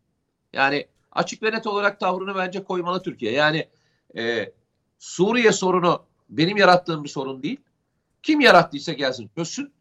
Yani 0.53 0.87
açık 1.13 1.43
ve 1.43 1.53
net 1.53 1.67
olarak 1.67 2.01
tavrını 2.01 2.35
bence 2.35 2.65
koymalı 2.65 3.03
Türkiye. 3.03 3.33
Yani 3.33 3.69
e, 4.17 4.53
Suriye 4.99 5.53
sorunu 5.53 6.03
benim 6.29 6.57
yarattığım 6.57 7.05
bir 7.05 7.09
sorun 7.09 7.43
değil. 7.43 7.61
Kim 8.23 8.41
yarattıysa 8.41 8.93
gelsin 8.93 9.31
çözsün. 9.35 9.73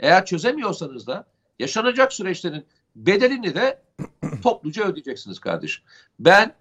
Eğer 0.00 0.26
çözemiyorsanız 0.26 1.06
da 1.06 1.26
yaşanacak 1.58 2.12
süreçlerin 2.12 2.66
bedelini 2.96 3.54
de 3.54 3.82
topluca 4.42 4.84
ödeyeceksiniz 4.84 5.38
kardeşim. 5.38 5.84
Ben 6.18 6.54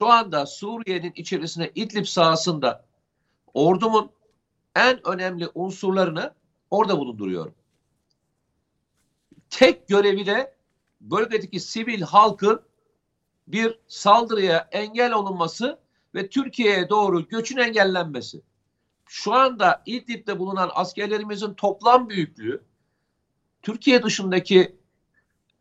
şu 0.00 0.08
anda 0.08 0.46
Suriye'nin 0.46 1.12
içerisine 1.16 1.70
İdlib 1.74 2.04
sahasında 2.06 2.84
ordumun 3.54 4.10
en 4.74 5.08
önemli 5.08 5.48
unsurlarını 5.54 6.34
orada 6.70 6.98
bulunduruyorum. 6.98 7.54
Tek 9.50 9.88
görevi 9.88 10.26
de 10.26 10.54
bölgedeki 11.00 11.60
sivil 11.60 12.02
halkın 12.02 12.62
bir 13.46 13.78
saldırıya 13.88 14.68
engel 14.72 15.12
olunması 15.12 15.78
ve 16.14 16.28
Türkiye'ye 16.28 16.88
doğru 16.88 17.28
göçün 17.28 17.56
engellenmesi. 17.56 18.42
Şu 19.06 19.34
anda 19.34 19.82
İdlib'de 19.86 20.38
bulunan 20.38 20.70
askerlerimizin 20.74 21.54
toplam 21.54 22.08
büyüklüğü 22.08 22.64
Türkiye 23.62 24.02
dışındaki 24.02 24.76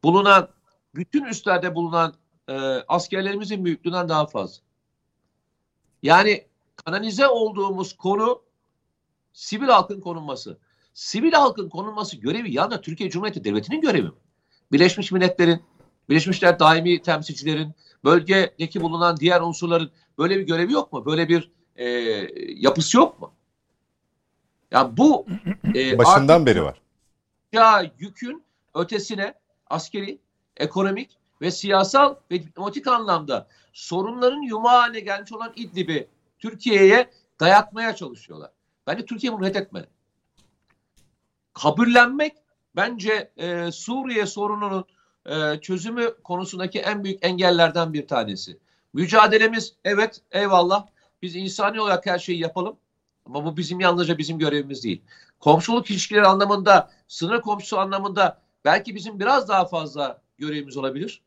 bulunan 0.03 0.49
bütün 0.95 1.23
üstlerde 1.23 1.76
bulunan 1.76 2.14
e, 2.48 2.53
askerlerimizin 2.88 3.65
büyüklüğünden 3.65 4.10
daha 4.10 4.26
fazla. 4.26 4.64
Yani 6.03 6.48
kanalize 6.76 7.27
olduğumuz 7.27 7.98
konu 7.98 8.43
sivil 9.34 9.68
halkın 9.68 10.02
konulması. 10.02 10.58
Sivil 10.94 11.32
halkın 11.32 11.70
konulması 11.70 12.18
görevi 12.18 12.54
yalnız 12.54 12.82
Türkiye 12.82 13.10
Cumhuriyeti 13.10 13.44
Devleti'nin 13.44 13.82
görevi 13.82 14.04
mi? 14.04 14.12
Birleşmiş 14.72 15.12
Milletler'in, 15.12 15.62
Birleşmiş 16.10 16.42
Milletler 16.42 16.60
daimi 16.60 17.02
temsilcilerin, 17.02 17.76
bölgedeki 18.04 18.82
bulunan 18.82 19.18
diğer 19.18 19.42
unsurların 19.42 19.92
böyle 20.18 20.40
bir 20.40 20.44
görevi 20.44 20.74
yok 20.74 20.94
mu? 20.94 21.06
Böyle 21.06 21.30
bir 21.30 21.52
e, 21.76 21.86
yapısı 22.56 22.98
yok 22.98 23.22
mu? 23.22 23.34
Ya 24.72 24.80
yani 24.80 24.98
bu 24.98 25.26
e, 25.76 25.98
başından 25.98 26.46
beri 26.46 26.64
var. 26.64 26.82
Ya 27.52 27.92
yükün 28.00 28.44
ötesine 28.76 29.34
askeri, 29.70 30.20
ekonomik 30.58 31.18
ve 31.42 31.52
siyasal 31.52 32.16
ve 32.32 32.44
diplomatik 32.44 32.88
anlamda 32.88 33.48
sorunların 33.74 34.42
yumağı 34.42 34.80
haline 34.80 35.00
gelmiş 35.00 35.32
olan 35.32 35.54
İdlib'i 35.56 36.08
Türkiye'ye 36.40 37.10
dayatmaya 37.40 37.96
çalışıyorlar. 37.96 38.52
Bence 38.88 39.06
Türkiye 39.06 39.34
bunu 39.34 39.46
reddetmeli. 39.46 39.86
Kabullenmek 41.54 42.34
bence 42.76 43.32
e, 43.38 43.72
Suriye 43.72 44.26
sorununun 44.26 44.86
e, 45.26 45.60
çözümü 45.62 46.14
konusundaki 46.24 46.80
en 46.80 47.04
büyük 47.04 47.26
engellerden 47.26 47.94
bir 47.94 48.08
tanesi. 48.08 48.58
Mücadelemiz 48.94 49.76
evet 49.84 50.22
eyvallah 50.32 50.88
biz 51.22 51.36
insani 51.36 51.82
olarak 51.82 52.06
her 52.06 52.20
şeyi 52.20 52.40
yapalım 52.40 52.78
ama 53.26 53.46
bu 53.46 53.58
bizim 53.58 53.80
yalnızca 53.80 54.18
bizim 54.18 54.40
görevimiz 54.40 54.84
değil. 54.84 55.02
Komşuluk 55.40 55.92
ilişkileri 55.92 56.28
anlamında, 56.28 56.92
sınır 57.08 57.42
komşusu 57.42 57.80
anlamında 57.80 58.42
belki 58.66 58.96
bizim 58.96 59.20
biraz 59.20 59.50
daha 59.50 59.66
fazla 59.66 60.22
görevimiz 60.38 60.78
olabilir. 60.78 61.22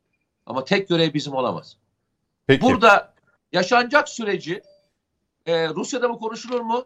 Ama 0.47 0.65
tek 0.65 0.89
görev 0.89 1.15
bizim 1.15 1.35
olamaz. 1.35 1.77
Peki. 2.47 2.63
Burada 2.63 3.15
yaşanacak 3.53 4.09
süreci 4.09 4.63
e, 5.47 5.69
Rusya'da 5.69 6.11
bu 6.11 6.19
konuşulur 6.19 6.61
mu? 6.61 6.85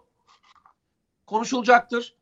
Konuşulacaktır. 1.31 2.15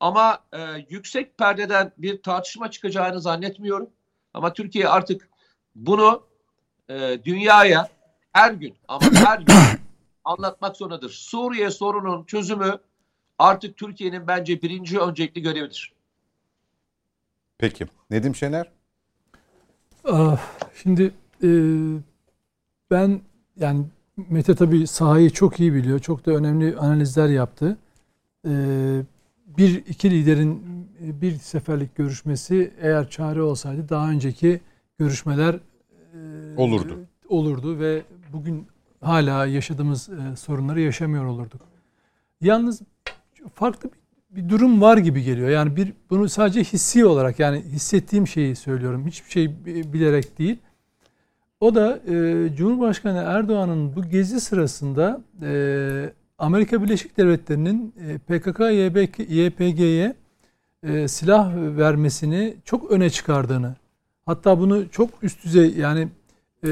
Ama 0.00 0.38
e, 0.52 0.58
yüksek 0.88 1.38
perdeden 1.38 1.92
bir 1.98 2.22
tartışma 2.22 2.70
çıkacağını 2.70 3.20
zannetmiyorum. 3.20 3.90
Ama 4.34 4.52
Türkiye 4.52 4.88
artık 4.88 5.28
bunu 5.74 6.22
e, 6.88 7.18
dünyaya 7.24 7.88
her 8.32 8.52
gün 8.52 8.74
ama 8.88 9.12
her 9.12 9.38
gün 9.38 9.54
anlatmak 10.24 10.76
zorundadır. 10.76 11.10
Suriye 11.10 11.70
sorunun 11.70 12.24
çözümü 12.24 12.78
artık 13.38 13.76
Türkiye'nin 13.76 14.26
bence 14.26 14.62
birinci 14.62 14.98
öncelikli 15.00 15.42
görevidir. 15.42 15.92
Peki. 17.58 17.86
Nedim 18.10 18.34
Şener? 18.34 18.70
Ah, 20.04 20.38
Şimdi 20.82 21.14
e, 21.42 21.50
ben 22.90 23.20
yani 23.56 23.84
Mete 24.16 24.54
tabii 24.54 24.86
sahayı 24.86 25.30
çok 25.30 25.60
iyi 25.60 25.74
biliyor. 25.74 25.98
Çok 25.98 26.26
da 26.26 26.32
önemli 26.32 26.76
analizler 26.76 27.28
yaptı. 27.28 27.76
E, 28.48 28.52
bir 29.58 29.74
iki 29.86 30.10
liderin 30.10 30.62
e, 31.04 31.20
bir 31.20 31.32
seferlik 31.36 31.96
görüşmesi 31.96 32.72
eğer 32.80 33.10
çare 33.10 33.42
olsaydı 33.42 33.88
daha 33.88 34.10
önceki 34.10 34.60
görüşmeler 34.98 35.54
e, 35.54 36.18
Olurdu. 36.56 36.98
olurdu 37.28 37.78
ve 37.78 38.02
bugün 38.32 38.66
hala 39.00 39.46
yaşadığımız 39.46 40.08
e, 40.08 40.36
sorunları 40.36 40.80
yaşamıyor 40.80 41.24
olurduk. 41.24 41.60
Yalnız 42.40 42.82
farklı 43.54 43.90
bir, 43.92 43.98
bir 44.42 44.48
durum 44.48 44.80
var 44.80 44.98
gibi 44.98 45.22
geliyor. 45.22 45.48
Yani 45.48 45.76
bir 45.76 45.92
bunu 46.10 46.28
sadece 46.28 46.60
hissi 46.64 47.06
olarak 47.06 47.38
yani 47.38 47.60
hissettiğim 47.60 48.26
şeyi 48.26 48.56
söylüyorum. 48.56 49.06
Hiçbir 49.06 49.30
şey 49.30 49.64
bi- 49.66 49.92
bilerek 49.92 50.38
değil. 50.38 50.58
O 51.60 51.74
da 51.74 51.96
e, 52.08 52.46
Cumhurbaşkanı 52.56 53.18
Erdoğan'ın 53.18 53.96
bu 53.96 54.02
gezi 54.04 54.40
sırasında 54.40 55.20
e, 55.42 56.12
Amerika 56.38 56.82
Birleşik 56.82 57.16
Devletleri'nin 57.16 57.94
e, 58.08 58.18
PKK, 58.18 58.60
YBK, 58.60 59.18
YPG'ye 59.18 60.14
e, 60.82 61.08
silah 61.08 61.52
vermesini 61.56 62.56
çok 62.64 62.90
öne 62.90 63.10
çıkardığını, 63.10 63.76
hatta 64.26 64.58
bunu 64.60 64.88
çok 64.90 65.10
üst 65.22 65.44
düzey 65.44 65.74
yani 65.78 66.08
e, 66.66 66.68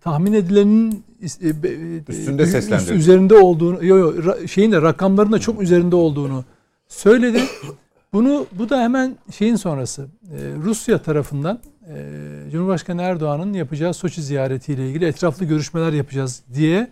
tahmin 0.00 0.32
edilenin 0.32 1.04
e, 1.22 1.48
e, 1.48 2.02
Üstünde 2.08 2.42
üst- 2.42 2.90
üzerinde 2.90 3.34
olduğunu, 3.34 3.84
yo, 3.84 3.96
yo, 3.96 4.46
şeyin 4.46 4.72
de 4.72 4.82
rakamların 4.82 5.32
da 5.32 5.38
çok 5.38 5.62
üzerinde 5.62 5.96
olduğunu 5.96 6.44
söyledi. 6.88 7.40
Bunu 8.12 8.46
bu 8.52 8.68
da 8.68 8.80
hemen 8.82 9.16
şeyin 9.30 9.56
sonrası 9.56 10.02
e, 10.02 10.36
Rusya 10.64 10.98
tarafından 10.98 11.60
e, 11.88 12.50
Cumhurbaşkanı 12.52 13.02
Erdoğan'ın 13.02 13.52
yapacağı 13.52 13.94
Soçi 13.94 14.22
ziyaretiyle 14.22 14.88
ilgili 14.88 15.04
etraflı 15.04 15.44
görüşmeler 15.44 15.92
yapacağız 15.92 16.42
diye 16.54 16.90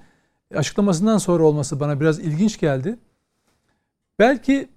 açıklamasından 0.54 1.18
sonra 1.18 1.42
olması 1.42 1.80
bana 1.80 2.00
biraz 2.00 2.18
ilginç 2.18 2.60
geldi. 2.60 2.98
Belki 4.18 4.68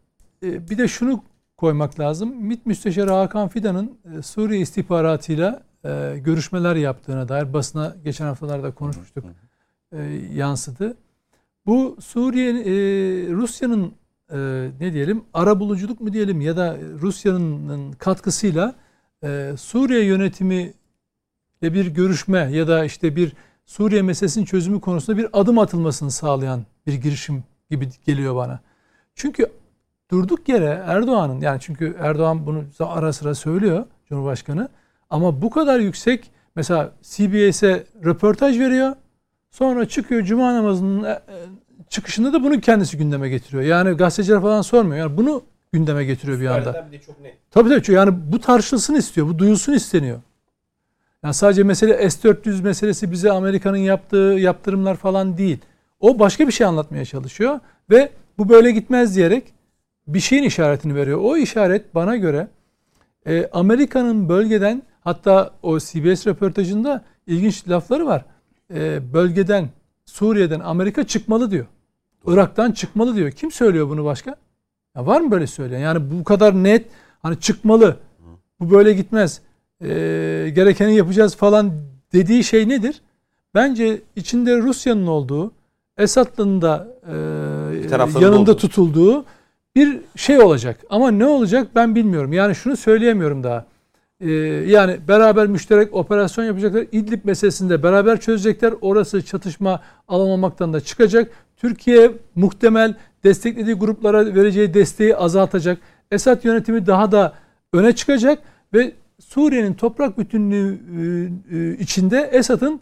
e, 0.43 0.69
bir 0.69 0.77
de 0.77 0.87
şunu 0.87 1.23
koymak 1.57 1.99
lazım. 1.99 2.35
MİT 2.35 2.65
Müsteşarı 2.65 3.11
Hakan 3.11 3.47
Fidan'ın 3.47 3.97
e, 4.17 4.21
Suriye 4.21 4.61
istihbaratıyla 4.61 5.63
e, 5.85 6.17
görüşmeler 6.17 6.75
yaptığına 6.75 7.29
dair 7.29 7.53
basına 7.53 7.95
geçen 8.03 8.25
haftalarda 8.25 8.71
konuşmuştuk. 8.71 9.25
E, 9.91 10.01
yansıdı. 10.33 10.97
Bu 11.65 11.97
Suriye 12.01 12.49
e, 12.49 12.73
Rusya'nın 13.31 13.93
e, 14.31 14.37
ne 14.79 14.93
diyelim 14.93 15.23
arabuluculuk 15.33 16.01
mu 16.01 16.13
diyelim 16.13 16.41
ya 16.41 16.57
da 16.57 16.77
Rusya'nın 17.01 17.91
katkısıyla 17.91 18.75
e, 19.23 19.53
Suriye 19.57 20.05
yönetimi 20.05 20.73
bir 21.61 21.87
görüşme 21.87 22.39
ya 22.51 22.67
da 22.67 22.85
işte 22.85 23.15
bir 23.15 23.33
Suriye 23.71 24.01
meselesinin 24.01 24.45
çözümü 24.45 24.81
konusunda 24.81 25.17
bir 25.17 25.27
adım 25.33 25.59
atılmasını 25.59 26.11
sağlayan 26.11 26.65
bir 26.87 26.93
girişim 26.93 27.43
gibi 27.69 27.89
geliyor 28.05 28.35
bana. 28.35 28.59
Çünkü 29.15 29.51
durduk 30.11 30.49
yere 30.49 30.83
Erdoğan'ın 30.85 31.41
yani 31.41 31.59
çünkü 31.61 31.95
Erdoğan 31.99 32.45
bunu 32.45 32.63
ara 32.79 33.13
sıra 33.13 33.35
söylüyor 33.35 33.85
Cumhurbaşkanı 34.09 34.69
ama 35.09 35.41
bu 35.41 35.49
kadar 35.49 35.79
yüksek 35.79 36.31
mesela 36.55 36.91
CBS'e 37.01 37.83
röportaj 38.05 38.59
veriyor. 38.59 38.95
Sonra 39.51 39.87
çıkıyor 39.87 40.23
cuma 40.23 40.53
namazının 40.53 41.03
e, 41.03 41.09
e, 41.09 41.21
çıkışında 41.89 42.33
da 42.33 42.43
bunu 42.43 42.61
kendisi 42.61 42.97
gündeme 42.97 43.29
getiriyor. 43.29 43.63
Yani 43.63 43.91
gazeteciler 43.97 44.41
falan 44.41 44.61
sormuyor. 44.61 44.97
Yani 44.97 45.17
bunu 45.17 45.43
gündeme 45.73 46.05
getiriyor 46.05 46.39
bir 46.39 46.47
anda. 46.47 46.87
Bir 46.87 46.99
de 46.99 47.01
çok 47.01 47.21
net. 47.21 47.37
Tabii 47.51 47.69
tabii 47.69 47.95
yani 47.95 48.31
bu 48.31 48.39
tartışılsın 48.39 48.95
istiyor. 48.95 49.27
Bu 49.27 49.39
duyulsun 49.39 49.73
isteniyor. 49.73 50.19
Yani 51.23 51.33
sadece 51.33 51.63
mesele 51.63 52.09
S-400 52.09 52.63
meselesi 52.63 53.11
bize 53.11 53.31
Amerika'nın 53.31 53.77
yaptığı 53.77 54.17
yaptırımlar 54.17 54.95
falan 54.95 55.37
değil. 55.37 55.59
O 55.99 56.19
başka 56.19 56.47
bir 56.47 56.51
şey 56.51 56.67
anlatmaya 56.67 57.05
çalışıyor 57.05 57.59
ve 57.89 58.11
bu 58.37 58.49
böyle 58.49 58.71
gitmez 58.71 59.15
diyerek 59.15 59.53
bir 60.07 60.19
şeyin 60.19 60.43
işaretini 60.43 60.95
veriyor. 60.95 61.19
O 61.23 61.37
işaret 61.37 61.95
bana 61.95 62.15
göre 62.15 62.47
e, 63.25 63.49
Amerika'nın 63.53 64.29
bölgeden 64.29 64.83
hatta 65.01 65.53
o 65.63 65.79
CBS 65.79 66.27
röportajında 66.27 67.03
ilginç 67.27 67.69
lafları 67.69 68.05
var. 68.05 68.25
E, 68.73 69.13
bölgeden 69.13 69.69
Suriye'den 70.05 70.59
Amerika 70.59 71.03
çıkmalı 71.03 71.51
diyor. 71.51 71.65
Irak'tan 72.27 72.71
çıkmalı 72.71 73.15
diyor. 73.15 73.31
Kim 73.31 73.51
söylüyor 73.51 73.89
bunu 73.89 74.05
başka? 74.05 74.35
Ya 74.95 75.05
var 75.05 75.21
mı 75.21 75.31
böyle 75.31 75.47
söyleyen? 75.47 75.79
Yani 75.79 76.11
bu 76.11 76.23
kadar 76.23 76.63
net 76.63 76.87
hani 77.21 77.39
çıkmalı. 77.39 77.97
Bu 78.59 78.71
böyle 78.71 78.93
gitmez. 78.93 79.41
E, 79.81 79.87
gerekeni 80.55 80.95
yapacağız 80.95 81.35
falan 81.35 81.71
dediği 82.13 82.43
şey 82.43 82.69
nedir? 82.69 83.01
Bence 83.55 84.01
içinde 84.15 84.57
Rusya'nın 84.57 85.07
olduğu, 85.07 85.51
Esad'ın 85.97 86.61
da 86.61 86.87
e, 87.07 87.13
yanında 88.19 88.39
olduğu. 88.39 88.57
tutulduğu 88.57 89.25
bir 89.75 89.97
şey 90.15 90.39
olacak. 90.39 90.79
Ama 90.89 91.11
ne 91.11 91.25
olacak 91.25 91.67
ben 91.75 91.95
bilmiyorum. 91.95 92.33
Yani 92.33 92.55
şunu 92.55 92.77
söyleyemiyorum 92.77 93.43
daha. 93.43 93.65
Ee, 94.19 94.31
yani 94.67 94.97
beraber 95.07 95.47
müşterek 95.47 95.93
operasyon 95.93 96.45
yapacaklar. 96.45 96.85
İdlib 96.91 97.25
meselesinde 97.25 97.83
beraber 97.83 98.19
çözecekler. 98.19 98.73
Orası 98.81 99.25
çatışma 99.25 99.81
alamamaktan 100.07 100.73
da 100.73 100.81
çıkacak. 100.81 101.31
Türkiye 101.57 102.11
muhtemel 102.35 102.95
desteklediği 103.23 103.75
gruplara 103.75 104.35
vereceği 104.35 104.73
desteği 104.73 105.15
azaltacak. 105.15 105.77
Esad 106.11 106.43
yönetimi 106.43 106.87
daha 106.87 107.11
da 107.11 107.33
öne 107.73 107.95
çıkacak 107.95 108.39
ve 108.73 108.91
Suriye'nin 109.21 109.73
toprak 109.73 110.17
bütünlüğü 110.17 110.79
e, 111.51 111.57
e, 111.57 111.77
içinde 111.77 112.29
Esad'ın 112.33 112.81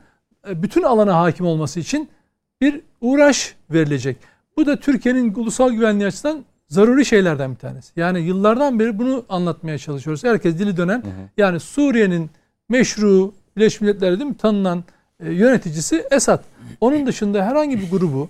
e, 0.49 0.64
bütün 0.64 0.84
alana 0.84 1.20
hakim 1.20 1.45
olması 1.45 1.80
için 1.80 2.10
bir 2.61 2.82
uğraş 3.02 3.56
verilecek. 3.72 4.18
Bu 4.57 4.66
da 4.66 4.80
Türkiye'nin 4.80 5.34
ulusal 5.36 5.72
güvenliği 5.72 6.07
açısından 6.07 6.45
zaruri 6.68 7.06
şeylerden 7.06 7.52
bir 7.52 7.60
tanesi. 7.60 7.91
Yani 7.95 8.20
yıllardan 8.22 8.80
beri 8.80 8.99
bunu 8.99 9.26
anlatmaya 9.30 9.78
çalışıyoruz. 9.78 10.24
Herkes 10.24 10.60
dili 10.60 10.78
dönen. 10.78 11.03
Yani 11.38 11.60
Suriye'nin 11.60 12.30
meşru 12.70 13.34
Birleşmiş 13.57 13.82
Milletler'de 13.82 14.20
değil 14.20 14.30
mi 14.30 14.38
tanınan 14.38 14.84
e, 15.20 15.32
yöneticisi 15.32 16.03
Esad. 16.11 16.44
Onun 16.82 17.07
dışında 17.07 17.45
herhangi 17.45 17.80
bir 17.80 17.91
grubu 17.91 18.30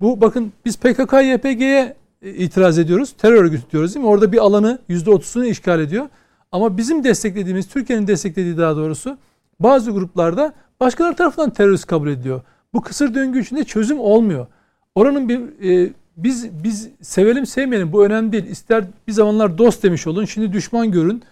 bu 0.00 0.20
bakın 0.20 0.52
biz 0.64 0.76
PKK 0.76 1.12
YPG'ye 1.12 1.96
itiraz 2.22 2.78
ediyoruz. 2.78 3.14
Terör 3.18 3.44
örgütü 3.44 3.70
diyoruz 3.70 3.94
değil 3.94 4.04
mi? 4.04 4.10
Orada 4.10 4.32
bir 4.32 4.38
alanı 4.38 4.78
%30'unu 4.88 5.46
işgal 5.46 5.80
ediyor. 5.80 6.08
Ama 6.56 6.76
bizim 6.76 7.04
desteklediğimiz, 7.04 7.68
Türkiye'nin 7.68 8.06
desteklediği 8.06 8.56
daha 8.56 8.76
doğrusu 8.76 9.18
bazı 9.60 9.90
gruplarda 9.90 10.52
başkaları 10.80 11.16
tarafından 11.16 11.50
terörist 11.50 11.86
kabul 11.86 12.08
ediliyor. 12.08 12.40
Bu 12.74 12.80
kısır 12.80 13.14
döngü 13.14 13.40
içinde 13.40 13.64
çözüm 13.64 14.00
olmuyor. 14.00 14.46
Oranın 14.94 15.28
bir 15.28 15.40
e, 15.70 15.92
biz 16.16 16.64
biz 16.64 16.88
sevelim 17.02 17.46
sevmeyelim 17.46 17.92
bu 17.92 18.06
önemli 18.06 18.32
değil. 18.32 18.44
İster 18.46 18.84
bir 19.08 19.12
zamanlar 19.12 19.58
dost 19.58 19.82
demiş 19.82 20.06
olun, 20.06 20.24
şimdi 20.24 20.52
düşman 20.52 20.90
görün. 20.90 21.22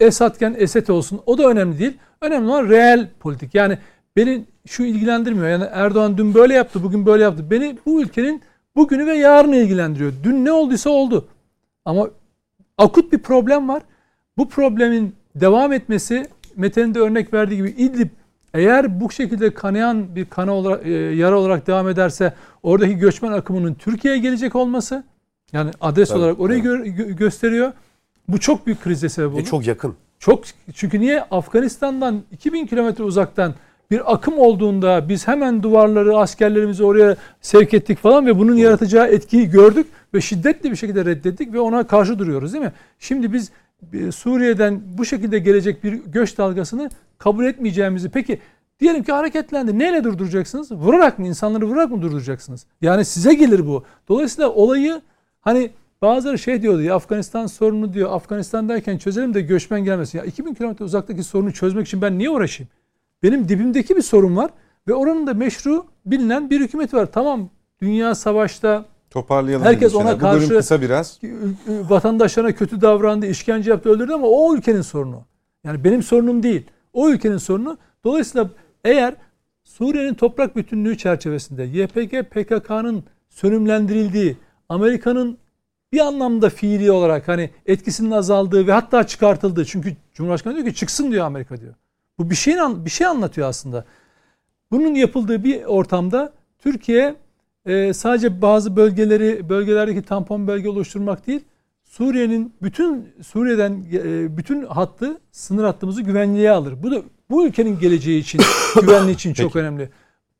Esadken 0.00 0.54
Esed 0.58 0.88
olsun. 0.88 1.20
O 1.26 1.38
da 1.38 1.48
önemli 1.48 1.78
değil. 1.78 1.98
Önemli 2.20 2.48
olan 2.48 2.68
reel 2.68 3.08
politik. 3.20 3.54
Yani 3.54 3.78
beni 4.16 4.44
şu 4.66 4.82
ilgilendirmiyor. 4.82 5.48
Yani 5.48 5.64
Erdoğan 5.72 6.18
dün 6.18 6.34
böyle 6.34 6.54
yaptı, 6.54 6.82
bugün 6.82 7.06
böyle 7.06 7.22
yaptı. 7.22 7.50
Beni 7.50 7.78
bu 7.86 8.02
ülkenin 8.02 8.42
bugünü 8.76 9.06
ve 9.06 9.16
yarını 9.16 9.56
ilgilendiriyor. 9.56 10.12
Dün 10.24 10.44
ne 10.44 10.52
olduysa 10.52 10.90
oldu. 10.90 11.28
Ama 11.84 12.08
akut 12.78 13.12
bir 13.12 13.18
problem 13.18 13.68
var. 13.68 13.82
Bu 14.38 14.48
problemin 14.48 15.14
devam 15.34 15.72
etmesi 15.72 16.26
Mete'nin 16.56 16.94
de 16.94 16.98
örnek 17.00 17.34
verdiği 17.34 17.56
gibi 17.56 17.68
İdlib 17.68 18.08
eğer 18.54 19.00
bu 19.00 19.10
şekilde 19.10 19.54
kanayan 19.54 20.16
bir 20.16 20.24
kana 20.24 20.52
olarak, 20.52 20.86
e, 20.86 20.90
yara 20.92 21.38
olarak 21.38 21.66
devam 21.66 21.88
ederse 21.88 22.34
oradaki 22.62 22.94
göçmen 22.96 23.32
akımının 23.32 23.74
Türkiye'ye 23.74 24.20
gelecek 24.20 24.56
olması 24.56 25.04
yani 25.52 25.70
adres 25.80 26.08
Tabii, 26.08 26.18
olarak 26.18 26.40
orayı 26.40 26.62
tabii. 26.62 26.72
gö- 26.72 26.96
gö- 26.96 27.16
gösteriyor. 27.16 27.72
Bu 28.28 28.40
çok 28.40 28.66
büyük 28.66 28.82
krize 28.82 29.08
sebep 29.08 29.32
olur. 29.34 29.40
E 29.40 29.44
çok 29.44 29.66
yakın. 29.66 29.94
Çok 30.18 30.44
çünkü 30.74 31.00
niye 31.00 31.22
Afganistan'dan 31.22 32.22
2000 32.32 32.66
kilometre 32.66 33.04
uzaktan 33.04 33.54
bir 33.90 34.12
akım 34.14 34.38
olduğunda 34.38 35.08
biz 35.08 35.28
hemen 35.28 35.62
duvarları 35.62 36.18
askerlerimizi 36.18 36.84
oraya 36.84 37.16
sevk 37.40 37.74
ettik 37.74 37.98
falan 37.98 38.26
ve 38.26 38.38
bunun 38.38 38.56
yaratacağı 38.56 39.06
etkiyi 39.06 39.50
gördük 39.50 39.86
ve 40.14 40.20
şiddetli 40.20 40.70
bir 40.70 40.76
şekilde 40.76 41.04
reddettik 41.04 41.52
ve 41.52 41.60
ona 41.60 41.86
karşı 41.86 42.18
duruyoruz 42.18 42.52
değil 42.52 42.64
mi? 42.64 42.72
Şimdi 42.98 43.32
biz 43.32 43.50
Suriye'den 44.12 44.82
bu 44.98 45.04
şekilde 45.04 45.38
gelecek 45.38 45.84
bir 45.84 45.92
göç 45.92 46.38
dalgasını 46.38 46.90
kabul 47.18 47.44
etmeyeceğimizi 47.44 48.08
peki 48.08 48.40
diyelim 48.80 49.02
ki 49.02 49.12
hareketlendi. 49.12 49.78
Neyle 49.78 50.04
durduracaksınız? 50.04 50.72
Vurarak 50.72 51.18
mı? 51.18 51.26
insanları 51.26 51.66
vurarak 51.66 51.90
mı 51.90 52.02
durduracaksınız? 52.02 52.66
Yani 52.80 53.04
size 53.04 53.34
gelir 53.34 53.66
bu. 53.66 53.84
Dolayısıyla 54.08 54.50
olayı 54.50 55.02
hani 55.40 55.70
bazıları 56.02 56.38
şey 56.38 56.62
diyordu 56.62 56.82
ya 56.82 56.94
Afganistan 56.94 57.46
sorunu 57.46 57.92
diyor. 57.94 58.12
Afganistan 58.12 58.68
derken 58.68 58.98
çözelim 58.98 59.34
de 59.34 59.40
göçmen 59.40 59.84
gelmesin. 59.84 60.18
Ya 60.18 60.24
2000 60.24 60.54
kilometre 60.54 60.84
uzaktaki 60.84 61.22
sorunu 61.22 61.52
çözmek 61.52 61.86
için 61.86 62.02
ben 62.02 62.18
niye 62.18 62.30
uğraşayım? 62.30 62.70
Benim 63.22 63.48
dibimdeki 63.48 63.96
bir 63.96 64.02
sorun 64.02 64.36
var 64.36 64.50
ve 64.88 64.94
oranın 64.94 65.26
da 65.26 65.34
meşru 65.34 65.86
bilinen 66.06 66.50
bir 66.50 66.60
hükümeti 66.60 66.96
var. 66.96 67.06
Tamam 67.12 67.50
dünya 67.82 68.14
savaşta 68.14 68.84
Toparlayalım. 69.14 69.66
Herkes 69.66 69.94
ona 69.94 70.18
karşı- 70.18 70.48
kısa 70.48 70.82
biraz. 70.82 71.20
vatandaşlarına 71.68 72.52
kötü 72.52 72.80
davrandı, 72.80 73.26
işkence 73.26 73.70
yaptı, 73.70 73.88
öldürdü 73.90 74.12
ama 74.12 74.26
o 74.26 74.54
ülkenin 74.56 74.82
sorunu. 74.82 75.22
Yani 75.64 75.84
benim 75.84 76.02
sorunum 76.02 76.42
değil. 76.42 76.66
O 76.92 77.10
ülkenin 77.10 77.36
sorunu. 77.36 77.78
Dolayısıyla 78.04 78.50
eğer 78.84 79.14
Suriye'nin 79.64 80.14
toprak 80.14 80.56
bütünlüğü 80.56 80.98
çerçevesinde 80.98 81.62
YPG 81.62 82.22
PKK'nın 82.22 83.04
sönümlendirildiği, 83.28 84.36
Amerika'nın 84.68 85.38
bir 85.92 86.00
anlamda 86.00 86.50
fiili 86.50 86.90
olarak 86.90 87.28
hani 87.28 87.50
etkisinin 87.66 88.10
azaldığı 88.10 88.66
ve 88.66 88.72
hatta 88.72 89.06
çıkartıldığı. 89.06 89.64
Çünkü 89.64 89.96
Cumhurbaşkanı 90.14 90.54
diyor 90.54 90.66
ki 90.66 90.74
çıksın 90.74 91.12
diyor 91.12 91.26
Amerika 91.26 91.60
diyor. 91.60 91.74
Bu 92.18 92.30
bir 92.30 92.34
şeyin 92.34 92.84
bir 92.84 92.90
şey 92.90 93.06
anlatıyor 93.06 93.48
aslında. 93.48 93.84
Bunun 94.70 94.94
yapıldığı 94.94 95.44
bir 95.44 95.64
ortamda 95.64 96.32
Türkiye 96.58 97.23
e, 97.66 97.92
sadece 97.92 98.42
bazı 98.42 98.76
bölgeleri 98.76 99.48
bölgelerdeki 99.48 100.02
tampon 100.02 100.46
bölge 100.46 100.68
oluşturmak 100.68 101.26
değil, 101.26 101.40
Suriye'nin 101.84 102.52
bütün 102.62 103.08
Suriye'den 103.22 103.84
e, 103.92 104.36
bütün 104.36 104.62
hattı 104.62 105.20
sınır 105.32 105.64
hattımızı 105.64 106.02
güvenliğe 106.02 106.50
alır. 106.50 106.82
Bu 106.82 106.90
da 106.90 107.02
bu 107.30 107.46
ülkenin 107.46 107.78
geleceği 107.78 108.20
için, 108.20 108.40
güvenliği 108.80 109.14
için 109.14 109.34
çok 109.34 109.52
Peki. 109.52 109.58
önemli. 109.58 109.90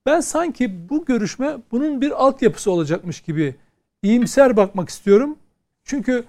Ben 0.07 0.21
sanki 0.21 0.89
bu 0.89 1.05
görüşme 1.05 1.57
bunun 1.73 2.01
bir 2.01 2.25
altyapısı 2.25 2.71
olacakmış 2.71 3.21
gibi 3.21 3.55
iyimser 4.03 4.57
bakmak 4.57 4.89
istiyorum. 4.89 5.37
Çünkü 5.85 6.25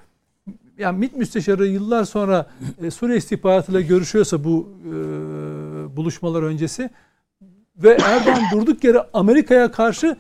yani 0.78 0.98
MİT 0.98 1.16
müsteşarı 1.16 1.68
yıllar 1.68 2.04
sonra 2.04 2.48
e, 2.84 2.92
Suriye 2.92 3.18
istihbaratıyla 3.18 3.82
görüşüyorsa 3.82 4.44
bu 4.44 4.70
e, 4.86 4.92
buluşmalar 5.98 6.44
öncesi 6.44 6.90
ve 7.78 7.98
Erdoğan 8.04 8.42
durduk 8.52 8.84
yere 8.84 9.06
Amerika'ya 9.14 9.72
karşı 9.72 10.18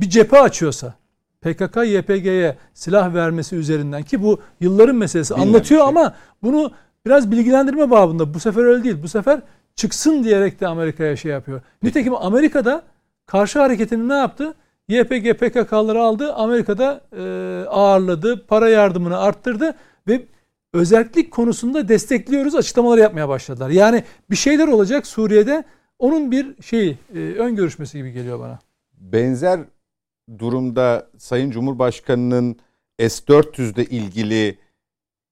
bir 0.00 0.10
cephe 0.10 0.40
açıyorsa 0.40 0.94
PKK 1.40 1.76
YPG'ye 1.86 2.56
silah 2.74 3.14
vermesi 3.14 3.56
üzerinden 3.56 4.02
ki 4.02 4.22
bu 4.22 4.40
yılların 4.60 4.96
meselesi 4.96 5.34
Bilinen 5.34 5.46
anlatıyor 5.46 5.80
şey. 5.80 5.88
ama 5.88 6.14
bunu 6.42 6.72
biraz 7.06 7.30
bilgilendirme 7.30 7.90
babında 7.90 8.34
bu 8.34 8.40
sefer 8.40 8.64
öyle 8.64 8.84
değil. 8.84 8.96
Bu 9.02 9.08
sefer 9.08 9.40
çıksın 9.76 10.24
diyerek 10.24 10.60
de 10.60 10.66
Amerika'ya 10.66 11.16
şey 11.16 11.32
yapıyor. 11.32 11.60
Nitekim 11.82 12.14
Amerika'da 12.14 12.82
karşı 13.26 13.58
hareketini 13.58 14.08
ne 14.08 14.14
yaptı? 14.14 14.54
YPG 14.88 15.32
PKK'ları 15.32 16.02
aldı. 16.02 16.32
Amerika'da 16.34 17.00
e, 17.12 17.22
ağırladı. 17.68 18.46
Para 18.46 18.68
yardımını 18.68 19.18
arttırdı 19.18 19.74
ve 20.08 20.26
özellik 20.72 21.30
konusunda 21.30 21.88
destekliyoruz 21.88 22.54
açıklamalar 22.54 22.98
yapmaya 22.98 23.28
başladılar. 23.28 23.70
Yani 23.70 24.04
bir 24.30 24.36
şeyler 24.36 24.68
olacak 24.68 25.06
Suriye'de 25.06 25.64
onun 25.98 26.30
bir 26.30 26.62
şey 26.62 26.96
ön 27.14 27.56
görüşmesi 27.56 27.98
gibi 27.98 28.12
geliyor 28.12 28.40
bana. 28.40 28.58
Benzer 29.00 29.60
durumda 30.38 31.10
Sayın 31.18 31.50
Cumhurbaşkanı'nın 31.50 32.56
S-400'de 32.98 33.84
ilgili 33.84 34.58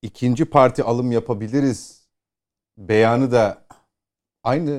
ikinci 0.03 0.45
parti 0.45 0.83
alım 0.83 1.13
yapabiliriz 1.13 2.07
beyanı 2.79 3.33
da 3.33 3.67
aynı 4.45 4.71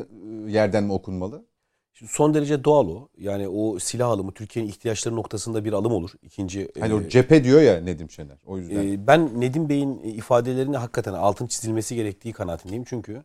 e, 0.48 0.52
yerden 0.52 0.84
mi 0.84 0.94
okunmalı? 0.94 1.46
Şimdi 1.94 2.12
son 2.12 2.34
derece 2.34 2.64
doğal 2.64 2.88
o. 2.88 3.10
Yani 3.18 3.48
o 3.48 3.80
silah 3.80 4.10
alımı 4.10 4.32
Türkiye'nin 4.32 4.70
ihtiyaçları 4.70 5.16
noktasında 5.16 5.66
bir 5.66 5.74
alım 5.74 5.92
olur. 5.92 6.12
İkinci 6.22 6.72
Hani 6.80 6.92
e, 6.92 6.96
o 6.96 7.08
cephe 7.08 7.44
diyor 7.44 7.62
ya 7.62 7.82
Nedim 7.82 8.12
Şener. 8.12 8.38
O 8.46 8.58
yüzden. 8.58 8.88
e, 8.88 9.08
ben 9.08 9.42
Nedim 9.42 9.70
Bey'in 9.70 10.00
ifadelerini 10.00 10.78
hakikaten 10.78 11.14
altın 11.14 11.48
çizilmesi 11.48 11.96
gerektiği 11.96 12.34
kanaatindeyim. 12.34 12.84
Çünkü 12.84 13.24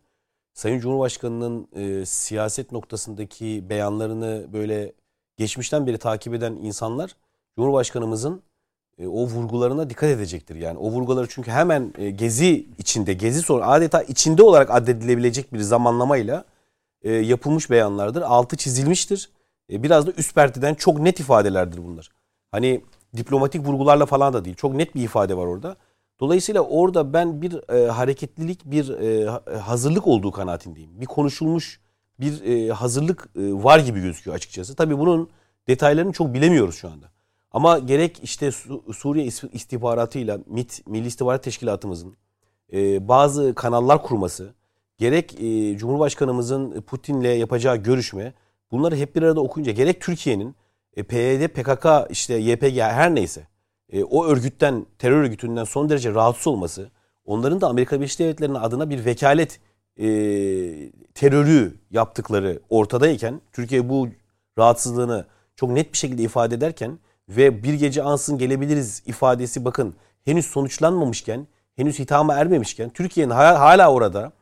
Sayın 0.54 0.80
Cumhurbaşkanı'nın 0.80 1.68
e, 1.76 2.06
siyaset 2.06 2.72
noktasındaki 2.72 3.64
beyanlarını 3.68 4.46
böyle 4.52 4.92
geçmişten 5.36 5.86
beri 5.86 5.98
takip 5.98 6.34
eden 6.34 6.52
insanlar 6.52 7.16
Cumhurbaşkanımızın 7.56 8.42
e, 8.98 9.06
o 9.06 9.26
vurgularına 9.26 9.90
dikkat 9.90 10.10
edecektir. 10.10 10.56
Yani 10.56 10.78
o 10.78 10.90
vurguları 10.90 11.26
çünkü 11.30 11.50
hemen 11.50 11.94
e, 11.98 12.10
gezi 12.10 12.66
içinde, 12.78 13.12
gezi 13.12 13.42
sonra 13.42 13.66
adeta 13.66 14.02
içinde 14.02 14.42
olarak 14.42 14.70
addedilebilecek 14.70 15.52
bir 15.52 15.60
zamanlamayla 15.60 16.44
e, 17.02 17.12
yapılmış 17.12 17.70
beyanlardır. 17.70 18.22
Altı 18.22 18.56
çizilmiştir. 18.56 19.30
Biraz 19.70 20.06
da 20.06 20.12
üst 20.12 20.34
perdeden 20.34 20.74
çok 20.74 20.98
net 20.98 21.20
ifadelerdir 21.20 21.84
bunlar. 21.84 22.08
Hani 22.50 22.80
diplomatik 23.16 23.66
vurgularla 23.66 24.06
falan 24.06 24.32
da 24.32 24.44
değil. 24.44 24.56
Çok 24.56 24.74
net 24.74 24.94
bir 24.94 25.02
ifade 25.02 25.36
var 25.36 25.46
orada. 25.46 25.76
Dolayısıyla 26.20 26.60
orada 26.60 27.12
ben 27.12 27.42
bir 27.42 27.52
hareketlilik, 27.88 28.64
bir 28.64 28.88
ha- 29.26 29.42
hazırlık 29.62 30.06
olduğu 30.06 30.30
kanaatindeyim. 30.30 31.00
Bir 31.00 31.06
konuşulmuş 31.06 31.80
bir 32.22 32.42
e, 32.44 32.72
hazırlık 32.72 33.28
e, 33.36 33.40
var 33.40 33.78
gibi 33.78 34.00
gözüküyor 34.00 34.36
açıkçası. 34.36 34.76
Tabii 34.76 34.98
bunun 34.98 35.30
detaylarını 35.68 36.12
çok 36.12 36.34
bilemiyoruz 36.34 36.74
şu 36.76 36.88
anda. 36.88 37.06
Ama 37.50 37.78
gerek 37.78 38.20
işte 38.22 38.52
Su- 38.52 38.92
Suriye 38.92 39.26
is- 39.26 39.50
istihbaratıyla 39.52 40.38
MİT, 40.46 40.86
Milli 40.86 41.06
İstihbarat 41.06 41.44
Teşkilatımızın 41.44 42.16
e, 42.72 43.08
bazı 43.08 43.54
kanallar 43.54 44.02
kurması, 44.02 44.54
gerek 44.98 45.34
e, 45.40 45.76
Cumhurbaşkanımızın 45.78 46.80
Putin'le 46.80 47.38
yapacağı 47.38 47.76
görüşme, 47.76 48.34
bunları 48.70 48.96
hep 48.96 49.16
bir 49.16 49.22
arada 49.22 49.40
okuyunca 49.40 49.72
gerek 49.72 50.00
Türkiye'nin 50.00 50.54
e, 50.96 51.02
PYD, 51.02 51.48
PKK, 51.48 52.10
işte 52.10 52.34
YPG 52.34 52.78
her 52.78 53.14
neyse 53.14 53.46
e, 53.92 54.04
o 54.04 54.24
örgütten, 54.26 54.86
terör 54.98 55.16
örgütünden 55.22 55.64
son 55.64 55.88
derece 55.88 56.14
rahatsız 56.14 56.46
olması, 56.46 56.90
onların 57.24 57.60
da 57.60 57.68
Amerika 57.68 57.96
Birleşik 57.96 58.18
Devletleri'nin 58.18 58.54
adına 58.54 58.90
bir 58.90 59.04
vekalet 59.04 59.60
e, 59.96 60.06
terörü 61.14 61.74
yaptıkları 61.90 62.60
ortadayken, 62.70 63.40
Türkiye 63.52 63.88
bu 63.88 64.08
rahatsızlığını 64.58 65.26
çok 65.56 65.70
net 65.70 65.92
bir 65.92 65.98
şekilde 65.98 66.22
ifade 66.22 66.54
ederken 66.54 66.98
ve 67.28 67.62
bir 67.62 67.74
gece 67.74 68.02
ansın 68.02 68.38
gelebiliriz 68.38 69.02
ifadesi 69.06 69.64
bakın 69.64 69.94
henüz 70.24 70.46
sonuçlanmamışken, 70.46 71.46
henüz 71.76 71.98
hitama 71.98 72.34
ermemişken 72.34 72.90
Türkiye'nin 72.90 73.30
hala, 73.30 73.92
orada 73.92 74.32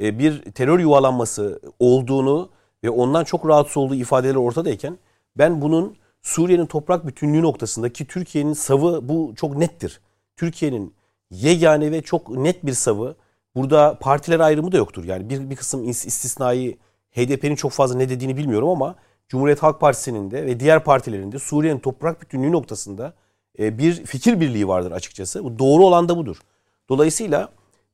e, 0.00 0.18
bir 0.18 0.42
terör 0.42 0.78
yuvalanması 0.78 1.60
olduğunu 1.78 2.50
ve 2.84 2.90
ondan 2.90 3.24
çok 3.24 3.48
rahatsız 3.48 3.76
olduğu 3.76 3.94
ifadeleri 3.94 4.38
ortadayken 4.38 4.98
ben 5.38 5.62
bunun 5.62 5.96
Suriye'nin 6.22 6.66
toprak 6.66 7.06
bütünlüğü 7.06 7.42
noktasındaki 7.42 8.06
Türkiye'nin 8.06 8.52
savı 8.52 9.08
bu 9.08 9.32
çok 9.36 9.56
nettir. 9.56 10.00
Türkiye'nin 10.36 10.94
yegane 11.30 11.92
ve 11.92 12.02
çok 12.02 12.28
net 12.28 12.66
bir 12.66 12.72
savı. 12.72 13.16
Burada 13.56 13.98
partiler 14.00 14.40
ayrımı 14.40 14.72
da 14.72 14.76
yoktur. 14.76 15.04
Yani 15.04 15.30
bir, 15.30 15.50
bir 15.50 15.56
kısım 15.56 15.84
is- 15.84 16.06
istisnai 16.06 16.78
HDP'nin 17.10 17.54
çok 17.54 17.72
fazla 17.72 17.96
ne 17.96 18.08
dediğini 18.08 18.36
bilmiyorum 18.36 18.68
ama 18.68 18.94
Cumhuriyet 19.28 19.62
Halk 19.62 19.80
Partisi'nin 19.80 20.30
de 20.30 20.46
ve 20.46 20.60
diğer 20.60 20.84
partilerin 20.84 21.32
de 21.32 21.38
Suriye'nin 21.38 21.78
toprak 21.78 22.22
bütünlüğü 22.22 22.52
noktasında 22.52 23.14
e, 23.58 23.78
bir 23.78 24.04
fikir 24.04 24.40
birliği 24.40 24.68
vardır 24.68 24.92
açıkçası. 24.92 25.44
Bu 25.44 25.58
doğru 25.58 25.84
olan 25.84 26.08
da 26.08 26.16
budur. 26.16 26.36
Dolayısıyla 26.88 27.48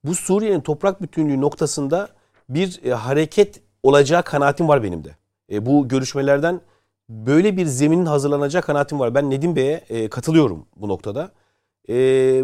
bu 0.04 0.14
Suriye'nin 0.14 0.60
toprak 0.60 1.02
bütünlüğü 1.02 1.40
noktasında 1.40 2.08
bir 2.48 2.80
e, 2.84 2.92
hareket 2.92 3.60
olacağı 3.82 4.22
kanaatim 4.22 4.68
var 4.68 4.82
benim 4.82 5.04
de. 5.04 5.16
E, 5.52 5.66
bu 5.66 5.88
görüşmelerden 5.88 6.60
böyle 7.08 7.56
bir 7.56 7.66
zeminin 7.66 8.06
hazırlanacağı 8.06 8.62
kanaatim 8.62 8.98
var. 9.00 9.14
Ben 9.14 9.30
Nedim 9.30 9.56
Bey'e 9.56 10.08
katılıyorum 10.10 10.66
bu 10.76 10.88
noktada. 10.88 11.30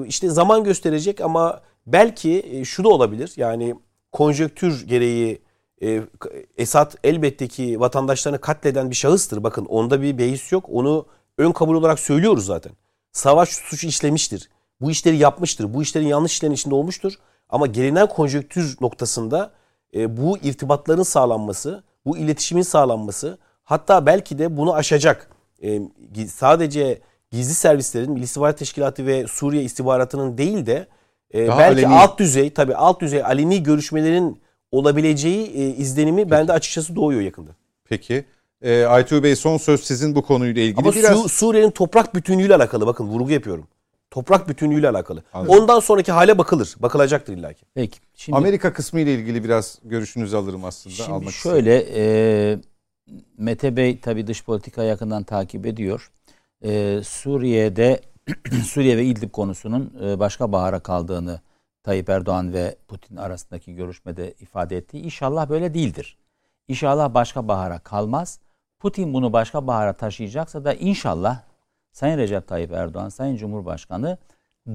İşte 0.07 0.29
zaman 0.29 0.65
gösterecek 0.65 1.21
ama 1.21 1.61
belki 1.87 2.43
e, 2.51 2.65
şu 2.65 2.85
da 2.85 2.89
olabilir. 2.89 3.33
Yani 3.37 3.75
konjöktür 4.13 4.87
gereği 4.87 5.43
e, 5.83 6.03
Esad 6.57 6.93
elbette 7.05 7.49
ki 7.49 7.81
vatandaşlarını 7.81 8.41
katleden 8.41 8.91
bir 8.91 8.95
şahıstır. 8.95 9.43
Bakın 9.43 9.65
onda 9.65 10.03
bir 10.03 10.19
beis 10.19 10.53
yok. 10.53 10.65
Onu 10.69 11.07
ön 11.39 11.53
kabul 11.53 11.75
olarak 11.75 11.99
söylüyoruz 11.99 12.47
zaten. 12.47 12.73
Savaş 13.13 13.49
suçu 13.49 13.87
işlemiştir. 13.87 14.51
Bu 14.81 14.91
işleri 14.91 15.17
yapmıştır. 15.17 15.75
Bu 15.75 15.83
işlerin 15.83 16.07
yanlış 16.07 16.33
işlerin 16.33 16.53
içinde 16.53 16.75
olmuştur. 16.75 17.13
Ama 17.49 17.67
gelinen 17.67 18.09
konjöktür 18.09 18.77
noktasında 18.81 19.53
e, 19.95 20.17
bu 20.17 20.39
irtibatların 20.39 21.03
sağlanması, 21.03 21.85
bu 22.07 22.19
iletişimin 22.19 22.63
sağlanması 22.63 23.39
hatta 23.65 24.07
belki 24.07 24.39
de 24.39 24.57
bunu 24.57 24.75
aşacak. 24.75 25.31
Sadece 26.29 27.01
gizli 27.31 27.55
servislerin, 27.55 28.13
Milli 28.13 28.25
İstihbarat 28.25 28.59
Teşkilatı 28.59 29.07
ve 29.07 29.27
Suriye 29.27 29.63
istihbaratının 29.63 30.39
değil 30.39 30.67
de 30.67 30.87
e, 31.31 31.47
Daha 31.47 31.59
belki 31.59 31.87
aleni. 31.87 31.99
alt 32.01 32.19
düzey 32.19 32.51
tabii 32.51 32.75
alt 32.75 33.01
düzey 33.01 33.23
aleni 33.23 33.63
görüşmelerin 33.63 34.41
olabileceği 34.73 35.47
e, 35.47 35.67
izlenimi 35.69 36.31
bende 36.31 36.53
açıkçası 36.53 36.97
doğuyor 36.97 37.21
yakında. 37.21 37.51
Peki. 37.89 38.25
E, 38.63 38.85
Aytuğ 38.85 39.23
Bey 39.23 39.37
son 39.37 39.57
söz 39.57 39.81
sizin 39.85 40.15
bu 40.15 40.23
konuyla 40.23 40.63
ilgili. 40.63 40.79
Ama 40.81 40.93
Biraz 40.93 41.23
Su- 41.23 41.29
Suriye'nin 41.29 41.71
toprak 41.71 42.15
bütünlüğüyle 42.15 42.55
alakalı 42.55 42.87
bakın 42.87 43.07
vurgu 43.07 43.31
yapıyorum. 43.31 43.67
Toprak 44.11 44.49
bütünlüğüyle 44.49 44.89
alakalı. 44.89 45.23
Anladım. 45.33 45.55
Ondan 45.55 45.81
sonraki 45.81 46.13
hale 46.13 46.39
bakılır. 46.39 46.75
Bakılacaktır 46.79 47.33
illaki. 47.37 47.65
Peki. 47.75 47.99
Şimdi, 48.15 48.39
Amerika 48.39 48.73
kısmı 48.73 49.01
ile 49.01 49.15
ilgili 49.15 49.45
biraz 49.45 49.79
görüşünüzü 49.85 50.37
alırım 50.37 50.65
aslında. 50.65 50.95
şimdi 50.97 51.11
almak 51.13 51.33
şöyle 51.33 51.87
e, 51.95 52.59
Mete 53.39 53.77
Bey 53.77 54.01
tabii 54.01 54.27
dış 54.27 54.45
politika 54.45 54.83
yakından 54.83 55.23
takip 55.23 55.67
ediyor. 55.67 56.11
E, 56.65 57.01
Suriye'de 57.05 58.01
Suriye 58.65 58.97
ve 58.97 59.05
İdlib 59.05 59.31
konusunun 59.31 59.95
e, 60.05 60.19
başka 60.19 60.53
bahara 60.53 60.81
kaldığını 60.81 61.41
Tayyip 61.83 62.09
Erdoğan 62.09 62.53
ve 62.53 62.77
Putin 62.89 63.17
arasındaki 63.17 63.75
görüşmede 63.75 64.33
ifade 64.41 64.77
etti. 64.77 64.99
İnşallah 64.99 65.49
böyle 65.49 65.75
değildir. 65.75 66.19
İnşallah 66.69 67.15
başka 67.15 67.49
bahara 67.49 67.79
kalmaz. 67.79 68.41
Putin 68.79 69.15
bunu 69.15 69.33
başka 69.33 69.67
bahara 69.67 69.93
taşıyacaksa 69.93 70.65
da 70.65 70.75
inşallah 70.75 71.43
Sayın 71.93 72.19
Recep 72.19 72.49
Tayyip 72.49 72.73
Erdoğan, 72.73 73.09
Sayın 73.09 73.37
Cumhurbaşkanı 73.37 74.19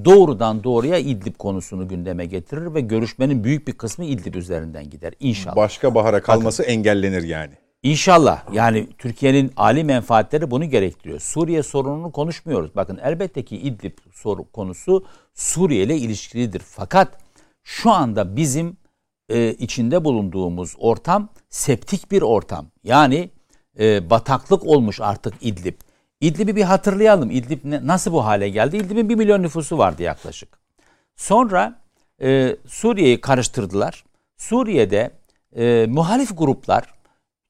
doğrudan 0.05 0.63
doğruya 0.63 0.97
İdlib 0.97 1.35
konusunu 1.35 1.87
gündeme 1.87 2.25
getirir 2.25 2.73
ve 2.73 2.81
görüşmenin 2.81 3.43
büyük 3.43 3.67
bir 3.67 3.73
kısmı 3.73 4.05
İdlib 4.05 4.35
üzerinden 4.35 4.89
gider 4.89 5.13
inşallah. 5.19 5.55
Başka 5.55 5.95
bahara 5.95 6.21
kalması 6.21 6.63
Bakın, 6.63 6.73
engellenir 6.73 7.23
yani. 7.23 7.53
İnşallah 7.85 8.53
yani 8.53 8.87
Türkiye'nin 8.97 9.51
ali 9.57 9.83
menfaatleri 9.83 10.51
bunu 10.51 10.65
gerektiriyor. 10.65 11.19
Suriye 11.19 11.63
sorununu 11.63 12.11
konuşmuyoruz. 12.11 12.75
Bakın 12.75 12.99
elbette 13.03 13.45
ki 13.45 13.57
İdlib 13.57 13.97
soru 14.13 14.51
konusu 14.51 15.05
Suriye 15.33 15.83
ile 15.83 15.97
ilişkilidir. 15.97 16.59
Fakat 16.59 17.17
şu 17.63 17.91
anda 17.91 18.35
bizim 18.35 18.77
e, 19.29 19.53
içinde 19.53 20.05
bulunduğumuz 20.05 20.75
ortam 20.77 21.29
septik 21.49 22.11
bir 22.11 22.21
ortam. 22.21 22.65
Yani 22.83 23.29
e, 23.79 24.09
bataklık 24.09 24.65
olmuş 24.65 25.01
artık 25.01 25.33
İdlib. 25.41 25.75
İdlib'i 26.21 26.55
bir 26.55 26.63
hatırlayalım. 26.63 27.31
İdlib 27.31 27.59
ne, 27.63 27.87
nasıl 27.87 28.11
bu 28.11 28.25
hale 28.25 28.49
geldi? 28.49 28.77
İdlib'in 28.77 29.09
bir 29.09 29.15
milyon 29.15 29.43
nüfusu 29.43 29.77
vardı 29.77 30.03
yaklaşık. 30.03 30.59
Sonra 31.15 31.79
e, 32.21 32.55
Suriye'yi 32.67 33.21
karıştırdılar. 33.21 34.05
Suriye'de 34.37 35.11
e, 35.55 35.85
muhalif 35.89 36.37
gruplar 36.37 36.94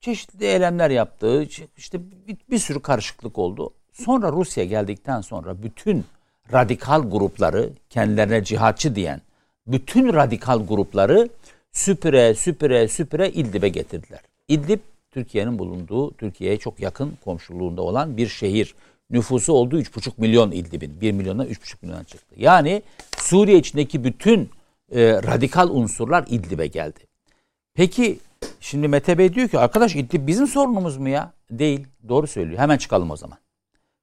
çeşitli 0.01 0.45
eylemler 0.45 0.89
yaptı. 0.89 1.47
İşte 1.77 1.99
bir, 2.27 2.37
bir 2.51 2.59
sürü 2.59 2.81
karışıklık 2.81 3.37
oldu. 3.37 3.73
Sonra 3.93 4.31
Rusya 4.31 4.65
geldikten 4.65 5.21
sonra 5.21 5.63
bütün 5.63 6.05
radikal 6.53 7.09
grupları 7.09 7.69
kendilerine 7.89 8.43
cihatçı 8.43 8.95
diyen 8.95 9.21
bütün 9.67 10.13
radikal 10.13 10.67
grupları 10.67 11.29
süpüre 11.71 12.33
süpüre 12.33 12.87
süpüre 12.87 13.29
İdlib'e 13.29 13.69
getirdiler. 13.69 14.19
İdlib 14.47 14.79
Türkiye'nin 15.11 15.59
bulunduğu, 15.59 16.13
Türkiye'ye 16.13 16.57
çok 16.57 16.79
yakın 16.79 17.17
komşuluğunda 17.23 17.81
olan 17.81 18.17
bir 18.17 18.27
şehir. 18.27 18.75
Nüfusu 19.09 19.53
olduğu 19.53 19.81
3,5 19.81 20.11
milyon 20.17 20.51
İdlib'in. 20.51 21.01
1 21.01 21.11
milyona 21.11 21.45
3,5 21.45 21.75
milyona 21.81 22.03
çıktı. 22.03 22.35
Yani 22.37 22.81
Suriye 23.17 23.57
içindeki 23.57 24.03
bütün 24.03 24.49
e, 24.91 25.13
radikal 25.13 25.69
unsurlar 25.69 26.25
İdlib'e 26.29 26.67
geldi. 26.67 26.99
Peki 27.73 28.19
şimdi 28.59 28.87
Mete 28.87 29.17
Bey 29.17 29.33
diyor 29.33 29.49
ki 29.49 29.59
arkadaş 29.59 29.95
İdlib 29.95 30.27
bizim 30.27 30.47
sorunumuz 30.47 30.97
mu 30.97 31.09
ya? 31.09 31.33
Değil. 31.51 31.87
Doğru 32.09 32.27
söylüyor. 32.27 32.59
Hemen 32.59 32.77
çıkalım 32.77 33.11
o 33.11 33.17
zaman. 33.17 33.37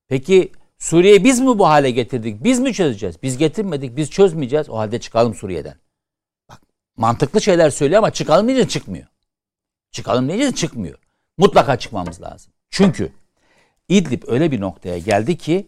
Peki 0.09 0.53
Suriye'yi 0.79 1.25
biz 1.25 1.41
mi 1.41 1.59
bu 1.59 1.69
hale 1.69 1.91
getirdik? 1.91 2.45
Biz 2.45 2.61
mi 2.61 2.75
çözeceğiz? 2.75 3.23
Biz 3.23 3.39
getirmedik. 3.39 3.97
Biz 3.97 4.11
çözmeyeceğiz. 4.11 4.71
O 4.71 4.79
halde 4.79 5.01
çıkalım 5.01 5.35
Suriye'den. 5.35 5.75
Bak 6.49 6.61
mantıklı 6.97 7.41
şeyler 7.41 7.71
söylüyor 7.71 7.99
ama 7.99 8.11
çıkalım 8.11 8.49
deyince 8.49 8.69
çıkmıyor. 8.69 9.07
Çıkalım 9.91 10.29
deyince 10.29 10.55
çıkmıyor. 10.55 10.99
Mutlaka 11.39 11.79
çıkmamız 11.79 12.23
lazım. 12.23 12.53
Çünkü 12.71 13.13
İdlib 13.89 14.23
öyle 14.27 14.51
bir 14.51 14.61
noktaya 14.61 14.99
geldi 14.99 15.39
ki 15.39 15.67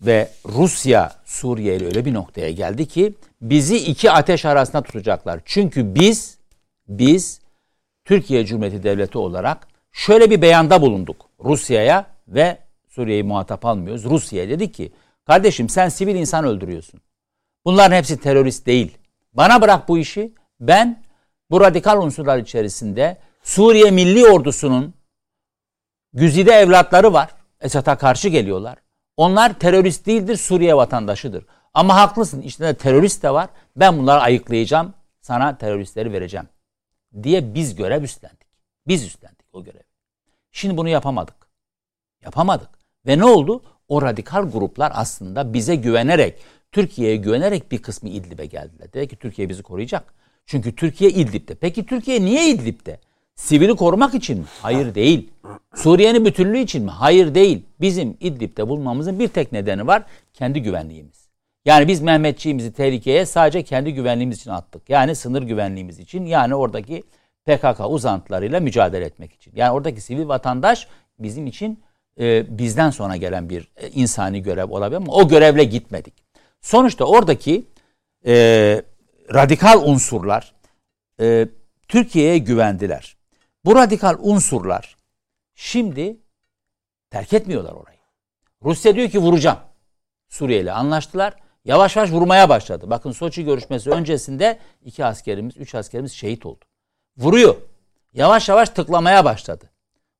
ve 0.00 0.30
Rusya 0.44 1.12
Suriye 1.24 1.76
ile 1.76 1.86
öyle 1.86 2.04
bir 2.04 2.14
noktaya 2.14 2.50
geldi 2.50 2.88
ki 2.88 3.14
bizi 3.40 3.76
iki 3.76 4.10
ateş 4.10 4.44
arasında 4.44 4.82
tutacaklar. 4.82 5.40
Çünkü 5.44 5.94
biz 5.94 6.38
biz 6.88 7.40
Türkiye 8.04 8.46
Cumhuriyeti 8.46 8.82
Devleti 8.82 9.18
olarak 9.18 9.68
şöyle 9.92 10.30
bir 10.30 10.42
beyanda 10.42 10.82
bulunduk 10.82 11.30
Rusya'ya 11.44 12.06
ve 12.28 12.58
Suriye'yi 12.88 13.22
muhatap 13.22 13.64
almıyoruz. 13.64 14.04
Rusya'ya 14.04 14.48
dedi 14.48 14.72
ki 14.72 14.92
kardeşim 15.26 15.68
sen 15.68 15.88
sivil 15.88 16.14
insan 16.14 16.44
öldürüyorsun. 16.44 17.00
Bunların 17.64 17.96
hepsi 17.96 18.20
terörist 18.20 18.66
değil. 18.66 18.98
Bana 19.32 19.62
bırak 19.62 19.88
bu 19.88 19.98
işi. 19.98 20.34
Ben 20.60 21.02
bu 21.50 21.60
radikal 21.60 22.02
unsurlar 22.02 22.38
içerisinde 22.38 23.18
Suriye 23.42 23.90
Milli 23.90 24.26
Ordusu'nun 24.26 24.94
güzide 26.12 26.52
evlatları 26.52 27.12
var. 27.12 27.30
Esad'a 27.60 27.98
karşı 27.98 28.28
geliyorlar. 28.28 28.78
Onlar 29.16 29.58
terörist 29.58 30.06
değildir, 30.06 30.36
Suriye 30.36 30.76
vatandaşıdır. 30.76 31.46
Ama 31.74 31.96
haklısın, 31.96 32.42
içinde 32.42 32.74
terörist 32.74 33.22
de 33.22 33.30
var. 33.30 33.48
Ben 33.76 33.98
bunları 33.98 34.20
ayıklayacağım, 34.20 34.94
sana 35.20 35.58
teröristleri 35.58 36.12
vereceğim. 36.12 36.48
Diye 37.22 37.54
biz 37.54 37.74
görev 37.74 38.02
üstlendik. 38.02 38.48
Biz 38.86 39.04
üstlendik 39.04 39.46
o 39.52 39.64
görevi. 39.64 39.82
Şimdi 40.52 40.76
bunu 40.76 40.88
yapamadık. 40.88 41.48
Yapamadık. 42.24 42.70
Ve 43.06 43.18
ne 43.18 43.24
oldu? 43.24 43.62
O 43.88 44.02
radikal 44.02 44.50
gruplar 44.50 44.92
aslında 44.94 45.54
bize 45.54 45.74
güvenerek, 45.76 46.38
Türkiye'ye 46.72 47.16
güvenerek 47.16 47.72
bir 47.72 47.82
kısmı 47.82 48.08
İdlib'e 48.08 48.46
geldiler. 48.46 48.92
Dedi 48.92 49.08
ki 49.08 49.16
Türkiye 49.16 49.48
bizi 49.48 49.62
koruyacak. 49.62 50.14
Çünkü 50.46 50.76
Türkiye 50.76 51.10
İdlib'de. 51.10 51.54
Peki 51.54 51.86
Türkiye 51.86 52.24
niye 52.24 52.50
İdlib'de? 52.50 53.00
Sivili 53.34 53.76
korumak 53.76 54.14
için 54.14 54.38
mi? 54.38 54.44
Hayır 54.62 54.94
değil. 54.94 55.30
Suriye'nin 55.74 56.24
bütünlüğü 56.24 56.58
için 56.58 56.84
mi? 56.84 56.90
Hayır 56.90 57.34
değil. 57.34 57.62
Bizim 57.80 58.16
İdlib'de 58.20 58.68
bulmamızın 58.68 59.18
bir 59.18 59.28
tek 59.28 59.52
nedeni 59.52 59.86
var. 59.86 60.02
Kendi 60.34 60.62
güvenliğimiz. 60.62 61.23
Yani 61.64 61.88
biz 61.88 62.00
Mehmetçiğimizi 62.00 62.72
tehlikeye 62.72 63.26
sadece 63.26 63.62
kendi 63.62 63.94
güvenliğimiz 63.94 64.38
için 64.38 64.50
attık. 64.50 64.90
Yani 64.90 65.14
sınır 65.14 65.42
güvenliğimiz 65.42 65.98
için. 65.98 66.26
Yani 66.26 66.54
oradaki 66.54 67.02
PKK 67.44 67.80
uzantılarıyla 67.88 68.60
mücadele 68.60 69.04
etmek 69.04 69.32
için. 69.32 69.52
Yani 69.56 69.70
oradaki 69.70 70.00
sivil 70.00 70.28
vatandaş 70.28 70.88
bizim 71.18 71.46
için 71.46 71.82
e, 72.20 72.58
bizden 72.58 72.90
sonra 72.90 73.16
gelen 73.16 73.50
bir 73.50 73.68
e, 73.76 73.90
insani 73.90 74.42
görev 74.42 74.70
olabilir 74.70 74.96
ama 74.96 75.12
o 75.12 75.28
görevle 75.28 75.64
gitmedik. 75.64 76.14
Sonuçta 76.60 77.04
oradaki 77.04 77.66
e, 78.26 78.34
radikal 79.34 79.82
unsurlar 79.82 80.54
e, 81.20 81.48
Türkiye'ye 81.88 82.38
güvendiler. 82.38 83.16
Bu 83.64 83.74
radikal 83.74 84.16
unsurlar 84.20 84.96
şimdi 85.54 86.16
terk 87.10 87.32
etmiyorlar 87.32 87.72
orayı. 87.72 87.98
Rusya 88.62 88.94
diyor 88.94 89.08
ki 89.08 89.18
vuracağım. 89.18 89.58
Suriye 90.28 90.60
ile 90.60 90.72
anlaştılar. 90.72 91.43
Yavaş 91.64 91.96
yavaş 91.96 92.10
vurmaya 92.10 92.48
başladı. 92.48 92.90
Bakın 92.90 93.12
Soçi 93.12 93.44
görüşmesi 93.44 93.90
öncesinde 93.90 94.58
iki 94.84 95.04
askerimiz, 95.04 95.56
üç 95.56 95.74
askerimiz 95.74 96.12
şehit 96.12 96.46
oldu. 96.46 96.64
Vuruyor. 97.16 97.56
Yavaş 98.12 98.48
yavaş 98.48 98.68
tıklamaya 98.68 99.24
başladı. 99.24 99.64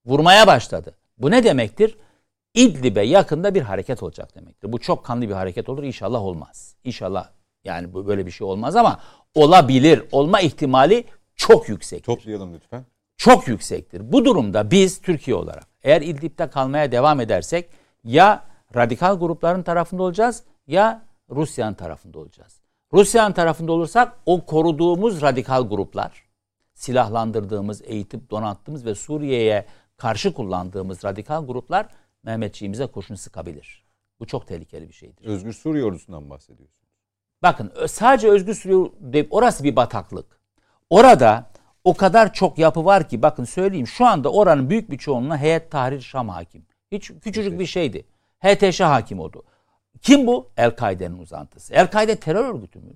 Vurmaya 0.06 0.46
başladı. 0.46 0.94
Bu 1.18 1.30
ne 1.30 1.44
demektir? 1.44 1.98
İdlib'e 2.54 3.02
yakında 3.02 3.54
bir 3.54 3.62
hareket 3.62 4.02
olacak 4.02 4.34
demektir. 4.34 4.72
Bu 4.72 4.78
çok 4.78 5.04
kanlı 5.04 5.28
bir 5.28 5.34
hareket 5.34 5.68
olur. 5.68 5.82
İnşallah 5.82 6.22
olmaz. 6.22 6.76
İnşallah 6.84 7.28
yani 7.64 7.92
bu 7.92 8.06
böyle 8.06 8.26
bir 8.26 8.30
şey 8.30 8.46
olmaz 8.46 8.76
ama 8.76 9.00
olabilir. 9.34 10.02
Olma 10.12 10.40
ihtimali 10.40 11.04
çok 11.36 11.68
yüksek. 11.68 12.04
Toplayalım 12.04 12.54
lütfen. 12.54 12.84
Çok 13.16 13.48
yüksektir. 13.48 14.12
Bu 14.12 14.24
durumda 14.24 14.70
biz 14.70 15.00
Türkiye 15.00 15.36
olarak 15.36 15.66
eğer 15.82 16.02
İdlib'de 16.02 16.50
kalmaya 16.50 16.92
devam 16.92 17.20
edersek 17.20 17.68
ya 18.04 18.44
radikal 18.76 19.18
grupların 19.18 19.62
tarafında 19.62 20.02
olacağız 20.02 20.42
ya 20.66 21.02
Rusya'nın 21.34 21.74
tarafında 21.74 22.18
olacağız. 22.18 22.60
Rusya'nın 22.92 23.32
tarafında 23.32 23.72
olursak 23.72 24.16
o 24.26 24.46
koruduğumuz 24.46 25.22
radikal 25.22 25.68
gruplar, 25.68 26.24
silahlandırdığımız, 26.74 27.82
eğitip 27.84 28.30
donattığımız 28.30 28.84
ve 28.84 28.94
Suriye'ye 28.94 29.66
karşı 29.96 30.34
kullandığımız 30.34 31.04
radikal 31.04 31.46
gruplar 31.46 31.88
Mehmetçiğimize 32.22 32.86
kurşun 32.86 33.14
sıkabilir. 33.14 33.84
Bu 34.20 34.26
çok 34.26 34.48
tehlikeli 34.48 34.88
bir 34.88 34.94
şeydir. 34.94 35.24
Özgür 35.24 35.52
Suriye 35.52 35.84
ordusundan 35.84 36.30
bahsediyorsunuz. 36.30 36.84
Bakın 37.42 37.72
sadece 37.86 38.30
Özgür 38.30 38.54
Suriye 38.54 39.26
orası 39.30 39.64
bir 39.64 39.76
bataklık. 39.76 40.40
Orada 40.90 41.50
o 41.84 41.94
kadar 41.94 42.32
çok 42.32 42.58
yapı 42.58 42.84
var 42.84 43.08
ki 43.08 43.22
bakın 43.22 43.44
söyleyeyim 43.44 43.86
şu 43.86 44.06
anda 44.06 44.32
oranın 44.32 44.70
büyük 44.70 44.90
bir 44.90 44.98
çoğunluğuna 44.98 45.38
Heyet 45.38 45.70
Tahrir 45.70 46.00
Şam 46.00 46.28
hakim. 46.28 46.66
Hiç 46.92 47.12
küçücük 47.22 47.58
bir 47.58 47.66
şeydi. 47.66 48.04
HTŞ 48.44 48.80
hakim 48.80 49.20
oldu. 49.20 49.42
Kim 50.02 50.26
bu? 50.26 50.50
El-Kaide'nin 50.56 51.18
uzantısı. 51.18 51.74
El-Kaide 51.74 52.16
terör 52.16 52.54
örgütü 52.54 52.78
mü? 52.78 52.92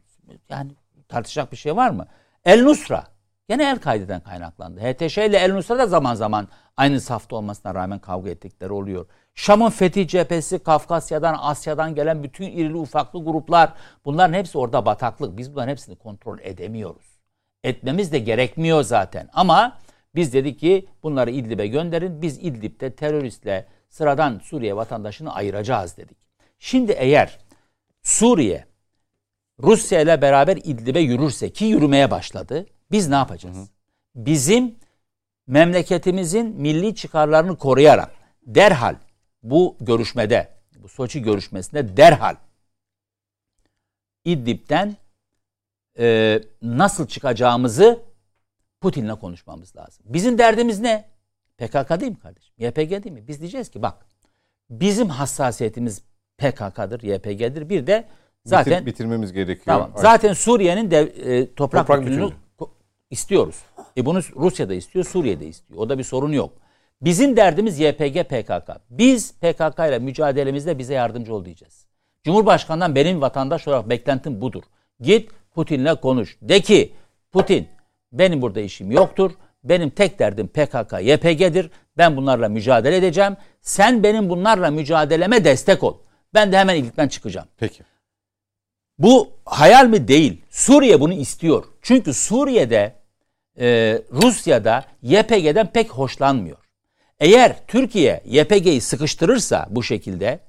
Yani 0.48 0.72
tartışacak 1.08 1.52
bir 1.52 1.56
şey 1.56 1.76
var 1.76 1.90
mı? 1.90 2.06
El-Nusra. 2.44 3.04
Gene 3.48 3.70
El-Kaide'den 3.70 4.20
kaynaklandı. 4.20 4.80
HTŞ 4.80 5.18
ile 5.18 5.38
El-Nusra 5.38 5.78
da 5.78 5.86
zaman 5.86 6.14
zaman 6.14 6.48
aynı 6.76 7.00
safta 7.00 7.36
olmasına 7.36 7.74
rağmen 7.74 7.98
kavga 7.98 8.30
ettikleri 8.30 8.72
oluyor. 8.72 9.06
Şam'ın 9.34 9.70
Fethi 9.70 10.08
cephesi, 10.08 10.58
Kafkasya'dan, 10.58 11.36
Asya'dan 11.40 11.94
gelen 11.94 12.22
bütün 12.22 12.44
irili 12.44 12.76
ufaklı 12.76 13.24
gruplar 13.24 13.72
bunların 14.04 14.34
hepsi 14.34 14.58
orada 14.58 14.86
bataklık. 14.86 15.38
Biz 15.38 15.52
bunların 15.52 15.70
hepsini 15.70 15.96
kontrol 15.96 16.38
edemiyoruz. 16.42 17.18
Etmemiz 17.64 18.12
de 18.12 18.18
gerekmiyor 18.18 18.82
zaten. 18.82 19.28
Ama 19.32 19.78
biz 20.14 20.32
dedik 20.32 20.60
ki 20.60 20.88
bunları 21.02 21.30
İdlib'e 21.30 21.66
gönderin. 21.66 22.22
Biz 22.22 22.38
İdlib'de 22.38 22.94
teröristle 22.96 23.66
sıradan 23.88 24.38
Suriye 24.38 24.76
vatandaşını 24.76 25.34
ayıracağız 25.34 25.96
dedik. 25.96 26.27
Şimdi 26.58 26.92
eğer 26.92 27.38
Suriye 28.02 28.64
Rusya 29.62 30.00
ile 30.00 30.22
beraber 30.22 30.56
İdlib'e 30.56 31.00
yürürse 31.00 31.52
ki 31.52 31.64
yürümeye 31.64 32.10
başladı. 32.10 32.66
Biz 32.90 33.08
ne 33.08 33.14
yapacağız? 33.14 33.56
Hı 33.56 33.60
hı. 33.60 33.66
Bizim 34.14 34.76
memleketimizin 35.46 36.46
milli 36.46 36.94
çıkarlarını 36.94 37.56
koruyarak 37.56 38.10
derhal 38.46 38.96
bu 39.42 39.76
görüşmede, 39.80 40.48
bu 40.76 40.88
Soçi 40.88 41.22
görüşmesinde 41.22 41.96
derhal 41.96 42.36
İdlib'den 44.24 44.96
e, 45.98 46.40
nasıl 46.62 47.06
çıkacağımızı 47.06 48.02
Putin'le 48.80 49.16
konuşmamız 49.16 49.76
lazım. 49.76 50.04
Bizim 50.08 50.38
derdimiz 50.38 50.80
ne? 50.80 51.08
PKK 51.58 52.00
değil 52.00 52.12
mi 52.12 52.18
kardeşim? 52.18 52.54
YPG 52.58 53.04
değil 53.04 53.12
mi? 53.12 53.28
Biz 53.28 53.40
diyeceğiz 53.40 53.70
ki 53.70 53.82
bak 53.82 54.06
bizim 54.70 55.08
hassasiyetimiz 55.08 56.02
PKK'dır, 56.38 57.02
YPG'dir. 57.02 57.68
Bir 57.68 57.86
de 57.86 58.04
zaten 58.44 58.72
Bitir- 58.72 58.86
bitirmemiz 58.86 59.32
gerekiyor. 59.32 59.64
Tamam. 59.66 59.90
Zaten 59.96 60.32
Suriye'nin 60.32 60.90
de 60.90 60.98
e, 61.00 61.54
toprak, 61.54 61.86
Toprak 61.86 62.00
bütünlüğünü 62.00 62.24
bütünlüğü. 62.24 62.70
istiyoruz. 63.10 63.56
E 63.96 64.06
bunu 64.06 64.20
Rusya 64.36 64.68
da 64.68 64.74
istiyor, 64.74 65.04
Suriye 65.04 65.40
de 65.40 65.46
istiyor. 65.46 65.80
O 65.80 65.88
da 65.88 65.98
bir 65.98 66.04
sorun 66.04 66.32
yok. 66.32 66.52
Bizim 67.02 67.36
derdimiz 67.36 67.80
YPG 67.80 68.22
PKK. 68.28 68.70
Biz 68.90 69.32
PKK 69.32 69.78
ile 69.88 69.98
mücadelemizde 69.98 70.78
bize 70.78 70.94
yardımcı 70.94 71.34
ol 71.34 71.44
diyeceğiz. 71.44 71.86
Cumhurbaşkanından 72.24 72.94
benim 72.94 73.20
vatandaş 73.20 73.68
olarak 73.68 73.88
beklentim 73.90 74.40
budur. 74.40 74.62
Git 75.00 75.30
Putin'le 75.54 75.94
konuş. 76.02 76.36
De 76.42 76.60
ki 76.60 76.92
Putin 77.32 77.68
benim 78.12 78.42
burada 78.42 78.60
işim 78.60 78.90
yoktur. 78.90 79.30
Benim 79.64 79.90
tek 79.90 80.18
derdim 80.18 80.48
PKK, 80.48 80.92
YPG'dir. 81.02 81.70
Ben 81.96 82.16
bunlarla 82.16 82.48
mücadele 82.48 82.96
edeceğim. 82.96 83.36
Sen 83.60 84.02
benim 84.02 84.28
bunlarla 84.30 84.70
mücadeleme 84.70 85.44
destek 85.44 85.82
ol. 85.82 85.96
Ben 86.34 86.52
de 86.52 86.58
hemen 86.58 86.76
İdlib'den 86.76 87.08
çıkacağım. 87.08 87.48
Peki. 87.56 87.82
Bu 88.98 89.30
hayal 89.44 89.86
mi? 89.86 90.08
Değil. 90.08 90.42
Suriye 90.50 91.00
bunu 91.00 91.12
istiyor. 91.12 91.64
Çünkü 91.82 92.14
Suriye'de, 92.14 92.94
e, 93.60 93.98
Rusya'da 94.12 94.84
YPG'den 95.02 95.72
pek 95.72 95.90
hoşlanmıyor. 95.90 96.56
Eğer 97.20 97.66
Türkiye 97.66 98.22
YPG'yi 98.24 98.80
sıkıştırırsa 98.80 99.66
bu 99.70 99.82
şekilde, 99.82 100.40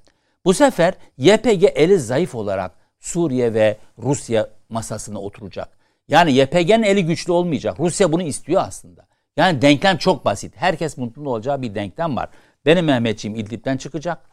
bu 0.45 0.53
sefer 0.53 0.93
YPG 1.17 1.63
eli 1.63 1.99
zayıf 1.99 2.35
olarak 2.35 2.71
Suriye 2.99 3.53
ve 3.53 3.77
Rusya 3.97 4.49
masasına 4.69 5.19
oturacak. 5.19 5.77
Yani 6.07 6.33
YPG'nin 6.33 6.83
eli 6.83 7.05
güçlü 7.05 7.31
olmayacak. 7.31 7.79
Rusya 7.79 8.11
bunu 8.11 8.23
istiyor 8.23 8.61
aslında. 8.65 9.07
Yani 9.37 9.61
denklem 9.61 9.97
çok 9.97 10.25
basit. 10.25 10.53
Herkes 10.55 10.97
mutlu 10.97 11.29
olacağı 11.29 11.61
bir 11.61 11.75
denklem 11.75 12.15
var. 12.15 12.29
Benim 12.65 12.85
Mehmetçiğim 12.85 13.37
İdlib'den 13.37 13.77
çıkacak. 13.77 14.29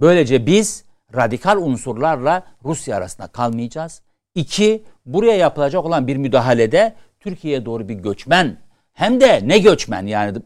Böylece 0.00 0.46
biz 0.46 0.84
radikal 1.14 1.56
unsurlarla 1.56 2.42
Rusya 2.64 2.96
arasında 2.96 3.26
kalmayacağız. 3.26 4.02
İki, 4.34 4.84
buraya 5.06 5.36
yapılacak 5.36 5.84
olan 5.84 6.06
bir 6.06 6.16
müdahalede 6.16 6.94
Türkiye'ye 7.20 7.64
doğru 7.64 7.88
bir 7.88 7.94
göçmen 7.94 8.56
hem 8.92 9.20
de 9.20 9.40
ne 9.44 9.58
göçmen 9.58 10.06
yani 10.06 10.38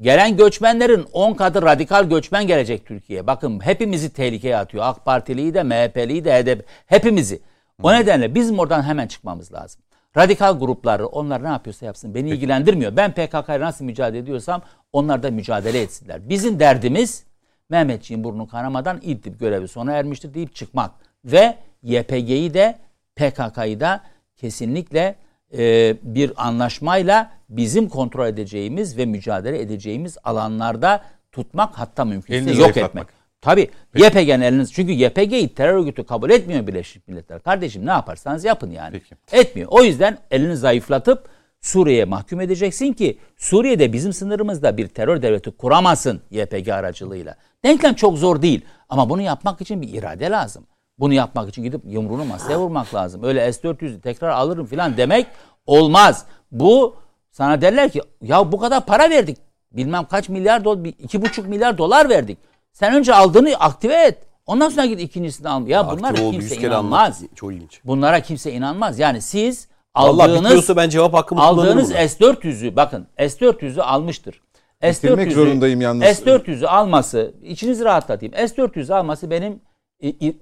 gelen 0.00 0.36
göçmenlerin 0.36 1.06
10 1.12 1.34
katı 1.34 1.62
radikal 1.62 2.04
göçmen 2.04 2.46
gelecek 2.46 2.86
Türkiye'ye. 2.86 3.26
Bakın 3.26 3.60
hepimizi 3.66 4.12
tehlikeye 4.12 4.56
atıyor. 4.56 4.84
AK 4.86 5.04
Partiliyi 5.04 5.54
de 5.54 5.62
MHP'liyi 5.62 6.24
de 6.24 6.42
HDP 6.42 6.64
hepimizi. 6.86 7.42
O 7.82 7.92
nedenle 7.92 8.34
bizim 8.34 8.58
oradan 8.58 8.82
hemen 8.82 9.06
çıkmamız 9.06 9.52
lazım. 9.52 9.82
Radikal 10.16 10.58
grupları 10.58 11.06
onlar 11.06 11.44
ne 11.44 11.48
yapıyorsa 11.48 11.86
yapsın 11.86 12.14
beni 12.14 12.30
ilgilendirmiyor. 12.30 12.96
Ben 12.96 13.12
PKK 13.12 13.48
ile 13.48 13.60
nasıl 13.60 13.84
mücadele 13.84 14.18
ediyorsam 14.18 14.62
onlar 14.92 15.22
da 15.22 15.30
mücadele 15.30 15.80
etsinler. 15.80 16.28
Bizim 16.28 16.60
derdimiz 16.60 17.24
Mehmetçiğin 17.70 18.24
burnu 18.24 18.48
kanamadan 18.48 18.98
İdlib 19.02 19.40
görevi 19.40 19.68
sona 19.68 19.92
ermiştir 19.92 20.34
deyip 20.34 20.54
çıkmak. 20.54 20.90
Ve 21.24 21.56
YPG'yi 21.82 22.54
de 22.54 22.78
PKK'yı 23.16 23.80
da 23.80 24.00
kesinlikle 24.36 25.16
e, 25.58 25.96
bir 26.02 26.32
anlaşmayla 26.36 27.30
bizim 27.48 27.88
kontrol 27.88 28.26
edeceğimiz 28.26 28.96
ve 28.96 29.06
mücadele 29.06 29.60
edeceğimiz 29.60 30.18
alanlarda 30.24 31.02
tutmak 31.32 31.78
hatta 31.78 32.04
mümkünse 32.04 32.50
Elini 32.50 32.60
yok 32.60 32.76
etmek. 32.76 33.06
Tabii 33.40 33.70
YPG'nin 33.94 34.40
eliniz 34.40 34.72
çünkü 34.72 34.92
YPG'yi 34.92 35.54
terör 35.54 35.74
örgütü 35.74 36.04
kabul 36.04 36.30
etmiyor 36.30 36.66
Birleşmiş 36.66 37.08
Milletler. 37.08 37.42
Kardeşim 37.42 37.86
ne 37.86 37.90
yaparsanız 37.90 38.44
yapın 38.44 38.70
yani. 38.70 38.92
Peki. 38.92 39.14
Etmiyor. 39.32 39.68
O 39.70 39.82
yüzden 39.82 40.18
elini 40.30 40.56
zayıflatıp 40.56 41.28
Suriye'ye 41.60 42.04
mahkum 42.04 42.40
edeceksin 42.40 42.92
ki 42.92 43.18
Suriye'de 43.36 43.92
bizim 43.92 44.12
sınırımızda 44.12 44.76
bir 44.76 44.88
terör 44.88 45.22
devleti 45.22 45.50
kuramasın 45.50 46.20
YPG 46.30 46.68
aracılığıyla. 46.68 47.34
Denklem 47.64 47.94
çok 47.94 48.18
zor 48.18 48.42
değil 48.42 48.64
ama 48.88 49.10
bunu 49.10 49.22
yapmak 49.22 49.60
için 49.60 49.82
bir 49.82 49.94
irade 49.94 50.30
lazım. 50.30 50.66
Bunu 50.98 51.14
yapmak 51.14 51.48
için 51.48 51.62
gidip 51.62 51.80
yumruğunu 51.84 52.24
masaya 52.24 52.58
vurmak 52.60 52.94
lazım. 52.94 53.22
Öyle 53.24 53.52
S-400'ü 53.52 54.00
tekrar 54.00 54.28
alırım 54.30 54.66
falan 54.66 54.96
demek 54.96 55.26
olmaz. 55.66 56.24
Bu 56.52 56.96
sana 57.30 57.60
derler 57.60 57.90
ki 57.90 58.00
ya 58.22 58.52
bu 58.52 58.58
kadar 58.60 58.86
para 58.86 59.10
verdik. 59.10 59.38
Bilmem 59.72 60.04
kaç 60.04 60.28
milyar 60.28 60.64
dolar, 60.64 60.84
iki 60.84 61.22
buçuk 61.22 61.48
milyar 61.48 61.78
dolar 61.78 62.08
verdik. 62.08 62.38
Sen 62.72 62.94
önce 62.94 63.14
aldığını 63.14 63.54
aktive 63.54 63.94
et. 63.94 64.18
Ondan 64.46 64.68
sonra 64.68 64.86
git 64.86 65.00
ikincisini 65.00 65.48
al. 65.48 65.66
Ya 65.66 65.90
bunlara 65.90 66.08
Aktif 66.08 66.24
oldu, 66.24 66.32
kimse 66.38 66.56
inanmaz. 66.56 67.16
anlattı. 67.16 67.34
Çok 67.34 67.52
ilginç. 67.52 67.80
Bunlara 67.84 68.20
kimse 68.20 68.52
inanmaz. 68.52 68.98
Yani 68.98 69.20
siz 69.22 69.68
Allah 69.94 70.24
aldığınız 70.24 70.76
ben 70.76 70.88
cevap 70.88 71.14
hakkımı 71.14 71.42
aldığınız 71.42 71.88
kullanırım. 71.88 72.06
S400'ü 72.06 72.76
bakın 72.76 73.06
S400'ü 73.18 73.80
almıştır. 73.80 74.42
Bitirmek 74.82 75.28
S400'ü 75.28 75.34
zorundayım 75.34 75.80
yalnız. 75.80 76.02
S400'ü 76.02 76.66
alması 76.66 77.34
içinizi 77.42 77.84
rahatlatayım. 77.84 78.34
S400'ü 78.34 78.94
alması 78.94 79.30
benim 79.30 79.60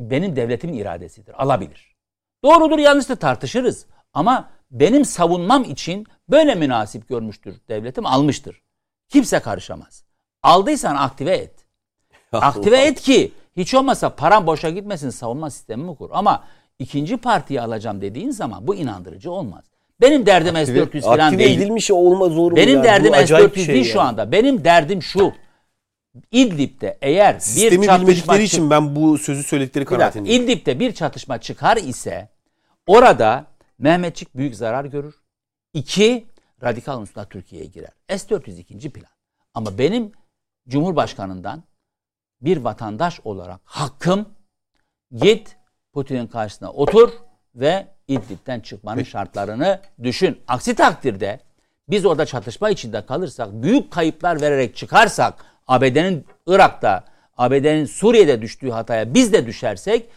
benim 0.00 0.36
devletimin 0.36 0.74
iradesidir. 0.74 1.42
Alabilir. 1.42 1.96
Doğrudur 2.44 2.78
yanlıştır 2.78 3.16
tartışırız. 3.16 3.86
Ama 4.12 4.50
benim 4.70 5.04
savunmam 5.04 5.64
için 5.64 6.06
böyle 6.28 6.54
münasip 6.54 7.08
görmüştür 7.08 7.54
devletim 7.68 8.06
almıştır. 8.06 8.62
Kimse 9.08 9.40
karışamaz. 9.40 10.04
Aldıysan 10.42 10.96
aktive 10.96 11.36
et. 11.36 11.66
Aktive 12.32 12.76
et 12.76 13.00
ki 13.00 13.32
hiç 13.56 13.74
olmazsa 13.74 14.14
param 14.16 14.46
boşa 14.46 14.70
gitmesin 14.70 15.10
savunma 15.10 15.50
sistemimi 15.50 15.96
kur. 15.96 16.10
Ama 16.12 16.44
ikinci 16.78 17.16
partiyi 17.16 17.60
alacağım 17.60 18.00
dediğin 18.00 18.30
zaman 18.30 18.66
bu 18.66 18.74
inandırıcı 18.74 19.30
olmaz. 19.30 19.64
Benim 20.00 20.26
derdim 20.26 20.54
Aktive- 20.54 20.66
S-400 20.66 21.00
falan 21.00 21.18
Aktive 21.26 21.38
değil. 21.44 21.58
edilmiş 21.60 21.90
olma 21.90 22.28
zoru 22.28 22.50
mu 22.50 22.56
Benim 22.56 22.68
yani? 22.74 22.80
Bu 22.80 22.84
derdim 22.84 23.12
bir 23.12 23.26
S-400 23.26 23.54
şey 23.54 23.66
değil 23.74 23.84
yani. 23.84 23.92
şu 23.92 24.00
anda. 24.00 24.32
Benim 24.32 24.64
derdim 24.64 25.02
şu. 25.02 25.32
İdlib'de 26.32 26.98
eğer 27.02 27.34
bir 27.34 27.40
Sistemi 27.40 27.86
çatışma 27.86 28.00
bilmedikleri 28.08 28.44
çık- 28.48 28.52
için 28.54 28.70
ben 28.70 28.96
bu 28.96 29.18
sözü 29.18 29.42
söyledikleri 29.42 29.84
Bir 29.84 29.88
kanaatindeyim. 29.90 30.42
İdlib'de 30.42 30.80
bir 30.80 30.92
çatışma 30.92 31.40
çıkar 31.40 31.76
ise 31.76 32.28
orada 32.86 33.46
Mehmetçik 33.78 34.36
büyük 34.36 34.56
zarar 34.56 34.84
görür. 34.84 35.14
İki, 35.74 36.26
radikal 36.62 37.00
unsurlar 37.00 37.28
Türkiye'ye 37.28 37.66
girer. 37.66 37.90
S-400 38.08 38.58
ikinci 38.60 38.90
plan. 38.90 39.10
Ama 39.54 39.78
benim 39.78 40.12
Cumhurbaşkanından 40.68 41.62
bir 42.40 42.56
vatandaş 42.56 43.20
olarak 43.24 43.60
hakkım 43.64 44.28
git 45.12 45.56
Putin'in 45.98 46.26
karşısına 46.26 46.70
otur 46.70 47.10
ve 47.54 47.86
İdlib'den 48.08 48.60
çıkmanın 48.60 49.02
şartlarını 49.02 49.80
düşün. 50.02 50.38
Aksi 50.48 50.74
takdirde 50.74 51.40
biz 51.88 52.06
orada 52.06 52.26
çatışma 52.26 52.70
içinde 52.70 53.06
kalırsak, 53.06 53.48
büyük 53.52 53.90
kayıplar 53.90 54.40
vererek 54.40 54.76
çıkarsak, 54.76 55.34
ABD'nin 55.66 56.26
Irak'ta, 56.46 57.04
ABD'nin 57.36 57.84
Suriye'de 57.84 58.42
düştüğü 58.42 58.70
hataya 58.70 59.14
biz 59.14 59.32
de 59.32 59.46
düşersek 59.46 60.08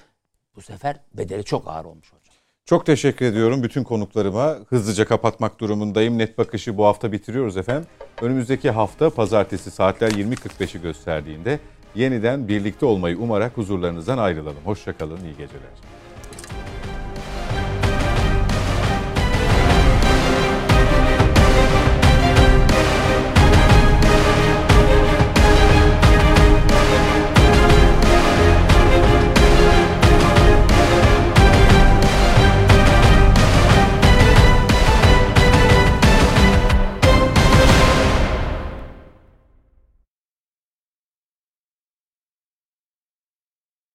bu 0.56 0.62
sefer 0.62 0.96
bedeli 1.14 1.44
çok 1.44 1.68
ağır 1.68 1.86
olmuş 1.86 2.08
hocam. 2.08 2.36
Çok 2.66 2.86
teşekkür 2.86 3.26
ediyorum 3.26 3.64
bütün 3.64 3.84
konuklarıma. 3.84 4.58
Hızlıca 4.70 5.06
kapatmak 5.06 5.60
durumundayım. 5.60 6.18
Net 6.18 6.38
bakışı 6.38 6.78
bu 6.78 6.86
hafta 6.86 7.12
bitiriyoruz 7.12 7.58
efendim. 7.58 7.88
Önümüzdeki 8.22 8.72
hafta 8.72 9.10
pazartesi 9.10 9.72
saatler 9.72 10.12
20.45'i 10.12 10.82
gösterdiğinde 10.82 11.60
yeniden 11.96 12.48
birlikte 12.48 12.86
olmayı 12.86 13.18
umarak 13.18 13.58
huzurlarınızdan 13.58 14.18
ayrılalım. 14.18 14.62
Hoşçakalın, 14.66 15.18
iyi 15.24 15.38
geceler. 15.38 15.72